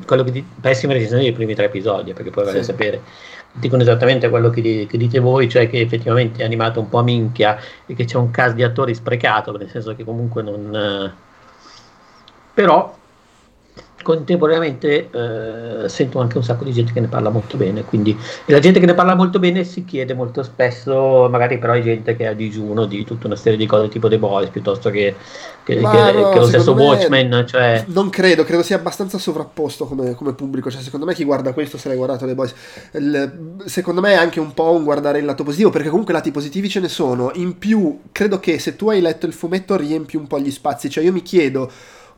quello 0.07 0.23
che 0.23 0.31
di, 0.31 0.45
pessime 0.61 0.93
recensioni 0.93 1.25
dei 1.25 1.33
primi 1.33 1.55
tre 1.57 1.65
episodi, 1.67 2.13
perché 2.13 2.31
poi 2.31 2.45
vale 2.45 2.59
a 2.59 2.63
Sì. 2.63 2.71
sapere, 2.71 3.01
dicono 3.55 3.83
esattamente 3.83 4.29
quello 4.29 4.51
che, 4.51 4.87
che 4.89 4.99
dite 4.99 5.21
voi, 5.21 5.49
cioè 5.49 5.69
che 5.69 5.81
effettivamente 5.81 6.43
è 6.43 6.45
animato 6.45 6.81
un 6.81 6.89
po' 6.89 6.99
a 6.99 7.03
minchia 7.03 7.57
e 7.87 7.95
che 7.95 8.05
c'è 8.05 8.17
un 8.17 8.31
cast 8.31 8.55
di 8.55 8.63
attori 8.63 8.95
sprecato, 8.95 9.57
nel 9.57 9.71
senso 9.71 9.95
che 9.95 10.05
comunque 10.05 10.43
non... 10.43 10.75
eh, 10.75 11.13
però 12.53 12.97
contemporaneamente 14.05 15.11
eh, 15.11 15.89
sento 15.89 16.21
anche 16.21 16.37
un 16.37 16.45
sacco 16.45 16.63
di 16.63 16.73
gente 16.73 16.93
che 16.93 17.01
ne 17.01 17.09
parla 17.09 17.31
molto 17.31 17.57
bene 17.57 17.85
quindi 17.85 18.17
e 18.47 18.53
la 18.53 18.61
gente 18.61 18.79
che 18.79 18.87
ne 18.87 18.95
parla 18.95 19.17
molto 19.17 19.41
bene 19.41 19.65
si 19.65 19.85
chiede 19.85 20.15
molto 20.15 20.45
spesso 20.45 21.29
magari 21.29 21.59
però 21.59 21.73
è 21.73 21.83
gente 21.83 22.15
che 22.15 22.29
ha 22.29 22.35
digiuno 22.35 22.87
di 22.87 23.05
tutta 23.05 23.27
una 23.27 23.37
serie 23.37 23.59
di 23.59 23.67
cose 23.67 23.89
tipo 23.89 24.09
The 24.09 24.19
Boys 24.19 24.51
piuttosto 24.51 24.91
che, 24.91 25.17
che, 25.65 25.75
che- 25.75 25.81
no, 25.81 26.29
che 26.31 26.39
lo 26.39 26.47
stesso 26.47 26.73
Watchmen 26.73 27.45
cioè 27.47 27.85
Non 27.89 28.11
credo, 28.11 28.45
credo 28.45 28.63
sia 28.63 28.77
abbastanza 28.77 29.19
sovrapposto 29.19 29.87
come, 29.87 30.15
come 30.15 30.35
pubblico. 30.35 30.71
Cioè, 30.71 30.83
secondo 30.83 31.07
me 31.07 31.15
chi 31.15 31.25
guarda 31.25 31.53
questo 31.53 31.79
se 31.79 31.89
l'hai 31.89 31.97
guardato 31.97 32.27
The 32.27 32.35
Boys. 32.35 32.55
Il- 32.93 33.57
secondo 33.65 34.01
me 34.01 34.13
è 34.13 34.17
anche 34.17 34.41
un 34.41 34.53
po' 34.55 34.73
un 34.73 34.85
guardare 34.85 35.19
il 35.19 35.25
lato 35.25 35.45
positivo, 35.45 35.71
perché 35.71 35.89
comunque 35.89 36.13
lati 36.13 36.31
positivi 36.31 36.69
ce 36.69 36.81
ne 36.81 36.89
sono. 36.89 37.31
In 37.35 37.59
più, 37.59 38.01
credo 38.13 38.39
che 38.41 38.59
se 38.59 38.77
tu 38.77 38.89
hai 38.91 39.01
letto 39.01 39.27
il 39.27 39.33
fumetto 39.33 39.77
riempi 39.77 40.17
un 40.17 40.27
po' 40.27 40.39
gli 40.39 40.51
spazi. 40.51 40.91
Cioè, 40.91 41.05
io 41.05 41.13
mi 41.13 41.23
chiedo 41.23 41.71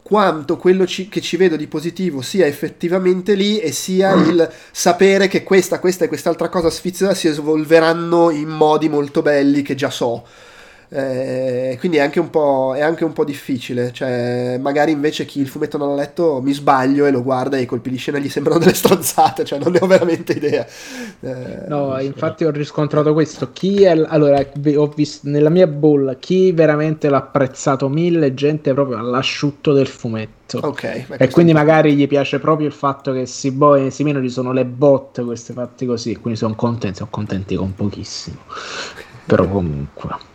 quanto 0.07 0.57
quello 0.57 0.87
ci- 0.87 1.09
che 1.09 1.21
ci 1.21 1.37
vedo 1.37 1.57
di 1.57 1.67
positivo 1.67 2.23
sia 2.23 2.47
effettivamente 2.47 3.35
lì 3.35 3.59
e 3.59 3.73
sia 3.73 4.13
il 4.13 4.49
sapere 4.71 5.27
che 5.27 5.43
questa, 5.43 5.81
questa 5.81 6.05
e 6.05 6.09
quest'altra 6.09 6.49
cosa 6.49 6.71
sfiziosa 6.71 7.13
si 7.13 7.27
evolveranno 7.27 8.31
in 8.31 8.47
modi 8.49 8.89
molto 8.89 9.21
belli 9.21 9.63
che 9.63 9.75
già 9.75 9.91
so. 9.91 10.25
Eh, 10.89 11.77
quindi 11.79 11.99
è 11.99 12.01
anche, 12.01 12.21
un 12.21 12.31
po', 12.31 12.75
è 12.77 12.81
anche 12.81 13.05
un 13.05 13.13
po' 13.13 13.25
difficile. 13.25 13.93
Cioè, 13.93 14.59
magari 14.61 14.93
invece 14.93 15.25
chi 15.25 15.41
il 15.41 15.49
fumetto 15.49 15.79
non 15.79 15.91
ha 15.91 15.95
letto 15.95 16.41
mi 16.43 16.53
sbaglio 16.53 17.07
e 17.07 17.11
lo 17.11 17.23
guarda 17.23 17.57
e 17.57 17.63
i 17.63 17.67
colpi 17.67 17.91
di 17.91 17.97
scena 17.97 18.19
gli 18.19 18.29
sembrano 18.29 18.59
delle 18.61 18.75
stronzate. 18.75 19.45
Cioè, 19.45 19.59
non 19.59 19.73
ne 19.73 19.79
ho 19.81 19.87
veramente 19.87 20.33
idea. 20.33 20.67
Eh, 21.21 21.65
No, 21.67 21.99
infatti 22.01 22.45
ho 22.45 22.51
riscontrato 22.51 23.13
questo. 23.13 23.53
Chi 23.53 23.83
è, 23.83 23.91
allora, 23.91 24.47
ho 24.77 24.89
visto 24.89 25.29
nella 25.29 25.51
mia 25.51 25.67
bolla 25.67 26.15
chi 26.17 26.53
veramente 26.53 27.09
l'ha 27.09 27.19
apprezzato 27.19 27.89
mille 27.89 28.35
gente 28.35 28.73
proprio 28.73 28.99
all'asciutto 28.99 29.73
del 29.73 29.87
fumetto. 29.89 30.59
ok. 30.63 31.07
E 31.19 31.31
quindi 31.31 31.53
magari 31.53 31.95
gli 31.97 32.07
piace 32.07 32.39
proprio 32.39 32.67
il 32.69 32.73
fatto 32.73 33.13
che 33.13 33.27
si 33.27 33.51
boh, 33.51 33.91
si 33.91 34.05
meno 34.05 34.21
ci 34.23 34.31
sono 34.31 34.53
le 34.53 34.65
bot 34.65 35.25
queste 35.25 35.53
fatte 35.53 35.87
così. 35.87 36.15
Quindi 36.17 36.39
sono 36.39 36.55
contenti, 36.55 36.99
sono 36.99 37.11
contenti 37.11 37.57
con 37.57 37.75
pochissimo. 37.75 38.39
Però 39.27 39.49
comunque. 39.49 40.35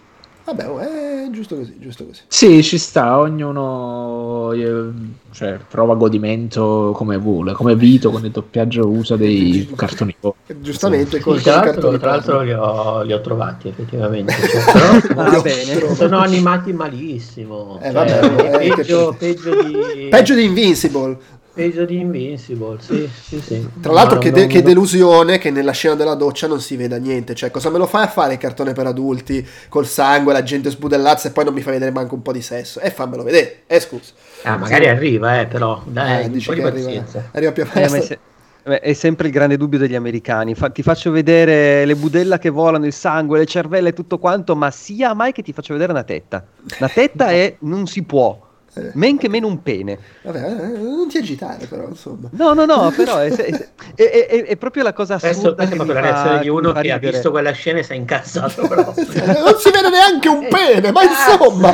Vabbè, 0.53 0.67
oh, 0.69 0.79
è 0.79 1.29
giusto 1.31 1.55
così, 1.55 1.77
giusto 1.79 2.05
così. 2.05 2.21
Sì, 2.27 2.61
ci 2.61 2.77
sta, 2.77 3.17
ognuno 3.19 4.51
eh, 4.51 4.89
cioè, 5.31 5.57
prova 5.69 5.95
godimento 5.95 6.91
come 6.93 7.15
vuole, 7.17 7.53
come 7.53 7.75
Vito 7.75 8.11
con 8.11 8.25
il 8.25 8.31
doppiaggio 8.31 8.85
usa 8.85 9.15
dei 9.15 9.69
cartoni. 9.75 10.13
Giustamente, 10.59 11.17
sì, 11.17 11.23
con 11.23 11.39
tra, 11.41 11.53
con 11.53 11.63
i 11.63 11.63
l'altro, 11.63 11.71
cartoni 11.71 11.97
tra 11.99 12.09
l'altro 12.09 12.41
li 12.41 12.51
ho, 12.53 13.01
li 13.03 13.13
ho 13.13 13.21
trovati 13.21 13.69
effettivamente 13.69 14.33
cioè, 14.35 14.63
però 14.71 14.99
sono- 14.99 15.21
Ah, 15.21 15.41
bene. 15.41 15.95
sono 15.95 16.17
animati 16.17 16.73
malissimo 16.73 17.79
Eh, 17.81 17.91
cioè, 17.91 17.91
vabbè, 17.93 18.55
eh, 18.65 18.73
peggio, 18.75 19.15
peggio 19.17 19.61
di 19.63 20.07
Peggio 20.09 20.33
di 20.35 20.43
Invincible. 20.43 21.17
Peggio 21.53 21.85
di 21.85 21.99
Invincible 21.99 22.77
sì, 22.79 23.09
sì, 23.27 23.41
sì. 23.41 23.67
Tra 23.81 23.91
l'altro, 23.91 24.15
No, 24.15 24.21
che, 24.21 24.31
de- 24.31 24.41
no, 24.41 24.47
che 24.47 24.61
delusione 24.61 25.37
che 25.37 25.51
nella 25.51 25.71
scena 25.71 25.95
della 25.95 26.15
doccia 26.15 26.47
non 26.47 26.61
si 26.61 26.75
veda 26.75 26.97
niente. 26.97 27.35
Cioè, 27.35 27.51
cosa 27.51 27.69
me 27.69 27.77
lo 27.77 27.85
fai 27.87 28.03
a 28.03 28.07
fare 28.07 28.33
il 28.33 28.39
cartone 28.39 28.73
per 28.73 28.87
adulti 28.87 29.45
col 29.69 29.85
sangue, 29.85 30.33
la 30.33 30.43
gente 30.43 30.69
sbudellazza 30.69 31.27
e 31.29 31.31
poi 31.31 31.45
non 31.45 31.53
mi 31.53 31.61
fai 31.61 31.73
vedere 31.73 31.91
manco 31.91 32.15
un 32.15 32.21
po' 32.21 32.31
di 32.31 32.41
sesso? 32.41 32.79
E 32.79 32.89
fammelo 32.91 33.23
vedere, 33.23 33.63
eh, 33.67 33.79
scusa. 33.79 34.13
Ah, 34.43 34.57
magari 34.57 34.87
arriva, 34.87 35.39
eh, 35.41 35.47
però 35.47 35.81
dai, 35.85 36.23
Eh, 36.23 36.25
un 36.25 36.31
dici 36.31 36.47
po' 36.47 36.53
di 36.53 36.61
arriva, 36.61 37.05
arriva 37.31 37.51
più 37.51 37.63
a 37.63 37.79
Eh, 37.79 37.83
è, 37.83 37.87
se- 38.01 38.19
beh, 38.63 38.79
è 38.79 38.93
sempre 38.93 39.27
il 39.27 39.33
grande 39.33 39.57
dubbio 39.57 39.77
degli 39.79 39.95
americani. 39.95 40.55
Fa- 40.55 40.69
ti 40.69 40.81
faccio 40.83 41.11
vedere 41.11 41.85
le 41.85 41.95
budella 41.95 42.37
che 42.39 42.49
volano, 42.49 42.85
il 42.85 42.93
sangue, 42.93 43.39
le 43.39 43.45
cervelle 43.45 43.89
e 43.89 43.93
tutto 43.93 44.17
quanto, 44.17 44.55
ma 44.55 44.71
sia 44.71 45.13
mai 45.13 45.31
che 45.31 45.41
ti 45.43 45.53
faccio 45.53 45.73
vedere 45.73 45.91
una 45.91 46.03
tetta. 46.03 46.45
Una 46.79 46.89
tetta 46.89 47.29
è 47.31 47.57
non 47.61 47.87
si 47.87 48.03
può, 48.03 48.39
Eh. 48.73 48.91
men 48.93 49.17
che 49.17 49.27
meno 49.27 49.47
un 49.47 49.61
pene. 49.61 49.97
Vabbè, 50.21 50.39
eh, 50.39 50.77
non 50.77 51.07
ti 51.09 51.17
agitare, 51.17 51.65
però, 51.65 51.87
insomma. 51.89 52.29
No, 52.31 52.53
no, 52.53 52.65
no, 52.65 52.91
però 52.95 53.17
è, 53.17 53.29
è- 53.29 53.67
è- 53.95 54.27
è- 54.27 54.43
è 54.45 54.55
proprio 54.55 54.83
la 54.83 54.93
cosa 54.93 55.15
assurda 55.15 55.63
è 55.63 55.67
che 55.67 55.71
mi 55.71 55.75
proprio 55.85 55.93
la 55.95 56.01
fa- 56.01 56.07
reazione 56.13 56.39
di 56.39 56.49
uno 56.49 56.71
fa 56.73 56.81
che 56.81 56.91
ha 56.91 56.97
visto 56.97 57.31
quella 57.31 57.51
scena 57.51 57.79
e 57.79 57.83
si 57.83 57.91
è 57.91 57.95
incazzato 57.95 58.67
però. 58.67 58.85
non 58.95 59.55
si 59.57 59.71
vede 59.71 59.89
neanche 59.89 60.27
un 60.29 60.47
pene, 60.49 60.91
ma 60.91 61.01
insomma. 61.03 61.71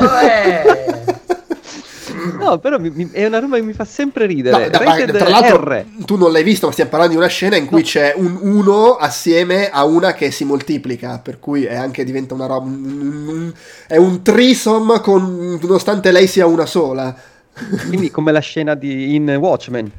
No, 2.47 2.57
però 2.59 2.79
mi- 2.79 2.89
mi- 2.91 3.09
è 3.11 3.25
una 3.25 3.39
roba 3.39 3.55
che 3.57 3.61
mi 3.61 3.73
fa 3.73 3.83
sempre 3.85 4.25
No, 4.25 4.31
ridere. 4.33 4.69
ma 4.71 4.77
Rated 4.77 5.17
tra 5.17 5.29
l'altro 5.29 5.57
R. 5.63 5.85
tu 6.05 6.15
non 6.17 6.31
l'hai 6.31 6.43
visto, 6.43 6.65
ma 6.65 6.71
stiamo 6.71 6.89
parlando 6.89 7.15
di 7.15 7.19
una 7.21 7.29
scena 7.29 7.55
in 7.57 7.65
cui 7.65 7.79
No. 7.81 7.85
c'è 7.85 8.13
un 8.15 8.37
uno 8.41 8.95
assieme 8.95 9.69
a 9.69 9.83
una 9.85 10.13
che 10.13 10.31
si 10.31 10.45
moltiplica, 10.45 11.19
per 11.19 11.39
cui 11.39 11.65
è 11.65 11.75
anche 11.75 12.03
diventa 12.03 12.33
una 12.33 12.45
roba 12.45 12.65
un- 12.67 13.51
è 13.87 13.97
un 13.97 14.21
threesome 14.21 14.99
con 15.01 15.59
nonostante 15.61 16.11
lei 16.11 16.27
sia 16.27 16.45
una 16.45 16.65
sola. 16.65 17.13
Quindi 17.87 18.11
come 18.11 18.31
la 18.31 18.39
scena 18.39 18.75
di, 18.75 19.15
in 19.15 19.29
Watchmen. 19.29 19.91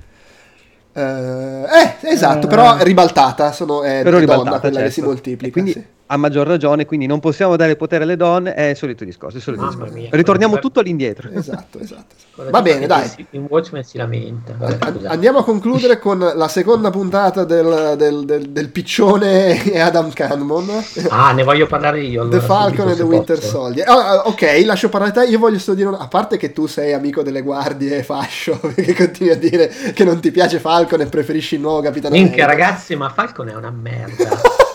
Eh, 0.93 1.01
eh, 1.03 1.95
esatto, 2.13 2.47
Eh. 2.47 2.51
però 2.51 2.77
ribaltata, 2.83 3.53
sono 3.53 3.83
è 3.83 4.01
Però 4.03 4.17
è 4.19 4.21
donna 4.21 4.21
ribaltata, 4.21 4.61
quella 4.61 4.77
che 4.79 4.85
certo. 4.87 5.01
si 5.01 5.03
moltiplica, 5.03 5.47
E 5.49 5.51
quindi 5.53 5.73
sì. 5.73 5.85
A 6.11 6.17
maggior 6.17 6.47
ragione, 6.47 6.85
quindi 6.87 7.07
non 7.07 7.21
possiamo 7.21 7.55
dare 7.57 7.77
potere 7.77 8.05
alle 8.05 8.17
donne, 8.17 8.55
è 8.55 8.63
il 8.71 8.77
solito 8.77 9.05
discorso. 9.05 9.37
il 9.37 9.43
solito 9.43 9.63
Mamma 9.63 9.75
discorso. 9.77 9.95
mia, 9.95 10.09
Ritorniamo 10.13 10.53
quello- 10.55 10.67
tutto 10.69 10.81
all'indietro. 10.81 11.29
Esatto, 11.33 11.79
esatto. 11.79 12.15
Quello 12.35 12.51
Va 12.51 12.63
bene, 12.63 12.87
dai. 12.87 13.07
si- 13.09 13.27
In 13.31 13.47
Watchmen 13.49 13.83
si 13.85 13.97
lamenta. 13.99 14.55
Vabbè, 14.57 14.77
An-. 14.87 15.01
Andiamo 15.07 15.39
a 15.39 15.45
concludere 15.45 15.99
con 15.99 16.19
la 16.19 16.49
seconda 16.49 16.91
puntata 16.91 17.45
del, 17.45 17.95
del- 17.97 18.25
del- 18.25 18.49
del 18.51 18.69
piccione 18.71 19.63
e 19.65 19.79
Adam 19.81 20.13
Canmon. 20.13 20.67
Ah, 21.09 21.33
ne 21.33 21.43
voglio 21.43 21.67
parlare 21.67 22.01
io. 22.01 22.23
Allora, 22.23 22.39
The 22.39 22.45
Falcon 22.45 22.89
e 22.91 22.95
The 22.97 23.03
Winter 23.03 23.37
posso. 23.39 23.49
Soldier. 23.51 23.89
Ah, 23.89 24.09
ah, 24.11 24.23
ok, 24.27 24.63
lascio 24.65 24.89
parlare 24.89 25.13
te. 25.13 25.25
Io 25.25 25.39
voglio 25.39 25.59
solo 25.59 25.77
dire, 25.77 25.89
una- 25.89 25.99
a 25.99 26.09
parte 26.09 26.37
che 26.37 26.53
tu 26.53 26.67
sei 26.67 26.93
amico 26.93 27.23
delle 27.23 27.43
guardie 27.43 28.03
fascio, 28.03 28.59
perché 28.75 28.95
continui 28.95 29.33
a 29.33 29.37
dire 29.37 29.69
che 29.93 30.05
non 30.05 30.21
ti 30.21 30.31
piace 30.31 30.59
Falcon 30.59 31.01
e 31.03 31.07
preferisci 31.07 31.57
il 31.57 31.61
nuovo 31.61 31.81
Capitano 31.83 32.15
Minchia, 32.15 32.47
ragazzi, 32.47 32.97
ma 32.97 33.09
Falcon 33.11 33.49
è 33.49 33.55
una 33.55 33.71
merda. 33.71 34.41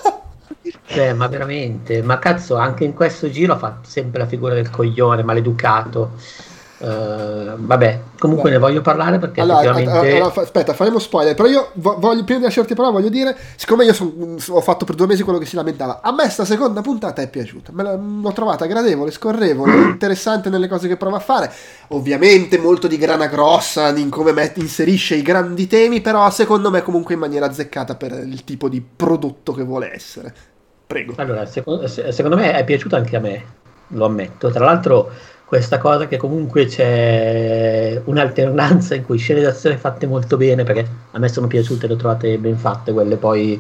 cioè, 0.94 1.14
ma 1.14 1.28
veramente, 1.28 2.02
ma 2.02 2.20
cazzo, 2.20 2.56
anche 2.56 2.84
in 2.84 2.94
questo 2.94 3.30
giro 3.30 3.54
ha 3.54 3.58
fatto 3.58 3.90
sempre 3.90 4.20
la 4.20 4.28
figura 4.28 4.54
del 4.54 4.70
coglione, 4.70 5.24
maleducato. 5.24 6.12
Eh, 6.80 7.54
vabbè, 7.56 8.00
comunque 8.20 8.50
Beh. 8.50 8.56
ne 8.58 8.62
voglio 8.62 8.82
parlare 8.82 9.18
perché 9.18 9.40
Allora, 9.40 9.62
effettivamente. 9.72 10.16
allora, 10.18 10.42
aspetta, 10.42 10.74
faremo 10.74 11.00
spoiler. 11.00 11.34
Però 11.34 11.48
io 11.48 11.70
vo- 11.76 11.96
voglio, 11.98 12.26
prima 12.26 12.40
di 12.40 12.46
lasciarti 12.46 12.76
parola, 12.76 12.94
voglio 12.94 13.08
dire: 13.08 13.34
siccome 13.56 13.86
io 13.86 13.94
son- 13.94 14.36
ho 14.50 14.60
fatto 14.60 14.84
per 14.84 14.96
due 14.96 15.08
mesi 15.08 15.24
quello 15.24 15.40
che 15.40 15.46
si 15.46 15.56
lamentava, 15.56 16.02
a 16.04 16.12
me 16.12 16.30
sta 16.30 16.44
seconda 16.44 16.82
puntata 16.82 17.22
è 17.22 17.30
piaciuta. 17.30 17.72
Me 17.72 17.84
la- 17.84 17.94
l'ho 17.96 18.32
trovata 18.34 18.66
gradevole, 18.66 19.12
scorrevole, 19.12 19.72
interessante 19.92 20.50
nelle 20.50 20.68
cose 20.68 20.90
che 20.90 20.98
prova 20.98 21.18
a 21.18 21.22
fare. 21.22 21.50
Ovviamente 21.90 22.58
molto 22.58 22.88
di 22.88 22.98
grana 22.98 23.28
grossa 23.28 23.96
in 23.96 24.10
come 24.10 24.34
met- 24.34 24.58
inserisce 24.58 25.16
i 25.16 25.22
grandi 25.22 25.68
temi, 25.68 26.02
però 26.02 26.30
secondo 26.32 26.70
me 26.70 26.82
comunque 26.82 27.14
in 27.14 27.22
maniera 27.22 27.46
azzeccata 27.46 27.96
per 27.96 28.12
il 28.12 28.44
tipo 28.44 28.68
di 28.68 28.82
prodotto 28.82 29.54
che 29.54 29.64
vuole 29.64 29.94
essere. 29.94 30.34
Prego. 30.94 31.14
Allora, 31.18 31.46
secondo, 31.48 31.88
se- 31.88 32.12
secondo 32.12 32.38
me 32.38 32.54
è 32.54 32.64
piaciuta 32.64 32.98
anche 32.98 33.16
a 33.16 33.20
me, 33.20 33.46
lo 33.88 34.06
ammetto. 34.06 34.52
Tra 34.52 34.64
l'altro, 34.66 35.12
questa 35.44 35.80
cosa 35.80 36.08
che 36.08 36.18
comunque 36.18 36.66
c'è 36.66 38.00
un'alternanza 38.06 38.94
in 38.94 39.04
cui 39.04 39.18
scene 39.18 39.42
d'azione 39.42 39.78
fatte 39.78 40.06
molto 40.06 40.38
bene, 40.38 40.64
perché 40.64 40.88
a 41.12 41.20
me 41.20 41.30
sono 41.30 41.48
piaciute, 41.48 41.88
le 41.88 41.94
ho 41.94 41.98
trovate 41.98 42.38
ben 42.38 42.58
fatte, 42.58 42.92
quelle 42.94 43.18
poi 43.18 43.60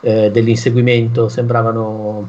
eh, 0.00 0.30
dell'inseguimento 0.30 1.28
sembravano, 1.30 2.28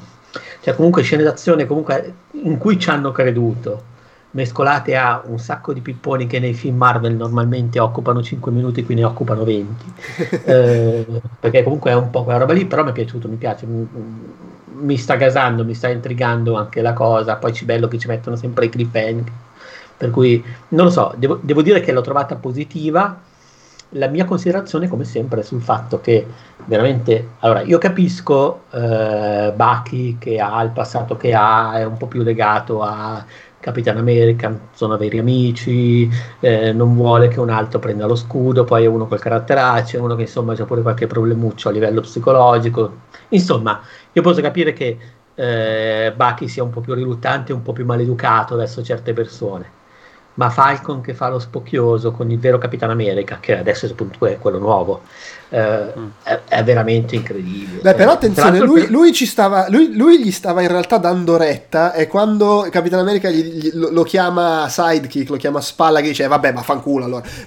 cioè 0.61 0.73
comunque 0.75 1.01
scene 1.03 1.23
d'azione 1.23 1.65
comunque 1.65 2.27
in 2.43 2.57
cui 2.57 2.79
ci 2.79 2.89
hanno 2.89 3.11
creduto. 3.11 3.91
mescolate 4.31 4.95
a 4.97 5.23
un 5.25 5.39
sacco 5.39 5.71
di 5.73 5.81
pipponi 5.81 6.27
che 6.27 6.39
nei 6.39 6.53
film 6.53 6.75
Marvel 6.77 7.15
normalmente 7.15 7.79
occupano 7.79 8.21
5 8.21 8.51
minuti, 8.51 8.83
qui 8.83 8.95
ne 8.95 9.03
occupano 9.05 9.43
20. 9.45 9.93
eh, 10.43 11.21
perché 11.39 11.63
comunque 11.63 11.91
è 11.91 11.95
un 11.95 12.09
po' 12.09 12.23
quella 12.23 12.39
roba 12.39 12.53
lì, 12.53 12.65
però 12.65 12.83
mi 12.83 12.89
è 12.89 12.93
piaciuto, 12.93 13.29
mi 13.29 13.37
piace. 13.37 13.65
Mi, 13.65 13.87
mi 14.77 14.97
sta 14.97 15.15
gasando, 15.15 15.63
mi 15.65 15.73
sta 15.73 15.89
intrigando 15.89 16.55
anche 16.55 16.81
la 16.81 16.93
cosa. 16.93 17.35
Poi 17.35 17.51
c'è 17.51 17.65
bello 17.65 17.87
che 17.87 17.97
ci 17.97 18.07
mettono 18.07 18.35
sempre 18.35 18.65
i 18.65 18.69
cliffhanger. 18.69 19.31
Per 19.97 20.09
cui 20.11 20.43
non 20.69 20.85
lo 20.85 20.91
so, 20.91 21.13
devo, 21.17 21.39
devo 21.41 21.61
dire 21.61 21.79
che 21.79 21.91
l'ho 21.91 22.01
trovata 22.01 22.35
positiva 22.35 23.17
la 23.89 24.07
mia 24.07 24.25
considerazione, 24.25 24.87
come 24.87 25.03
sempre, 25.03 25.41
è 25.41 25.43
sul 25.43 25.61
fatto 25.61 26.01
che 26.01 26.25
veramente, 26.65 27.29
allora, 27.39 27.61
io 27.61 27.77
capisco 27.77 28.63
eh, 28.71 29.53
Bucky 29.55 30.17
che 30.17 30.39
ha 30.39 30.61
il 30.63 30.71
passato 30.71 31.15
che 31.17 31.33
ha, 31.33 31.77
è 31.77 31.85
un 31.85 31.97
po' 31.97 32.07
più 32.07 32.21
legato 32.21 32.81
a 32.81 33.23
Capitan 33.59 33.97
America, 33.97 34.57
sono 34.73 34.97
veri 34.97 35.19
amici, 35.19 36.09
eh, 36.39 36.71
non 36.73 36.95
vuole 36.95 37.29
che 37.29 37.39
un 37.39 37.49
altro 37.49 37.79
prenda 37.79 38.05
lo 38.05 38.15
scudo, 38.15 38.63
poi 38.63 38.83
è 38.83 38.87
uno 38.87 39.07
col 39.07 39.19
caratteraccio, 39.19 40.01
uno 40.01 40.15
che 40.15 40.23
insomma 40.23 40.53
ha 40.53 40.65
pure 40.65 40.81
qualche 40.81 41.07
problemuccio 41.07 41.69
a 41.69 41.71
livello 41.71 42.01
psicologico. 42.01 43.03
Insomma, 43.29 43.81
io 44.15 44.21
posso 44.21 44.41
capire 44.41 44.73
che 44.73 44.97
eh, 45.35 46.13
Bucky 46.15 46.47
sia 46.47 46.63
un 46.63 46.69
po' 46.69 46.81
più 46.81 46.93
riluttante, 46.93 47.53
un 47.53 47.61
po' 47.61 47.73
più 47.73 47.85
maleducato 47.85 48.55
verso 48.55 48.81
certe 48.81 49.13
persone 49.13 49.83
ma 50.35 50.49
Falcon 50.49 51.01
che 51.01 51.13
fa 51.13 51.29
lo 51.29 51.39
spocchioso 51.39 52.11
con 52.11 52.31
il 52.31 52.39
vero 52.39 52.57
Capitano 52.57 52.91
America, 52.91 53.39
che 53.39 53.57
adesso 53.57 53.85
è 53.85 54.37
quello 54.39 54.57
nuovo, 54.57 55.03
eh, 55.49 55.93
mm. 55.97 56.07
è, 56.23 56.39
è, 56.47 56.63
veramente 56.63 57.15
incredibile. 57.15 57.81
Beh, 57.81 57.93
però 57.93 58.11
attenzione, 58.11 58.59
lui, 58.59 58.87
lui, 58.87 59.13
ci 59.13 59.25
stava, 59.25 59.67
lui, 59.69 59.95
lui, 59.95 60.23
gli 60.23 60.31
stava 60.31 60.61
in 60.61 60.67
realtà 60.67 60.97
dando 60.97 61.37
retta 61.37 61.93
e 61.93 62.07
quando 62.07 62.67
Capitano 62.71 63.01
America 63.01 63.29
gli, 63.29 63.43
gli, 63.43 63.71
lo, 63.73 63.89
lo, 63.91 64.03
chiama 64.03 64.67
sidekick, 64.69 65.29
lo 65.29 65.37
chiama 65.37 65.61
spalla, 65.61 66.01
che 66.01 66.07
dice 66.07 66.27
vabbè 66.27 66.51
ma 66.51 66.61
fanculo 66.61 67.05
allora, 67.05 67.23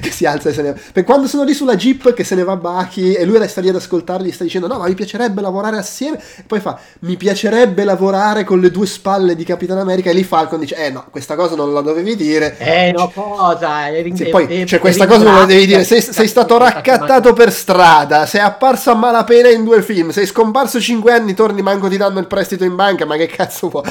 che 0.00 0.10
si 0.10 0.26
alza 0.26 0.50
e 0.50 0.52
se 0.52 0.62
ne 0.62 0.72
va. 0.72 0.78
Per 0.92 1.04
quando 1.04 1.26
sono 1.26 1.44
lì 1.44 1.54
sulla 1.54 1.74
jeep 1.74 2.12
che 2.12 2.24
se 2.24 2.34
ne 2.34 2.44
va 2.44 2.56
Bucky 2.56 3.14
e 3.14 3.24
lui 3.24 3.38
resta 3.38 3.60
lì 3.60 3.70
ad 3.70 3.76
ascoltarli, 3.76 4.30
sta 4.30 4.44
dicendo 4.44 4.66
no 4.66 4.78
ma 4.78 4.86
mi 4.86 4.94
piacerebbe 4.94 5.40
lavorare 5.40 5.78
assieme, 5.78 6.18
e 6.18 6.42
poi 6.46 6.60
fa 6.60 6.78
mi 7.00 7.16
piacerebbe 7.16 7.84
lavorare 7.84 8.44
con 8.44 8.60
le 8.60 8.70
due 8.70 8.86
spalle 8.86 9.34
di 9.34 9.44
Capitano 9.44 9.80
America 9.80 10.10
e 10.10 10.12
lì 10.12 10.22
Falcon 10.22 10.60
dice 10.60 10.76
eh 10.76 10.90
no, 10.90 11.06
questa 11.10 11.34
cosa 11.34 11.56
non 11.56 11.72
la 11.72 11.80
dovevi 11.80 12.14
dire. 12.14 12.56
Eh 12.58 12.92
no, 12.94 13.10
cosa? 13.12 13.86
Sì, 14.14 14.26
poi 14.26 14.66
cioè, 14.66 14.78
questa 14.78 15.06
cosa 15.06 15.24
non 15.24 15.38
la 15.38 15.44
devi 15.46 15.66
dire, 15.66 15.84
sei, 15.84 16.02
sei 16.02 16.28
stato 16.28 16.58
raccattato 16.58 17.21
per 17.32 17.52
strada, 17.52 18.26
sei 18.26 18.40
apparso 18.40 18.90
a 18.90 18.94
malapena 18.94 19.48
in 19.48 19.62
due 19.62 19.82
film, 19.82 20.10
sei 20.10 20.26
scomparso 20.26 20.80
cinque 20.80 21.12
anni, 21.12 21.34
torni 21.34 21.62
manco 21.62 21.88
ti 21.88 21.96
danno 21.96 22.18
il 22.18 22.26
prestito 22.26 22.64
in 22.64 22.74
banca, 22.74 23.06
ma 23.06 23.16
che 23.16 23.26
cazzo 23.26 23.68
vuoi? 23.68 23.84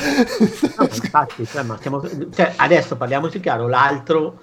No, 0.78 0.84
infatti, 0.84 1.48
cioè, 1.48 1.64
siamo, 1.80 2.04
cioè, 2.36 2.54
adesso 2.58 2.98
parliamoci 2.98 3.40
chiaro, 3.40 3.68
l'altro, 3.68 4.40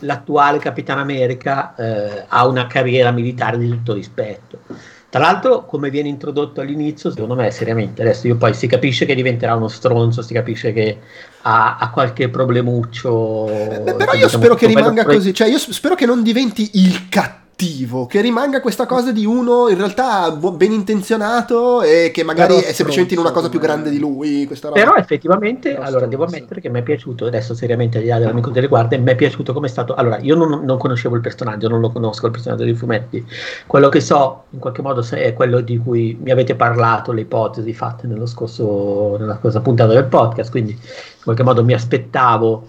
l'attuale 0.00 0.58
Capitano 0.58 1.02
America 1.02 1.74
eh, 1.74 2.24
ha 2.26 2.46
una 2.46 2.66
carriera 2.66 3.10
militare 3.10 3.58
di 3.58 3.68
tutto 3.68 3.92
rispetto. 3.92 4.60
Tra 5.08 5.20
l'altro, 5.20 5.64
come 5.64 5.88
viene 5.88 6.08
introdotto 6.08 6.60
all'inizio, 6.60 7.10
secondo 7.10 7.34
me, 7.34 7.50
seriamente, 7.50 8.02
adesso 8.02 8.26
io 8.26 8.36
poi 8.36 8.52
si 8.54 8.66
capisce 8.66 9.06
che 9.06 9.14
diventerà 9.14 9.54
uno 9.54 9.68
stronzo, 9.68 10.20
si 10.20 10.34
capisce 10.34 10.72
che 10.72 10.98
ha, 11.42 11.76
ha 11.78 11.90
qualche 11.90 12.28
problemuccio. 12.28 13.48
Eh, 13.48 13.94
però 13.96 14.12
io 14.14 14.28
spero 14.28 14.54
che 14.54 14.66
rimanga 14.66 15.04
così, 15.04 15.32
cioè 15.32 15.48
io 15.48 15.58
spero 15.58 15.94
che 15.94 16.06
non 16.06 16.22
diventi 16.22 16.70
il 16.74 17.08
cattivo 17.08 17.44
cattivo, 17.56 18.04
che 18.04 18.20
rimanga 18.20 18.60
questa 18.60 18.84
cosa 18.84 19.12
di 19.12 19.24
uno 19.24 19.68
in 19.68 19.78
realtà 19.78 20.30
ben 20.30 20.72
intenzionato 20.72 21.80
e 21.80 22.10
che 22.12 22.22
magari 22.22 22.54
Però 22.54 22.66
è 22.66 22.72
semplicemente 22.72 23.14
in 23.14 23.20
una 23.20 23.30
cosa 23.30 23.48
più 23.48 23.58
grande 23.58 23.88
di 23.88 23.98
lui. 23.98 24.46
Però 24.74 24.94
effettivamente, 24.94 25.72
Però 25.72 25.82
allora 25.82 26.06
devo 26.06 26.26
ammettere 26.26 26.60
che 26.60 26.68
mi 26.68 26.80
è 26.80 26.82
piaciuto, 26.82 27.24
adesso 27.24 27.54
seriamente 27.54 27.96
al 27.96 28.04
di 28.04 28.10
là 28.10 28.18
dell'amico 28.18 28.50
delle 28.50 28.68
guardie, 28.68 28.98
mi 28.98 29.10
è 29.10 29.14
piaciuto 29.14 29.54
come 29.54 29.68
è 29.68 29.70
stato. 29.70 29.94
Allora, 29.94 30.18
io 30.18 30.36
non, 30.36 30.64
non, 30.64 30.76
conoscevo 30.76 31.14
il 31.14 31.22
personaggio, 31.22 31.68
non 31.68 31.80
lo 31.80 31.90
conosco 31.90 32.26
il 32.26 32.32
personaggio 32.32 32.64
dei 32.64 32.74
fumetti. 32.74 33.24
Quello 33.66 33.88
che 33.88 34.00
so 34.00 34.44
in 34.50 34.58
qualche 34.58 34.82
modo 34.82 35.02
è 35.10 35.32
quello 35.32 35.60
di 35.60 35.78
cui 35.78 36.18
mi 36.20 36.30
avete 36.30 36.54
parlato, 36.54 37.12
le 37.12 37.22
ipotesi 37.22 37.72
fatte 37.72 38.06
nello 38.06 38.26
scorso, 38.26 39.16
nella 39.18 39.38
scorsa 39.40 39.60
puntata 39.60 39.94
del 39.94 40.04
podcast, 40.04 40.50
quindi 40.50 40.72
in 40.72 41.22
qualche 41.24 41.42
modo 41.42 41.64
mi 41.64 41.72
aspettavo 41.72 42.68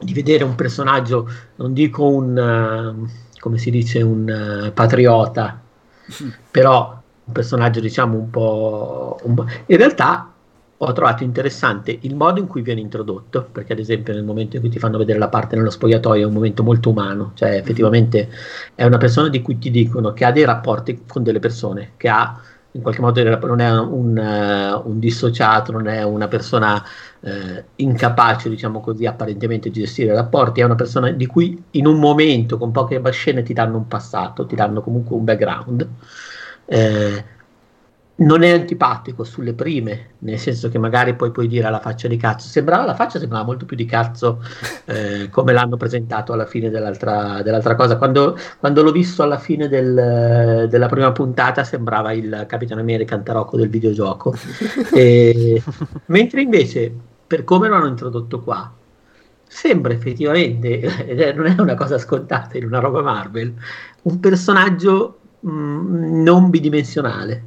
di 0.00 0.14
vedere 0.14 0.44
un 0.44 0.54
personaggio, 0.54 1.28
non 1.56 1.74
dico 1.74 2.06
un... 2.06 3.04
Uh, 3.04 3.26
come 3.38 3.58
si 3.58 3.70
dice, 3.70 4.02
un 4.02 4.66
uh, 4.66 4.72
patriota, 4.72 5.60
però 6.50 7.00
un 7.24 7.32
personaggio 7.32 7.80
diciamo 7.80 8.16
un 8.16 8.30
po', 8.30 9.18
un 9.22 9.34
po'... 9.34 9.46
In 9.66 9.76
realtà 9.76 10.32
ho 10.80 10.92
trovato 10.92 11.24
interessante 11.24 11.98
il 12.02 12.14
modo 12.14 12.38
in 12.38 12.46
cui 12.46 12.62
viene 12.62 12.80
introdotto, 12.80 13.48
perché 13.50 13.72
ad 13.72 13.80
esempio 13.80 14.14
nel 14.14 14.24
momento 14.24 14.56
in 14.56 14.62
cui 14.62 14.70
ti 14.70 14.78
fanno 14.78 14.96
vedere 14.96 15.18
la 15.18 15.28
parte 15.28 15.56
nello 15.56 15.70
spogliatoio 15.70 16.22
è 16.22 16.26
un 16.26 16.32
momento 16.32 16.62
molto 16.62 16.90
umano, 16.90 17.32
cioè 17.34 17.56
effettivamente 17.56 18.28
è 18.74 18.84
una 18.84 18.96
persona 18.96 19.28
di 19.28 19.42
cui 19.42 19.58
ti 19.58 19.70
dicono 19.70 20.12
che 20.12 20.24
ha 20.24 20.30
dei 20.30 20.44
rapporti 20.44 21.02
con 21.06 21.24
delle 21.24 21.40
persone, 21.40 21.92
che 21.96 22.08
ha 22.08 22.40
in 22.72 22.82
qualche 22.82 23.00
modo 23.00 23.22
non 23.46 23.60
è 23.60 23.70
un, 23.70 24.16
uh, 24.16 24.88
un 24.88 24.98
dissociato, 24.98 25.72
non 25.72 25.88
è 25.88 26.02
una 26.02 26.28
persona 26.28 26.82
uh, 27.20 27.62
incapace, 27.76 28.48
diciamo 28.48 28.80
così, 28.80 29.06
apparentemente 29.06 29.70
di 29.70 29.80
gestire 29.80 30.12
i 30.12 30.14
rapporti, 30.14 30.60
è 30.60 30.64
una 30.64 30.74
persona 30.74 31.10
di 31.10 31.26
cui 31.26 31.62
in 31.72 31.86
un 31.86 31.98
momento, 31.98 32.58
con 32.58 32.70
poche 32.70 33.00
scene, 33.10 33.42
ti 33.42 33.52
danno 33.52 33.76
un 33.78 33.88
passato, 33.88 34.46
ti 34.46 34.54
danno 34.54 34.82
comunque 34.82 35.16
un 35.16 35.24
background. 35.24 35.88
Eh, 36.66 37.24
non 38.20 38.42
è 38.42 38.50
antipatico 38.50 39.22
sulle 39.22 39.52
prime, 39.52 40.14
nel 40.20 40.38
senso 40.38 40.68
che 40.68 40.78
magari 40.78 41.14
poi 41.14 41.30
puoi 41.30 41.46
dire 41.46 41.66
alla 41.66 41.78
faccia 41.78 42.08
di 42.08 42.16
cazzo. 42.16 42.48
Sembrava 42.48 42.84
la 42.84 42.94
faccia, 42.94 43.18
sembrava 43.18 43.44
molto 43.44 43.64
più 43.64 43.76
di 43.76 43.84
cazzo 43.84 44.42
eh, 44.86 45.28
come 45.30 45.52
l'hanno 45.52 45.76
presentato 45.76 46.32
alla 46.32 46.46
fine 46.46 46.70
dell'altra, 46.70 47.42
dell'altra 47.42 47.76
cosa. 47.76 47.96
Quando, 47.96 48.36
quando, 48.58 48.82
l'ho 48.82 48.90
visto 48.90 49.22
alla 49.22 49.38
fine 49.38 49.68
del, 49.68 50.66
della 50.68 50.88
prima 50.88 51.12
puntata 51.12 51.62
sembrava 51.62 52.12
il 52.12 52.44
Capitano 52.48 52.80
American 52.80 53.22
Tarocco 53.22 53.56
del 53.56 53.68
videogioco. 53.68 54.34
e, 54.92 55.62
mentre 56.06 56.40
invece, 56.40 56.92
per 57.26 57.44
come 57.44 57.68
lo 57.68 57.76
hanno 57.76 57.86
introdotto 57.86 58.40
qua, 58.40 58.72
sembra 59.46 59.92
effettivamente, 59.92 60.80
ed 61.06 61.36
non 61.36 61.46
è 61.46 61.54
una 61.60 61.74
cosa 61.74 61.98
scontata 61.98 62.58
in 62.58 62.64
una 62.64 62.80
roba 62.80 63.00
Marvel, 63.00 63.54
un 64.02 64.18
personaggio 64.18 65.18
mh, 65.40 65.50
mm, 65.50 66.22
non 66.22 66.50
bidimensionale. 66.50 67.44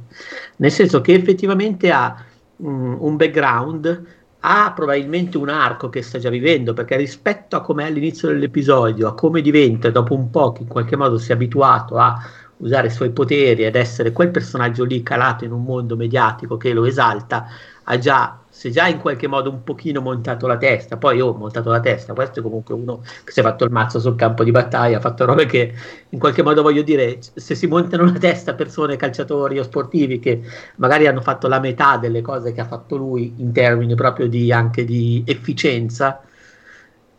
Nel 0.56 0.70
senso 0.70 1.00
che 1.00 1.14
effettivamente 1.14 1.90
ha 1.90 2.24
um, 2.56 2.96
un 3.00 3.16
background, 3.16 4.04
ha 4.40 4.72
probabilmente 4.74 5.38
un 5.38 5.48
arco 5.48 5.88
che 5.88 6.02
sta 6.02 6.18
già 6.18 6.30
vivendo, 6.30 6.72
perché 6.72 6.96
rispetto 6.96 7.56
a 7.56 7.60
come 7.60 7.84
è 7.84 7.86
all'inizio 7.86 8.28
dell'episodio, 8.28 9.08
a 9.08 9.14
come 9.14 9.40
diventa 9.40 9.90
dopo 9.90 10.14
un 10.14 10.30
po' 10.30 10.52
che 10.52 10.62
in 10.62 10.68
qualche 10.68 10.96
modo 10.96 11.18
si 11.18 11.30
è 11.30 11.34
abituato 11.34 11.96
a 11.96 12.18
usare 12.58 12.88
i 12.88 12.90
suoi 12.90 13.10
poteri 13.10 13.64
ed 13.64 13.76
essere 13.76 14.12
quel 14.12 14.30
personaggio 14.30 14.84
lì 14.84 15.02
calato 15.02 15.44
in 15.44 15.52
un 15.52 15.62
mondo 15.62 15.96
mediatico 15.96 16.56
che 16.56 16.72
lo 16.72 16.84
esalta, 16.84 17.46
ha 17.84 17.98
già 17.98 18.41
se 18.62 18.70
già 18.70 18.86
in 18.86 19.00
qualche 19.00 19.26
modo 19.26 19.50
un 19.50 19.64
pochino 19.64 20.00
montato 20.00 20.46
la 20.46 20.56
testa, 20.56 20.96
poi 20.96 21.20
ho 21.20 21.30
oh, 21.30 21.34
montato 21.34 21.68
la 21.68 21.80
testa, 21.80 22.14
questo 22.14 22.38
è 22.38 22.42
comunque 22.44 22.76
uno 22.76 23.02
che 23.24 23.32
si 23.32 23.40
è 23.40 23.42
fatto 23.42 23.64
il 23.64 23.72
mazzo 23.72 23.98
sul 23.98 24.14
campo 24.14 24.44
di 24.44 24.52
battaglia, 24.52 24.98
ha 24.98 25.00
fatto 25.00 25.24
robe 25.24 25.46
che 25.46 25.74
in 26.10 26.18
qualche 26.20 26.44
modo 26.44 26.62
voglio 26.62 26.82
dire, 26.82 27.18
se 27.20 27.56
si 27.56 27.66
montano 27.66 28.04
la 28.04 28.12
testa 28.20 28.54
persone, 28.54 28.94
calciatori 28.94 29.58
o 29.58 29.64
sportivi 29.64 30.20
che 30.20 30.42
magari 30.76 31.08
hanno 31.08 31.22
fatto 31.22 31.48
la 31.48 31.58
metà 31.58 31.96
delle 31.96 32.22
cose 32.22 32.52
che 32.52 32.60
ha 32.60 32.64
fatto 32.64 32.94
lui 32.94 33.34
in 33.38 33.50
termini 33.50 33.96
proprio 33.96 34.28
di 34.28 34.52
anche 34.52 34.84
di 34.84 35.24
efficienza, 35.26 36.20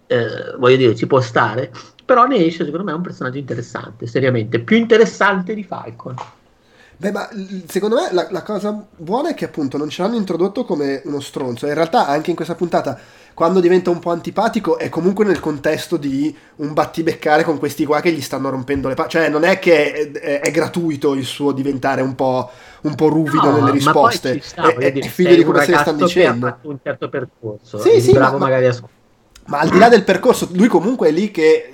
eh, 0.07 0.55
voglio 0.57 0.77
dire, 0.77 0.95
ci 0.95 1.07
può 1.07 1.19
stare, 1.19 1.73
però 2.05 2.25
ne 2.25 2.37
esce 2.37 2.63
secondo 2.63 2.85
me 2.85 2.93
un 2.93 3.01
personaggio 3.01 3.37
interessante, 3.37 4.07
seriamente, 4.07 4.61
più 4.61 4.77
interessante 4.77 5.53
di 5.53 5.65
Falcon. 5.65 6.15
Beh, 6.97 7.11
ma 7.11 7.27
secondo 7.67 7.95
me 7.95 8.09
la, 8.11 8.27
la, 8.29 8.41
cosa 8.43 8.85
buona 8.95 9.29
è 9.29 9.33
che 9.33 9.45
appunto 9.45 9.77
non 9.77 9.89
ce 9.89 10.01
l'hanno 10.01 10.15
introdotto 10.15 10.63
come 10.63 11.01
uno 11.05 11.19
stronzo. 11.19 11.65
In 11.67 11.73
realtà 11.73 12.07
anche 12.07 12.29
in 12.29 12.35
questa 12.35 12.55
puntata, 12.55 12.97
quando 13.33 13.59
diventa 13.59 13.89
un 13.89 13.99
po' 13.99 14.11
antipatico, 14.11 14.77
è 14.77 14.89
comunque 14.89 15.25
nel 15.25 15.39
contesto 15.39 15.97
di 15.97 16.35
un 16.57 16.73
battibeccare 16.73 17.43
con 17.43 17.57
questi 17.57 17.85
qua 17.85 17.99
che 17.99 18.11
gli 18.11 18.21
stanno 18.21 18.49
rompendo 18.49 18.87
le 18.87 18.93
palle. 18.93 19.09
Cioè, 19.09 19.29
non 19.29 19.43
è 19.43 19.59
che 19.59 19.91
è, 19.91 20.11
è, 20.11 20.39
è, 20.41 20.51
gratuito 20.51 21.13
il 21.13 21.25
suo 21.25 21.51
diventare 21.51 22.01
un 22.01 22.15
po', 22.15 22.49
un 22.81 22.95
po 22.95 23.07
ruvido 23.07 23.49
no, 23.49 23.57
nelle 23.57 23.71
risposte. 23.71 24.39
Sta, 24.41 24.67
è, 24.75 24.93
è, 24.93 25.01
figlio 25.07 25.35
di 25.35 25.43
quello 25.43 25.59
che 25.59 25.75
stanno 25.75 26.05
dicendo. 26.05 26.47
Ha 26.47 26.51
fatto 26.51 26.69
un 26.69 26.77
certo 26.81 27.09
percorso. 27.09 27.79
Sì, 27.79 27.99
sì, 28.01 28.11
bravo 28.11 28.37
ma, 28.37 28.45
magari 28.45 28.67
a 28.67 28.73
ma 29.45 29.59
al 29.59 29.69
di 29.69 29.77
là 29.77 29.89
del 29.89 30.03
percorso, 30.03 30.47
lui 30.53 30.67
comunque 30.67 31.09
è 31.09 31.11
lì 31.11 31.29
che 31.29 31.73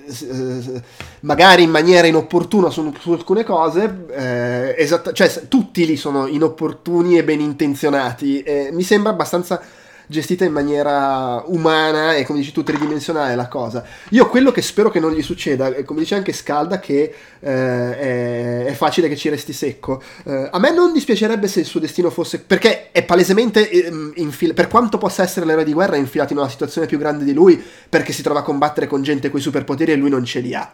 magari 1.22 1.64
in 1.64 1.70
maniera 1.70 2.08
inopportuna 2.08 2.70
su, 2.70 2.94
su 3.00 3.12
alcune 3.12 3.44
cose, 3.44 4.06
eh, 4.12 4.76
esatta, 4.78 5.12
cioè 5.12 5.48
tutti 5.48 5.86
lì 5.86 5.96
sono 5.96 6.26
inopportuni 6.26 7.18
e 7.18 7.24
ben 7.24 7.40
intenzionati. 7.40 8.42
Eh, 8.42 8.70
mi 8.72 8.84
sembra 8.84 9.12
abbastanza 9.12 9.62
gestita 10.10 10.44
in 10.44 10.52
maniera 10.52 11.44
umana 11.46 12.16
e 12.16 12.26
come 12.26 12.40
dici 12.40 12.52
tu 12.52 12.64
tridimensionale 12.64 13.36
la 13.36 13.48
cosa. 13.48 13.86
Io 14.10 14.28
quello 14.28 14.52
che 14.52 14.64
spero 14.64 14.90
che 14.90 15.00
non 15.00 15.12
gli 15.12 15.22
succeda, 15.22 15.76
e 15.76 15.84
come 15.84 16.00
dice 16.00 16.16
anche 16.16 16.34
Scalda, 16.34 16.80
che 16.80 17.14
eh, 17.40 17.98
è, 18.00 18.64
è, 18.66 18.74
facile 18.74 19.08
che 19.08 19.16
ci 19.16 19.30
resti 19.30 19.54
secco. 19.54 20.02
Eh, 20.26 20.50
a 20.52 20.58
me 20.58 20.74
non 20.74 20.92
dispiacerebbe 20.94 21.48
se 21.48 21.60
il 21.60 21.68
suo 21.68 21.80
destino 21.80 22.10
fosse... 22.10 22.40
perché 22.40 22.92
è 22.92 23.04
palesemente, 23.04 23.70
ehm, 23.70 24.14
infil- 24.16 24.56
per 24.56 24.68
quanto 24.68 24.98
possa 24.98 25.22
essere 25.22 25.46
l'eroe 25.46 25.64
di 25.64 25.74
guerra, 25.74 25.96
è 25.96 26.00
infilato 26.00 26.34
in 26.34 26.40
una 26.40 26.50
situazione 26.50 26.88
più 26.88 26.98
grande 26.98 27.24
di 27.24 27.34
lui 27.34 27.64
perché 27.88 28.12
si 28.12 28.24
trova 28.24 28.40
a 28.40 28.44
combattere 28.44 28.88
con 28.88 29.04
gente 29.04 29.30
con 29.30 29.40
i 29.40 29.44
superpoteri 29.44 29.92
e 29.92 29.96
lui 29.96 30.10
non 30.10 30.26
ce 30.26 30.40
li 30.40 30.56
ha. 30.56 30.74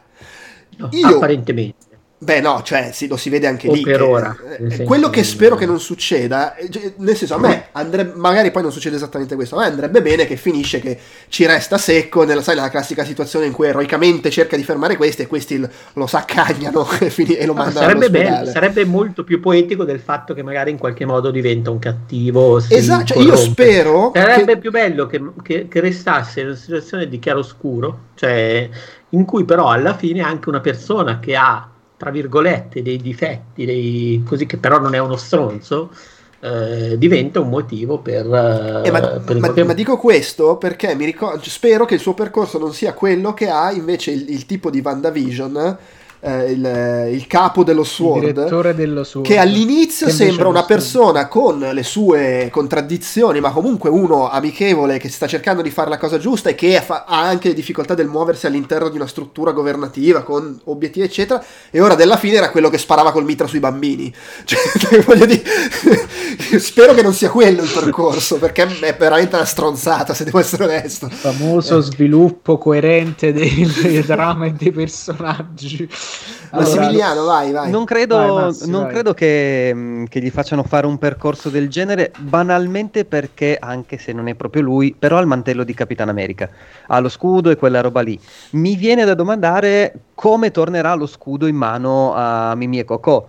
No, 0.78 0.90
Io, 0.92 1.08
apparentemente. 1.08 1.85
Beh, 2.18 2.40
no, 2.40 2.62
cioè, 2.64 2.92
sì, 2.94 3.08
lo 3.08 3.18
si 3.18 3.30
vede 3.30 3.46
anche 3.46 3.68
o 3.68 3.74
lì. 3.74 3.82
per 3.82 3.98
che, 3.98 4.02
ora. 4.02 4.36
Eh, 4.58 4.84
quello 4.84 5.10
che 5.10 5.22
spero 5.26 5.58
che 5.58 5.66
non 5.66 5.82
succeda, 5.82 6.56
eh, 6.56 6.70
cioè, 6.70 6.94
nel 6.98 7.16
senso, 7.16 7.36
a 7.36 7.40
me 7.40 7.68
andrebbe, 7.74 8.14
magari 8.16 8.52
poi 8.52 8.62
non 8.62 8.72
succede 8.72 8.96
esattamente 8.96 9.36
questo, 9.36 9.58
a 9.58 9.60
me 9.60 9.66
andrebbe 9.66 10.02
bene 10.02 10.26
che 10.26 10.38
finisce 10.38 10.80
che 10.80 10.98
ci 11.28 11.46
resta 11.46 11.78
secco 11.78 12.24
nella, 12.24 12.42
sai, 12.42 12.56
nella 12.56 12.70
classica 12.70 13.04
situazione 13.04 13.48
in 13.48 13.52
cui 13.52 13.68
eroicamente 13.68 14.30
cerca 14.30 14.56
di 14.56 14.64
fermare 14.64 14.96
questi 14.96 15.24
e 15.24 15.28
questi 15.28 15.62
lo, 15.94 16.08
saccagnano 16.08 16.88
e, 17.02 17.10
fin- 17.10 17.36
e 17.38 17.46
lo 17.46 17.54
mandano 17.54 17.86
sarebbe 17.86 18.10
bello, 18.10 18.50
sarebbe 18.50 18.86
molto 18.86 19.26
più 19.26 19.42
poetico 19.42 19.84
del 19.84 20.00
fatto 20.00 20.34
che 20.34 20.42
magari 20.42 20.72
in 20.72 20.78
qualche 20.78 21.06
modo 21.06 21.32
diventa 21.32 21.70
un 21.70 21.80
cattivo. 21.80 22.58
Esatto, 22.58 23.14
cioè, 23.14 23.24
io 23.24 23.36
spero. 23.36 24.12
Sarebbe 24.16 24.54
che... 24.54 24.60
più 24.60 24.72
bello 24.72 25.06
che, 25.06 25.22
che, 25.44 25.68
che 25.68 25.80
restasse 25.82 26.40
in 26.40 26.48
una 26.48 26.56
situazione 26.56 27.10
di 27.10 27.20
chiaroscuro, 27.20 28.00
cioè 28.16 28.70
in 29.10 29.26
cui 29.26 29.44
però 29.44 29.68
alla 29.68 29.96
fine 29.96 30.22
anche 30.22 30.48
una 30.48 30.62
persona 30.62 31.20
che 31.20 31.36
ha 31.36 31.70
tra 31.98 32.12
virgolette, 32.12 32.82
dei 32.82 32.98
difetti, 32.98 33.66
dei, 33.66 34.24
così 34.26 34.46
che 34.46 34.58
però 34.58 34.80
non 34.80 34.96
è 34.96 35.00
uno 35.00 35.16
stronzo, 35.16 35.92
eh, 36.40 36.98
diventa 36.98 37.40
un 37.40 37.50
motivo 37.50 38.00
per... 38.00 38.26
Eh, 38.86 38.92
ma, 38.92 39.00
per 39.00 39.40
ma, 39.40 39.64
ma, 39.64 39.74
dico 39.74 39.98
questo 39.98 40.58
perché 40.58 40.94
mi 40.96 41.06
ricordo, 41.06 41.42
spero 41.44 41.86
che 41.86 41.96
il 41.96 42.00
suo 42.00 42.14
percorso 42.14 42.60
non 42.60 42.74
sia 42.74 42.94
quello 42.94 43.34
che 43.34 43.50
ha 43.50 43.72
invece 43.72 44.12
il, 44.12 44.30
il 44.30 44.46
tipo 44.46 44.70
di 44.70 44.82
WandaVision 44.84 45.78
eh, 46.26 46.52
il, 46.52 47.10
il, 47.14 47.28
capo 47.28 47.64
dello 47.64 47.84
Sword, 47.84 48.74
dello 48.74 49.04
Sword, 49.04 49.28
che 49.28 49.38
all'inizio 49.38 50.08
che 50.08 50.12
sembra 50.12 50.48
una 50.48 50.64
persona 50.64 51.28
con 51.28 51.60
le 51.60 51.84
sue 51.84 52.50
contraddizioni, 52.52 53.40
ma 53.40 53.52
comunque 53.52 53.92
uno 53.92 54.28
amichevole 54.30 54.98
che 54.98 55.08
sta 55.10 55.28
cercando 55.28 55.62
di 55.62 55.70
fare 55.70 55.90
la 55.90 56.00
cosa 56.00 56.18
giusta 56.18 56.50
e 56.50 56.56
che 56.56 56.78
ha 56.78 57.06
anche 57.06 57.50
le 57.50 57.54
difficoltà 57.54 57.94
del 57.94 58.08
muoversi 58.08 58.48
all'interno 58.48 58.90
di 58.90 58.96
una 58.96 59.06
struttura 59.06 59.52
governativa 59.52 60.24
con 60.24 60.60
obiettivi, 60.64 61.06
eccetera. 61.06 61.44
E 61.70 61.80
ora 61.80 61.94
della 61.94 62.18
fine 62.18 62.38
era 62.38 62.50
quello 62.50 62.70
che 62.70 62.80
sparava 62.80 63.12
col 63.12 63.26
mitra 63.26 63.46
sui 63.46 63.60
bambini. 63.60 64.14
Cioè, 64.46 65.02
voglio 65.06 65.26
dire, 65.26 65.44
spero 66.60 66.94
che 66.94 67.02
non 67.02 67.14
sia 67.14 67.30
quello 67.30 67.62
il 67.62 67.72
percorso, 67.72 68.38
perché 68.38 68.64
è 68.80 68.96
veramente 68.98 69.36
una 69.36 69.46
stronzata, 69.46 70.14
se 70.14 70.24
devo 70.24 70.40
essere 70.40 70.64
onesto. 70.66 71.06
Il 71.06 71.12
famoso 71.12 71.78
eh. 71.78 71.82
sviluppo 71.82 72.58
coerente 72.58 73.34
dei, 73.34 73.72
dei 73.82 74.02
dramma 74.02 74.46
e 74.46 74.52
dei 74.52 74.72
personaggi. 74.72 75.88
Massimiliano, 76.52 77.26
vai, 77.26 77.52
vai. 77.52 77.70
Non 77.70 77.86
credo, 77.86 78.16
vai, 78.16 78.32
Massi, 78.32 78.70
non 78.70 78.84
vai. 78.84 78.92
credo 78.92 79.14
che, 79.14 79.72
mm, 79.74 80.04
che, 80.06 80.22
gli 80.22 80.30
facciano 80.30 80.64
fare 80.64 80.86
un 80.88 80.98
percorso 80.98 81.50
del 81.50 81.70
genere, 81.70 82.12
banalmente 82.18 83.06
perché, 83.06 83.58
anche 83.60 83.98
se 83.98 84.14
non 84.14 84.28
è 84.28 84.36
proprio 84.36 84.62
lui, 84.62 84.96
però 84.98 85.18
ha 85.18 85.22
il 85.22 85.28
mantello 85.28 85.64
di 85.64 85.74
Capitan 85.74 86.10
America, 86.10 86.50
ha 86.88 87.00
lo 87.00 87.10
scudo 87.10 87.50
e 87.50 87.56
quella 87.56 87.82
roba 87.82 88.02
lì. 88.02 88.20
Mi 88.52 88.76
viene 88.76 89.06
da 89.06 89.14
domandare 89.14 89.94
come 90.14 90.52
tornerà 90.52 90.94
lo 90.94 91.08
scudo 91.08 91.48
in 91.48 91.56
mano 91.56 92.14
a 92.14 92.56
Mimi 92.56 92.80
e 92.80 92.86
Coco 92.86 93.28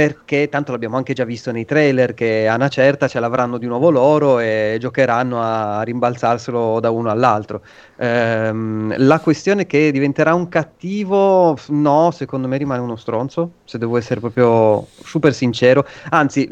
perché 0.00 0.48
tanto 0.48 0.72
l'abbiamo 0.72 0.96
anche 0.96 1.12
già 1.12 1.24
visto 1.24 1.52
nei 1.52 1.66
trailer 1.66 2.14
che 2.14 2.48
a 2.48 2.54
una 2.54 2.68
certa 2.68 3.06
ce 3.06 3.20
l'avranno 3.20 3.58
di 3.58 3.66
nuovo 3.66 3.90
loro 3.90 4.38
e 4.38 4.78
giocheranno 4.80 5.42
a 5.42 5.82
rimbalzarselo 5.82 6.80
da 6.80 6.88
uno 6.88 7.10
all'altro. 7.10 7.60
Ehm, 7.96 8.94
la 8.96 9.20
questione 9.20 9.66
che 9.66 9.92
diventerà 9.92 10.32
un 10.32 10.48
cattivo, 10.48 11.54
no, 11.68 12.10
secondo 12.12 12.48
me 12.48 12.56
rimane 12.56 12.80
uno 12.80 12.96
stronzo, 12.96 13.50
se 13.64 13.76
devo 13.76 13.98
essere 13.98 14.20
proprio 14.20 14.86
super 15.02 15.34
sincero, 15.34 15.84
anzi 16.08 16.50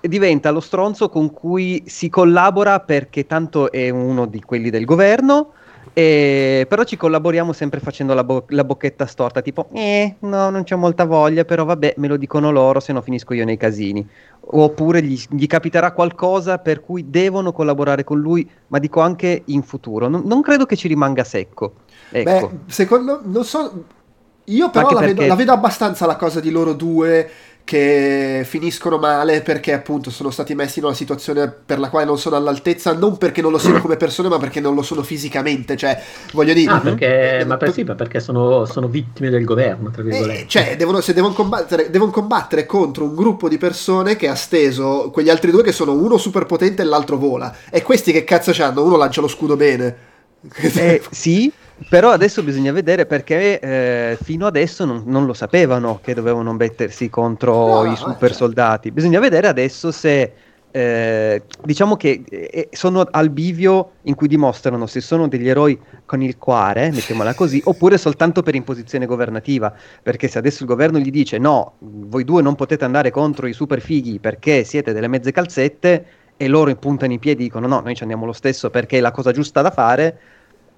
diventa 0.00 0.50
lo 0.50 0.60
stronzo 0.60 1.10
con 1.10 1.30
cui 1.34 1.82
si 1.84 2.08
collabora 2.08 2.80
perché 2.80 3.26
tanto 3.26 3.70
è 3.70 3.90
uno 3.90 4.24
di 4.24 4.40
quelli 4.40 4.70
del 4.70 4.86
governo 4.86 5.52
e, 5.92 6.66
però 6.68 6.84
ci 6.84 6.96
collaboriamo 6.96 7.52
sempre 7.52 7.80
facendo 7.80 8.14
la, 8.14 8.24
bo- 8.24 8.44
la, 8.48 8.64
bocchetta 8.64 9.06
storta, 9.06 9.42
tipo, 9.42 9.68
eh, 9.72 10.16
no, 10.20 10.50
non 10.50 10.64
c'ho 10.64 10.76
molta 10.76 11.04
voglia, 11.04 11.44
però 11.44 11.64
vabbè, 11.64 11.94
me 11.96 12.08
lo 12.08 12.16
dicono 12.16 12.50
loro, 12.50 12.80
se 12.80 12.92
no 12.92 13.02
finisco 13.02 13.34
io 13.34 13.44
nei 13.44 13.56
casini. 13.56 14.06
Oppure 14.52 15.02
gli, 15.02 15.20
gli 15.30 15.46
capiterà 15.46 15.92
qualcosa 15.92 16.58
per 16.58 16.80
cui 16.80 17.10
devono 17.10 17.52
collaborare 17.52 18.04
con 18.04 18.20
lui, 18.20 18.48
ma 18.68 18.78
dico 18.78 19.00
anche 19.00 19.42
in 19.46 19.62
futuro. 19.62 20.08
Non, 20.08 20.22
non 20.24 20.42
credo 20.42 20.66
che 20.66 20.76
ci 20.76 20.88
rimanga 20.88 21.24
secco. 21.24 21.74
Ecco. 22.10 22.48
Beh, 22.48 22.72
secondo, 22.72 23.20
non 23.24 23.44
so, 23.44 23.84
io 24.44 24.70
però 24.70 24.90
la, 24.90 25.00
perché... 25.00 25.14
vedo, 25.14 25.26
la 25.26 25.34
vedo 25.34 25.52
abbastanza 25.52 26.06
la 26.06 26.16
cosa 26.16 26.40
di 26.40 26.50
loro 26.50 26.72
due 26.72 27.30
che 27.70 28.42
finiscono 28.44 28.98
male 28.98 29.42
perché 29.42 29.72
appunto 29.72 30.10
sono 30.10 30.30
stati 30.30 30.56
messi 30.56 30.80
in 30.80 30.86
una 30.86 30.94
situazione 30.94 31.48
per 31.48 31.78
la 31.78 31.88
quale 31.88 32.04
non 32.04 32.18
sono 32.18 32.34
all'altezza, 32.34 32.92
non 32.94 33.16
perché 33.16 33.40
non 33.40 33.52
lo 33.52 33.58
siano 33.58 33.80
come 33.80 33.96
persone, 33.96 34.28
ma 34.28 34.38
perché 34.38 34.58
non 34.58 34.74
lo 34.74 34.82
sono 34.82 35.04
fisicamente. 35.04 35.76
Cioè, 35.76 36.02
voglio 36.32 36.52
dire. 36.52 36.72
Ah, 36.72 36.80
perché, 36.80 37.38
eh, 37.38 37.44
ma 37.44 37.56
per, 37.58 37.72
sì, 37.72 37.84
perché 37.84 38.18
sono, 38.18 38.64
sono, 38.64 38.88
vittime 38.88 39.30
del 39.30 39.44
governo, 39.44 39.88
tra 39.90 40.02
virgolette. 40.02 40.42
Eh, 40.42 40.48
cioè, 40.48 40.74
devono, 40.76 41.00
se 41.00 41.12
devono 41.12 41.32
combattere, 41.32 41.90
devono 41.90 42.10
combattere 42.10 42.66
contro 42.66 43.04
un 43.04 43.14
gruppo 43.14 43.48
di 43.48 43.56
persone 43.56 44.16
che 44.16 44.26
ha 44.26 44.34
steso 44.34 45.10
quegli 45.12 45.30
altri 45.30 45.52
due 45.52 45.62
che 45.62 45.70
sono 45.70 45.92
uno 45.92 46.16
super 46.16 46.46
potente 46.46 46.82
e 46.82 46.86
l'altro 46.86 47.18
vola. 47.18 47.54
E 47.70 47.82
questi 47.82 48.10
che 48.10 48.24
cazzo 48.24 48.50
c'hanno? 48.52 48.82
Uno 48.82 48.96
lancia 48.96 49.20
lo 49.20 49.28
scudo 49.28 49.54
bene. 49.54 49.96
Eh, 50.56 51.02
sì, 51.10 51.52
però 51.88 52.10
adesso 52.10 52.42
bisogna 52.42 52.72
vedere 52.72 53.06
perché 53.06 53.58
eh, 53.58 54.18
fino 54.22 54.46
adesso 54.46 54.84
non, 54.84 55.04
non, 55.06 55.26
lo 55.26 55.32
sapevano 55.32 56.00
che 56.02 56.14
dovevano 56.14 56.52
mettersi 56.52 57.08
contro 57.08 57.82
no, 57.82 57.92
i 57.92 57.96
super 57.96 58.28
certo. 58.28 58.34
soldati. 58.34 58.90
Bisogna 58.90 59.20
vedere 59.20 59.48
adesso 59.48 59.90
se 59.90 60.32
eh, 60.72 61.42
diciamo 61.64 61.96
che 61.96 62.22
eh, 62.28 62.68
sono 62.70 63.04
al 63.10 63.30
bivio 63.30 63.92
in 64.02 64.14
cui 64.14 64.28
dimostrano 64.28 64.86
se 64.86 65.00
sono 65.00 65.26
degli 65.26 65.48
eroi 65.48 65.78
con 66.04 66.22
il 66.22 66.36
cuore, 66.36 66.90
mettiamola 66.90 67.34
così, 67.34 67.60
oppure 67.64 67.98
soltanto 67.98 68.42
per 68.42 68.54
imposizione 68.54 69.06
governativa. 69.06 69.72
Perché 70.02 70.28
se 70.28 70.38
adesso 70.38 70.62
il 70.62 70.68
governo 70.68 70.98
gli 70.98 71.10
dice 71.10 71.38
no, 71.38 71.74
voi 71.78 72.24
due 72.24 72.42
non 72.42 72.54
potete 72.56 72.84
andare 72.84 73.10
contro 73.10 73.46
i 73.46 73.52
super 73.52 73.80
fighi 73.80 74.18
perché 74.18 74.64
siete 74.64 74.92
delle 74.92 75.08
mezze 75.08 75.32
calzette, 75.32 76.06
e 76.36 76.48
loro 76.48 76.70
impuntano 76.70 77.12
i 77.12 77.18
piedi 77.18 77.42
e 77.42 77.44
dicono 77.44 77.66
no, 77.66 77.80
noi 77.80 77.94
ci 77.94 78.00
andiamo 78.00 78.24
lo 78.24 78.32
stesso 78.32 78.70
perché 78.70 78.96
è 78.96 79.00
la 79.00 79.10
cosa 79.10 79.30
giusta 79.30 79.60
da 79.60 79.70
fare 79.70 80.18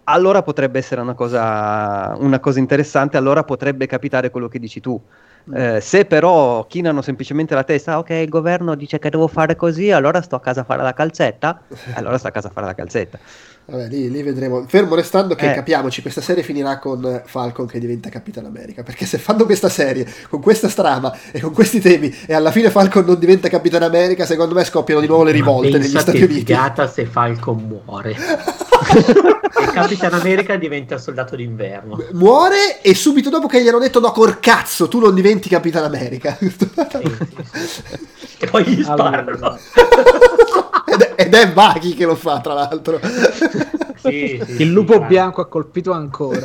allora 0.05 0.43
potrebbe 0.43 0.79
essere 0.79 1.01
una 1.01 1.15
cosa, 1.15 2.15
una 2.19 2.41
cosa, 2.41 2.59
interessante, 2.59 3.17
allora 3.17 3.45
potrebbe 3.45 3.87
capitare 3.87 4.31
quello 4.31 4.49
che 4.49 4.59
dici 4.59 4.81
tu. 4.81 5.01
Mm. 5.51 5.55
Eh, 5.57 5.81
se 5.81 6.05
però 6.05 6.67
chinano 6.67 7.03
semplicemente 7.03 7.55
la 7.55 7.65
testa, 7.65 7.99
ok, 7.99 8.11
il 8.11 8.29
governo 8.29 8.75
dice 8.75 8.99
che 8.99 9.11
devo 9.11 9.27
fare 9.29 9.57
così, 9.57 9.91
allora 9.91 10.23
sto 10.23 10.37
a 10.37 10.41
casa 10.41 10.61
a 10.61 10.65
fare 10.65 10.83
la 10.83 10.93
calzetta, 10.93 11.63
allora 11.95 12.19
sto 12.19 12.29
a 12.29 12.31
casa 12.31 12.49
a 12.49 12.51
fare 12.51 12.67
la 12.67 12.75
calzetta. 12.75 13.19
Vabbè, 13.65 13.89
lì, 13.89 14.11
lì 14.11 14.23
vedremo. 14.23 14.65
Fermo 14.67 14.95
restando 14.95 15.35
che 15.35 15.51
eh. 15.51 15.55
capiamoci, 15.55 16.03
questa 16.03 16.21
serie 16.21 16.43
finirà 16.43 16.79
con 16.79 17.23
Falcon 17.25 17.67
che 17.67 17.79
diventa 17.79 18.09
Capitan 18.09 18.45
America. 18.45 18.83
Perché 18.83 19.07
se 19.07 19.19
fanno 19.19 19.45
questa 19.45 19.69
serie 19.69 20.07
con 20.29 20.41
questa 20.41 20.69
strama 20.69 21.17
e 21.31 21.41
con 21.41 21.53
questi 21.53 21.81
temi 21.81 22.15
e 22.27 22.35
alla 22.35 22.51
fine 22.51 22.71
Falcon 22.71 23.05
non 23.05 23.19
diventa 23.19 23.49
Capitan 23.49 23.83
America, 23.83 24.27
secondo 24.27 24.55
me 24.55 24.65
scoppiano 24.65 25.01
di 25.01 25.07
nuovo 25.07 25.23
le 25.23 25.33
rivolte 25.33 25.79
negli 25.79 25.89
Stati 25.89 26.19
che 26.19 26.25
Uniti. 26.25 26.41
figata 26.41 26.89
se 26.89 27.07
Falcon 27.07 27.83
muore. 27.85 28.17
e 29.63 29.65
Capitan 29.73 30.15
America 30.15 30.57
diventa 30.57 30.99
soldato 30.99 31.37
d'inverno. 31.37 32.03
Muore 32.13 32.81
e 32.83 32.95
subito 32.95 33.31
dopo 33.31 33.47
che 33.47 33.63
gli 33.63 33.69
hanno 33.69 33.79
detto 33.79 34.01
no, 34.01 34.11
col 34.11 34.41
cazzo, 34.41 34.89
tu 34.89 34.99
non 34.99 35.15
diventi 35.15 35.49
Capitan 35.49 35.85
America. 35.85 36.37
E 38.39 38.47
poi 38.51 38.65
gli 38.65 38.83
sparano. 38.83 39.31
Allora. 39.31 39.59
ed, 40.93 41.01
è, 41.01 41.15
ed 41.17 41.35
è 41.35 41.53
che 41.95 42.05
lo 42.05 42.15
fa, 42.15 42.41
tra 42.41 42.55
l'altro. 42.55 43.01
Sì, 43.97 44.41
sì, 44.45 44.63
il 44.63 44.71
lupo 44.71 44.95
sì, 44.95 45.05
bianco 45.07 45.41
ha 45.41 45.47
colpito 45.47 45.93
ancora. 45.93 46.45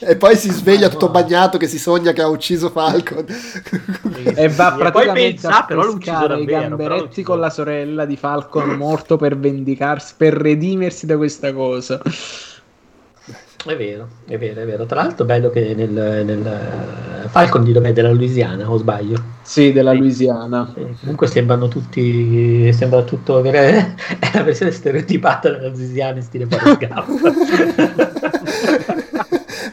e 0.00 0.16
poi 0.16 0.36
si 0.36 0.50
sveglia 0.50 0.88
tutto 0.88 1.10
bagnato 1.10 1.58
che 1.58 1.68
si 1.68 1.78
sogna 1.78 2.12
che 2.12 2.22
ha 2.22 2.28
ucciso 2.28 2.70
Falcon. 2.70 3.24
E 4.34 4.48
va 4.48 4.72
praticamente 4.72 5.42
pensa, 5.42 5.58
a 5.58 5.64
pescare 5.64 6.40
i 6.40 6.44
gamberetti 6.44 7.22
con 7.22 7.38
la 7.38 7.50
sorella 7.50 8.04
di 8.04 8.16
Falcon 8.16 8.70
morto 8.70 9.16
per 9.16 9.38
vendicarsi 9.38 10.14
per 10.16 10.34
redimersi 10.34 11.06
da 11.06 11.16
questa 11.16 11.52
cosa 11.52 12.00
è 13.66 13.76
vero, 13.76 14.08
è 14.26 14.36
vero, 14.36 14.60
è 14.60 14.64
vero. 14.64 14.84
Tra 14.86 15.02
l'altro, 15.02 15.24
bello 15.24 15.50
che 15.50 15.74
nel, 15.74 15.90
nel 15.90 17.28
Falcon 17.28 17.64
di 17.64 17.72
dov'è? 17.72 17.92
Della 17.92 18.10
Louisiana, 18.10 18.70
o 18.70 18.76
sbaglio? 18.76 19.22
Sì, 19.42 19.72
della 19.72 19.92
Louisiana. 19.92 20.70
Sì, 20.74 20.86
comunque 21.00 21.26
sembrano 21.26 21.68
tutti. 21.68 22.72
Sembra 22.72 23.02
tutto. 23.02 23.42
È 23.42 24.30
la 24.34 24.42
versione 24.42 24.70
stereotipata 24.70 25.50
della 25.50 25.68
Louisiana 25.68 26.18
in 26.18 26.22
stile 26.22 26.46
Forrest 26.46 26.86
Gump. 26.86 28.42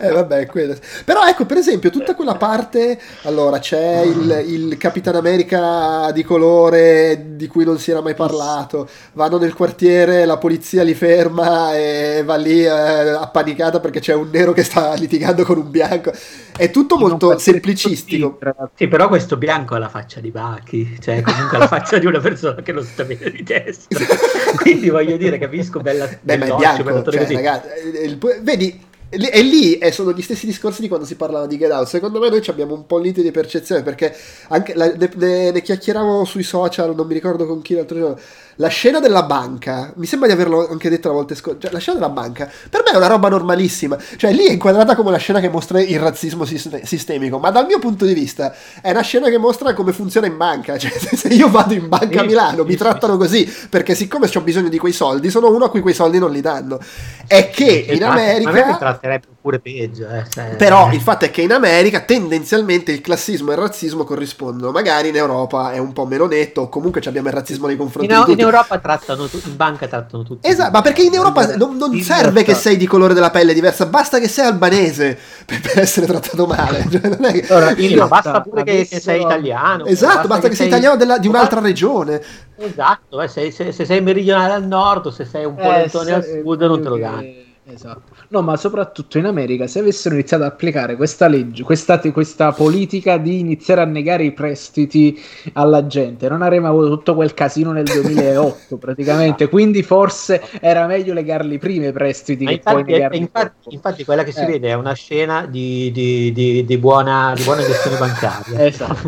eh, 0.02 0.12
vabbè, 0.12 0.46
quello. 0.48 0.76
Però 1.06 1.26
ecco, 1.26 1.46
per 1.46 1.58
esempio, 1.58 1.90
tutta 1.92 2.16
quella 2.16 2.36
parte, 2.36 3.00
allora 3.24 3.60
c'è 3.60 4.02
il, 4.02 4.44
il 4.48 4.78
Capitan 4.78 5.16
America 5.16 6.12
di 6.12 6.24
colore 6.24 7.36
di 7.36 7.48
cui 7.48 7.64
non 7.64 7.78
si 7.78 7.92
era 7.92 8.02
mai 8.02 8.16
parlato, 8.16 8.90
vanno 9.14 9.38
nel 9.38 9.54
quartiere, 9.54 10.26
la 10.26 10.38
polizia 10.38 10.84
li 10.84 10.96
ferma 10.96 11.76
e 11.76 12.24
va 12.26 12.36
lì 12.36 12.64
eh, 12.64 12.70
appanicata 12.70 13.80
perché 13.80 14.00
c'è 14.00 14.14
un 14.14 14.30
nero 14.32 14.54
che 14.54 14.64
sta 14.64 14.94
litigando 14.94 15.44
con 15.44 15.58
un 15.58 15.70
bianco. 15.70 16.12
È 16.56 16.70
tutto 16.70 16.98
molto 16.98 17.38
semplicistico. 17.38 18.40
Sì, 18.76 18.88
però 18.88 19.08
questo 19.08 19.38
bianco 19.38 19.76
ha 19.76 19.80
la 19.80 19.90
faccia 19.90 20.20
di 20.20 20.32
Baki, 20.32 20.98
cioè 21.00 21.22
comunque 21.22 21.58
la 21.58 21.68
faccia 21.68 21.98
di 21.98 22.06
una 22.06 22.20
persona 22.20 22.62
che 22.62 22.72
non 22.72 22.84
sta 22.84 23.04
bene 23.04 23.30
di 23.30 23.44
testa. 23.44 23.96
Quindi 24.58 24.90
voglio 24.90 25.18
dire, 25.18 25.38
capisco 25.38 25.80
bella 25.80 26.08
Beh, 26.22 26.38
ma 26.38 26.46
è 26.46 26.56
bianco, 26.56 27.04
cioè, 27.12 27.34
ragazzi, 27.34 27.68
il, 28.04 28.18
vedi, 28.42 28.90
e 29.14 29.42
lì 29.42 29.78
e 29.78 29.92
sono 29.92 30.14
gli 30.14 30.22
stessi 30.22 30.46
discorsi 30.46 30.80
di 30.80 30.88
quando 30.88 31.06
si 31.06 31.16
parlava 31.16 31.46
di 31.46 31.58
Get 31.58 31.70
Out. 31.70 31.88
Secondo 31.88 32.20
me 32.20 32.30
noi 32.30 32.42
abbiamo 32.48 32.76
un 32.76 32.86
po' 32.86 32.96
un 32.96 33.02
limite 33.02 33.22
di 33.22 33.32
percezione 33.32 33.84
perché 33.84 34.16
anche 34.48 34.74
la, 34.74 34.94
ne, 34.94 35.10
ne, 35.16 35.52
ne, 35.52 35.62
chiacchieravamo 35.62 36.24
sui 36.24 36.44
social, 36.44 36.96
non 36.96 37.08
mi 37.08 37.14
ricordo 37.14 37.46
con 37.46 37.62
chi 37.62 37.74
l'altro 37.74 37.98
giorno. 37.98 38.20
La 38.62 38.68
scena 38.68 39.00
della 39.00 39.24
banca, 39.24 39.92
mi 39.96 40.06
sembra 40.06 40.28
di 40.28 40.36
averlo 40.36 40.70
anche 40.70 40.88
detto 40.88 41.08
la 41.08 41.16
volta 41.16 41.34
scorsa. 41.34 41.62
Cioè, 41.62 41.72
la 41.72 41.80
scena 41.80 41.98
della 41.98 42.12
banca 42.12 42.48
per 42.70 42.84
me 42.86 42.92
è 42.92 42.96
una 42.96 43.08
roba 43.08 43.28
normalissima. 43.28 43.98
Cioè, 44.16 44.32
lì 44.34 44.46
è 44.46 44.52
inquadrata 44.52 44.96
come 44.96 45.10
una 45.10 45.18
scena 45.18 45.40
che 45.40 45.50
mostra 45.50 45.82
il 45.82 45.98
razzismo 45.98 46.46
sistemico. 46.46 47.40
Ma 47.40 47.50
dal 47.50 47.66
mio 47.66 47.80
punto 47.80 48.06
di 48.06 48.14
vista 48.14 48.54
è 48.80 48.92
una 48.92 49.02
scena 49.02 49.30
che 49.30 49.40
mostra 49.40 49.74
come 49.74 49.94
funziona 49.94 50.28
in 50.28 50.38
banca. 50.38 50.78
Cioè, 50.82 50.92
se 50.92 51.28
io 51.30 51.50
vado 51.50 51.74
in 51.74 51.90
banca 51.90 52.22
a 52.22 52.24
Milano, 52.24 52.64
mi 52.64 52.76
trattano 52.76 53.18
così 53.18 53.52
perché, 53.68 53.96
siccome 53.96 54.30
ho 54.32 54.42
bisogno 54.42 54.70
di 54.70 54.78
quei 54.78 54.94
soldi, 54.94 55.32
sono 55.32 55.50
uno 55.50 55.66
a 55.66 55.70
cui 55.72 55.82
quei 55.82 55.96
soldi 55.96 56.20
non 56.20 56.32
li 56.32 56.42
danno. 56.42 56.80
È 57.26 57.50
che 57.50 57.88
in 57.90 58.04
America 58.04 58.78
tratterebbe 58.78 59.28
pure 59.42 59.60
peggio. 59.60 60.08
Eh, 60.08 60.24
cioè, 60.30 60.56
Però 60.56 60.92
il 60.92 61.02
fatto 61.02 61.26
è 61.26 61.32
che 61.32 61.42
in 61.42 61.52
America 61.52 62.02
tendenzialmente 62.02 62.92
il 62.92 63.02
classismo 63.02 63.50
e 63.50 63.56
il 63.56 63.60
razzismo 63.60 64.04
corrispondono. 64.04 64.72
Magari 64.72 65.10
in 65.10 65.16
Europa 65.16 65.72
è 65.72 65.80
un 65.80 65.94
po' 65.94 66.06
meno 66.06 66.28
netto, 66.28 66.62
o 66.62 66.70
comunque 66.70 67.02
abbiamo 67.06 67.30
il 67.30 67.34
razzismo 67.34 67.68
nei 67.68 67.76
confronti 67.76 68.12
in, 68.12 68.20
di 68.20 68.26
tutti. 68.26 68.40
In 68.40 68.46
Europa 68.52 68.78
trattano 68.80 69.28
tu- 69.28 69.42
in 69.46 69.56
banca 69.56 69.88
trattano 69.88 70.24
tutti. 70.24 70.48
Esatto, 70.48 70.72
ma 70.72 70.82
perché 70.82 71.04
in 71.04 71.14
Europa 71.14 71.56
non, 71.56 71.78
non 71.78 72.00
serve 72.02 72.44
che 72.44 72.54
sei 72.54 72.78
di 72.78 72.86
colore 72.86 73.14
della 73.14 73.30
pelle 73.30 73.54
diversa, 73.54 73.86
basta 73.86 74.20
che 74.20 74.28
sei 74.28 74.46
albanese 74.46 75.18
per, 75.46 75.62
per 75.62 75.80
essere 75.80 76.06
trattato 76.06 76.46
male. 76.46 76.86
Cioè, 76.92 77.08
non 77.08 77.24
è 77.24 77.32
che... 77.32 77.54
Allora, 77.54 77.74
sì, 77.76 77.96
basta 77.96 78.42
pure 78.42 78.64
che, 78.64 78.88
che, 78.88 79.00
sei 79.00 79.22
italiano. 79.22 79.86
Esatto, 79.86 80.14
basta, 80.14 80.28
basta 80.28 80.44
che, 80.44 80.50
che, 80.50 80.56
sei 80.56 80.68
italiano 80.68 80.96
della, 80.98 81.18
di 81.18 81.28
un'altra 81.28 81.60
regione. 81.62 82.22
Esatto, 82.58 83.22
eh, 83.22 83.28
se, 83.28 83.52
se, 83.52 83.72
se, 83.72 83.86
sei 83.86 84.02
meridionale 84.02 84.54
al 84.54 84.66
nord 84.66 85.08
o 85.08 85.12
se 85.12 85.26
sei 85.26 85.46
un 85.46 85.56
po' 85.56 85.62
eh, 85.62 85.84
al 85.84 85.90
sud 85.90 86.62
non 86.62 86.82
te 86.82 86.90
lo 86.90 86.98
danno. 86.98 87.50
Esatto. 87.64 88.16
No, 88.30 88.42
ma 88.42 88.58
soprattutto 88.58 89.20
in 89.20 89.26
America, 89.26 89.68
se 89.68 89.80
avessero 89.80 90.16
iniziato 90.16 90.44
ad 90.44 90.52
applicare 90.52 90.96
questa 90.96 91.28
legge, 91.28 91.62
questa, 91.64 92.00
questa, 92.00 92.52
politica 92.52 93.18
di 93.18 93.40
iniziare 93.40 93.82
a 93.82 93.86
negare 93.86 94.24
i 94.24 94.32
prestiti 94.32 95.22
alla 95.54 95.86
gente, 95.86 96.28
non 96.28 96.42
avremmo 96.42 96.68
avuto 96.68 96.90
tutto 96.90 97.14
quel 97.14 97.36
casino 97.36 97.72
nel 97.72 97.84
2008 97.84 98.78
praticamente. 98.78 99.48
Quindi 99.48 99.84
forse 99.84 100.42
era 100.60 100.88
meglio 100.88 101.14
legarli 101.14 101.60
prima 101.60 101.88
i 101.88 101.92
prestiti 101.92 102.46
che 102.46 102.54
infatti, 102.54 102.84
poi 102.84 102.92
negarli 102.92 103.18
infatti, 103.18 103.74
infatti, 103.74 104.06
quella 104.06 104.24
che 104.24 104.32
si 104.32 104.42
eh. 104.42 104.46
vede 104.46 104.70
è 104.70 104.74
una 104.74 104.94
scena 104.94 105.46
di, 105.46 105.92
di, 105.92 106.32
di, 106.32 106.66
di 106.66 106.78
buona, 106.80 107.36
buona, 107.44 107.62
gestione 107.62 107.98
bancaria. 107.98 108.66
Esatto. 108.66 109.08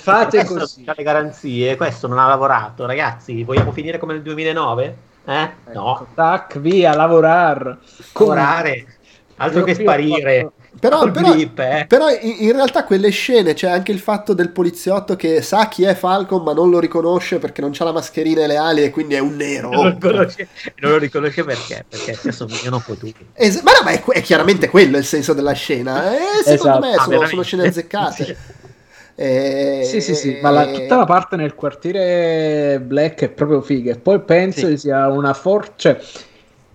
Fate 0.00 0.44
così. 0.46 0.82
le 0.84 1.02
garanzie, 1.02 1.76
questo 1.76 2.06
non 2.06 2.18
ha 2.18 2.26
lavorato. 2.26 2.86
Ragazzi, 2.86 3.44
vogliamo 3.44 3.70
finire 3.72 3.98
come 3.98 4.14
nel 4.14 4.22
2009? 4.22 5.08
Eh? 5.24 5.42
Ecco, 5.42 5.72
no. 5.72 6.06
Tac, 6.14 6.58
via, 6.58 6.94
lavorare. 6.94 7.78
Lavorare. 8.12 8.86
Altro 9.36 9.62
che 9.62 9.74
sparire. 9.74 10.52
Però, 10.78 11.10
però, 11.10 11.32
blip, 11.34 11.58
eh. 11.58 11.84
però 11.88 12.08
in, 12.08 12.36
in, 12.38 12.52
realtà 12.52 12.84
quelle 12.84 13.10
scene 13.10 13.54
c'è 13.54 13.68
anche 13.68 13.90
il 13.90 13.98
fatto 13.98 14.34
del 14.34 14.50
poliziotto 14.50 15.16
che 15.16 15.42
sa 15.42 15.66
chi 15.66 15.82
è 15.82 15.96
Falcon 15.96 16.44
ma 16.44 16.52
non 16.52 16.70
lo 16.70 16.78
riconosce 16.78 17.38
perché 17.38 17.60
non 17.60 17.72
ha 17.76 17.84
la 17.84 17.92
mascherina 17.92 18.44
e 18.44 18.46
le 18.46 18.56
ali 18.56 18.82
e 18.84 18.90
quindi 18.90 19.14
è 19.14 19.18
un 19.18 19.34
nero. 19.34 19.70
Non 19.70 19.84
lo 19.84 19.90
riconosce, 19.90 20.48
non 20.76 20.92
lo 20.92 20.98
riconosce 20.98 21.42
perché? 21.42 21.84
Perché 21.88 22.14
si 22.14 22.28
assomigliano 22.28 22.76
un 22.76 22.82
po' 22.82 22.94
tutti. 22.94 23.26
Es- 23.34 23.62
ma 23.62 23.72
no, 23.72 23.80
ma 23.82 23.90
è, 23.90 24.02
è, 24.02 24.22
chiaramente 24.22 24.68
quello 24.68 24.96
il 24.96 25.04
senso 25.04 25.32
della 25.32 25.52
scena. 25.52 26.14
Eh, 26.14 26.42
secondo 26.44 26.78
esatto. 26.78 26.86
me 26.86 26.94
sono, 27.02 27.24
ah, 27.24 27.26
sono 27.26 27.42
scene 27.42 27.66
azzeccate. 27.66 28.36
Sì. 29.20 29.26
E... 29.26 29.80
Sì, 29.84 30.00
sì, 30.00 30.14
sì, 30.14 30.38
ma 30.40 30.50
la, 30.50 30.66
tutta 30.66 30.96
la 30.96 31.04
parte 31.04 31.36
nel 31.36 31.54
quartiere 31.54 32.80
Black 32.80 33.22
è 33.24 33.28
proprio 33.28 33.60
figa. 33.60 33.92
E 33.92 33.98
poi 33.98 34.20
penso 34.20 34.60
sì. 34.60 34.66
che 34.68 34.76
sia 34.78 35.08
una 35.08 35.34
forza. 35.34 35.72
Cioè, 35.76 36.00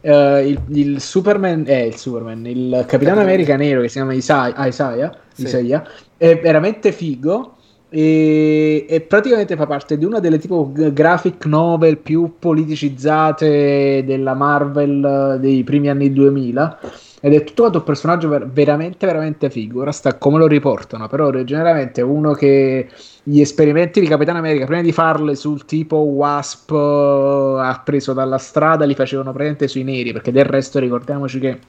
uh, 0.01 0.45
il, 0.45 0.61
il, 0.69 1.01
Superman, 1.01 1.63
eh, 1.67 1.87
il 1.87 1.95
Superman, 1.95 2.45
il 2.45 2.85
Capitano 2.87 3.21
America 3.21 3.55
nero 3.55 3.81
che 3.81 3.87
si 3.87 3.95
chiama 3.95 4.13
Isaiah, 4.13 4.55
ah, 4.55 4.67
Isaiah, 4.67 5.17
sì. 5.33 5.43
Isaiah 5.43 5.87
è 6.17 6.39
veramente 6.39 6.91
figo. 6.91 7.53
E, 7.87 8.85
e, 8.89 9.01
praticamente 9.01 9.55
fa 9.55 9.67
parte 9.67 9.97
di 9.97 10.03
una 10.03 10.19
delle 10.19 10.37
tipo 10.37 10.69
graphic 10.73 11.45
novel 11.45 11.97
più 11.99 12.33
politicizzate 12.39 14.03
della 14.05 14.33
Marvel 14.33 15.37
dei 15.39 15.63
primi 15.63 15.89
anni 15.89 16.11
2000 16.11 16.79
ed 17.25 17.33
è 17.33 17.43
tutto 17.43 17.63
quanto 17.63 17.79
un 17.79 17.83
personaggio 17.85 18.29
ver- 18.29 18.45
veramente 18.45 19.07
veramente 19.07 19.49
figo. 19.49 19.81
Ora 19.81 19.91
sta 19.91 20.15
come 20.15 20.37
lo 20.37 20.45
riportano 20.45 21.07
però 21.07 21.31
generalmente 21.43 22.03
uno 22.03 22.33
che 22.33 22.87
gli 23.23 23.39
esperimenti 23.39 23.99
di 23.99 24.05
Capitano 24.05 24.37
America 24.37 24.65
prima 24.65 24.83
di 24.83 24.91
farle 24.91 25.33
sul 25.33 25.65
tipo 25.65 25.95
Wasp 25.95 26.69
uh, 26.69 27.55
ha 27.57 27.81
preso 27.83 28.13
dalla 28.13 28.37
strada 28.37 28.85
li 28.85 28.93
facevano 28.93 29.31
praticamente 29.31 29.67
sui 29.67 29.83
neri 29.83 30.13
perché 30.13 30.31
del 30.31 30.45
resto 30.45 30.77
ricordiamoci 30.77 31.39
che 31.39 31.59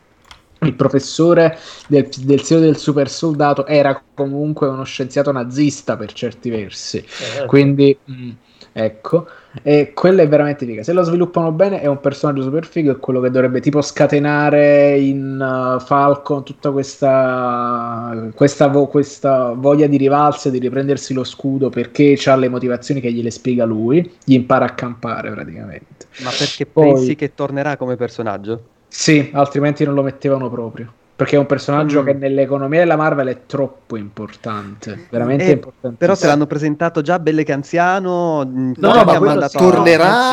il 0.61 0.75
professore 0.75 1.59
del, 1.89 2.07
del 2.19 2.43
CEO 2.43 2.61
del 2.61 2.77
super 2.77 3.09
soldato 3.09 3.65
era 3.65 4.03
comunque 4.13 4.69
uno 4.69 4.85
scienziato 4.85 5.33
nazista 5.33 5.97
per 5.97 6.13
certi 6.13 6.51
versi. 6.51 6.99
Eh, 6.99 7.47
quindi 7.47 7.97
mh, 8.05 8.13
mm, 8.13 8.31
ecco 8.75 9.27
e 9.63 9.93
quello 9.95 10.23
è 10.23 10.29
veramente 10.29 10.67
figa. 10.67 10.83
Se 10.83 10.93
lo 10.93 11.03
sviluppano 11.03 11.53
bene, 11.53 11.81
è 11.81 11.87
un 11.87 12.01
personaggio 12.01 12.43
super 12.43 12.67
figo. 12.67 12.93
È 12.93 12.99
quello 12.99 13.21
che 13.21 13.31
dovrebbe 13.31 13.61
tipo 13.61 13.81
scatenare 13.81 14.99
in 14.99 15.39
uh, 15.41 15.81
Falcon 15.81 16.45
tutta 16.45 16.71
questa, 16.71 18.31
questa, 18.35 18.69
vo- 18.69 18.87
questa, 18.87 19.53
voglia 19.53 19.87
di 19.87 19.97
rivalsa, 19.97 20.51
di 20.51 20.59
riprendersi 20.59 21.15
lo 21.15 21.25
scudo 21.25 21.71
perché 21.71 22.19
ha 22.25 22.37
le 22.37 22.49
motivazioni 22.49 23.01
che 23.01 23.13
gliele 23.13 23.31
spiega 23.31 23.65
lui. 23.65 24.11
Gli 24.25 24.35
impara 24.35 24.67
a 24.67 24.71
campare 24.71 25.31
praticamente. 25.31 26.07
Ma 26.23 26.31
perché 26.31 26.67
Poi... 26.67 26.93
pensi 26.93 27.15
che 27.15 27.35
tornerà 27.35 27.77
come 27.77 27.97
personaggio? 27.97 28.75
Sì, 28.89 29.31
altrimenti 29.33 29.85
non 29.85 29.95
lo 29.95 30.03
mettevano 30.03 30.49
proprio. 30.49 30.93
Perché 31.17 31.37
è 31.37 31.39
un 31.39 31.47
personaggio 31.47 32.03
mm. 32.03 32.05
che 32.05 32.13
nell'economia 32.13 32.81
della 32.81 32.97
Marvel 32.97 33.29
è 33.29 33.47
troppo 33.47 33.97
importante, 33.97 35.07
veramente 35.09 35.47
eh, 35.47 35.53
importante. 35.53 35.97
Però 35.97 36.15
se 36.15 36.27
l'hanno 36.27 36.47
presentato 36.47 37.01
già 37.01 37.19
belle 37.19 37.43
che 37.43 37.53
anziano, 37.53 38.45
no, 38.45 38.75
no 38.77 39.05
ma 39.05 39.19
mandato... 39.19 39.57
tornerà 39.57 40.33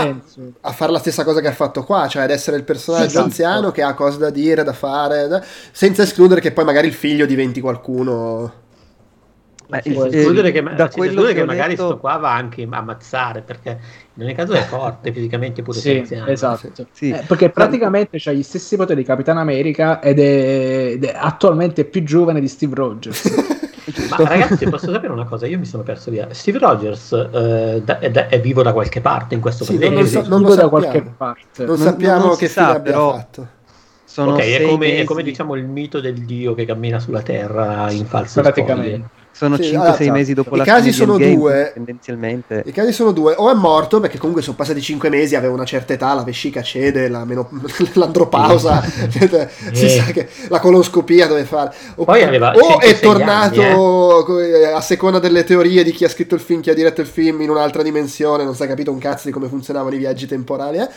a 0.59 0.71
fare 0.73 0.91
la 0.91 0.99
stessa 0.99 1.23
cosa 1.23 1.39
che 1.39 1.47
ha 1.47 1.53
fatto 1.53 1.85
qua, 1.85 2.09
cioè 2.09 2.23
ad 2.23 2.31
essere 2.31 2.57
il 2.57 2.65
personaggio 2.65 3.03
sì, 3.03 3.07
esatto. 3.11 3.25
anziano 3.25 3.71
che 3.71 3.81
ha 3.81 3.93
cose 3.93 4.17
da 4.17 4.29
dire, 4.29 4.63
da 4.63 4.73
fare, 4.73 5.41
senza 5.71 6.03
escludere 6.03 6.41
che 6.41 6.51
poi 6.51 6.65
magari 6.65 6.87
il 6.87 6.93
figlio 6.93 7.25
diventi 7.25 7.61
qualcuno 7.61 8.61
Beh, 9.67 9.81
il, 9.85 10.05
escludere 10.13 10.51
che, 10.51 10.61
da 10.61 10.89
quello 10.89 11.23
che, 11.23 11.33
che 11.33 11.45
magari 11.45 11.75
detto... 11.75 11.87
sto 11.87 11.97
qua 11.97 12.17
va 12.17 12.33
anche 12.33 12.67
a 12.69 12.77
ammazzare 12.77 13.41
perché 13.41 13.79
ogni 14.19 14.33
caso 14.33 14.53
è 14.53 14.61
forte 14.61 15.11
fisicamente 15.11 15.61
pure 15.63 15.79
sì, 15.79 16.05
esatto 16.27 16.85
sì. 16.91 17.09
Eh, 17.09 17.23
perché 17.27 17.49
praticamente 17.49 18.17
ha 18.23 18.31
gli 18.31 18.43
stessi 18.43 18.75
poteri 18.75 19.01
di 19.01 19.05
Capitan 19.05 19.37
America 19.37 20.01
ed 20.01 20.19
è, 20.19 20.91
ed 20.91 21.03
è 21.03 21.13
attualmente 21.15 21.85
più 21.85 22.03
giovane 22.03 22.39
di 22.39 22.47
Steve 22.47 22.75
Rogers 22.75 23.61
Ma 24.09 24.17
ragazzi, 24.17 24.67
posso 24.69 24.91
sapere 24.91 25.11
una 25.11 25.25
cosa? 25.25 25.45
Io 25.45 25.59
mi 25.59 25.65
sono 25.65 25.83
perso 25.83 26.09
via. 26.09 26.29
Steve 26.31 26.59
Rogers 26.59 27.11
eh, 27.11 27.81
da, 27.83 27.99
è, 27.99 28.09
da, 28.11 28.27
è, 28.27 28.39
vivo 28.39 28.63
da 28.63 28.71
qualche 28.71 29.01
parte 29.01 29.35
in 29.35 29.41
questo 29.41 29.65
sì, 29.65 29.75
presente? 29.75 29.99
Non, 29.99 30.07
so, 30.07 30.29
non 30.29 30.41
lo 30.41 30.55
da 30.55 30.69
qualche 30.69 31.01
parte. 31.01 31.65
Non, 31.65 31.77
sappiamo 31.77 32.27
non 32.27 32.37
che 32.37 32.47
fine 32.47 32.65
abbia 32.65 32.81
però... 32.81 33.15
fatto. 33.15 33.47
Sono 34.05 34.33
ok, 34.33 34.39
è 34.39 34.61
come, 34.61 34.97
è 34.97 35.03
come, 35.05 35.23
diciamo 35.23 35.55
il 35.55 35.65
mito 35.65 35.99
del 35.99 36.23
dio 36.23 36.53
che 36.53 36.65
cammina 36.65 36.99
sulla 36.99 37.23
terra 37.23 37.89
in 37.91 38.05
falso 38.05 38.41
Praticamente. 38.41 39.21
Sono 39.35 39.55
sì, 39.55 39.71
5-6 39.71 39.75
allora, 39.75 40.11
mesi 40.11 40.33
dopo 40.35 40.53
I 40.53 40.57
la 40.59 40.63
casi 40.63 40.91
sono 40.91 41.17
game, 41.17 41.33
due. 41.33 41.71
Tendenzialmente. 41.73 42.61
I 42.67 42.71
casi 42.71 42.91
sono 42.93 43.11
due. 43.11 43.33
O 43.35 43.49
è 43.49 43.55
morto 43.55 43.99
perché 43.99 44.19
comunque 44.19 44.43
sono 44.43 44.55
passati 44.55 44.79
5 44.79 45.09
mesi, 45.09 45.35
aveva 45.35 45.53
una 45.53 45.65
certa 45.65 45.93
età, 45.93 46.13
la 46.13 46.23
vescica 46.23 46.61
cede, 46.61 47.09
la 47.09 47.25
meno... 47.25 47.49
l'andropausa, 47.93 48.83
cioè, 49.09 49.49
si 49.71 49.89
sa 49.89 50.03
che 50.03 50.29
la 50.49 50.59
coloscopia 50.59 51.25
deve 51.25 51.45
fare. 51.45 51.73
O, 51.95 52.05
Poi 52.05 52.21
aveva 52.21 52.53
o 52.53 52.79
è 52.79 52.99
tornato 52.99 53.61
anni, 53.61 54.49
eh. 54.51 54.65
a 54.71 54.81
seconda 54.81 55.17
delle 55.17 55.43
teorie 55.43 55.83
di 55.83 55.91
chi 55.91 56.05
ha 56.05 56.09
scritto 56.09 56.35
il 56.35 56.41
film, 56.41 56.61
chi 56.61 56.69
ha 56.69 56.75
diretto 56.75 57.01
il 57.01 57.07
film 57.07 57.41
in 57.41 57.49
un'altra 57.49 57.81
dimensione, 57.81 58.43
non 58.43 58.53
si 58.53 58.61
è 58.61 58.67
capito 58.67 58.91
un 58.91 58.99
cazzo 58.99 59.25
di 59.25 59.33
come 59.33 59.47
funzionavano 59.47 59.95
i 59.95 59.97
viaggi 59.97 60.27
temporali. 60.27 60.77
Eh? 60.77 60.89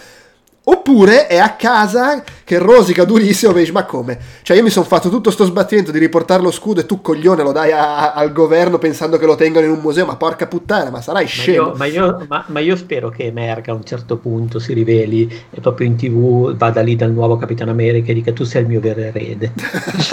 Oppure 0.68 1.28
è 1.28 1.36
a 1.38 1.52
casa 1.54 2.24
che 2.42 2.58
rosica 2.58 3.04
durissimo, 3.04 3.52
e 3.52 3.60
dici, 3.60 3.70
ma 3.70 3.84
come? 3.84 4.18
Cioè 4.42 4.56
io 4.56 4.64
mi 4.64 4.70
sono 4.70 4.84
fatto 4.84 5.08
tutto 5.08 5.30
sto 5.30 5.44
sbattimento 5.44 5.92
di 5.92 6.00
riportare 6.00 6.42
lo 6.42 6.50
scudo 6.50 6.80
e 6.80 6.86
tu 6.86 7.00
coglione 7.00 7.44
lo 7.44 7.52
dai 7.52 7.70
a- 7.70 7.98
a- 7.98 8.12
al 8.14 8.32
governo 8.32 8.76
pensando 8.78 9.16
che 9.16 9.26
lo 9.26 9.36
tengano 9.36 9.64
in 9.66 9.70
un 9.72 9.78
museo, 9.78 10.06
ma 10.06 10.16
porca 10.16 10.48
puttana, 10.48 10.90
ma 10.90 11.00
sarai 11.00 11.22
Ma 11.22 11.28
scemo. 11.28 11.66
io, 11.68 11.74
ma, 11.76 11.84
io, 11.84 12.26
ma- 12.28 12.44
ma 12.48 12.58
io 12.58 12.74
spero 12.74 13.10
che 13.10 13.26
emerga 13.26 13.70
a 13.70 13.74
un 13.76 13.84
certo 13.84 14.16
punto, 14.16 14.58
si 14.58 14.72
riveli 14.72 15.30
e 15.50 15.60
proprio 15.60 15.86
in 15.86 15.94
tv 15.94 16.56
vada 16.56 16.80
lì 16.80 16.96
dal 16.96 17.12
nuovo 17.12 17.36
Capitano 17.36 17.70
America 17.70 18.10
e 18.10 18.14
dica 18.14 18.32
tu 18.32 18.42
sei 18.42 18.62
il 18.62 18.68
mio 18.68 18.80
vero 18.80 19.00
erede. 19.02 19.52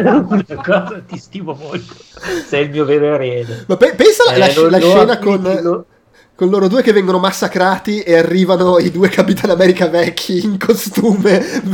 Una 0.00 0.44
cosa 0.62 1.00
ti 1.06 1.16
stimo 1.18 1.56
molto, 1.58 1.94
sei 2.46 2.64
il 2.64 2.70
mio 2.70 2.84
vero 2.84 3.06
erede. 3.14 3.64
Ma 3.66 3.76
pe- 3.78 3.94
pensa 3.94 4.24
alla 4.30 4.46
Eh, 4.46 4.54
la 4.70 4.78
lo 4.78 4.88
scena 4.90 5.18
con, 5.18 5.58
lo- 5.62 5.86
con 6.36 6.50
loro 6.50 6.68
due 6.68 6.82
che 6.82 6.92
vengono 6.92 7.18
massacrati 7.18 8.02
e 8.02 8.16
arrivano 8.16 8.78
i 8.78 8.90
due 8.90 9.08
Capitan 9.08 9.50
America 9.50 9.88
vecchi 9.88 10.44
in 10.44 10.58
costume 10.58 11.42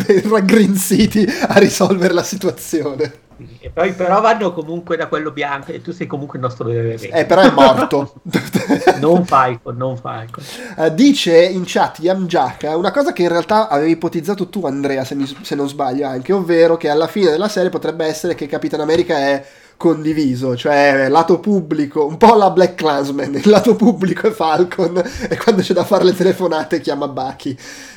City 0.77 1.27
a 1.49 1.59
risolvere 1.59 2.15
la 2.15 2.23
situazione. 2.23 3.21
E 3.59 3.71
poi 3.71 3.93
però 3.93 4.21
vanno 4.21 4.53
comunque 4.53 4.97
da 4.97 5.09
quello 5.09 5.33
bianco 5.33 5.73
e 5.73 5.83
tu 5.83 5.91
sei 5.93 6.07
comunque 6.07 6.39
il 6.39 6.45
nostro 6.45 6.65
vero 6.67 6.89
erede. 6.89 7.09
Eh, 7.09 7.25
però 7.25 7.41
è 7.43 7.51
morto. 7.51 8.15
Non 9.01 9.25
Falcon, 9.27 9.77
non 9.77 9.97
Falcon. 9.97 10.45
Eh, 10.79 10.95
dice 10.95 11.45
in 11.45 11.65
chat 11.67 11.99
Yamjaka 11.99 12.77
una 12.77 12.93
cosa 12.93 13.13
che 13.13 13.23
in 13.23 13.29
realtà 13.29 13.69
avevi 13.69 13.93
ipotizzato 13.93 14.49
tu 14.49 14.65
Andrea 14.65 15.05
se, 15.05 15.17
mi- 15.17 15.37
se 15.43 15.55
non 15.57 15.69
sbaglio 15.69 16.07
anche 16.07 16.33
ovvero 16.33 16.77
che 16.77 16.89
alla 16.89 17.09
fine 17.09 17.31
della 17.31 17.49
serie 17.49 17.71
potrebbe 17.71 18.05
essere 18.07 18.37
che 18.37 18.47
Capitan 18.47 18.81
America 18.81 19.17
è 19.19 19.45
condiviso 19.83 20.57
cioè 20.57 21.09
lato 21.09 21.41
pubblico 21.41 22.07
un 22.07 22.17
po' 22.17 22.37
la 22.37 22.51
Black 22.51 22.77
Clansman 22.77 23.35
il 23.35 23.51
lato 23.51 23.75
pubblico 23.75 24.29
è 24.29 24.31
Falcon 24.31 24.97
e 25.29 25.37
quando 25.37 25.61
c'è 25.63 25.75
da 25.75 25.85
fare 25.85 26.05
le 26.05 26.15
telefonate 26.15 26.81
chiama 26.81 27.09
Bucky 27.09 27.57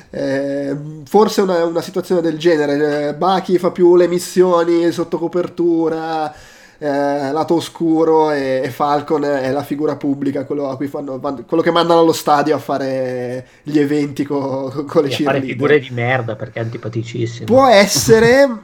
Eh, 0.09 0.75
forse 1.05 1.41
una, 1.41 1.65
una 1.65 1.81
situazione 1.81 2.21
del 2.21 2.37
genere 2.37 3.09
eh, 3.09 3.13
Bucky 3.15 3.57
fa 3.57 3.69
più 3.71 3.95
le 3.95 4.07
missioni 4.07 4.89
sotto 4.91 5.17
copertura 5.19 6.33
eh, 6.77 7.31
lato 7.31 7.55
oscuro 7.55 8.31
e, 8.31 8.61
e 8.63 8.69
Falcon 8.69 9.23
è 9.23 9.51
la 9.51 9.63
figura 9.63 9.95
pubblica, 9.95 10.45
quello, 10.45 10.69
a 10.69 10.75
cui 10.75 10.87
fanno, 10.87 11.19
quello 11.19 11.63
che 11.63 11.71
mandano 11.71 12.01
allo 12.01 12.13
stadio 12.13 12.55
a 12.55 12.59
fare 12.59 13.47
gli 13.63 13.79
eventi 13.79 14.25
co- 14.25 14.69
co- 14.73 14.83
con 14.83 15.03
le 15.03 15.07
a 15.07 15.17
fare 15.17 15.39
cheerleader. 15.39 15.49
figure 15.49 15.79
di 15.79 15.89
merda 15.91 16.35
perché 16.35 16.59
è 16.59 16.63
antipaticissimo. 16.63 17.45
Può 17.45 17.65
essere, 17.67 18.61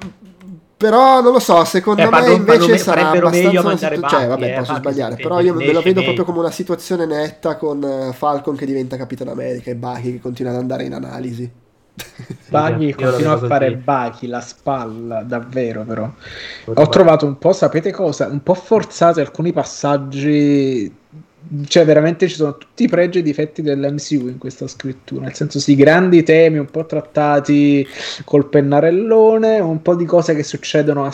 però 0.81 1.21
non 1.21 1.31
lo 1.31 1.39
so, 1.39 1.63
secondo 1.63 2.01
Eh, 2.01 2.05
me 2.05 2.09
fanno- 2.11 2.31
invece 2.33 2.77
sarà 2.79 3.11
abbastanza 3.11 3.59
una 3.61 3.77
situ- 3.77 4.07
cioè, 4.07 4.27
vabbè, 4.27 4.53
eh, 4.53 4.57
posso 4.57 4.75
sbagliare, 4.75 5.15
però 5.15 5.39
io 5.39 5.53
me 5.53 5.71
lo 5.71 5.81
vedo 5.81 6.01
proprio 6.01 6.25
come 6.25 6.39
una 6.39 6.51
situazione 6.51 7.05
netta 7.05 7.55
con 7.55 7.83
eh, 7.83 8.13
Falcon 8.13 8.55
che 8.55 8.65
diventa 8.65 8.97
Capitan 8.97 9.27
America 9.27 9.69
e 9.69 9.75
Bucky 9.75 10.13
che 10.13 10.19
continua 10.19 10.51
ad 10.51 10.57
andare 10.57 10.83
in 10.85 10.93
analisi. 10.93 11.51
Baghi 12.49 12.93
continua 12.95 13.33
a 13.33 13.37
fare. 13.37 13.75
Baghi, 13.75 14.27
la 14.27 14.41
spalla, 14.41 15.21
davvero 15.23 15.83
però. 15.83 16.09
Ho 16.65 16.87
trovato 16.89 17.25
un 17.25 17.37
po', 17.37 17.53
sapete 17.53 17.91
cosa? 17.91 18.27
Un 18.27 18.41
po' 18.41 18.53
forzati 18.55 19.19
alcuni 19.19 19.51
passaggi. 19.53 20.91
Cioè, 21.67 21.85
veramente 21.85 22.27
ci 22.27 22.35
sono 22.35 22.57
tutti 22.57 22.83
i 22.83 22.87
pregi 22.87 23.17
e 23.17 23.21
i 23.21 23.23
difetti 23.23 23.61
dell'MCU 23.61 24.27
in 24.27 24.37
questa 24.37 24.67
scrittura. 24.67 25.23
Nel 25.23 25.33
senso, 25.33 25.59
sì, 25.59 25.75
grandi 25.75 26.23
temi 26.23 26.57
un 26.59 26.69
po' 26.69 26.85
trattati 26.85 27.85
col 28.23 28.47
pennarellone, 28.47 29.59
un 29.59 29.81
po' 29.81 29.95
di 29.95 30.05
cose 30.05 30.35
che 30.35 30.43
succedono 30.43 31.05
a. 31.05 31.13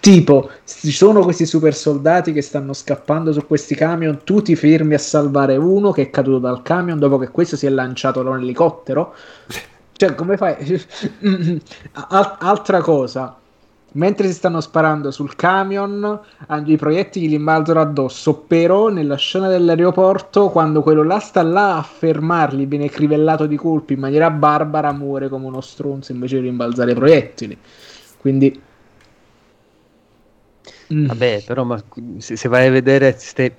Tipo, 0.00 0.50
ci 0.64 0.92
sono 0.92 1.20
questi 1.22 1.44
super 1.46 1.74
soldati 1.74 2.32
che 2.32 2.40
stanno 2.40 2.72
scappando 2.72 3.32
su 3.32 3.44
questi 3.46 3.74
camion, 3.74 4.22
tu 4.24 4.40
ti 4.40 4.54
fermi 4.56 4.94
a 4.94 4.98
salvare 4.98 5.56
uno 5.56 5.90
che 5.90 6.02
è 6.02 6.10
caduto 6.10 6.38
dal 6.38 6.62
camion 6.62 6.98
dopo 6.98 7.18
che 7.18 7.28
questo 7.30 7.56
si 7.56 7.66
è 7.66 7.70
lanciato 7.70 8.22
da 8.22 8.30
un 8.30 8.40
elicottero. 8.40 9.14
Cioè, 9.96 10.14
come 10.14 10.36
fai? 10.36 10.56
Al- 11.92 12.36
altra 12.40 12.82
cosa, 12.82 13.34
mentre 13.96 14.26
si 14.28 14.34
stanno 14.34 14.60
sparando 14.60 15.10
sul 15.10 15.34
camion, 15.34 16.20
i 16.64 16.76
proiettili 16.76 17.28
gli 17.28 17.38
balzano 17.38 17.80
addosso, 17.80 18.34
però 18.34 18.88
nella 18.88 19.16
scena 19.16 19.48
dell'aeroporto, 19.48 20.50
quando 20.50 20.82
quello 20.82 21.02
là 21.02 21.18
sta 21.18 21.42
là 21.42 21.76
a 21.76 21.82
fermarli, 21.82 22.66
viene 22.66 22.88
crivellato 22.88 23.46
di 23.46 23.56
colpi 23.56 23.94
in 23.94 24.00
maniera 24.00 24.30
barbara, 24.30 24.92
muore 24.92 25.28
come 25.28 25.46
uno 25.46 25.60
stronzo 25.60 26.12
invece 26.12 26.40
di 26.40 26.46
rimbalzare 26.46 26.92
i 26.92 26.94
proiettili. 26.94 27.58
Quindi... 28.18 28.62
Mm. 30.92 31.06
Vabbè, 31.06 31.42
però 31.44 31.64
ma 31.64 31.82
se, 32.18 32.36
se 32.36 32.48
vai 32.48 32.68
a 32.68 32.70
vedere 32.70 33.12
queste 33.12 33.56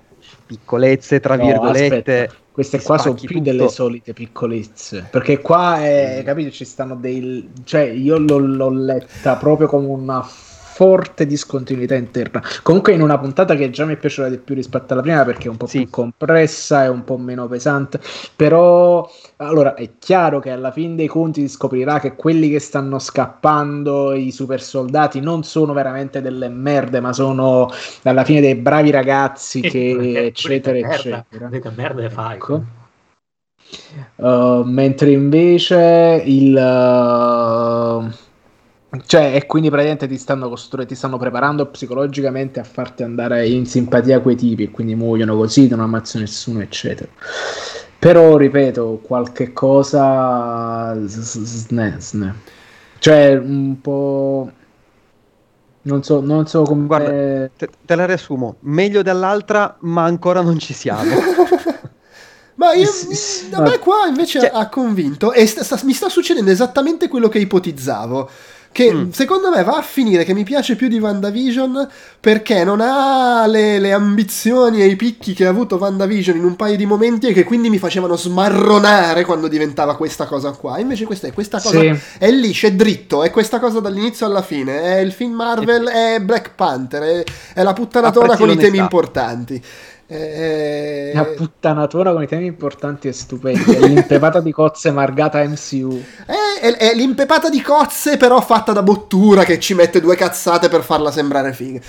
piccolezze, 0.48 1.20
tra 1.20 1.36
No, 1.36 1.46
virgolette, 1.46 2.22
aspetta, 2.22 2.36
queste 2.52 2.82
qua 2.82 2.98
sono 2.98 3.14
più 3.14 3.28
tutto. 3.28 3.42
delle 3.42 3.70
solite 3.70 4.14
piccolezze. 4.14 5.08
Perché 5.12 5.40
qua, 5.40 5.84
è, 5.84 6.24
capito, 6.26 6.50
ci 6.50 6.66
stanno 6.66 6.96
dei... 6.96 7.48
Cioè, 7.64 7.82
io 7.82 8.18
l'ho, 8.18 8.40
l'ho 8.40 8.70
letta 8.70 9.36
proprio 9.36 9.68
come 9.68 9.86
una 9.88 10.28
forte 10.78 11.26
discontinuità 11.26 11.96
interna. 11.96 12.40
Comunque 12.62 12.94
in 12.94 13.02
una 13.02 13.18
puntata 13.18 13.56
che 13.56 13.72
già 13.72 13.84
mi 13.84 13.94
è 13.94 13.98
piaciuta 13.98 14.30
di 14.30 14.38
più 14.38 14.54
rispetto 14.54 14.94
alla 14.94 15.02
prima 15.02 15.26
perché 15.26 15.48
è 15.48 15.50
un 15.50 15.58
po' 15.58 15.66
Sì. 15.66 15.80
più 15.80 15.90
compressa 15.90 16.84
e 16.84 16.88
un 16.88 17.04
po' 17.04 17.18
meno 17.18 17.48
pesante. 17.48 18.00
Però, 18.36 19.10
allora, 19.38 19.74
è 19.74 19.90
chiaro 19.98 20.38
che 20.40 20.52
alla 20.52 20.72
fine 20.72 20.94
dei 20.94 21.08
conti 21.08 21.42
si 21.42 21.48
scoprirà 21.48 22.00
che 22.00 22.16
quelli 22.16 22.52
che 22.52 22.60
stanno 22.60 23.00
scappando, 23.00 24.14
i 24.14 24.30
super 24.32 24.62
soldati, 24.62 25.20
non 25.20 25.42
sono 25.44 25.74
veramente 25.74 26.22
delle 26.22 26.48
merde, 26.48 27.00
ma 27.00 27.12
sono 27.12 27.72
alla 28.04 28.24
fine 28.24 28.40
dei 28.40 28.54
bravi 28.54 28.92
ragazzi 28.92 29.62
che 29.62 30.28
eccetera 30.30 30.78
eccetera. 30.78 31.26
L'unica 31.30 31.74
merda 31.76 32.08
Falcon. 32.08 32.56
Ecco. 32.58 32.76
Uh, 34.18 34.62
mentre 34.64 35.10
invece 35.10 36.22
il 36.24 36.54
uh, 36.56 38.27
cioè 39.06 39.36
e 39.36 39.46
quindi 39.46 39.70
praticamente 39.70 40.08
ti 40.08 40.18
stanno 40.18 40.50
costru- 40.50 40.86
ti 40.86 40.96
stanno 40.96 41.18
preparando 41.18 41.66
psicologicamente 41.68 42.60
a 42.60 42.64
farti 42.64 43.04
andare 43.04 43.48
in 43.48 43.66
simpatia 43.66 44.20
quei 44.22 44.36
tipi 44.36 44.64
e 44.64 44.72
quindi 44.72 44.96
muoiono 44.96 45.36
così 45.36 45.68
non 45.68 45.82
ammazzo 45.82 46.20
nessuno 46.20 46.62
eccetera 46.62 47.10
però 48.00 48.38
ripeto 48.38 49.00
qualche 49.02 49.54
cosa 49.54 50.96
sne, 51.06 51.96
sne. 52.00 52.36
cioè 53.00 53.36
un 53.38 53.82
po' 53.82 54.52
non 55.82 56.04
so, 56.04 56.20
non 56.22 56.46
so 56.48 56.64
come 56.64 56.86
Guarda, 56.86 57.10
te, 57.56 57.70
te 57.86 57.96
la 57.96 58.06
riassumo, 58.06 58.58
meglio 58.62 59.02
dell'altra, 59.02 59.78
ma 59.82 60.04
ancora 60.04 60.42
non 60.42 60.60
ci 60.60 60.74
siamo. 60.74 61.16
Ma 62.56 62.74
io, 62.74 62.88
Sì, 62.88 63.14
sì, 63.14 63.50
a 63.54 63.62
me 63.62 63.78
qua 63.78 64.08
invece 64.08 64.40
cioè- 64.40 64.52
ha 64.52 64.68
convinto 64.68 65.32
e 65.32 65.46
sta- 65.46 65.64
sta- 65.64 65.80
mi 65.84 65.94
sta 65.94 66.10
succedendo 66.10 66.50
esattamente 66.52 67.08
quello 67.08 67.30
che 67.30 67.38
ipotizzavo. 67.40 68.30
Che 68.78 68.94
Mm. 68.94 69.10
secondo 69.10 69.50
me 69.50 69.64
va 69.64 69.78
a 69.78 69.82
finire 69.82 70.24
che 70.24 70.36
mi 70.36 70.44
piace 70.44 70.76
più 70.76 70.88
di 70.88 71.00
WandaVision 71.00 71.90
perché 72.20 72.64
non 72.64 72.80
ha 72.80 73.48
le, 73.48 73.80
le 73.80 73.92
ambizioni 73.92 74.82
e 74.82 74.86
i 74.86 74.96
picchi 74.96 75.34
che 75.34 75.48
ha 75.48 75.50
avuto 75.50 75.78
WandaVision 75.78 76.38
in 76.38 76.44
un 76.44 76.56
paio 76.56 76.76
di 76.76 76.86
momenti 76.86 77.26
e 77.26 77.34
che 77.34 77.44
quindi 77.44 77.72
mi 77.72 77.80
facevano 77.80 78.16
smarronare 78.16 79.26
quando 79.26 79.48
diventava 79.48 79.96
questa 79.98 80.26
cosa 80.28 80.52
qua. 80.52 80.78
Invece 80.78 81.06
questa 81.06 81.26
è 81.26 81.34
questa 81.34 81.60
cosa 81.60 81.80
Sì. 81.80 81.92
è 82.20 82.30
lì, 82.30 82.52
c'è 82.52 82.74
dritto, 82.74 83.24
è 83.24 83.32
questa 83.32 83.58
cosa 83.60 83.80
dall'inizio 83.80 84.28
alla 84.28 84.44
fine. 84.44 84.80
È 84.80 85.00
il 85.00 85.12
film 85.12 85.34
Marvel, 85.34 85.88
è 85.88 86.20
Black 86.22 86.52
Panther, 86.54 87.02
è, 87.02 87.24
è 87.56 87.64
la 87.64 87.74
puttanatona 87.74 88.38
con 88.38 88.52
i 88.52 88.58
temi 88.58 88.78
importanti. 88.78 89.60
Eh, 90.10 91.12
La 91.14 91.26
puttanatura 91.26 92.14
con 92.14 92.24
i 92.24 92.28
temi 92.28 92.46
importanti 92.46 93.10
e 93.10 93.12
stupendi. 93.12 93.74
È 93.76 93.80
l'impepata 93.88 94.40
di 94.40 94.54
cozze 94.54 94.90
margata 94.92 95.44
MCU. 95.44 96.02
È, 96.26 96.34
è- 96.62 96.78
è 96.78 96.94
l'impepata 96.96 97.50
di 97.50 97.62
cozze, 97.62 98.16
però 98.16 98.40
fatta 98.40 98.72
da 98.72 98.84
bottura 98.84 99.44
che 99.44 99.60
ci 99.60 99.74
mette 99.74 100.00
due 100.00 100.16
cazzate 100.16 100.70
per 100.70 100.82
farla 100.84 101.12
sembrare 101.12 101.52
figa. 101.54 101.82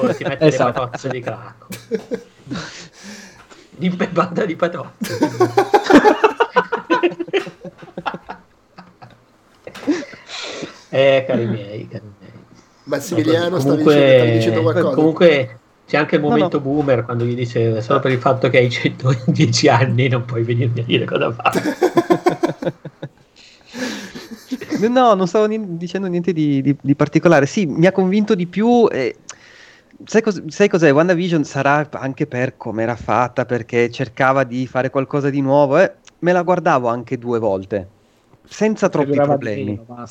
Ora 0.00 0.12
si 0.12 0.24
mette 0.24 0.44
Esatto. 0.46 0.66
le 0.66 0.72
patozze 0.86 1.08
di 1.08 1.20
cracco. 1.20 1.66
L'impepata 3.78 4.44
di 4.44 4.56
patozze. 4.56 5.18
eh, 10.90 11.24
cari 11.26 11.46
miei, 11.46 11.88
cari 11.88 12.04
miei. 12.18 12.32
Massimiliano 12.84 13.48
No, 13.50 13.60
stavi 13.60 13.82
comunque- 13.82 13.94
dicendo, 13.94 14.20
stavi 14.20 14.32
dicendo 14.36 14.62
qualcosa. 14.62 14.94
Comunque 14.94 15.58
c'è 15.90 15.96
anche 15.96 16.14
il 16.14 16.20
No, 16.22 16.28
momento 16.28 16.58
no. 16.58 16.62
boomer 16.62 17.04
quando 17.04 17.24
gli 17.24 17.34
dice 17.34 17.82
solo 17.82 17.98
per 17.98 18.12
il 18.12 18.20
fatto 18.20 18.48
che 18.48 18.58
hai 18.58 18.70
110 18.70 19.66
anni 19.68 20.06
non 20.06 20.24
puoi 20.24 20.44
venirmi 20.44 20.78
a 20.80 20.84
dire 20.84 21.04
cosa 21.04 21.32
fare. 21.32 21.60
No, 24.88 25.14
non 25.14 25.26
stavo 25.26 25.46
ni- 25.46 25.76
dicendo 25.76 26.06
niente 26.06 26.32
di, 26.32 26.62
di- 26.62 26.76
di 26.80 26.94
particolare. 26.94 27.46
Sì, 27.46 27.66
mi 27.66 27.86
ha 27.86 27.92
convinto 27.92 28.34
di 28.34 28.46
più. 28.46 28.86
eh, 28.90 29.16
sai, 30.04 30.22
cos- 30.22 30.44
sai 30.46 30.68
cos'è? 30.68 30.92
WandaVision 30.92 31.44
sarà 31.44 31.86
anche 31.92 32.26
per 32.26 32.56
come 32.56 32.82
era 32.82 32.96
fatta, 32.96 33.44
perché 33.44 33.90
cercava 33.90 34.44
di 34.44 34.66
fare 34.66 34.90
qualcosa 34.90 35.28
di 35.30 35.40
nuovo. 35.40 35.78
eh, 35.78 35.92
me 36.20 36.32
la 36.32 36.42
guardavo 36.42 36.88
anche 36.88 37.18
due 37.18 37.38
volte. 37.38 37.88
Senza 38.52 38.88
troppi 38.88 39.12
problemi. 39.12 39.64
meno, 39.86 40.04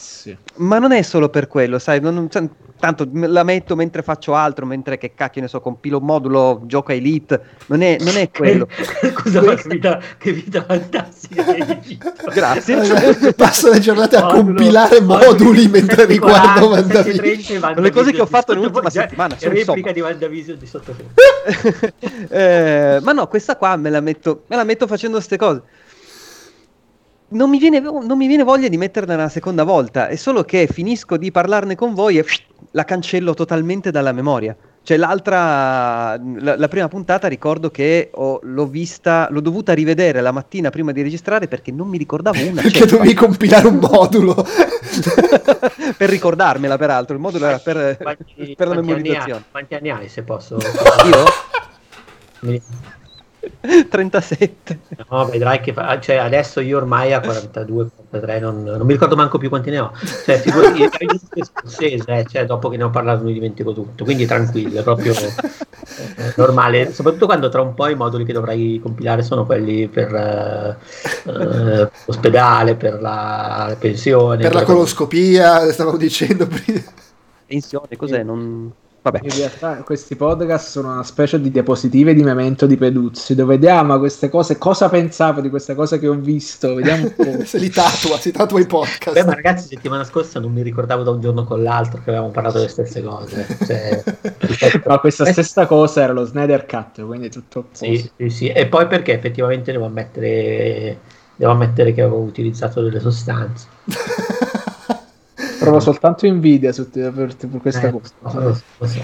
ma 0.56 0.80
non 0.80 0.94
è 0.94 1.02
solo 1.02 1.28
per 1.30 1.48
quello, 1.48 1.78
sai, 1.78 2.00
non- 2.00 2.14
non- 2.14 2.30
cioè, 2.30 2.48
tanto 2.80 3.06
la 3.12 3.44
metto 3.44 3.76
mentre 3.76 4.02
faccio 4.02 4.34
altro, 4.34 4.66
mentre 4.66 4.98
che 4.98 5.14
cacchio 5.14 5.42
ne 5.42 5.50
so, 5.50 5.60
compilo 5.60 5.98
un 5.98 6.06
modulo, 6.06 6.62
gioco 6.66 6.92
a 6.92 6.96
Elite, 6.96 7.42
non 7.66 7.82
è, 7.82 7.98
non 8.00 8.16
è 8.16 8.30
quello. 8.32 8.68
Scusa, 9.14 9.42
ma 9.42 9.54
che 9.56 9.68
vita, 9.68 10.00
che 10.18 10.32
vita 10.32 10.64
fantastica 10.64 11.44
che 11.44 11.52
hai 11.52 11.80
vissuto. 11.84 12.14
Grazie. 12.34 13.34
Passo 13.34 13.70
le 13.70 13.80
giornate 13.80 14.16
a 14.16 14.22
Modulo- 14.22 14.44
compilare 14.44 15.02
moduli 15.02 15.68
mentre 15.68 16.06
riguardo 16.06 16.68
40, 16.68 16.98
WandaVision. 16.98 17.16
730 17.26 17.68
Sono 17.68 17.82
le 17.82 17.92
cose 17.92 18.12
che 18.14 18.22
ho 18.22 18.26
fatto 18.26 18.54
nell'ultima 18.54 18.90
sottofondo, 18.90 19.08
settimana, 19.10 19.38
cioè, 19.38 19.40
sono 19.40 19.54
replica 19.74 19.90
insomma. 19.90 19.92
di 19.92 20.02
WandaVision 20.02 20.58
di 20.58 20.66
sottofondo. 20.66 21.12
Eh, 22.32 23.00
ma 23.02 23.12
no, 23.12 23.28
questa 23.28 23.56
qua 23.58 23.76
me 23.76 23.90
la 23.90 24.02
metto, 24.02 24.44
me 24.48 24.56
la 24.56 24.64
metto 24.64 24.88
facendo 24.88 25.18
queste 25.18 25.38
cose. 25.38 25.62
Non 27.32 27.50
mi, 27.50 27.60
viene, 27.60 27.80
non 27.80 28.18
mi 28.18 28.26
viene 28.28 28.44
voglia 28.44 28.68
di 28.68 28.78
metterla 28.78 29.14
una 29.14 29.30
seconda 29.30 29.64
volta, 29.64 30.08
è 30.08 30.16
solo 30.16 30.44
che 30.44 30.68
finisco 30.72 31.16
di 31.16 31.32
parlarne 31.32 31.76
con 31.76 31.94
voi 31.94 32.18
e 32.18 32.26
la 32.72 32.84
cancello 32.84 33.36
totalmente 33.36 33.92
dalla 33.92 34.12
memoria. 34.12 34.56
Cioè 34.82 34.98
l'altra, 34.98 36.18
la, 36.18 36.58
la 36.58 36.68
prima 36.68 36.88
puntata 36.88 37.28
ricordo 37.28 37.70
che 37.70 38.10
ho- 38.12 38.40
l'ho 38.42 38.66
vista, 38.66 39.28
l'ho 39.30 39.42
dovuta 39.42 39.74
rivedere 39.74 40.22
la 40.22 40.32
mattina 40.32 40.72
prima 40.72 40.92
di 40.92 41.04
registrare 41.04 41.48
perché 41.48 41.72
non 41.72 41.88
mi 41.88 42.00
ricordavo 42.00 42.42
una 42.48 42.62
Perché 42.64 42.88
dovevi 42.88 43.14
compilare 43.14 43.68
un 43.68 43.78
modulo. 43.78 44.34
per 45.96 46.10
ricordarmela 46.10 46.78
peraltro, 46.78 47.14
il 47.14 47.22
modulo 47.22 47.46
era 47.46 47.60
per, 47.60 47.98
Quanti, 47.98 48.56
per 48.58 48.68
la 48.70 48.76
anni 48.76 48.88
memorizzazione. 48.88 49.34
hai? 49.34 49.44
Quanti 49.52 49.76
anni 49.76 49.90
hai 49.92 50.08
se 50.10 50.24
posso? 50.24 50.58
Io? 50.58 51.26
Mi- 53.62 53.88
37. 53.88 54.80
No, 55.10 55.26
vedrai 55.26 55.60
che 55.60 55.74
fa- 55.74 56.00
cioè, 56.00 56.18
adesso 56.18 56.60
io 56.60 56.78
ormai 56.78 57.14
a 57.14 57.20
42, 57.20 57.90
43, 58.10 58.40
non, 58.40 58.64
non 58.64 58.86
mi 58.86 58.94
ricordo 58.94 59.16
manco 59.16 59.38
più 59.38 59.50
quanti 59.50 59.70
ne 59.70 59.80
ho. 59.80 59.92
Cioè, 60.26 60.40
figurati, 60.40 60.80
io 60.80 60.90
inizio 61.00 61.44
scorsese, 61.44 62.06
eh, 62.08 62.26
cioè, 62.28 62.46
dopo 62.46 62.70
che 62.70 62.78
ne 62.78 62.84
ho 62.84 62.90
parlato 62.90 63.24
mi 63.24 63.34
dimentico 63.34 63.74
tutto, 63.74 64.04
quindi 64.04 64.26
tranquillo, 64.26 64.80
è 64.80 64.84
proprio 64.84 65.14
eh, 65.14 66.34
normale, 66.36 66.92
soprattutto 66.94 67.26
quando 67.26 67.50
tra 67.50 67.62
un 67.62 67.74
po' 67.74 67.88
i 67.88 67.96
moduli 67.96 68.26
che 68.26 68.34
dovrai 68.34 68.80
compilare 68.82 69.24
sono 69.24 69.46
quelli 69.46 69.88
per 69.88 70.14
eh, 70.14 70.78
eh, 71.26 71.90
l'ospedale, 72.06 72.76
per 72.76 73.02
la 73.02 73.76
pensione. 73.80 74.42
per 74.42 74.54
la 74.54 74.64
coloscopia, 74.64 75.70
stavamo 75.72 75.98
dicendo 75.98 76.48
prima. 76.48 76.82
Pensione, 77.46 77.96
cos'è? 77.98 78.24
Non... 78.24 78.72
Vabbè. 79.12 79.20
In 79.24 79.36
realtà 79.36 79.76
questi 79.84 80.16
podcast 80.16 80.70
sono 80.70 80.92
una 80.94 81.04
specie 81.04 81.42
di 81.42 81.50
diapositive 81.50 82.14
di 82.14 82.24
memento 82.24 82.66
di 82.66 82.78
Peduzzi 82.78 83.34
dove 83.34 83.56
vediamo 83.56 83.98
queste 83.98 84.30
cose, 84.30 84.58
cosa 84.58 84.88
pensavo 84.90 85.42
di 85.42 85.50
queste 85.50 85.74
cose 85.74 85.98
che 85.98 86.08
ho 86.08 86.14
visto, 86.14 86.76
vediamo 86.76 87.04
un 87.06 87.14
po'. 87.16 87.44
Se 87.46 87.58
li 87.58 87.70
tatua, 87.70 88.18
si 88.18 88.32
tatua 88.32 88.60
i 88.60 88.66
podcast. 88.66 89.14
Beh, 89.14 89.24
ma 89.24 89.34
ragazzi, 89.34 89.68
settimana 89.68 90.04
scorsa 90.04 90.40
non 90.40 90.52
mi 90.52 90.62
ricordavo 90.62 91.04
da 91.04 91.12
un 91.12 91.22
giorno 91.22 91.44
con 91.44 91.64
l'altro 91.64 92.02
che 92.04 92.10
avevamo 92.10 92.32
parlato 92.32 92.58
delle 92.58 92.70
stesse 92.70 93.02
cose. 93.02 93.46
Cioè, 93.66 94.04
Ma 94.86 95.00
questa 95.00 95.26
stessa 95.26 95.66
cosa 95.66 96.02
era 96.02 96.14
lo 96.14 96.26
Snyder 96.26 96.66
Cut, 96.66 97.04
quindi 97.06 97.30
tutto 97.30 97.60
a. 97.60 97.64
Sì, 97.72 98.10
sì, 98.16 98.30
sì. 98.30 98.48
E 98.48 98.68
poi 98.68 98.88
perché 98.88 99.14
effettivamente 99.14 99.72
devo 99.72 99.86
ammettere, 99.86 101.00
devo 101.36 101.52
ammettere 101.52 101.94
che 101.94 102.02
avevo 102.02 102.20
utilizzato 102.20 102.82
delle 102.82 103.00
sostanze. 103.00 103.68
Provo 105.60 105.80
soltanto 105.80 106.26
invidia 106.26 106.72
su 106.72 106.90
te 106.90 107.10
per, 107.12 107.36
per 107.36 107.62
questa 107.62 107.88
Eh, 107.88 107.92
cosa. 107.92 108.14
lo 108.40 108.54
so, 108.54 108.64
lo 108.78 108.88
so. 108.88 109.02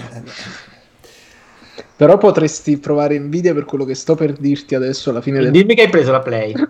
Però 1.97 2.17
potresti 2.17 2.77
provare 2.77 3.15
invidia 3.15 3.53
per 3.53 3.65
quello 3.65 3.85
che 3.85 3.95
sto 3.95 4.15
per 4.15 4.33
dirti 4.33 4.75
adesso 4.75 5.09
alla 5.09 5.21
fine 5.21 5.39
del... 5.39 5.51
Dimmi 5.51 5.75
che 5.75 5.83
hai 5.83 5.89
preso 5.89 6.11
la 6.11 6.19
Play. 6.19 6.53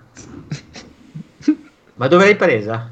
Ma 1.97 2.07
dove 2.07 2.25
l'hai 2.25 2.35
presa? 2.35 2.91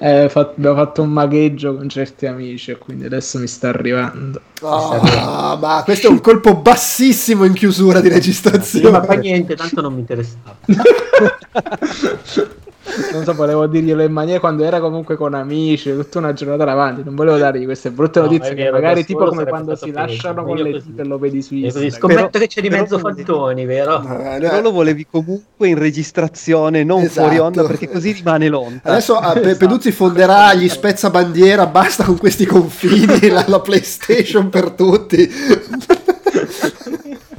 Eh, 0.00 0.28
fa- 0.28 0.52
abbiamo 0.56 0.74
fatto 0.74 1.00
un 1.02 1.10
magheggio 1.10 1.76
con 1.76 1.88
certi 1.88 2.26
amici 2.26 2.72
e 2.72 2.78
quindi 2.78 3.04
adesso 3.04 3.38
mi 3.38 3.46
sta 3.46 3.68
arrivando. 3.68 4.40
Ah, 4.62 5.56
ma 5.60 5.82
questo 5.84 6.08
è 6.08 6.10
un 6.10 6.20
colpo 6.20 6.56
bassissimo 6.56 7.44
in 7.44 7.52
chiusura 7.52 8.00
di 8.00 8.08
Sì, 8.08 8.14
registrazione. 8.14 8.90
ma 8.90 9.04
fa 9.04 9.14
niente, 9.14 9.54
tanto 9.54 9.80
non 9.80 9.94
mi 9.94 10.00
interessava. 10.00 10.56
Non 13.12 13.24
so, 13.24 13.34
volevo 13.34 13.66
dirglielo 13.66 14.02
in 14.02 14.12
maniera 14.12 14.38
quando 14.40 14.62
era 14.64 14.78
comunque 14.80 15.16
con 15.16 15.34
amici, 15.34 15.92
tutta 15.94 16.18
una 16.18 16.32
giornata 16.32 16.64
davanti. 16.64 17.02
Non 17.04 17.14
volevo 17.14 17.36
dargli 17.36 17.64
queste 17.64 17.90
brutte 17.90 18.20
No, 18.20 18.26
notizie 18.26 18.54
vero, 18.54 18.72
magari 18.72 19.04
tipo 19.04 19.24
come 19.26 19.44
quando 19.44 19.74
si 19.74 19.90
lasciano 19.90 20.44
con 20.44 20.56
le 20.56 20.80
dita 20.80 21.02
e 21.02 21.04
lo 21.04 21.18
vedi 21.18 21.42
su 21.42 21.54
Instagram. 21.54 21.90
scommetto 21.90 22.28
Però- 22.30 22.44
che 22.44 22.46
c'è 22.46 22.60
di 22.60 22.68
mezzo 22.70 22.98
fantoni, 22.98 23.64
vero? 23.66 24.00
Eh, 24.02 24.38
Però 24.38 24.60
lo 24.60 24.70
volevi 24.70 25.06
comunque 25.10 25.68
in 25.68 25.78
registrazione, 25.78 26.84
non 26.84 27.02
Esatto. 27.02 27.20
fuori 27.26 27.38
onda, 27.38 27.64
perché 27.64 27.90
così 27.90 28.12
rimane 28.12 28.48
lonta. 28.48 28.90
Adesso 28.90 29.16
a 29.16 29.32
Pe- 29.32 29.40
Esatto. 29.40 29.56
Peduzzi 29.58 29.90
fonderà 29.92 30.54
gli 30.54 30.68
spezzabandiera, 30.68 31.66
basta 31.66 32.04
con 32.04 32.16
questi 32.18 32.46
confini, 32.46 33.28
la, 33.28 33.44
la 33.48 33.60
PlayStation 33.60 34.48
per 34.48 34.70
tutti. 34.70 35.28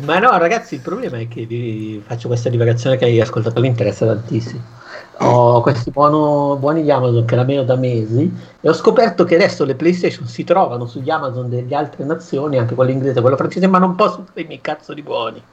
Ma 0.05 0.19
no, 0.19 0.37
ragazzi, 0.37 0.75
il 0.75 0.81
problema 0.81 1.17
è 1.19 1.27
che 1.27 1.45
vi 1.45 2.01
faccio 2.05 2.27
questa 2.27 2.49
divagazione 2.49 2.97
che 2.97 3.05
agli 3.05 3.19
ascoltatori 3.19 3.67
interessa 3.67 4.05
tantissimo. 4.05 4.61
Ho 5.19 5.61
questi 5.61 5.89
buono- 5.89 6.57
buoni 6.57 6.83
di 6.83 6.91
Amazon 6.91 7.25
che 7.25 7.35
la 7.35 7.43
meno 7.43 7.63
da 7.63 7.75
mesi 7.75 8.31
e 8.61 8.69
ho 8.69 8.73
scoperto 8.73 9.23
che 9.23 9.35
adesso 9.35 9.63
le 9.65 9.75
PlayStation 9.75 10.27
si 10.27 10.43
trovano 10.43 10.85
sugli 10.85 11.09
Amazon 11.09 11.49
delle 11.49 11.73
altre 11.75 12.03
nazioni, 12.03 12.57
anche 12.57 12.75
quello 12.75 12.91
inglese, 12.91 13.21
quello 13.21 13.35
francese, 13.35 13.67
ma 13.67 13.79
non 13.79 13.95
posso 13.95 14.23
fare 14.27 14.41
i 14.41 14.45
miei 14.45 14.61
cazzo 14.61 14.93
di 14.93 15.01
buoni. 15.01 15.41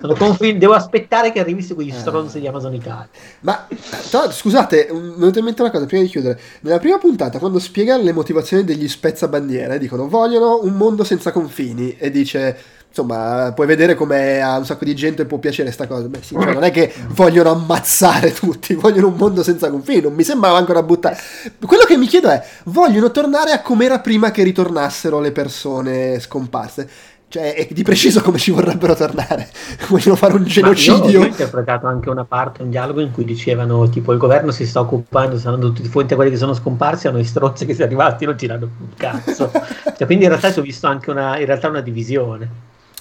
Sono 0.00 0.14
confin- 0.14 0.58
devo 0.58 0.74
aspettare 0.74 1.32
che 1.32 1.40
arrivino 1.40 1.74
quegli 1.74 1.90
stronzi 1.90 2.38
di 2.38 2.46
Amazon 2.46 2.72
Italia. 2.72 3.08
Ma 3.40 3.66
l'altro, 4.12 4.30
scusate, 4.30 4.88
mi 4.92 4.98
è 4.98 5.16
venuta 5.16 5.40
in 5.40 5.44
mente 5.44 5.60
una 5.62 5.72
cosa 5.72 5.86
prima 5.86 6.04
di 6.04 6.08
chiudere. 6.08 6.38
Nella 6.60 6.78
prima 6.78 6.98
puntata, 6.98 7.40
quando 7.40 7.58
spiegano 7.58 8.04
le 8.04 8.12
motivazioni 8.12 8.62
degli 8.62 8.86
spezzabandiere, 8.86 9.76
dicono 9.78 10.08
vogliono 10.08 10.60
un 10.62 10.74
mondo 10.74 11.02
senza 11.02 11.32
confini 11.32 11.96
e 11.98 12.10
dice. 12.10 12.56
Insomma, 12.88 13.52
puoi 13.54 13.66
vedere 13.66 13.94
come 13.94 14.40
a 14.40 14.56
un 14.58 14.64
sacco 14.64 14.84
di 14.84 14.94
gente 14.94 15.24
può 15.24 15.38
piacere 15.38 15.70
sta 15.70 15.86
cosa. 15.86 16.08
Beh, 16.08 16.22
sì, 16.22 16.34
cioè, 16.34 16.52
non 16.52 16.64
è 16.64 16.70
che 16.70 16.92
vogliono 17.08 17.50
ammazzare 17.50 18.32
tutti, 18.32 18.74
vogliono 18.74 19.08
un 19.08 19.14
mondo 19.16 19.42
senza 19.42 19.70
confini. 19.70 20.00
Non 20.00 20.14
mi 20.14 20.24
sembra 20.24 20.52
manco 20.52 20.72
una 20.72 20.82
buttata. 20.82 21.16
Quello 21.64 21.84
che 21.84 21.96
mi 21.96 22.06
chiedo 22.06 22.28
è: 22.28 22.42
vogliono 22.64 23.10
tornare 23.10 23.52
a 23.52 23.62
com'era 23.62 24.00
prima 24.00 24.30
che 24.30 24.42
ritornassero 24.42 25.20
le 25.20 25.32
persone 25.32 26.18
scomparse? 26.18 26.88
Cioè, 27.30 27.54
è 27.54 27.68
di 27.70 27.82
preciso 27.82 28.22
come 28.22 28.38
ci 28.38 28.50
vorrebbero 28.50 28.94
tornare. 28.94 29.50
Vogliono 29.88 30.16
fare 30.16 30.32
un 30.32 30.40
Ma 30.40 30.46
io 30.46 30.52
genocidio. 30.52 31.20
ho 31.20 31.24
interpretato 31.26 31.86
anche 31.86 32.08
una 32.08 32.24
parte, 32.24 32.62
un 32.62 32.70
dialogo 32.70 33.02
in 33.02 33.10
cui 33.10 33.24
dicevano 33.24 33.86
tipo 33.90 34.12
il 34.12 34.18
governo 34.18 34.50
si 34.50 34.66
sta 34.66 34.80
occupando, 34.80 35.38
stanno 35.38 35.58
tutti 35.58 35.82
di 35.82 35.88
fronte 35.88 36.14
a 36.14 36.16
quelli 36.16 36.30
che 36.30 36.38
sono 36.38 36.54
scomparsi, 36.54 37.06
hanno 37.06 37.18
i 37.18 37.24
stronzi 37.24 37.66
che 37.66 37.74
sono 37.74 37.84
arrivati 37.84 38.24
non 38.24 38.34
tirano 38.34 38.60
più 38.60 38.84
un 38.84 38.94
cazzo. 38.96 39.50
Cioè, 39.98 40.06
quindi 40.06 40.24
in 40.24 40.30
realtà 40.30 40.52
ci 40.52 40.60
ho 40.60 40.62
visto 40.62 40.86
anche 40.86 41.10
una, 41.10 41.38
in 41.38 41.44
realtà 41.44 41.68
una 41.68 41.80
divisione. 41.80 42.48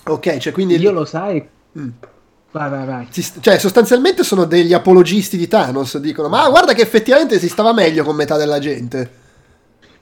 Ok, 0.07 0.37
cioè 0.37 0.53
quindi. 0.53 0.75
Io 0.77 0.91
lo 0.91 1.05
sai. 1.05 1.45
Mm. 1.77 1.89
Vai, 2.51 2.69
vai, 2.69 2.85
vai. 2.85 3.07
Cioè, 3.41 3.59
sostanzialmente 3.59 4.23
sono 4.23 4.45
degli 4.45 4.73
apologisti 4.73 5.37
di 5.37 5.47
Thanos. 5.47 5.97
Dicono: 5.97 6.29
Ma 6.29 6.49
guarda 6.49 6.73
che 6.73 6.81
effettivamente 6.81 7.39
si 7.39 7.49
stava 7.49 7.73
meglio 7.73 8.03
con 8.03 8.15
metà 8.15 8.37
della 8.37 8.59
gente. 8.59 9.25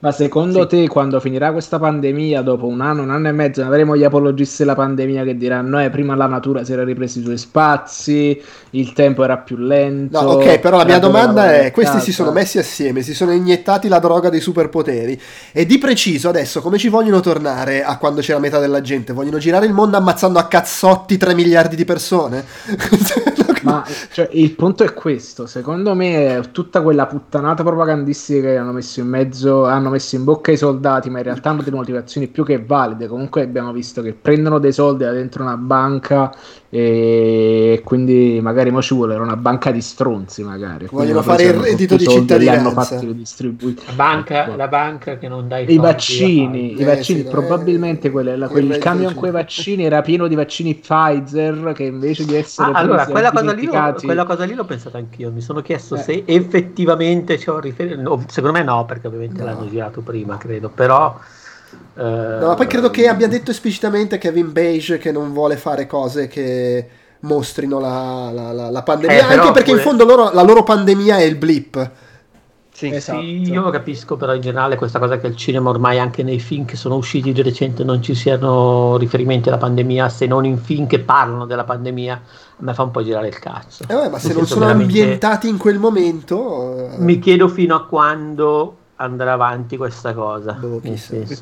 Ma 0.06 0.12
secondo 0.12 0.68
te, 0.68 0.88
quando 0.88 1.20
finirà 1.20 1.52
questa 1.52 1.80
pandemia, 1.80 2.44
dopo 2.44 2.68
un 2.68 2.80
anno, 2.80 3.02
un 3.02 3.10
anno 3.10 3.28
e 3.28 3.32
mezzo, 3.32 3.64
avremo 3.64 3.98
gli 3.98 4.04
apologisti 4.04 4.58
della 4.58 4.76
pandemia 4.76 5.24
che 5.24 5.36
diranno: 5.36 5.82
Eh, 5.82 5.90
prima 5.90 6.16
la 6.16 6.28
natura 6.28 6.64
si 6.64 6.74
era 6.74 6.84
ripresa 6.84 7.18
i 7.18 7.24
suoi 7.24 7.40
spazi, 7.40 8.40
il 8.70 8.94
tempo 8.94 9.24
era 9.24 9.38
più 9.38 9.58
lento. 9.58 10.22
No, 10.22 10.30
ok, 10.34 10.60
però 10.60 10.78
la 10.78 10.86
mia 10.86 11.00
domanda 11.00 11.52
è: 11.56 11.72
questi 11.72 11.94
casa." 11.94 12.06
si 12.06 12.14
sono 12.14 12.32
messi 12.32 12.60
assieme, 12.60 13.02
si 13.02 13.16
sono 13.16 13.32
iniettati 13.32 13.88
la 13.88 13.98
droga 13.98 14.30
dei 14.30 14.42
superpoteri. 14.42 15.20
E 15.52 15.66
di 15.66 15.80
preciso 15.80 16.30
adesso 16.30 16.62
come 16.62 16.78
ci 16.78 16.90
vogliono 16.90 17.20
tornare 17.20 17.84
a 17.84 17.98
quando 17.98 18.22
c'era 18.22 18.38
metà 18.38 18.60
della 18.60 18.82
gente? 18.82 19.12
Vogliono 19.12 19.40
girare 19.40 19.66
il 19.66 19.74
mondo 19.74 19.98
ammazzando 19.98 20.38
a 20.38 20.46
cazzotti 20.46 21.18
3 21.18 21.34
miliardi 21.34 21.76
di 21.76 21.84
persone? 21.84 22.46
Ma 23.66 23.84
cioè, 24.12 24.30
il 24.34 24.54
punto 24.56 24.84
è 24.84 24.94
questo: 24.94 25.48
secondo 25.48 25.96
me, 25.96 26.42
tutta 26.52 26.82
quella 26.82 27.08
puttanata 27.08 27.64
propagandistica 27.64 28.50
che 28.50 28.58
hanno 28.58 28.72
messo 28.72 29.00
in 29.00 29.08
mezzo, 29.08 29.66
hanno 29.66 29.90
messo 29.90 30.16
in 30.16 30.24
bocca 30.24 30.52
ai 30.52 30.58
soldati, 30.58 31.10
ma 31.10 31.18
in 31.18 31.24
realtà 31.24 31.50
hanno 31.50 31.64
delle 31.64 31.76
motivazioni 31.76 32.28
più 32.28 32.46
che 32.46 32.64
valide. 32.64 33.08
Comunque, 33.08 33.42
abbiamo 33.42 33.72
visto 33.72 34.02
che 34.02 34.14
prendono 34.14 34.60
dei 34.60 34.72
soldi 34.72 35.04
da 35.04 35.12
dentro 35.12 35.44
una 35.44 35.58
banca 35.58 36.32
e 36.78 37.82
quindi 37.86 38.40
magari 38.42 38.70
mo 38.70 38.82
ci 38.82 38.94
vuole 38.94 39.16
una 39.16 39.38
banca 39.38 39.72
di 39.72 39.80
stronzi. 39.80 40.44
Magari 40.44 40.88
Vogliono 40.92 41.22
fare 41.22 41.44
il 41.44 41.54
reddito 41.54 41.96
di 41.96 42.06
cittadinanza. 42.06 42.72
fatti 42.84 43.16
distribuiti. 43.16 43.84
La 43.88 43.94
banca, 43.94 44.44
Ecco. 44.46 44.56
la 44.58 44.68
banca 44.68 45.18
che 45.18 45.30
non 45.30 45.48
dà 45.48 45.60
i, 45.60 45.78
vaccini, 45.78 46.76
Eh, 46.76 46.82
i 46.82 46.84
vaccini 46.84 47.20
sì, 47.22 47.26
probabilmente 47.28 48.08
eh, 48.08 48.12
quelle- 48.12 48.36
la- 48.36 48.46
il 48.48 48.52
quel 48.52 48.68
reddito 48.68 48.84
camion 48.84 49.14
con 49.14 49.30
i 49.30 49.32
vaccini 49.32 49.86
era 49.86 50.02
pieno 50.02 50.28
di 50.28 50.36
vaccini 50.36 50.76
Pfizer 50.76 51.72
che 51.74 51.84
invece 51.84 52.26
di 52.26 52.36
essere 52.36 52.72
Ah, 52.72 52.80
allora, 52.80 53.06
quella 53.06 53.32
cosa, 53.32 53.54
lì 53.54 53.68
quella 53.68 54.26
cosa 54.26 54.44
lì 54.44 54.54
l'ho 54.54 54.66
pensata 54.66 54.98
anch'io. 54.98 55.32
Mi 55.32 55.40
sono 55.42 55.62
chiesto 55.62 55.96
Eh. 55.96 56.00
se 56.00 56.24
effettivamente 56.26 57.38
c'è 57.38 57.52
un 57.52 57.62
riferimento. 57.62 58.24
secondo 58.28 58.58
me 58.58 58.64
no, 58.66 58.84
perché 58.84 59.08
ovviamente 59.08 59.40
No. 59.40 59.46
l'hanno 59.46 59.70
girato 59.70 60.02
prima, 60.02 60.38
credo. 60.38 60.70
Però. 60.70 61.18
Eh, 61.98 62.38
No, 62.40 62.48
ma 62.48 62.54
poi 62.56 62.68
credo 62.68 62.90
che 62.90 63.08
abbia 63.08 63.28
detto 63.28 63.52
esplicitamente 63.52 64.18
Kevin 64.18 64.52
Beige 64.52 64.98
che 64.98 65.12
non 65.12 65.32
vuole 65.34 65.56
fare 65.58 65.88
cose 65.88 66.28
che 66.28 66.88
mostrino 67.22 67.80
la, 67.80 68.30
la- 68.32 68.52
la- 68.52 68.70
la 68.70 68.84
pandemia. 68.84 69.18
Eh, 69.18 69.22
anche 69.22 69.52
perché 69.52 69.72
in 69.72 69.78
pure- 69.78 69.82
fondo 69.90 70.06
loro- 70.06 70.32
la 70.34 70.44
loro 70.44 70.64
pandemia 70.64 71.18
è 71.18 71.24
il 71.24 71.36
blip. 71.36 71.92
Sì. 72.76 72.94
Esatto. 72.94 73.22
Sì, 73.22 73.42
io 73.50 73.70
capisco 73.70 74.18
però 74.18 74.36
in 74.36 74.42
generale 74.42 74.76
questa 74.76 75.00
cosa 75.00 75.18
che 75.18 75.28
il 75.28 75.38
cinema 75.38 75.70
ormai 75.70 75.98
anche 75.98 76.24
nei 76.24 76.40
film 76.40 76.66
che 76.66 76.76
sono 76.76 76.96
usciti 76.98 77.32
di 77.32 77.42
recente 77.42 77.86
non 77.86 78.02
ci 78.02 78.14
siano 78.14 78.98
riferimenti 78.98 79.48
alla 79.48 79.58
pandemia, 79.58 80.10
se 80.10 80.26
non 80.28 80.44
in 80.44 80.58
film 80.58 80.86
che 80.86 81.00
parlano 81.00 81.46
della 81.46 81.64
pandemia, 81.64 82.14
a 82.14 82.20
me 82.58 82.74
fa 82.74 82.84
un 82.84 82.92
po' 82.92 83.02
girare 83.02 83.30
il 83.30 83.40
cazzo. 83.40 83.86
Eh, 83.88 83.94
vabbè, 83.94 84.10
ma 84.10 84.20
se 84.20 84.34
non 84.34 84.46
sono 84.46 84.66
ambientati 84.68 85.48
in 85.48 85.58
quel 85.58 85.80
momento... 85.80 86.78
eh, 86.92 86.98
Mi 86.98 87.18
chiedo 87.20 87.48
fino 87.48 87.76
a 87.76 87.86
quando 87.86 88.76
andrà 88.98 89.34
avanti 89.34 89.76
questa 89.78 90.14
cosa. 90.14 90.54
Boh, 90.54 90.82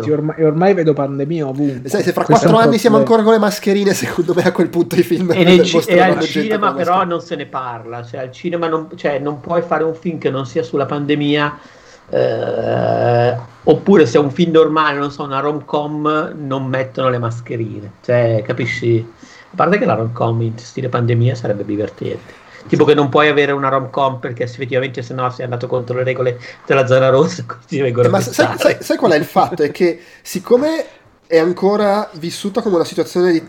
ormai, 0.09 0.43
ormai 0.43 0.73
vedo 0.73 0.93
pandemia 0.93 1.47
ovunque. 1.47 1.89
Sai, 1.89 2.01
se 2.03 2.11
fra 2.11 2.23
quattro 2.23 2.57
anni 2.57 2.77
siamo 2.77 2.97
ancora 2.97 3.21
con 3.21 3.33
le 3.33 3.39
mascherine, 3.39 3.93
secocondo 3.93 4.33
me 4.33 4.43
a 4.43 4.51
quel 4.51 4.69
punto 4.69 4.95
i 4.95 5.03
film 5.03 5.31
E, 5.31 5.43
nel 5.43 5.63
ci- 5.63 5.77
e 5.85 5.99
al 5.99 6.19
cinema 6.21 6.73
però 6.73 7.03
non 7.05 7.21
se 7.21 7.35
ne 7.35 7.45
parla, 7.45 8.03
cioè 8.03 8.21
al 8.21 8.31
cinema 8.31 8.67
non, 8.67 8.89
cioè, 8.95 9.19
non 9.19 9.39
puoi 9.39 9.61
fare 9.61 9.83
un 9.83 9.93
film 9.93 10.17
che 10.17 10.29
non 10.29 10.45
sia 10.45 10.63
sulla 10.63 10.85
pandemia, 10.85 11.57
eh, 12.09 13.37
oppure 13.63 14.05
se 14.05 14.17
è 14.17 14.21
un 14.21 14.31
film 14.31 14.51
normale, 14.51 14.97
non 14.97 15.11
so, 15.11 15.23
una 15.23 15.39
rom-com, 15.39 16.33
non 16.35 16.65
mettono 16.65 17.09
le 17.09 17.19
mascherine, 17.19 17.91
cioè 18.01 18.41
capisci? 18.45 19.05
A 19.51 19.55
parte 19.55 19.77
che 19.77 19.85
la 19.85 19.93
rom-com 19.93 20.41
in 20.41 20.57
stile 20.57 20.89
pandemia 20.89 21.35
sarebbe 21.35 21.63
divertente. 21.63 22.41
Tipo 22.67 22.85
che 22.85 22.93
non 22.93 23.09
puoi 23.09 23.27
avere 23.27 23.51
una 23.51 23.69
rom-com 23.69 24.19
perché 24.19 24.43
effettivamente 24.43 25.01
se 25.01 25.13
no 25.13 25.29
sei 25.29 25.43
andato 25.45 25.67
contro 25.67 25.97
le 25.97 26.03
regole 26.03 26.39
della 26.65 26.85
zona 26.87 27.09
rossa, 27.09 27.43
quindi 27.45 27.81
vengono 27.81 28.07
Eh, 28.07 28.11
ma 28.11 28.21
sai, 28.21 28.57
sai- 28.57 28.77
sai 28.79 28.97
qual 28.97 29.11
è 29.11 29.17
il 29.17 29.25
fatto? 29.25 29.63
È 29.63 29.71
che 29.71 29.99
siccome 30.21 30.85
è 31.27 31.37
ancora 31.37 32.09
vissuta 32.13 32.61
come 32.61 32.75
una 32.75 32.83
situazione 32.85 33.31
di 33.31 33.47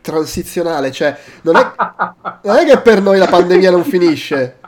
transizionale, 0.00 0.92
cioè 0.92 1.16
non 1.42 1.56
è, 1.56 1.72
non 2.42 2.56
è 2.56 2.64
che 2.66 2.78
per 2.78 3.00
noi 3.00 3.18
la 3.18 3.26
pandemia 3.26 3.70
non 3.70 3.84
finisce, 3.84 4.58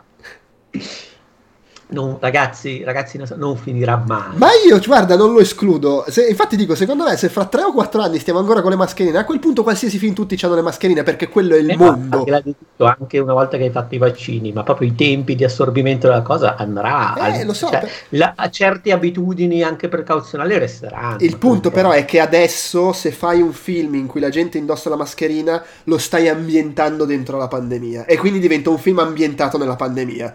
Non- 1.89 2.17
ragazzi, 2.19 2.83
ragazzi, 2.83 3.17
non 3.37 3.57
finirà 3.57 4.03
mai. 4.05 4.37
ma 4.37 4.49
io 4.69 4.81
guarda 4.85 5.15
non 5.17 5.33
lo 5.33 5.39
escludo, 5.39 6.05
Se- 6.09 6.27
infatti 6.27 6.57
dico 6.57 6.75
secondo 6.75 7.05
me 7.05 7.17
se 7.17 7.29
fra 7.29 7.45
3 7.45 7.63
o 7.63 7.73
4 7.73 8.03
anni 8.03 8.19
stiamo 8.19 8.41
ancora 8.41 8.61
con 8.61 8.71
le 8.71 8.77
mascherine, 8.77 9.17
a 9.19 9.25
quel 9.25 9.39
punto 9.39 9.63
qualsiasi 9.63 9.97
film 9.99 10.13
tutti 10.13 10.37
hanno 10.43 10.57
le 10.57 10.63
mascherine 10.63 11.05
perché 11.05 11.29
quello 11.29 11.55
è 11.55 11.59
il 11.59 11.71
Eh, 11.71 11.77
ma 11.77 11.93
mondo. 11.93 12.25
di 12.43 12.55
tutto, 12.59 12.87
anche 12.87 13.19
una 13.21 13.35
volta 13.35 13.57
che 13.57 13.65
hai 13.65 13.71
fatto 13.71 13.95
i 13.95 13.99
vaccini, 13.99 14.51
ma 14.53 14.65
proprio 14.65 14.89
i 14.89 14.97
tempi 14.97 15.37
di 15.37 15.45
assorbimento 15.45 16.09
della 16.09 16.23
cosa 16.23 16.57
andrà. 16.57 17.15
Eh, 17.15 17.41
al- 17.41 17.47
lo 17.47 17.55
so, 17.55 17.69
cioè, 17.69 17.79
per- 17.81 17.91
la- 18.11 18.33
a 18.37 18.51
certe 18.51 18.91
abitudini 18.91 19.63
anche 19.63 19.87
precauzionali 19.89 20.59
resteranno. 20.59 21.19
Il 21.21 21.39
punto 21.39 21.71
però 21.71 21.91
è 21.93 22.05
che 22.05 22.19
adesso 22.19 22.93
se 22.93 23.13
fai 23.13 23.41
un 23.41 23.53
film 23.53 23.95
in 23.95 24.07
cui 24.07 24.19
la 24.21 24.29
gente 24.31 24.59
indossa 24.59 24.89
la 24.91 24.97
mascherina 24.97 25.63
lo 25.85 25.99
stai 25.99 26.29
ambientando 26.29 27.05
dentro 27.05 27.39
la 27.39 27.47
pandemia 27.47 28.07
e 28.07 28.17
quindi 28.17 28.41
diventa 28.41 28.71
un 28.71 28.79
film 28.79 28.99
ambientato 28.99 29.57
nella 29.57 29.77
pandemia. 29.77 30.35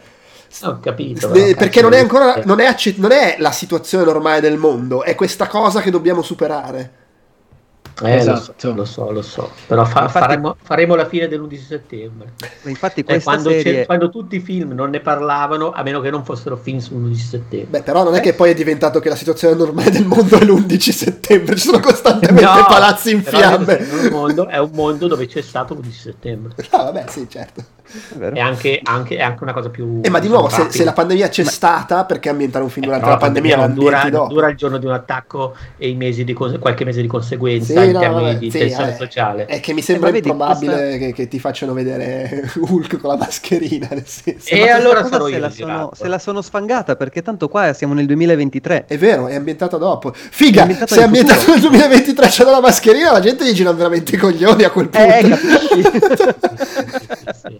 Ho 0.64 0.80
capito. 0.80 1.28
De- 1.28 1.56
perché 1.56 1.82
non 1.82 1.94
è 1.94 2.00
ancora 2.00 2.36
eh, 2.36 2.46
non 2.46 2.60
è, 2.60 2.66
accett- 2.66 2.98
non 2.98 3.12
è 3.12 3.36
la 3.40 3.52
situazione 3.52 4.04
normale 4.04 4.42
del 4.42 4.58
mondo, 4.58 5.04
è 5.04 5.16
questa 5.16 5.48
cosa 5.48 5.82
che 5.82 5.92
dobbiamo 5.92 6.22
superare. 6.22 7.00
Eh, 8.04 8.16
Esatto. 8.16 8.34
lo, 8.38 8.54
so, 8.58 8.72
lo 8.74 8.86
so, 8.86 9.12
lo 9.12 9.22
so. 9.22 9.52
Però 9.68 9.84
fa- 9.86 10.04
Infatti- 10.04 10.26
faremo, 10.26 10.56
faremo 10.62 10.96
la 10.96 11.06
fine 11.06 11.28
dell'11 11.28 11.58
settembre. 11.66 12.34
Infatti 12.64 13.04
questa 13.04 13.32
quando, 13.32 13.50
serie... 13.50 13.86
quando 13.86 14.10
tutti 14.10 14.36
i 14.38 14.40
film 14.40 14.72
non 14.72 14.90
ne 14.90 15.00
parlavano, 15.00 15.72
a 15.72 15.84
meno 15.84 16.00
che 16.02 16.10
non 16.10 16.24
fossero 16.24 16.58
film 16.58 16.78
sull'11 16.80 17.14
settembre. 17.16 17.68
Beh, 17.80 17.82
però 17.84 18.04
non 18.04 18.16
è 18.16 18.20
che 18.22 18.34
poi 18.34 18.52
è 18.52 18.54
diventato 18.54 19.00
che 19.00 19.10
la 19.10 19.16
situazione 19.16 19.56
normale 19.56 19.92
del 19.92 20.06
mondo 20.06 20.38
è 20.40 20.44
l'11 20.44 20.78
settembre, 20.92 21.56
ci 21.56 21.66
sono 21.68 21.80
costantemente 21.80 22.44
No, 22.44 22.66
palazzi 22.68 23.12
in 23.12 23.24
fiamme. 23.24 23.78
è 23.78 24.06
un 24.06 24.10
mondo- 24.12 24.48
è 24.48 24.58
un 24.58 24.72
mondo 24.74 25.08
dove 25.08 25.28
c'è 25.28 25.42
stato 25.42 25.74
l'11 25.74 25.92
settembre. 25.92 26.54
Ah, 26.72 26.84
vabbè, 26.84 27.06
sì, 27.10 27.28
certo. 27.30 27.64
È 28.18 28.40
anche, 28.40 28.80
anche- 28.82 29.18
è 29.18 29.22
anche 29.22 29.44
una 29.44 29.52
cosa 29.52 29.68
più. 29.70 30.00
Eh, 30.02 30.10
ma 30.10 30.20
di 30.20 30.30
nuovo, 30.30 30.48
se, 30.48 30.68
se 30.70 30.86
la 30.86 30.94
pandemia 30.94 31.28
c'è 31.28 31.44
Ma- 31.44 31.50
stata, 31.50 32.06
perché 32.06 32.30
ambientare 32.30 32.64
un 32.64 32.70
film 32.70 32.86
Eh, 32.86 32.88
durante 32.88 33.10
la 33.10 33.18
pandemia 33.18 33.58
non 33.58 33.74
dura, 33.74 34.10
dura 34.10 34.48
il 34.48 34.56
giorno 34.56 34.78
di 34.78 34.86
un 34.86 34.94
attacco 34.94 35.56
e 35.78 35.90
i 35.90 35.96
mesi 35.96 36.24
di 36.24 36.32
cose- 36.32 36.58
qualche 36.58 36.86
mese 36.86 37.02
di 37.02 37.08
conseguenza 37.08 37.81
Sì, 37.81 37.81
in 37.86 37.92
no, 37.92 38.00
termini 38.00 38.24
vabbè, 38.24 38.38
di 38.38 38.52
sì, 38.52 38.58
tensione 38.60 38.92
eh, 38.94 38.96
sociale. 38.98 39.46
È 39.46 39.60
che 39.60 39.74
mi 39.74 39.82
sembra 39.82 40.10
Eh, 40.10 40.12
ma 40.12 40.18
vedi, 40.18 40.30
improbabile 40.30 40.74
questa- 40.74 40.98
che, 40.98 41.14
che 41.14 41.28
ti 41.28 41.40
facciano 41.40 41.74
vedere 41.74 42.52
Hulk 42.60 42.98
con 43.00 43.10
la 43.10 43.18
mascherina. 43.18 43.88
Nel 43.92 44.06
senso. 44.06 44.54
E 44.54 44.70
allora 44.70 45.06
sarò 45.06 45.26
se 45.26 45.32
io 45.32 45.40
la, 45.40 45.50
sono, 45.50 45.92
se 45.94 46.08
la 46.08 46.20
sono 46.20 46.42
sfangata 46.42 46.96
perché 46.96 47.22
tanto 47.22 47.48
qua 47.50 47.74
siamo 47.74 47.94
nel 47.94 48.06
2023. 48.06 48.86
È 48.88 48.98
vero, 48.98 49.28
è 49.28 49.36
ambientata 49.36 49.78
dopo. 49.78 50.12
Figa, 50.14 50.60
È 50.60 50.62
ambientata 50.62 50.94
se 50.96 51.02
è 51.04 51.08
futuro. 51.08 51.52
nel 51.52 51.60
2023 51.62 52.28
c'è 52.28 52.44
la 52.44 52.60
mascherina, 52.62 53.12
la 53.12 53.20
gente 53.20 53.46
gli 53.46 53.54
girano 53.54 53.78
veramente 53.78 54.16
i 54.16 54.18
coglioni 54.18 54.64
a 54.64 54.70
quel 54.70 54.90
punto. 54.90 55.08
Eh, 55.08 55.28
capisci? 55.30 55.90
Sì. 57.42 57.60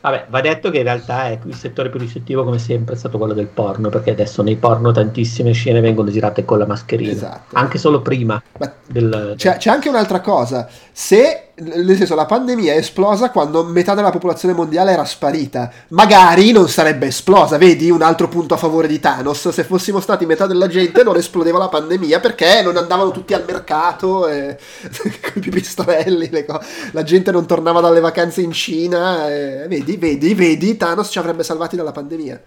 Vabbè, 0.00 0.26
va 0.28 0.40
detto 0.40 0.70
che 0.70 0.78
in 0.78 0.84
realtà 0.84 1.30
ecco, 1.30 1.48
il 1.48 1.54
settore 1.54 1.90
più 1.90 1.98
ricettivo, 1.98 2.44
come 2.44 2.58
sempre, 2.58 2.94
è 2.94 2.98
stato 2.98 3.18
quello 3.18 3.34
del 3.34 3.46
porno, 3.46 3.88
perché 3.88 4.10
adesso 4.10 4.42
nei 4.42 4.56
porno 4.56 4.92
tantissime 4.92 5.52
scene 5.52 5.80
vengono 5.80 6.10
girate 6.10 6.44
con 6.44 6.58
la 6.58 6.66
mascherina, 6.66 7.12
Esatto. 7.12 7.56
anche 7.56 7.78
solo 7.78 8.00
prima 8.02 8.42
Ma 8.58 8.72
del... 8.86 9.34
C'è, 9.36 9.56
c'è 9.56 9.70
anche 9.70 9.88
un'altra 9.88 10.20
cosa. 10.20 10.68
Se, 10.92 11.51
nel 11.62 11.96
senso, 11.96 12.14
la 12.14 12.26
pandemia 12.26 12.72
è 12.72 12.76
esplosa 12.76 13.30
quando 13.30 13.64
metà 13.64 13.94
della 13.94 14.10
popolazione 14.10 14.54
mondiale 14.54 14.92
era 14.92 15.04
sparita, 15.04 15.70
magari 15.88 16.52
non 16.52 16.68
sarebbe 16.68 17.06
esplosa. 17.06 17.58
Vedi 17.58 17.90
un 17.90 18.02
altro 18.02 18.28
punto 18.28 18.54
a 18.54 18.56
favore 18.56 18.88
di 18.88 19.00
Thanos. 19.00 19.48
Se 19.48 19.64
fossimo 19.64 20.00
stati 20.00 20.26
metà 20.26 20.46
della 20.46 20.66
gente, 20.66 21.02
non 21.02 21.16
esplodeva 21.16 21.58
la 21.58 21.68
pandemia 21.68 22.20
perché 22.20 22.62
non 22.62 22.76
andavano 22.76 23.10
tutti 23.10 23.34
al 23.34 23.44
mercato 23.46 24.26
e, 24.28 24.58
con 25.22 25.32
i 25.34 25.40
pipistrelli. 25.40 26.44
co- 26.44 26.60
la 26.92 27.02
gente 27.02 27.30
non 27.30 27.46
tornava 27.46 27.80
dalle 27.80 28.00
vacanze 28.00 28.40
in 28.40 28.52
Cina. 28.52 29.28
e- 29.28 29.66
vedi, 29.68 29.96
vedi, 29.96 30.34
vedi, 30.34 30.76
Thanos 30.76 31.08
ci 31.08 31.18
avrebbe 31.18 31.42
salvati 31.42 31.76
dalla 31.76 31.92
pandemia. 31.92 32.40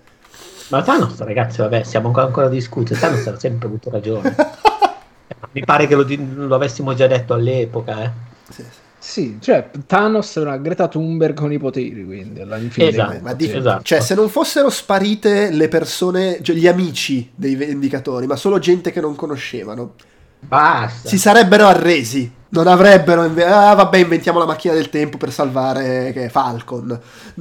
Ma 0.70 0.82
Thanos, 0.82 1.20
ragazzi, 1.20 1.62
vabbè, 1.62 1.84
siamo 1.84 2.12
ancora, 2.16 2.48
a 2.48 2.50
discutere, 2.50 3.00
Thanos 3.00 3.28
ha 3.28 3.40
sempre 3.40 3.68
avuto 3.68 3.90
ragione. 3.90 4.36
Mi 5.52 5.64
pare 5.64 5.88
che 5.88 5.96
lo, 5.96 6.06
lo 6.08 6.56
avessimo 6.56 6.94
già 6.94 7.08
detto 7.08 7.34
all'epoca, 7.34 8.04
eh. 8.04 8.12
Sì, 8.50 8.62
sì. 8.64 8.84
Sì, 9.08 9.38
cioè 9.40 9.70
Thanos 9.86 10.36
è 10.36 10.42
una 10.42 10.58
Greta 10.58 10.88
Thunberg 10.88 11.36
con 11.36 11.52
i 11.52 11.60
poteri, 11.60 12.04
quindi 12.04 12.42
alla 12.42 12.58
in 12.58 12.72
fin 12.72 12.86
dei 12.86 12.94
Esatto. 12.94 13.34
di- 13.36 13.52
Esatto. 13.52 13.84
Cioè, 13.84 14.00
se 14.02 14.16
non 14.16 14.30
fossero 14.30 14.70
sparite 14.72 15.52
le 15.52 15.68
persone, 15.68 16.40
cioè 16.42 16.56
gli 16.56 16.68
amici 16.68 17.30
dei 17.36 17.56
vendicatori, 17.56 18.26
ma 18.26 18.36
solo 18.36 18.58
gente 18.58 18.92
che 18.92 19.00
non 19.02 19.16
conoscevano, 19.16 19.94
Basta. 20.40 21.08
si 21.08 21.20
sarebbero 21.20 21.68
arresi. 21.68 22.30
Non 22.50 22.66
avrebbero. 22.68 23.24
inve- 23.26 23.46
ah, 23.46 23.74
vabbè, 23.76 23.98
inventiamo 23.98 24.40
la 24.40 24.46
macchina 24.46 24.74
del 24.74 24.90
tempo 24.90 25.18
per 25.18 25.32
salvare 25.32 26.12
che 26.12 26.26
è 26.26 26.30
Falcon. 26.30 27.00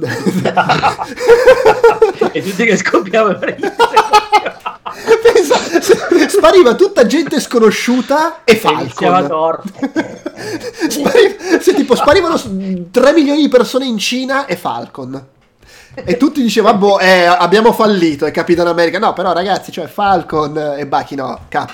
e 2.31 2.41
tutti 2.43 2.63
che 2.65 2.77
scoppiamo 2.77 3.33
per 3.37 3.55
Pensa, 5.21 6.29
spariva 6.29 6.75
tutta 6.75 7.05
gente 7.05 7.39
sconosciuta 7.39 8.43
e 8.43 8.55
Falcon. 8.55 9.27
Thor. 9.27 9.61
Spari- 10.87 11.37
se 11.59 11.73
tipo 11.73 11.95
sparivano 11.95 12.39
3 12.91 13.13
milioni 13.13 13.41
di 13.41 13.49
persone 13.49 13.85
in 13.85 13.97
Cina 13.97 14.45
e 14.45 14.55
Falcon. 14.55 15.27
E 15.93 16.17
tutti 16.17 16.41
dicevano, 16.41 16.77
boh, 16.77 16.99
eh, 16.99 17.25
abbiamo 17.25 17.71
fallito, 17.71 18.25
è 18.25 18.31
Capitan 18.31 18.67
America. 18.67 18.99
No, 18.99 19.13
però 19.13 19.31
ragazzi, 19.31 19.71
cioè 19.71 19.87
Falcon 19.87 20.75
e 20.77 20.85
Bucky 20.85 21.15
no, 21.15 21.45
Cap, 21.47 21.71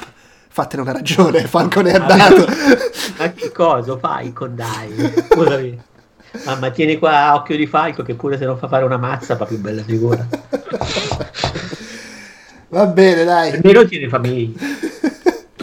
fatene 0.47 0.83
una 0.83 0.91
ragione, 0.91 1.45
Falcon 1.47 1.87
è 1.87 1.93
andato. 1.93 2.45
Ma 3.17 3.31
che 3.31 3.51
cosa 3.51 3.97
fai 3.97 4.31
con 4.31 4.55
dai? 4.55 5.13
Scusami. 5.31 5.89
Ah, 6.45 6.55
ma 6.55 6.69
tieni 6.69 6.97
qua 6.97 7.35
occhio 7.35 7.57
di 7.57 7.67
falco 7.67 8.03
che 8.03 8.13
pure 8.13 8.37
se 8.37 8.45
non 8.45 8.57
fa 8.57 8.67
fare 8.69 8.85
una 8.85 8.97
mazza 8.97 9.35
fa 9.35 9.45
più 9.45 9.59
bella 9.59 9.83
figura. 9.83 10.25
Va 12.71 12.85
bene, 12.85 13.25
dai. 13.25 13.51
Almeno 13.51 13.85
tieni 13.85 14.07
famiglia. 14.07 14.57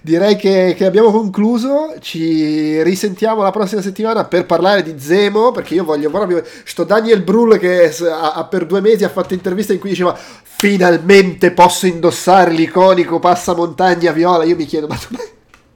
Direi 0.00 0.36
che, 0.36 0.74
che 0.74 0.86
abbiamo 0.86 1.10
concluso. 1.10 1.94
Ci 2.00 2.82
risentiamo 2.82 3.42
la 3.42 3.50
prossima 3.50 3.82
settimana 3.82 4.24
per 4.24 4.46
parlare 4.46 4.82
di 4.82 4.98
Zemo. 4.98 5.52
Perché 5.52 5.74
io 5.74 5.84
voglio 5.84 6.08
proprio. 6.08 6.42
Sto 6.64 6.84
Daniel 6.84 7.22
Brühl 7.22 7.58
che 7.58 7.92
ha- 8.08 8.32
ha 8.32 8.44
per 8.46 8.64
due 8.64 8.80
mesi 8.80 9.04
ha 9.04 9.10
fatto 9.10 9.34
interviste 9.34 9.74
in 9.74 9.78
cui 9.78 9.90
diceva: 9.90 10.16
Finalmente 10.16 11.50
posso 11.52 11.86
indossare 11.86 12.50
l'iconico 12.50 13.18
passamontagna 13.18 14.12
viola. 14.12 14.44
Io 14.44 14.56
mi 14.56 14.64
chiedo, 14.64 14.86
ma 14.86 14.96
tu. 14.96 15.14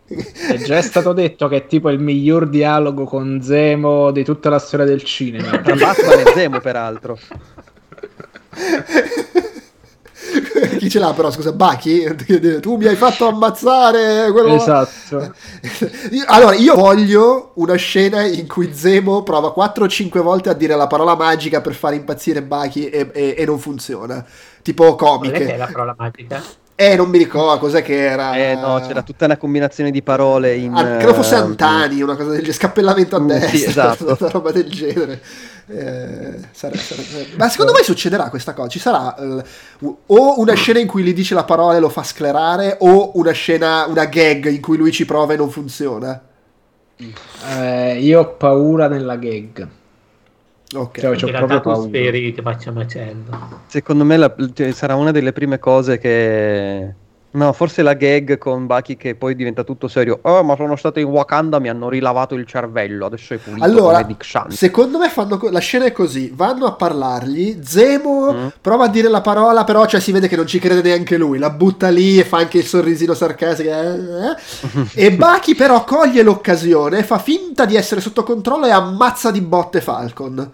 È 0.07 0.57
già 0.57 0.81
stato 0.81 1.13
detto 1.13 1.49
che 1.49 1.57
è 1.57 1.67
tipo 1.67 1.91
il 1.91 2.01
miglior 2.01 2.49
dialogo 2.49 3.05
con 3.05 3.41
Zemo 3.43 4.11
di 4.11 4.25
tutta 4.25 4.49
la 4.49 4.59
storia 4.59 4.87
del 4.87 5.05
cinema. 5.05 5.59
Tra 5.59 5.75
Batman 5.75 6.21
e 6.21 6.33
Zemo, 6.35 6.61
peraltro. 6.61 7.19
Chi 10.79 10.89
ce 10.89 10.99
l'ha 10.99 11.13
però? 11.13 11.31
Scusa, 11.31 11.53
Baki? 11.53 12.15
Tu 12.61 12.77
mi 12.77 12.87
hai 12.87 12.97
fatto 12.97 13.27
ammazzare. 13.29 14.31
Quello... 14.33 14.55
Esatto. 14.55 15.35
Allora, 16.27 16.55
io 16.55 16.75
voglio 16.75 17.53
una 17.55 17.75
scena 17.77 18.23
in 18.23 18.47
cui 18.47 18.73
Zemo 18.75 19.23
prova 19.23 19.53
4 19.53 19.85
o 19.85 19.89
5 19.89 20.21
volte 20.21 20.49
a 20.49 20.55
dire 20.55 20.77
la 20.77 20.87
parola 20.87 21.15
magica 21.17 21.61
per 21.61 21.75
far 21.75 21.95
impazzire 21.95 22.43
Baki 22.43 22.89
e, 22.89 23.11
e- 23.13 23.35
e 23.37 23.45
non 23.45 23.59
funziona. 23.59 24.25
Tipo 24.63 24.95
Qual 24.95 25.21
è 25.21 25.31
che 25.31 25.45
è 25.45 25.57
comiche. 25.57 25.57
la 25.57 25.67
parola 25.67 25.95
magica? 25.97 26.43
Eh, 26.83 26.97
non 26.97 27.11
mi 27.11 27.19
ricordo 27.19 27.59
cos'è 27.59 27.83
che 27.83 28.07
era. 28.07 28.35
Eh 28.37 28.55
no, 28.55 28.81
c'era 28.87 29.03
tutta 29.03 29.27
una 29.27 29.37
combinazione 29.37 29.91
di 29.91 30.01
parole 30.01 30.55
in... 30.55 30.73
Ah, 30.75 30.97
credo 30.97 31.13
fosse 31.13 31.35
eh, 31.35 31.39
Antani, 31.39 32.01
una 32.01 32.15
cosa 32.17 32.31
del 32.31 32.39
genere, 32.39 32.55
scappellamento 32.55 33.17
a 33.17 33.21
Mm, 33.21 33.27
destra, 33.27 33.51
sì, 33.51 33.65
esatto. 33.69 34.17
una 34.19 34.31
roba 34.31 34.51
del 34.51 34.71
genere. 34.71 35.21
Eh, 35.67 36.39
sare- 36.53 36.79
sare- 36.79 37.03
Ma 37.37 37.51
secondo 37.51 37.73
voi 37.73 37.85
succederà 37.85 38.31
questa 38.31 38.55
cosa? 38.55 38.69
Ci 38.69 38.79
sarà 38.79 39.15
eh, 39.15 39.43
o 40.07 40.41
una 40.41 40.55
scena 40.55 40.79
in 40.79 40.87
cui 40.87 41.03
gli 41.03 41.13
dice 41.13 41.35
la 41.35 41.45
parola 41.45 41.77
e 41.77 41.81
lo 41.81 41.91
fa 41.91 42.03
sclerare, 42.03 42.79
o 42.81 43.11
una 43.19 43.33
scena, 43.33 43.85
una 43.87 44.07
gag 44.07 44.49
in 44.51 44.63
cui 44.63 44.79
lui 44.79 44.91
ci 44.91 45.05
prova 45.05 45.35
e 45.35 45.37
non 45.37 45.51
funziona? 45.51 46.19
Eh, 46.97 47.99
io 48.01 48.21
ho 48.21 48.29
paura 48.37 48.89
nella 48.89 49.17
gag. 49.17 49.69
Ok. 50.75 51.01
Cioè, 51.01 51.17
c'ho 51.17 51.27
proprio 51.31 51.61
paura. 51.61 51.89
speri 51.89 52.33
che 52.33 52.43
faccia 52.43 52.71
macello. 52.71 53.61
Secondo 53.67 54.05
me 54.05 54.17
la- 54.17 54.35
cioè, 54.55 54.71
sarà 54.73 54.95
una 54.95 55.11
delle 55.11 55.33
prime 55.33 55.59
cose 55.59 55.99
che... 55.99 56.95
No, 57.33 57.53
forse 57.53 57.83
la 57.83 57.95
gag 57.95 58.39
con 58.39 58.67
Baki 58.67 58.97
che 58.97 59.15
poi 59.15 59.37
diventa 59.37 59.63
tutto 59.63 59.87
serio. 59.87 60.19
Oh, 60.23 60.43
ma 60.43 60.57
sono 60.57 60.75
stato 60.75 60.99
in 60.99 61.07
Wakanda, 61.07 61.61
mi 61.61 61.69
hanno 61.69 61.89
rilavato 61.89 62.35
il 62.35 62.45
cervello, 62.45 63.07
adesso 63.07 63.35
è 63.35 63.37
pulito 63.37 63.63
Allora, 63.65 64.05
secondo 64.49 64.99
me 64.99 65.09
fanno 65.09 65.39
co- 65.39 65.49
la 65.49 65.61
scena 65.61 65.85
è 65.85 65.93
così: 65.93 66.33
vanno 66.35 66.67
a 66.67 66.73
parlargli. 66.73 67.61
Zemo 67.63 68.33
Mm. 68.33 68.47
prova 68.61 68.87
a 68.87 68.89
dire 68.89 69.09
la 69.09 69.21
parola, 69.21 69.63
però 69.63 69.87
cioè, 69.87 70.01
si 70.01 70.11
vede 70.11 70.27
che 70.27 70.35
non 70.35 70.49
ci 70.49 70.59
crede 70.59 70.83
neanche 70.83 71.17
lui. 71.17 71.39
La 71.39 71.51
butta 71.51 71.89
lì 71.89 72.19
e 72.19 72.25
fa 72.25 72.39
anche 72.39 72.59
il 72.59 72.65
sorrisino 72.65 73.15
sarcastico. 73.15 73.69
eh, 73.71 73.75
eh. 73.75 74.37
e 75.07 75.13
Baki, 75.13 75.55
però, 75.55 75.85
coglie 75.85 76.25
l'occasione, 76.25 77.05
fa 77.05 77.19
finta 77.21 77.65
di 77.65 77.77
essere 77.77 78.01
sotto 78.01 78.25
controllo 78.25 78.67
e 78.67 78.71
ammazza 78.73 79.31
di 79.31 79.41
botte 79.41 79.81
Falcon. 79.81 80.51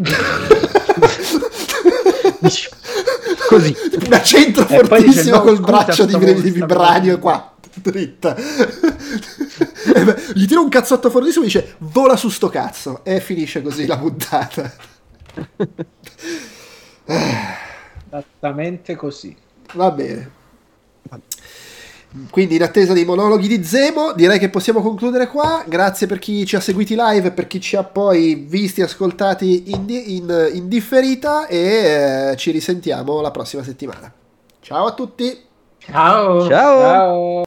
Così. 3.48 3.76
Una 4.06 4.22
centro 4.22 4.66
E 4.68 4.82
poi 4.82 5.02
dice, 5.02 5.12
fortissimo 5.12 5.36
"No, 5.36 5.42
col 5.42 5.60
braccio 5.60 6.04
di, 6.04 6.16
di 6.16 6.50
vibranio 6.50 7.00
vedendo." 7.00 7.18
qua, 7.18 7.54
dritta. 7.74 8.36
E 9.92 10.04
beh, 10.04 10.16
gli 10.34 10.46
tira 10.46 10.60
un 10.60 10.68
cazzotto 10.68 11.10
fortissimo 11.10 11.44
e 11.44 11.48
dice 11.48 11.74
vola 11.78 12.16
su 12.16 12.28
sto 12.28 12.48
cazzo. 12.48 13.00
E 13.02 13.20
finisce 13.20 13.62
così 13.62 13.86
la 13.86 13.98
puntata. 13.98 14.72
Esattamente 18.06 18.96
così. 18.96 19.34
Va 19.74 19.90
bene. 19.90 20.30
Quindi 22.28 22.56
in 22.56 22.62
attesa 22.62 22.92
dei 22.92 23.04
monologhi 23.04 23.46
di 23.46 23.62
Zemo, 23.62 24.12
direi 24.14 24.38
che 24.38 24.48
possiamo 24.48 24.82
concludere 24.82 25.28
qua. 25.28 25.64
Grazie 25.66 26.06
per 26.08 26.18
chi 26.18 26.44
ci 26.44 26.56
ha 26.56 26.60
seguiti 26.60 26.96
live 26.96 27.28
e 27.28 27.30
per 27.30 27.46
chi 27.46 27.60
ci 27.60 27.76
ha 27.76 27.84
poi 27.84 28.46
visti 28.48 28.80
e 28.80 28.84
ascoltati 28.84 29.70
in, 29.70 29.84
in- 29.88 30.50
in 30.54 30.68
differita 30.68 31.46
e 31.46 32.30
eh, 32.32 32.36
ci 32.36 32.50
risentiamo 32.50 33.20
la 33.20 33.30
prossima 33.30 33.62
settimana. 33.62 34.12
Ciao 34.60 34.86
a 34.86 34.92
tutti! 34.92 35.38
Ciao! 35.78 36.48
Ciao. 36.48 36.80
Ciao. 36.80 37.42